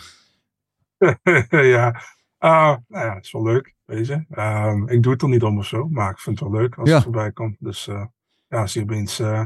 ja. 1.49 2.01
Ah, 2.41 2.77
nou 2.87 3.05
ja, 3.05 3.15
het 3.15 3.25
is 3.25 3.31
wel 3.31 3.43
leuk, 3.43 3.75
weet 3.85 4.07
je. 4.07 4.25
Ehm, 4.29 4.87
ik 4.87 5.03
doe 5.03 5.11
het 5.11 5.21
er 5.21 5.29
niet 5.29 5.43
om 5.43 5.57
of 5.57 5.65
zo, 5.65 5.87
maar 5.89 6.11
ik 6.11 6.19
vind 6.19 6.39
het 6.39 6.49
wel 6.49 6.59
leuk 6.61 6.75
als 6.75 6.89
Ja. 6.89 6.95
het 6.95 7.03
voorbij 7.03 7.31
komt. 7.31 7.55
Dus 7.59 7.87
eh, 7.87 8.05
ja, 8.47 8.67
zie 8.67 8.81
je 8.85 8.87
opeens, 8.91 9.19
eh, 9.19 9.43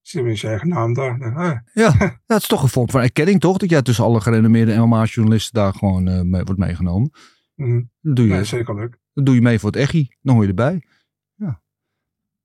zie 0.00 0.20
je 0.20 0.26
opeens 0.26 0.40
je 0.40 0.48
eigen 0.48 0.68
naam 0.68 0.94
daar. 0.94 1.62
Ja, 1.72 2.18
dat 2.26 2.40
is 2.42 2.46
toch 2.46 2.62
een 2.62 2.68
vorm 2.68 2.90
van 2.90 3.00
erkenning, 3.00 3.40
toch? 3.40 3.56
Dat 3.56 3.70
jij 3.70 3.82
tussen 3.82 4.04
alle 4.04 4.20
gerenommeerde 4.20 4.76
MMA-journalisten 4.86 5.54
daar 5.54 5.72
gewoon 5.74 6.08
eh, 6.08 6.20
mee, 6.22 6.42
wordt 6.44 6.60
meegenomen. 6.60 7.10
mhm. 7.54 7.82
Dat 8.00 8.16
doe, 8.16 8.26
je, 8.26 8.32
Nee, 8.32 8.44
zeker 8.44 8.74
leuk. 8.74 8.98
dat 9.12 9.26
doe 9.26 9.34
je 9.34 9.40
mee 9.42 9.58
voor 9.58 9.70
het 9.70 9.78
echi. 9.80 10.08
Dan 10.22 10.34
hoor 10.34 10.42
je 10.42 10.48
erbij. 10.48 10.82
Ja. 11.34 11.60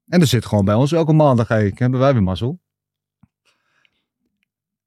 En 0.07 0.19
dat 0.19 0.27
zit 0.29 0.45
gewoon 0.45 0.65
bij 0.65 0.75
ons 0.75 0.91
elke 0.91 1.13
maandag. 1.13 1.47
Kijk, 1.47 1.79
hebben 1.79 1.99
wij 1.99 2.13
weer 2.13 2.23
mazzel. 2.23 2.59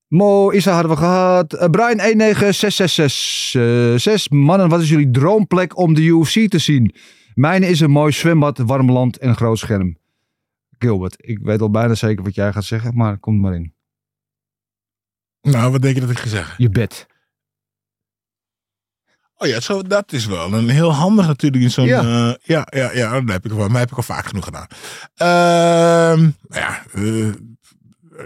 Mo, 0.08 0.52
Isa 0.52 0.72
hadden 0.72 0.90
we 0.90 0.96
gehad. 0.96 1.54
Uh, 1.54 1.64
Brian 1.70 1.96
196666. 1.96 4.30
mannen, 4.30 4.68
wat 4.68 4.80
is 4.80 4.88
jullie 4.88 5.10
droomplek 5.10 5.76
om 5.76 5.94
de 5.94 6.02
UFC 6.02 6.48
te 6.48 6.58
zien? 6.58 6.94
Mijne 7.34 7.66
is 7.66 7.80
een 7.80 7.90
mooi 7.90 8.12
zwembad, 8.12 8.58
warm 8.58 8.90
land 8.90 9.18
en 9.18 9.36
groot 9.36 9.58
scherm. 9.58 9.98
Gilbert, 10.78 11.14
ik 11.18 11.38
weet 11.38 11.60
al 11.60 11.70
bijna 11.70 11.94
zeker 11.94 12.24
wat 12.24 12.34
jij 12.34 12.52
gaat 12.52 12.64
zeggen, 12.64 12.94
maar 12.94 13.18
kom 13.18 13.40
maar 13.40 13.54
in. 13.54 13.74
Nou, 15.40 15.72
wat 15.72 15.82
denk 15.82 15.94
je 15.94 16.00
dat 16.00 16.10
ik 16.10 16.18
ga 16.18 16.28
zeggen? 16.28 16.54
Je 16.58 16.70
bed. 16.70 17.06
Oh 19.36 19.48
ja, 19.48 19.60
zo, 19.60 19.82
dat 19.82 20.12
is 20.12 20.26
wel 20.26 20.52
een 20.52 20.68
heel 20.68 20.92
handig 20.92 21.26
natuurlijk 21.26 21.62
in 21.62 21.70
zo'n... 21.70 21.86
Ja. 21.86 22.02
Ja, 22.02 22.38
ja, 22.42 22.66
ja, 22.70 22.92
ja 22.92 23.20
dat 23.20 23.30
heb 23.30 23.44
ik 23.44 23.52
wel. 23.52 23.68
Maar 23.68 23.80
heb 23.80 23.90
ik 23.90 23.96
al 23.96 24.02
vaak 24.02 24.26
genoeg 24.26 24.44
gedaan. 24.44 24.66
Ehm 25.14 26.30
ja, 26.48 26.82
eh, 26.92 27.32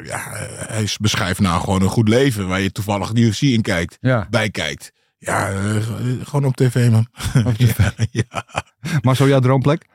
ja, 0.04 0.32
eh, 0.34 0.68
hij 0.68 0.82
is- 0.82 0.98
beschrijft 0.98 1.40
nou 1.40 1.60
gewoon 1.60 1.82
een 1.82 1.88
goed 1.88 2.08
leven 2.08 2.48
waar 2.48 2.60
je 2.60 2.72
toevallig 2.72 3.12
de 3.12 3.20
UFC 3.20 3.40
in 3.40 3.62
kijkt, 3.62 3.96
Ja. 4.00 4.26
bij 4.30 4.50
kijkt. 4.50 4.92
Ja, 5.18 5.50
eh, 5.50 5.76
gewoon 6.22 6.44
op 6.44 6.56
tv 6.56 6.90
man. 6.90 7.06
Op 7.44 7.54
tv. 7.54 7.78
ja. 8.10 8.44
Maar 9.02 9.16
zo 9.16 9.28
jouw 9.28 9.40
droomplek? 9.40 9.86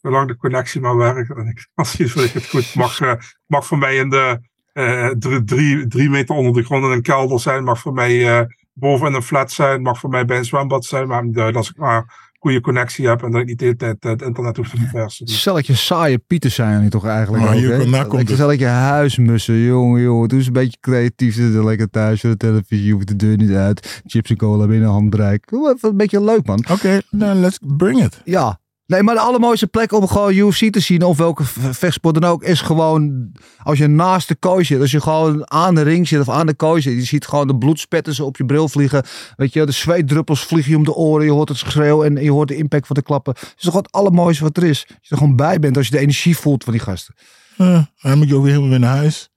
Zolang 0.00 0.28
de 0.28 0.36
connectie 0.36 0.80
maar 0.80 0.96
werkt. 0.96 1.30
En 1.36 1.46
ik, 1.46 1.66
als 1.74 1.92
je 1.92 2.30
het 2.32 2.48
goed. 2.48 2.74
Mag, 2.74 3.00
eh, 3.00 3.12
mag 3.46 3.66
voor 3.66 3.78
mij 3.78 3.96
in 3.96 4.08
de 4.10 4.40
eh, 4.72 5.08
drie, 5.08 5.44
drie, 5.44 5.86
drie 5.86 6.10
meter 6.10 6.34
onder 6.34 6.52
de 6.52 6.62
grond 6.64 6.84
in 6.84 6.90
een 6.90 7.02
kelder 7.02 7.40
zijn. 7.40 7.64
Mag 7.64 7.78
voor 7.80 7.92
mij 7.92 8.38
eh, 8.38 8.46
boven 8.72 9.06
in 9.06 9.14
een 9.14 9.22
flat 9.22 9.52
zijn. 9.52 9.82
Mag 9.82 9.98
voor 9.98 10.10
mij 10.10 10.24
bij 10.24 10.38
een 10.38 10.44
zwembad 10.44 10.84
zijn. 10.84 11.08
Maar 11.08 11.24
uh, 11.24 11.54
als 11.54 11.70
ik 11.70 11.76
maar 11.76 12.21
goede 12.42 12.60
connectie 12.60 13.08
heb 13.08 13.22
en 13.22 13.30
dat 13.30 13.40
ik 13.40 13.46
niet 13.46 13.58
de 13.58 13.64
hele 13.64 13.76
tijd 13.76 13.96
eh, 14.00 14.10
het 14.10 14.22
internet 14.22 14.56
hoef 14.56 14.68
te 14.70 14.76
verversen. 14.76 15.26
Dus, 15.26 15.40
Stelletje 15.40 15.74
saaie 15.74 16.18
pieters 16.18 16.54
zijn 16.54 16.74
jullie 16.74 16.90
toch 16.90 17.06
eigenlijk 17.06 17.44
Maar 17.44 17.56
ook, 17.56 17.62
komt 17.78 17.90
Lekker 17.90 18.18
het. 18.18 18.28
stelletje 18.30 18.66
huismussen, 18.66 19.58
jongen, 19.58 20.02
jongen. 20.02 20.28
Doe 20.28 20.38
eens 20.38 20.46
een 20.46 20.52
beetje 20.52 20.76
creatief. 20.80 21.34
Zitten 21.34 21.64
lekker 21.64 21.90
thuis 21.90 22.20
voor 22.20 22.30
de 22.30 22.36
televisie. 22.36 22.86
Je 22.86 22.92
hoeft 22.92 23.08
de 23.08 23.16
deur 23.16 23.36
niet 23.36 23.52
uit. 23.52 24.02
Chips 24.06 24.30
en 24.30 24.36
cola 24.36 24.66
binnen 24.66 24.88
handbereik. 24.88 25.48
Doe 25.48 25.74
even 25.74 25.88
een 25.88 25.96
beetje 25.96 26.24
leuk, 26.24 26.46
man. 26.46 26.64
Oké, 26.70 27.00
nou 27.10 27.38
let's 27.38 27.58
bring 27.76 28.02
it. 28.04 28.20
Ja. 28.24 28.60
Nee, 28.92 29.02
maar 29.02 29.14
de 29.14 29.20
allermooiste 29.20 29.66
plek 29.66 29.92
om 29.92 30.06
gewoon 30.06 30.34
UFC 30.34 30.72
te 30.72 30.80
zien, 30.80 31.02
of 31.02 31.16
welke 31.16 31.44
vechtsport 31.70 32.20
dan 32.20 32.30
ook, 32.30 32.42
is 32.42 32.60
gewoon 32.60 33.32
als 33.62 33.78
je 33.78 33.86
naast 33.86 34.28
de 34.28 34.34
kooi 34.34 34.64
zit. 34.64 34.80
Als 34.80 34.90
je 34.90 35.00
gewoon 35.00 35.50
aan 35.50 35.74
de 35.74 35.82
ring 35.82 36.08
zit 36.08 36.20
of 36.20 36.28
aan 36.28 36.46
de 36.46 36.54
kooi 36.54 36.82
zit. 36.82 36.94
Je 36.94 37.04
ziet 37.04 37.26
gewoon 37.26 37.46
de 37.46 37.56
bloedspetters 37.56 38.20
op 38.20 38.36
je 38.36 38.44
bril 38.44 38.68
vliegen. 38.68 39.04
Weet 39.36 39.52
je, 39.52 39.66
de 39.66 39.72
zweetdruppels 39.72 40.44
vliegen 40.44 40.70
je 40.70 40.76
om 40.76 40.84
de 40.84 40.94
oren. 40.94 41.24
Je 41.24 41.32
hoort 41.32 41.48
het 41.48 41.58
geschreeuw 41.58 42.04
en 42.04 42.22
je 42.22 42.30
hoort 42.30 42.48
de 42.48 42.56
impact 42.56 42.86
van 42.86 42.96
de 42.96 43.02
klappen. 43.02 43.34
Het 43.38 43.54
is 43.56 43.64
toch 43.64 43.74
het 43.74 43.92
allermooiste 43.92 44.42
wat 44.42 44.56
er 44.56 44.64
is. 44.64 44.84
Als 44.88 44.96
je 45.00 45.10
er 45.10 45.16
gewoon 45.16 45.36
bij 45.36 45.58
bent, 45.58 45.76
als 45.76 45.86
je 45.86 45.92
de 45.92 45.98
energie 45.98 46.36
voelt 46.36 46.64
van 46.64 46.72
die 46.72 46.82
gasten. 46.82 47.14
Eh, 47.56 47.82
dan 48.02 48.18
moet 48.18 48.28
je 48.28 48.34
ook 48.34 48.42
weer 48.42 48.50
helemaal 48.50 48.70
weer 48.70 48.80
naar 48.80 48.96
huis. 48.96 49.31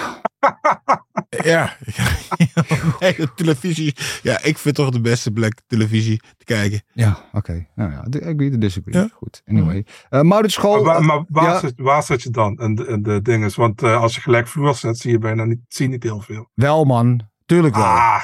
ja. 1.44 1.76
de 2.98 3.28
televisie. 3.34 3.96
Ja, 4.22 4.42
ik 4.42 4.58
vind 4.58 4.74
toch 4.74 4.90
de 4.90 5.00
beste 5.00 5.30
plek 5.30 5.60
televisie 5.66 6.20
te 6.36 6.44
kijken. 6.44 6.82
Ja, 6.92 7.18
oké. 7.32 7.66
Nou 7.74 7.90
ja, 7.90 8.02
de- 8.02 8.20
agree 8.20 8.50
to 8.50 8.58
disagree. 8.58 9.02
Ja. 9.02 9.08
Goed, 9.12 9.42
anyway. 9.46 9.86
Eh 10.08 10.20
Maurits 10.20 10.54
School. 10.54 10.82
maar 10.82 10.94
waar, 10.94 11.04
maar 11.04 11.24
waar, 11.28 11.44
ja. 11.44 11.58
zit, 11.58 11.72
waar 11.76 12.02
zit 12.02 12.22
je 12.22 12.30
dan 12.30 12.58
in 12.58 12.74
de, 12.74 12.86
in 12.86 13.02
de 13.02 13.22
dinges? 13.22 13.54
Want 13.54 13.82
eh, 13.82 14.00
als 14.00 14.14
je 14.14 14.20
gelijk 14.20 14.48
vloer 14.48 14.74
zet, 14.74 14.98
zie 14.98 15.10
je 15.10 15.18
bijna 15.18 15.44
niet, 15.44 15.60
zie 15.68 15.88
niet 15.88 16.02
heel 16.02 16.20
veel. 16.20 16.50
Wel 16.54 16.84
man, 16.84 17.20
tuurlijk 17.46 17.74
wel. 17.74 17.84
Ah, 17.84 18.22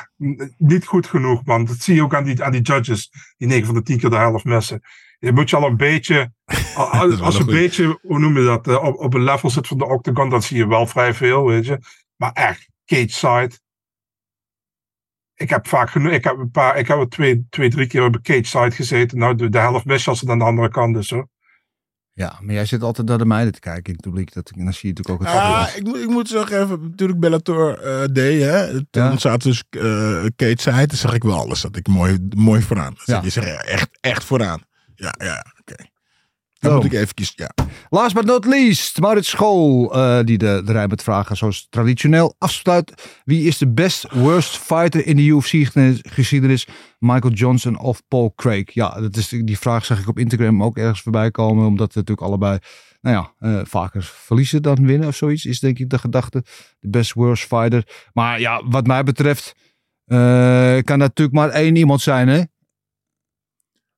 niet 0.58 0.86
goed 0.86 1.06
genoeg, 1.06 1.44
man. 1.44 1.64
Dat 1.64 1.76
zie 1.78 1.94
je 1.94 2.02
ook 2.02 2.14
aan 2.14 2.24
die, 2.24 2.42
aan 2.42 2.52
die 2.52 2.62
judges. 2.62 3.10
Die 3.36 3.48
9 3.48 3.66
van 3.66 3.74
de 3.74 3.82
10 3.82 3.98
keer 3.98 4.10
de 4.10 4.16
helft 4.16 4.44
missen. 4.44 4.80
Je 5.22 5.32
moet 5.32 5.50
je 5.50 5.56
al 5.56 5.66
een 5.66 5.76
beetje. 5.76 6.32
Dat 6.76 6.90
Als, 6.90 7.20
als 7.20 7.34
je 7.36 7.40
een 7.40 7.46
beetje, 7.46 7.98
hoe 8.02 8.18
noem 8.18 8.38
je 8.38 8.44
dat? 8.44 8.68
eh, 8.68 8.84
op, 8.84 8.98
op 8.98 9.14
een 9.14 9.22
level 9.24 9.50
zit 9.50 9.66
van 9.66 9.78
de 9.78 9.84
octagon, 9.86 10.30
dan 10.30 10.42
zie 10.42 10.56
je 10.56 10.66
wel 10.66 10.86
vrij 10.86 11.14
veel, 11.14 11.46
weet 11.46 11.66
je. 11.66 11.78
Maar 12.16 12.32
echt, 12.32 12.68
cage 12.84 13.08
side. 13.08 13.50
Ik 15.34 15.50
heb 15.50 15.66
vaak 15.68 15.90
genoeg. 15.90 16.12
Ik 16.12 16.24
heb 16.24 16.38
een 16.38 16.50
paar. 16.50 16.78
Ik 16.78 16.88
heb 16.88 16.98
er 16.98 17.08
twee, 17.08 17.46
twee 17.50 17.70
drie 17.70 17.86
keer 17.86 18.04
op 18.04 18.14
een 18.14 18.22
cage 18.22 18.44
side 18.44 18.70
gezeten. 18.70 19.18
Nou, 19.18 19.34
de, 19.34 19.48
de 19.48 19.58
helft 19.58 19.84
mis 19.84 20.08
als 20.08 20.20
het 20.20 20.30
aan 20.30 20.38
de 20.38 20.44
andere 20.44 20.68
kant 20.68 20.96
is, 20.96 21.10
hoor. 21.10 21.28
Ja, 22.12 22.38
maar 22.40 22.54
jij 22.54 22.64
zit 22.66 22.82
altijd 22.82 23.08
naar 23.08 23.18
de 23.18 23.24
meiden 23.24 23.52
te 23.52 23.60
kijken 23.60 23.84
in 23.84 23.92
het 23.92 24.00
publiek. 24.00 24.32
Dat, 24.32 24.52
dan 24.56 24.72
zie 24.72 24.88
je 24.88 24.94
natuurlijk 24.94 25.08
ook 25.08 25.28
het 25.28 25.42
Ah, 25.44 25.60
afbeeld. 25.60 25.76
ik, 25.76 25.84
moet, 25.84 25.96
ik 26.02 26.08
moet 26.08 26.28
zeggen, 26.28 26.62
even, 26.62 26.80
natuurlijk 26.90 27.20
Bellator 27.20 27.78
eh 27.78 28.04
deed, 28.12 28.42
hè. 28.42 28.72
Toen 28.90 29.02
Ja. 29.02 29.16
zaten 29.16 29.48
dus 29.50 29.64
uh, 29.70 30.24
Kate 30.36 30.62
zei, 30.62 30.86
toen 30.86 30.98
zag 30.98 31.14
ik 31.14 31.22
wel 31.22 31.38
alles. 31.38 31.60
Dat 31.60 31.76
ik 31.76 31.86
mooi, 31.86 32.28
mooi 32.36 32.62
vooraan. 32.62 32.94
Dus 32.94 33.04
Ja. 33.04 33.20
Je 33.22 33.30
zegt 33.30 33.64
echt, 33.66 33.88
echt 34.00 34.24
vooraan. 34.24 34.62
Ja, 34.94 35.14
ja, 35.18 35.44
oké. 35.60 35.84
Oh. 36.62 36.70
Dan 36.70 36.74
moet 36.74 36.92
ik 36.92 36.92
even 36.92 37.14
kiezen, 37.14 37.34
ja. 37.36 37.64
Last 37.90 38.14
but 38.14 38.24
not 38.24 38.44
least, 38.44 39.00
Maurits 39.00 39.30
School, 39.30 39.94
eh, 39.94 40.24
die 40.24 40.38
de, 40.38 40.62
de 40.64 40.72
rij 40.72 40.86
met 40.86 41.02
vragen 41.02 41.36
zoals 41.36 41.66
traditioneel 41.70 42.34
afsluit. 42.38 43.20
Wie 43.24 43.46
is 43.46 43.58
de 43.58 43.72
best 43.72 44.12
worst 44.12 44.56
fighter 44.56 45.06
in 45.06 45.16
de 45.16 45.22
UFC-geschiedenis? 45.22 46.66
Michael 46.98 47.32
Johnson 47.32 47.78
of 47.78 48.02
Paul 48.08 48.32
Craig? 48.36 48.74
Ja, 48.74 49.00
dat 49.00 49.16
is, 49.16 49.28
die 49.28 49.58
vraag 49.58 49.84
zag 49.84 50.00
ik 50.00 50.08
op 50.08 50.18
Instagram 50.18 50.62
ook 50.62 50.76
ergens 50.76 51.00
voorbij 51.00 51.30
komen. 51.30 51.66
Omdat 51.66 51.92
we 51.92 51.98
natuurlijk 51.98 52.26
allebei, 52.26 52.58
nou 53.00 53.16
ja, 53.16 53.48
eh, 53.48 53.60
vaker 53.64 54.02
verliezen 54.02 54.62
dan 54.62 54.86
winnen 54.86 55.08
of 55.08 55.16
zoiets. 55.16 55.44
Is 55.44 55.60
denk 55.60 55.78
ik 55.78 55.90
de 55.90 55.98
gedachte. 55.98 56.44
De 56.80 56.88
best 56.88 57.12
worst 57.12 57.44
fighter. 57.44 58.08
Maar 58.12 58.40
ja, 58.40 58.62
wat 58.64 58.86
mij 58.86 59.02
betreft 59.02 59.54
eh, 60.04 60.78
kan 60.84 60.98
natuurlijk 60.98 61.36
maar 61.36 61.48
één 61.48 61.76
iemand 61.76 62.00
zijn, 62.00 62.28
hè? 62.28 62.42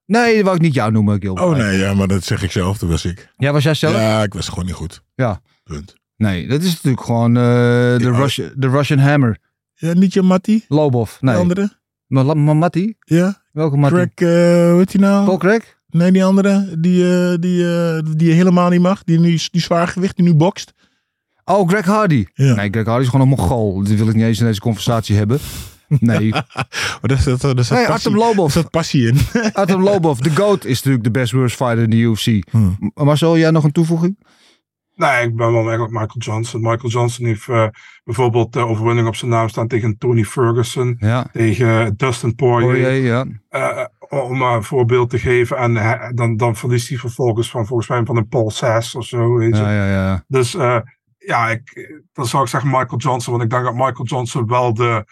Nee, 0.07 0.34
dat 0.34 0.44
wou 0.44 0.57
ik 0.57 0.62
niet 0.62 0.74
jou 0.74 0.92
noemen, 0.92 1.20
Gil. 1.20 1.34
Oh 1.34 1.57
nee, 1.57 1.78
ja, 1.78 1.94
maar 1.94 2.09
dat 2.09 2.24
zeg 2.24 2.42
ik 2.42 2.50
zelf, 2.50 2.78
dat 2.78 2.88
was 2.88 3.05
ik. 3.05 3.28
Ja, 3.36 3.52
was 3.52 3.62
jij 3.62 3.74
zelf? 3.74 3.94
Ja, 3.94 4.22
ik 4.22 4.34
was 4.34 4.48
gewoon 4.48 4.64
niet 4.64 4.74
goed. 4.74 5.02
Ja. 5.14 5.40
Punt. 5.64 5.94
Nee, 6.16 6.46
dat 6.48 6.62
is 6.62 6.72
natuurlijk 6.72 7.05
gewoon 7.05 7.36
eh, 7.36 7.42
de, 7.42 7.96
Ja. 8.00 8.11
Russian, 8.16 8.50
de 8.57 8.68
Russian 8.68 8.98
Hammer. 8.98 9.38
Ja, 9.74 9.92
niet 9.92 10.12
je 10.12 10.22
Matty, 10.22 10.61
Lobov. 10.68 11.11
de 11.11 11.16
Nee. 11.26 11.36
andere? 11.36 11.78
Maar 12.07 12.24
La- 12.24 12.34
maar 12.34 12.57
Matti? 12.57 12.94
Ja, 12.98 13.42
Welke 13.52 13.76
Matti? 13.76 13.94
Craig, 13.94 14.09
eh 14.14 14.68
hoe 14.70 14.78
heet 14.78 14.90
die 14.90 15.00
nou? 15.00 15.24
Paul 15.24 15.36
Craig? 15.38 15.76
Nee, 15.88 16.12
die 16.12 16.24
andere, 16.24 16.74
die, 16.78 17.05
eh, 17.18 17.34
die, 17.40 17.76
eh, 17.76 17.98
die 18.16 18.28
je 18.28 18.34
helemaal 18.34 18.70
niet 18.70 18.80
mag. 18.80 19.05
Die, 19.05 19.18
nu, 19.20 19.38
die 19.50 19.61
zwaargewicht, 19.61 20.16
die 20.16 20.24
nu 20.24 20.34
bokst. 20.34 20.72
Oh, 21.44 21.68
Greg 21.68 21.84
Hardy. 21.84 22.24
Ja. 22.34 22.55
Nee, 22.55 22.68
Greg 22.70 22.84
Hardy 22.86 23.02
is 23.05 23.09
gewoon 23.11 23.30
een 23.30 23.36
Mongool. 23.36 23.82
Die 23.84 23.96
wil 23.96 24.09
ik 24.09 24.14
niet 24.14 24.24
eens 24.24 24.40
in 24.40 24.46
deze 24.46 24.61
conversatie 24.61 25.16
hebben. 25.16 25.38
Nee. 26.01 26.30
Maar 26.30 27.18
zat 27.18 27.42
Nee, 27.42 27.55
passie, 27.55 27.88
Artem 27.88 28.14
Lobov. 28.16 28.53
zat 28.53 28.70
passie 28.70 29.07
in. 29.09 29.18
Artem 29.53 29.82
Lobov. 29.82 30.18
De 30.18 30.30
GOAT 30.30 30.64
is 30.64 30.76
natuurlijk 30.76 31.05
de 31.05 31.11
best 31.11 31.32
worst 31.32 31.57
fighter 31.57 31.82
in 31.82 31.90
de 31.90 31.97
UFC. 31.97 32.42
Hmm. 32.51 32.76
M- 32.95 33.05
Marcel, 33.05 33.38
jij 33.38 33.51
nog 33.51 33.64
een 33.64 33.72
toevoeging? 33.72 34.18
Nee, 34.97 35.26
ik 35.26 35.36
ben 35.36 35.53
wel 35.53 35.62
eigenlijk 35.62 35.90
Michael 35.90 36.18
Johnson. 36.18 36.61
Michael 36.61 36.88
Johnson 36.92 37.26
heeft 37.26 37.49
eh, 37.49 37.66
bijvoorbeeld 38.05 38.53
de 38.53 38.66
overwinning 38.66 39.07
op 39.09 39.16
zijn 39.16 39.30
naam 39.30 39.49
staan 39.49 39.68
tegen 39.68 39.99
Tony 39.99 40.24
Ferguson. 40.24 40.97
Ja. 40.99 41.26
Tegen 41.32 41.97
Dustin 41.97 42.34
Poirier. 42.34 42.70
Poirier, 42.82 43.05
ja. 43.05 43.24
Eh, 43.49 43.84
om 44.09 44.38
maar 44.38 44.57
een 44.57 44.62
voorbeeld 44.64 45.11
te 45.11 45.18
geven. 45.18 45.57
En 45.57 46.12
dan, 46.14 46.36
dan 46.36 46.57
verliest 46.57 46.88
hij 46.88 46.99
vervolgens 46.99 47.51
van 47.51 47.66
volgens 47.66 47.88
mij 47.88 48.05
van 48.05 48.16
een 48.16 48.28
Paul 48.28 48.51
Sass 48.51 48.95
of 48.95 49.05
zo. 49.05 49.34
Weet 49.36 49.57
je. 49.57 49.62
Ja, 49.62 49.72
ja, 49.72 49.86
ja. 49.86 50.24
Dus 50.28 50.55
eh, 50.55 50.78
ja, 51.18 51.49
ik, 51.49 51.90
dan 52.12 52.26
zou 52.26 52.42
ik 52.42 52.49
zeggen 52.49 52.70
Michael 52.70 52.99
Johnson. 52.99 53.32
Want 53.32 53.45
ik 53.45 53.51
denk 53.51 53.64
dat 53.64 53.74
Michael 53.74 54.05
Johnson 54.05 54.47
wel 54.47 54.74
de, 54.74 55.05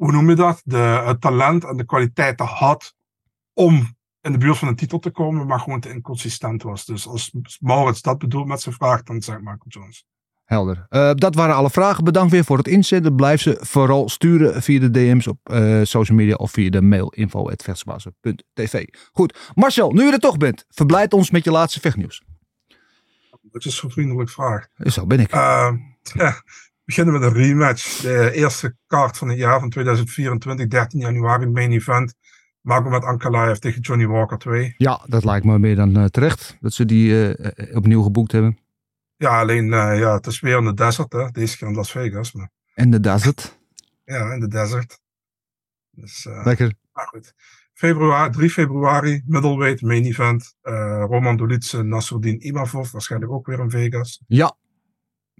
hoe 0.00 0.12
noem 0.12 0.28
je 0.28 0.34
dat? 0.34 0.60
De, 0.64 0.76
het 0.76 1.20
talent 1.20 1.64
en 1.64 1.76
de 1.76 1.84
kwaliteiten 1.84 2.46
had 2.46 2.94
om 3.52 3.96
in 4.20 4.32
de 4.32 4.38
buurt 4.38 4.58
van 4.58 4.68
een 4.68 4.76
titel 4.76 4.98
te 4.98 5.10
komen, 5.10 5.46
maar 5.46 5.60
gewoon 5.60 5.80
te 5.80 5.92
inconsistent 5.92 6.62
was. 6.62 6.84
Dus 6.84 7.06
als 7.06 7.32
Maurits 7.60 8.02
dat 8.02 8.18
bedoelt 8.18 8.46
met 8.46 8.60
zijn 8.60 8.74
vraag, 8.74 9.02
dan 9.02 9.22
zeg 9.22 9.34
ik 9.34 9.40
Michael 9.40 9.68
Johnson. 9.68 10.08
Helder. 10.44 10.86
Eh, 10.88 11.10
dat 11.14 11.34
waren 11.34 11.54
alle 11.54 11.70
vragen. 11.70 12.04
Bedankt 12.04 12.32
weer 12.32 12.44
voor 12.44 12.56
het 12.56 12.68
inzenden. 12.68 13.16
Blijf 13.16 13.40
ze 13.40 13.58
vooral 13.60 14.08
sturen 14.08 14.62
via 14.62 14.80
de 14.80 14.90
DM's 14.90 15.26
op 15.26 15.38
eh, 15.42 15.80
social 15.82 16.16
media 16.16 16.34
of 16.34 16.50
via 16.50 16.70
de 16.70 16.82
mail 16.82 17.08
info.vechtsbazen.tv. 17.08 18.84
Goed, 19.12 19.50
Marcel, 19.54 19.92
nu 19.92 20.04
je 20.04 20.12
er 20.12 20.18
toch 20.18 20.36
bent, 20.36 20.64
verblijd 20.68 21.12
ons 21.12 21.30
met 21.30 21.44
je 21.44 21.50
laatste 21.50 21.80
vechtnieuws. 21.80 22.22
Dat 23.42 23.64
is 23.64 23.76
zo'n 23.76 23.90
vriendelijk 23.90 24.30
vraag. 24.30 24.66
Zo 24.76 25.06
ben 25.06 25.20
ik. 25.20 25.34
Uh, 25.34 25.72
ja, 26.02 26.42
beginnen 26.90 27.20
met 27.20 27.22
een 27.22 27.42
rematch. 27.42 28.00
De 28.00 28.30
eerste 28.32 28.76
kaart 28.86 29.18
van 29.18 29.28
het 29.28 29.38
jaar 29.38 29.60
van 29.60 29.70
2024, 29.70 30.66
13 30.66 31.00
januari, 31.00 31.46
main 31.46 31.72
event. 31.72 32.14
Magomed 32.60 33.04
Ankalaev 33.04 33.58
tegen 33.58 33.80
Johnny 33.80 34.06
Walker 34.06 34.38
2. 34.38 34.74
Ja, 34.76 35.00
dat 35.06 35.24
lijkt 35.24 35.44
me 35.44 35.58
meer 35.58 35.76
dan 35.76 35.96
eh, 35.96 36.04
terecht 36.04 36.56
dat 36.60 36.72
ze 36.72 36.84
die 36.84 37.10
eh, 37.12 37.68
eh, 37.68 37.76
opnieuw 37.76 38.02
geboekt 38.02 38.32
hebben. 38.32 38.58
Ja, 39.16 39.40
alleen 39.40 39.66
ja, 39.66 40.14
het 40.14 40.26
is 40.26 40.40
weer 40.40 40.58
in 40.58 40.64
de 40.64 40.74
desert, 40.74 41.12
hè? 41.12 41.30
deze 41.30 41.56
keer 41.56 41.68
in 41.68 41.74
Las 41.74 41.90
Vegas. 41.90 42.32
Maar, 42.32 42.50
En 42.74 42.90
de 42.90 43.00
desert. 43.00 43.58
ja, 44.04 44.32
in 44.32 44.40
de 44.40 44.48
desert. 44.48 45.00
Dus, 45.90 46.26
Lekker. 46.44 46.74
maar 46.92 47.06
goed. 47.06 47.32
Februari, 47.72 48.32
3 48.32 48.50
februari, 48.50 49.22
middleweight 49.26 49.82
main 49.82 50.04
event. 50.04 50.54
Roman 51.08 51.36
Dolidze, 51.36 51.82
Nasruddin 51.82 52.46
Imavov, 52.46 52.90
waarschijnlijk 52.90 53.32
ook 53.32 53.46
weer 53.46 53.58
in 53.58 53.70
Vegas. 53.70 54.22
Ja, 54.26 54.56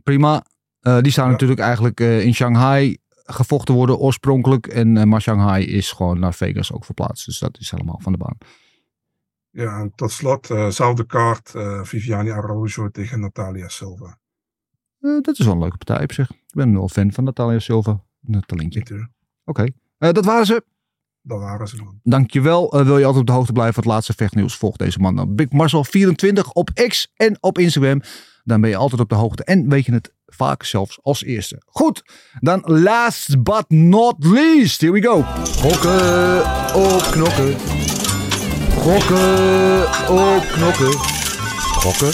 prima. 0.03 0.45
Eh, 0.81 1.01
die 1.01 1.13
staan 1.13 1.25
Ja. 1.25 1.31
natuurlijk 1.31 1.61
eigenlijk 1.61 2.01
eh, 2.01 2.25
in 2.25 2.35
Shanghai 2.35 2.99
gevochten 3.25 3.75
worden 3.75 3.97
oorspronkelijk. 3.99 4.67
En, 4.67 4.97
eh, 4.97 5.05
maar 5.05 5.21
Shanghai 5.21 5.65
is 5.65 5.93
gewoon 5.93 6.19
naar 6.19 6.35
Vegas 6.35 6.73
ook 6.73 6.85
verplaatst. 6.85 7.27
Dus 7.27 7.39
dat 7.39 7.59
is 7.59 7.71
helemaal 7.71 7.99
van 8.03 8.13
de 8.13 8.19
baan. 8.19 8.37
Ja, 9.51 9.81
en 9.81 9.93
tot 9.95 10.11
slot, 10.13 10.51
eh 10.51 10.69
zelfde 10.69 11.07
kaart, 11.07 11.53
Viviani 11.83 12.31
Araujo 12.31 12.89
tegen 12.91 13.21
Natalia 13.21 13.69
Silva. 13.69 14.19
Dat 15.01 15.39
is 15.39 15.45
wel 15.45 15.55
een 15.55 15.61
leuke 15.61 15.77
partij 15.77 16.03
op 16.03 16.13
zich. 16.13 16.31
Ik 16.31 16.55
ben 16.55 16.73
wel 16.73 16.89
fan 16.89 17.13
van 17.13 17.25
Natalia 17.25 17.59
Silva. 17.59 18.03
Een 18.27 18.41
talentje. 18.47 19.09
Oké, 19.45 19.67
dat 19.99 20.25
waren 20.25 20.47
ze. 20.47 20.65
dat 21.23 21.41
waren 21.41 21.69
ze 21.69 21.77
dan. 21.77 22.01
Dankjewel. 22.03 22.81
Uh, 22.81 22.85
wil 22.87 22.99
je 22.99 23.05
altijd 23.05 23.21
op 23.21 23.27
de 23.27 23.33
hoogte 23.33 23.53
blijven 23.53 23.75
van 23.75 23.83
het 23.83 23.93
laatste 23.93 24.13
vechtnieuws? 24.13 24.57
Volg 24.57 24.77
deze 24.77 24.99
man 24.99 25.17
dan. 25.17 25.35
Big 25.35 25.47
Marcel24 25.47 26.53
op 26.53 26.71
X 26.89 27.13
en 27.17 27.37
op 27.41 27.59
Instagram. 27.59 28.03
Dan 28.45 28.61
ben 28.61 28.71
je 28.71 28.77
altijd 28.77 29.01
op 29.01 29.09
de 29.09 29.15
hoogte 29.15 29.45
en 29.45 29.69
weet 29.69 29.85
je 29.85 29.93
het 29.93 30.13
vaak 30.31 30.63
zelfs 30.63 30.99
als 31.03 31.25
eerste. 31.25 31.63
Goed, 31.67 32.03
dan 32.41 32.63
last 32.65 33.43
but 33.43 33.65
not 33.69 34.15
least. 34.19 34.81
Here 34.81 34.93
we 34.93 35.03
go. 35.03 35.23
Gokken 35.61 36.39
op 36.75 37.09
knokken. 37.11 37.59
Gokken 38.71 39.83
op 40.09 40.43
knokken. 40.53 40.93
Gokken 41.81 42.09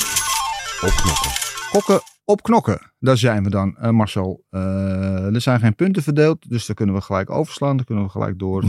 op 0.80 0.92
knokken. 0.96 1.30
Gokken 1.70 2.00
op 2.24 2.42
knokken. 2.42 2.92
Daar 2.98 3.16
zijn 3.16 3.44
we 3.44 3.50
dan, 3.50 3.76
uh, 3.82 3.90
Marcel. 3.90 4.44
Uh, 4.50 5.34
er 5.34 5.40
zijn 5.40 5.60
geen 5.60 5.74
punten 5.74 6.02
verdeeld, 6.02 6.50
dus 6.50 6.66
daar 6.66 6.76
kunnen 6.76 6.94
we 6.94 7.00
gelijk 7.00 7.30
overslaan. 7.30 7.76
Daar 7.76 7.86
kunnen 7.86 8.04
we 8.04 8.10
gelijk 8.10 8.38
door. 8.38 8.64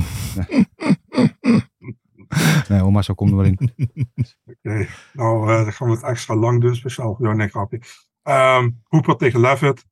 nee, 2.70 2.80
hoor, 2.80 2.92
Marcel, 2.92 3.16
kom 3.16 3.30
er 3.30 3.36
maar 3.36 3.46
in. 3.46 3.60
Oké, 3.66 3.74
okay. 4.46 4.88
nou, 5.14 5.52
uh, 5.52 5.64
dan 5.64 5.74
gaan 5.74 5.88
we 5.88 5.94
het 5.94 6.04
extra 6.04 6.36
lang 6.36 6.62
doen, 6.62 6.76
speciaal 6.76 7.16
voor 7.16 7.26
jou, 7.26 7.38
nee, 7.38 7.48
grapje. 7.48 7.82
Um, 8.30 8.82
Hooper 8.84 9.16
tegen 9.16 9.40
Levitt. 9.40 9.86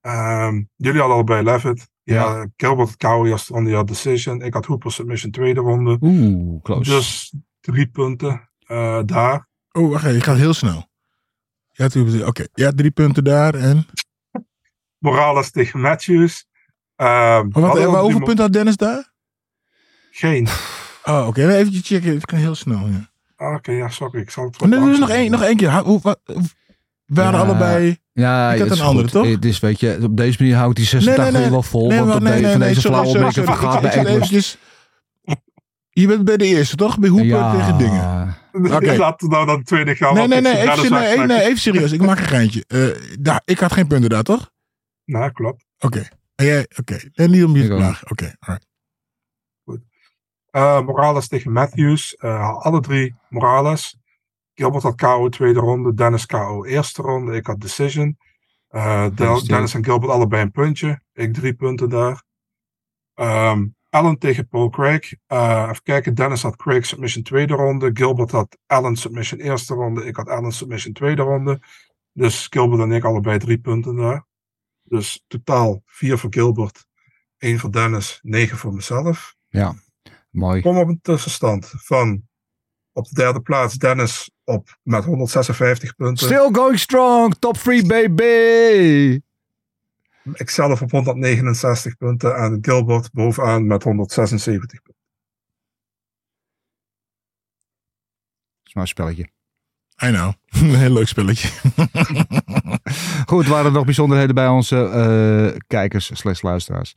Um, 0.00 0.68
jullie 0.76 1.00
hadden 1.00 1.16
allebei 1.16 1.42
Levitt. 1.42 1.90
Ja, 2.02 2.14
ja 2.14 2.48
Gilbert 2.56 2.96
Cowie 2.96 3.32
als 3.32 3.46
de 3.46 3.82
decision. 3.84 4.42
Ik 4.42 4.54
had 4.54 4.66
Hooper 4.66 4.92
submission 4.92 5.32
tweede 5.32 5.60
ronde. 5.60 5.96
Oeh, 6.00 6.62
close. 6.62 6.90
Dus 6.90 7.34
drie 7.60 7.88
punten 7.88 8.48
uh, 8.66 9.00
daar. 9.04 9.48
Oh, 9.72 9.90
wacht 9.90 10.04
even, 10.04 10.16
je 10.16 10.22
gaat 10.22 10.36
heel 10.36 10.54
snel. 10.54 10.90
Ja, 11.70 11.86
oké. 11.86 12.26
Okay. 12.26 12.48
Ja, 12.54 12.72
drie 12.72 12.90
punten 12.90 13.24
daar 13.24 13.54
en... 13.54 13.86
Morales 14.98 15.50
tegen 15.50 15.80
Matthews. 15.80 16.46
Um, 16.96 17.06
oh, 17.52 17.52
wat, 17.52 18.00
hoeveel 18.00 18.22
punten 18.22 18.44
had 18.44 18.52
Dennis 18.52 18.76
daar? 18.76 19.12
Geen. 20.10 20.48
Oh, 21.04 21.26
oké. 21.26 21.40
Okay. 21.40 21.56
Even 21.56 21.72
checken. 21.72 22.14
Het 22.14 22.26
kan 22.26 22.38
heel 22.38 22.54
snel, 22.54 22.88
ja. 22.88 23.10
Oké, 23.36 23.54
okay, 23.54 23.76
ja, 23.76 23.88
sorry. 23.88 24.20
Ik 24.20 24.30
zal 24.30 24.44
het 24.44 24.60
nee, 24.60 24.80
dus 24.80 24.98
nog 24.98 25.10
één, 25.10 25.30
nog 25.30 25.42
één 25.42 25.56
keer. 25.56 25.78
Hoe, 25.78 26.00
wat, 26.02 26.20
waren 27.14 27.38
ja, 27.40 27.44
allebei... 27.44 28.00
Ja, 28.12 28.52
ik 28.52 28.60
had 28.60 28.70
een 28.70 28.80
andere, 28.80 29.08
toch? 29.08 29.26
Het 29.26 29.44
is, 29.44 29.60
weet 29.60 29.80
je, 29.80 29.98
op 30.02 30.16
deze 30.16 30.36
manier 30.38 30.56
houdt 30.56 30.76
die 30.76 30.86
86 30.86 31.24
nee, 31.24 31.32
nee, 31.32 31.42
nee, 31.42 31.50
wel 31.50 31.62
vol. 31.62 31.88
Nee, 31.88 31.98
want 31.98 32.14
op 32.14 32.20
nee, 32.22 32.42
de, 32.42 32.50
van 32.50 32.60
deze 32.60 32.80
flauwe 32.80 33.08
opmerking 33.08 33.46
vergaat 33.46 33.80
bij 33.80 34.06
eventjes, 34.06 34.58
Je 35.90 36.06
bent 36.06 36.24
bij 36.24 36.36
de 36.36 36.44
eerste, 36.44 36.76
toch? 36.76 36.98
Bij 36.98 37.08
Hoepen 37.08 37.26
ja. 37.26 37.56
tegen 37.56 37.78
dingen. 37.78 38.20
Okay. 38.52 38.96
Laten 38.96 39.28
we 39.28 39.34
nou 39.34 39.46
dan 39.46 39.58
de 39.58 39.64
tweede 39.64 39.94
gaan. 39.94 40.14
Nee, 40.14 40.28
nee, 40.28 40.40
nee, 40.40 40.70
even, 40.70 40.90
nee, 40.90 41.18
nee, 41.18 41.42
even 41.42 41.58
serieus. 41.58 41.92
Ik 41.92 42.02
maak 42.02 42.18
een 42.18 42.24
geintje. 42.24 42.64
Uh, 42.68 42.88
daar, 43.20 43.42
ik 43.44 43.58
had 43.58 43.72
geen 43.72 43.86
punten 43.86 44.10
daar, 44.10 44.22
toch? 44.22 44.50
Nou, 45.04 45.32
klopt. 45.32 45.66
Oké. 45.78 46.04
Okay. 46.36 46.60
Oké. 46.60 46.80
Okay. 46.80 47.10
En 47.14 47.30
niet 47.30 47.44
om 47.44 47.56
je 47.56 47.68
te 47.68 47.76
vragen. 47.76 48.10
Oké, 48.10 48.34
alright. 48.38 48.68
Goed. 49.64 49.80
Uh, 50.50 50.80
Morales 50.80 51.28
tegen 51.28 51.52
Matthews. 51.52 52.16
Uh, 52.18 52.58
alle 52.58 52.80
drie 52.80 53.14
Morales. 53.28 53.96
Gilbert 54.54 54.82
had 54.82 54.94
KO 54.94 55.28
tweede 55.28 55.60
ronde, 55.60 55.94
Dennis 55.94 56.26
KO 56.26 56.64
eerste 56.64 57.02
ronde. 57.02 57.36
Ik 57.36 57.46
had 57.46 57.60
decision. 57.60 58.18
Uh, 58.70 59.06
Dennis 59.46 59.74
en 59.74 59.84
Gilbert 59.84 60.12
allebei 60.12 60.42
een 60.42 60.50
puntje. 60.50 61.02
Ik 61.12 61.34
drie 61.34 61.54
punten 61.54 61.88
daar. 61.88 62.22
Um, 63.14 63.76
Allen 63.88 64.18
tegen 64.18 64.48
Paul 64.48 64.68
Craig. 64.68 65.14
Uh, 65.28 65.66
even 65.70 65.82
kijken, 65.82 66.14
Dennis 66.14 66.42
had 66.42 66.56
Craig 66.56 66.86
submission 66.86 67.22
tweede 67.22 67.54
ronde. 67.54 67.90
Gilbert 67.94 68.30
had 68.30 68.58
Allen 68.66 68.96
submission 68.96 69.40
eerste 69.40 69.74
ronde. 69.74 70.04
Ik 70.04 70.16
had 70.16 70.28
Allen 70.28 70.52
submission 70.52 70.92
tweede 70.92 71.22
ronde. 71.22 71.60
Dus 72.12 72.46
Gilbert 72.50 72.82
en 72.82 72.92
ik 72.92 73.04
allebei 73.04 73.38
drie 73.38 73.58
punten 73.58 73.96
daar. 73.96 74.26
Dus 74.82 75.24
totaal 75.26 75.82
vier 75.86 76.18
voor 76.18 76.32
Gilbert, 76.32 76.86
één 77.38 77.58
voor 77.58 77.72
Dennis, 77.72 78.18
negen 78.22 78.58
voor 78.58 78.74
mezelf. 78.74 79.34
Ja, 79.48 79.74
mooi. 80.30 80.62
Kom 80.62 80.78
op 80.78 80.88
een 80.88 81.00
tussenstand 81.02 81.72
van 81.76 82.28
op 82.92 83.08
de 83.08 83.14
derde 83.14 83.40
plaats 83.40 83.74
Dennis 83.74 84.30
op 84.44 84.78
met 84.82 85.04
156 85.04 85.94
punten. 85.94 86.26
Still 86.26 86.48
going 86.52 86.78
strong, 86.78 87.34
top 87.38 87.56
3 87.56 87.86
baby. 87.86 89.20
Ikzelf 90.34 90.82
op 90.82 90.90
169 90.90 91.96
punten 91.96 92.36
en 92.36 92.58
Gilbert 92.62 93.12
bovenaan 93.12 93.66
met 93.66 93.82
176 93.82 94.82
punten. 94.82 95.00
Dat 98.58 98.66
is 98.66 98.74
maar 98.74 98.82
een 98.82 98.88
spelletje. 98.88 99.28
I 100.04 100.10
know. 100.10 100.32
Een 100.48 100.74
heel 100.84 100.92
leuk 100.92 101.08
spelletje. 101.08 101.48
Goed, 103.26 103.46
waren 103.46 103.66
er 103.66 103.72
nog 103.72 103.84
bijzonderheden 103.84 104.34
bij 104.34 104.48
onze 104.48 104.76
uh, 105.54 105.60
kijkers 105.66 106.10
slash 106.14 106.42
luisteraars? 106.42 106.96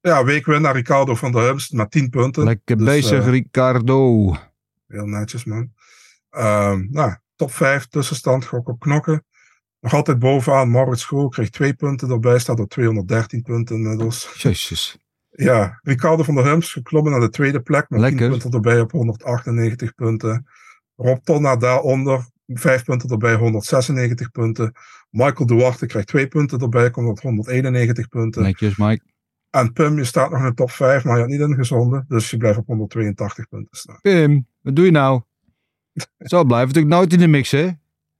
Ja, 0.00 0.24
weekwinnaar 0.24 0.74
Ricardo 0.74 1.14
van 1.14 1.32
der 1.32 1.42
Humst 1.42 1.72
met 1.72 1.90
10 1.90 2.10
punten. 2.10 2.44
Lekker 2.44 2.76
dus, 2.76 2.86
bezig, 2.86 3.24
uh, 3.24 3.28
Ricardo. 3.28 4.34
Heel 4.92 5.06
netjes, 5.06 5.44
man. 5.44 5.72
Um, 6.30 6.88
nou, 6.90 7.14
top 7.36 7.52
5 7.52 7.86
tussenstand, 7.86 8.44
gok 8.44 8.68
op 8.68 8.80
knokken. 8.80 9.24
Nog 9.80 9.94
altijd 9.94 10.18
bovenaan. 10.18 10.70
Maurits 10.70 11.02
School 11.02 11.28
kreeg 11.28 11.50
twee 11.50 11.74
punten 11.74 12.10
erbij. 12.10 12.38
Staat 12.38 12.60
op 12.60 12.70
213 12.70 13.42
punten 13.42 13.76
inmiddels. 13.76 14.32
Jezus. 14.36 14.98
Ja, 15.30 15.80
Ricardo 15.82 16.22
van 16.22 16.34
der 16.34 16.44
Hums 16.44 16.72
geklommen 16.72 17.12
naar 17.12 17.20
de 17.20 17.28
tweede 17.28 17.60
plek. 17.60 17.90
Met 17.90 18.00
Lekker. 18.00 18.18
10 18.18 18.28
punten 18.28 18.50
erbij 18.50 18.80
op 18.80 18.90
198 18.90 19.94
punten. 19.94 20.46
Rob 20.96 21.18
Tonna 21.24 21.56
daaronder. 21.56 22.30
5 22.46 22.84
punten 22.84 23.08
erbij, 23.10 23.34
196 23.34 24.30
punten. 24.30 24.72
Michael 25.10 25.46
Duarte 25.46 25.86
krijgt 25.86 26.08
2 26.08 26.28
punten 26.28 26.58
erbij. 26.58 26.90
Komt 26.90 27.08
op 27.08 27.20
191 27.20 28.08
punten. 28.08 28.42
Netjes, 28.42 28.76
Mike. 28.76 29.04
En 29.50 29.72
Pim, 29.72 29.96
je 29.96 30.04
staat 30.04 30.30
nog 30.30 30.40
in 30.40 30.46
de 30.46 30.54
top 30.54 30.70
5, 30.70 31.04
maar 31.04 31.14
je 31.14 31.20
had 31.20 31.30
niet 31.30 31.40
ingezonden. 31.40 32.04
Dus 32.08 32.30
je 32.30 32.36
blijft 32.36 32.58
op 32.58 32.66
182 32.66 33.48
punten 33.48 33.76
staan. 33.76 33.98
Pim, 34.00 34.46
wat 34.62 34.76
doe 34.76 34.84
je 34.84 34.90
nou? 34.90 35.20
Zo 36.18 36.44
blijft 36.44 36.66
natuurlijk 36.66 36.94
nooit 36.94 37.12
in 37.12 37.18
de 37.18 37.26
mix, 37.26 37.50
hè? 37.50 37.68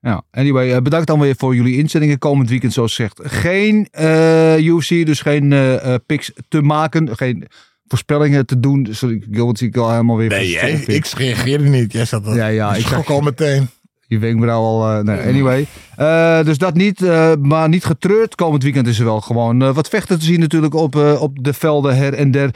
Ja, 0.01 0.23
anyway, 0.31 0.75
eh, 0.75 0.83
bedankt 0.83 1.07
dan 1.07 1.21
weer 1.21 1.35
voor 1.37 1.55
jullie 1.55 1.79
inzendingen 1.79 2.19
komend 2.19 2.49
weekend, 2.49 2.73
zoals 2.73 2.95
gezegd. 2.95 3.21
Geen 3.23 3.89
uh, 4.01 4.59
UFC, 4.59 4.89
dus 4.89 5.21
geen 5.21 5.51
uh, 5.51 5.95
picks 6.07 6.33
te 6.49 6.63
maken, 6.63 7.17
geen 7.17 7.47
voorspellingen 7.87 8.47
te 8.47 8.61
doen. 8.61 8.89
Sorry, 8.91 9.15
ik 9.15 9.25
wil 9.29 9.49
het 9.49 9.77
al 9.77 9.91
helemaal 9.91 10.17
weer 10.17 10.29
Nee, 10.29 10.51
jij, 10.51 10.73
ik 10.73 11.07
reageerde 11.07 11.65
niet. 11.65 11.93
Jij 11.93 12.05
zat 12.05 12.25
ja, 12.25 12.47
ja, 12.47 12.75
ik 12.75 12.87
schrok 12.87 13.09
al 13.09 13.21
meteen. 13.21 13.69
Je 14.13 14.19
wenkbrauw 14.19 14.63
al. 14.63 14.99
Uh, 14.99 15.05
nee, 15.05 15.21
anyway. 15.21 15.67
Uh, 15.99 16.45
dus 16.45 16.59
dat 16.59 16.75
niet, 16.75 17.01
uh, 17.01 17.33
maar 17.41 17.69
niet 17.69 17.85
getreurd. 17.85 18.35
Komend 18.35 18.63
weekend 18.63 18.87
is 18.87 18.99
er 18.99 19.05
wel 19.05 19.21
gewoon 19.21 19.73
wat 19.73 19.89
vechten 19.89 20.19
te 20.19 20.25
zien 20.25 20.41
natuurlijk 20.41 20.75
op, 20.75 20.95
op 21.19 21.45
de 21.45 21.53
velden 21.53 21.97
her 21.97 22.15
en 22.15 22.31
der. 22.31 22.51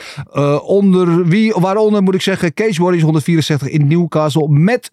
onder 0.63 1.27
wie, 1.27 1.53
waaronder 1.53 2.03
moet 2.03 2.15
ik 2.15 2.23
zeggen, 2.23 2.55
Case 2.55 2.83
Warriors 2.83 3.03
164 3.03 3.69
in 3.69 3.87
Newcastle 3.87 4.49
met 4.49 4.89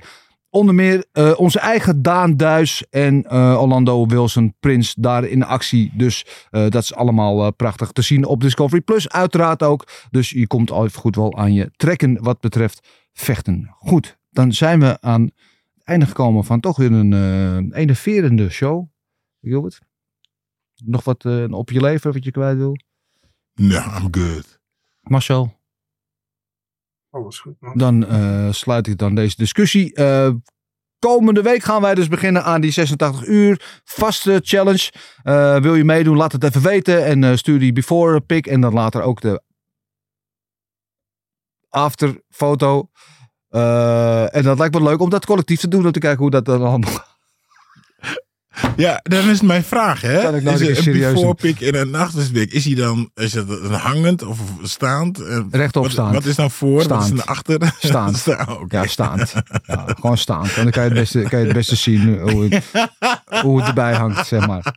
Onder 0.49 0.75
meer 0.75 1.05
onze 1.35 1.59
eigen 1.59 2.01
Daan 2.01 2.37
Duis 2.37 2.85
en 2.89 3.31
Orlando 3.31 4.05
Wilson 4.05 4.55
Prins 4.59 4.93
daar 4.99 5.23
in 5.23 5.43
actie. 5.43 5.91
Dus 5.93 6.25
dat 6.49 6.75
is 6.75 6.93
allemaal 6.95 7.51
prachtig 7.51 7.91
te 7.91 8.01
zien 8.01 8.25
op 8.25 8.41
Discovery 8.41 8.81
Plus. 8.81 9.09
Uiteraard 9.09 9.63
ook. 9.63 9.87
Dus 10.11 10.29
je 10.29 10.47
komt 10.47 10.71
al 10.71 10.85
even 10.85 10.99
goed 10.99 11.15
wel 11.15 11.37
aan 11.37 11.53
je 11.53 11.71
trekken 11.75 12.17
wat 12.21 12.39
betreft 12.39 12.87
vechten. 13.13 13.75
Goed, 13.77 14.17
dan 14.29 14.53
zijn 14.53 14.79
we 14.79 14.97
aan 15.01 15.29
einde 15.83 16.05
gekomen 16.05 16.43
van 16.43 16.59
toch 16.59 16.77
weer 16.77 16.91
een 16.91 17.73
enerverende 17.73 18.49
show. 18.49 18.87
Gilbert? 19.41 19.81
Nog 20.75 21.03
wat 21.03 21.25
op 21.51 21.69
je 21.69 21.81
leven 21.81 22.13
wat 22.13 22.23
je 22.23 22.31
kwijt 22.31 22.57
wil? 22.57 22.75
No, 23.53 23.75
I'm 23.75 24.07
good. 24.11 24.59
Marcel? 25.01 25.61
Alles 27.09 27.39
goed, 27.39 27.55
man. 27.59 27.77
Dan 27.77 28.03
uh, 28.03 28.51
sluit 28.51 28.87
ik 28.87 28.97
dan 28.97 29.15
deze 29.15 29.35
discussie. 29.35 29.99
Uh, 29.99 30.29
komende 30.99 31.41
week 31.41 31.63
gaan 31.63 31.81
wij 31.81 31.95
dus 31.95 32.07
beginnen 32.07 32.43
aan 32.43 32.61
die 32.61 32.71
86 32.71 33.25
uur 33.27 33.81
vaste 33.83 34.39
challenge. 34.43 34.91
Uh, 35.23 35.61
wil 35.61 35.75
je 35.75 35.83
meedoen? 35.83 36.17
Laat 36.17 36.31
het 36.31 36.43
even 36.43 36.61
weten. 36.61 37.05
En 37.05 37.37
stuur 37.37 37.59
die 37.59 37.73
before 37.73 38.21
pic. 38.21 38.47
En 38.47 38.61
dan 38.61 38.73
later 38.73 39.01
ook 39.01 39.21
de 39.21 39.43
after 41.69 42.21
foto. 42.29 42.89
En 44.31 44.43
dat 44.43 44.57
lijkt 44.57 44.73
me 44.73 44.83
leuk 44.83 45.01
om 45.01 45.09
dat 45.09 45.25
collectief 45.25 45.59
te 45.59 45.67
doen. 45.67 45.85
Om 45.85 45.91
te 45.91 45.99
kijken 45.99 46.19
hoe 46.21 46.31
dat 46.31 46.45
dan 46.45 46.61
allemaal 46.61 47.11
ja, 48.75 48.99
dan 49.03 49.29
is 49.29 49.41
mijn 49.41 49.63
vraag, 49.63 50.01
hè? 50.01 50.21
Kan 50.21 50.35
ik 50.35 50.43
nou 50.43 50.65
is 50.65 50.85
een 50.85 50.93
before 50.93 51.33
pick 51.33 51.61
en 51.61 51.75
een 51.75 51.89
nachterspik, 51.89 52.51
is 52.53 52.65
hij 52.65 52.75
dan, 52.75 53.09
is 53.15 53.33
het 53.33 53.49
een 53.49 53.71
hangend 53.71 54.23
of 54.23 54.39
staand? 54.61 55.23
Rechtop 55.51 55.89
staand. 55.89 56.13
Wat 56.13 56.25
is 56.25 56.35
dan 56.35 56.51
voor? 56.51 56.81
Staand. 56.81 57.01
Wat 57.01 57.11
is 57.11 57.17
dan 57.17 57.35
achter? 57.35 57.73
Staand. 57.79 58.17
Sta 58.17 58.47
Ja, 58.67 58.87
staand. 58.87 59.33
Ja, 59.65 59.85
gewoon 59.99 60.17
staand. 60.17 60.55
Dan 60.55 60.69
kan 60.69 60.83
je 60.83 60.89
het 60.89 60.97
beste, 60.99 61.21
kan 61.21 61.39
je 61.39 61.45
het 61.45 61.53
beste 61.53 61.75
zien 61.75 62.19
hoe 62.19 62.47
het, 62.47 62.63
hoe 63.41 63.59
het 63.59 63.67
erbij 63.67 63.93
hangt, 63.93 64.27
zeg 64.27 64.47
maar. 64.47 64.75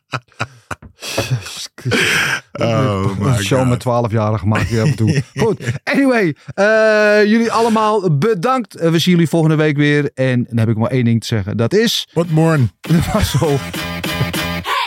Oh 2.52 3.10
een 3.20 3.38
show 3.38 3.68
met 3.68 3.80
12 3.80 4.12
gemaakt 4.38 4.68
hier 4.68 4.82
af 4.82 4.88
en 4.88 4.96
toe. 4.96 5.22
Goed, 5.42 5.60
anyway. 5.84 6.36
Uh, 6.54 7.30
jullie 7.30 7.52
allemaal 7.52 8.16
bedankt. 8.18 8.76
Uh, 8.76 8.90
we 8.90 8.98
zien 8.98 9.14
jullie 9.14 9.28
volgende 9.28 9.56
week 9.56 9.76
weer. 9.76 10.10
En 10.14 10.44
dan 10.48 10.58
heb 10.58 10.68
ik 10.68 10.76
maar 10.76 10.90
één 10.90 11.04
ding 11.04 11.20
te 11.20 11.26
zeggen. 11.26 11.56
Dat 11.56 11.74
is... 11.74 12.08
What 12.12 12.30
morning? 12.30 12.70
Dat 12.80 13.12
was 13.12 13.30
zo. 13.30 13.58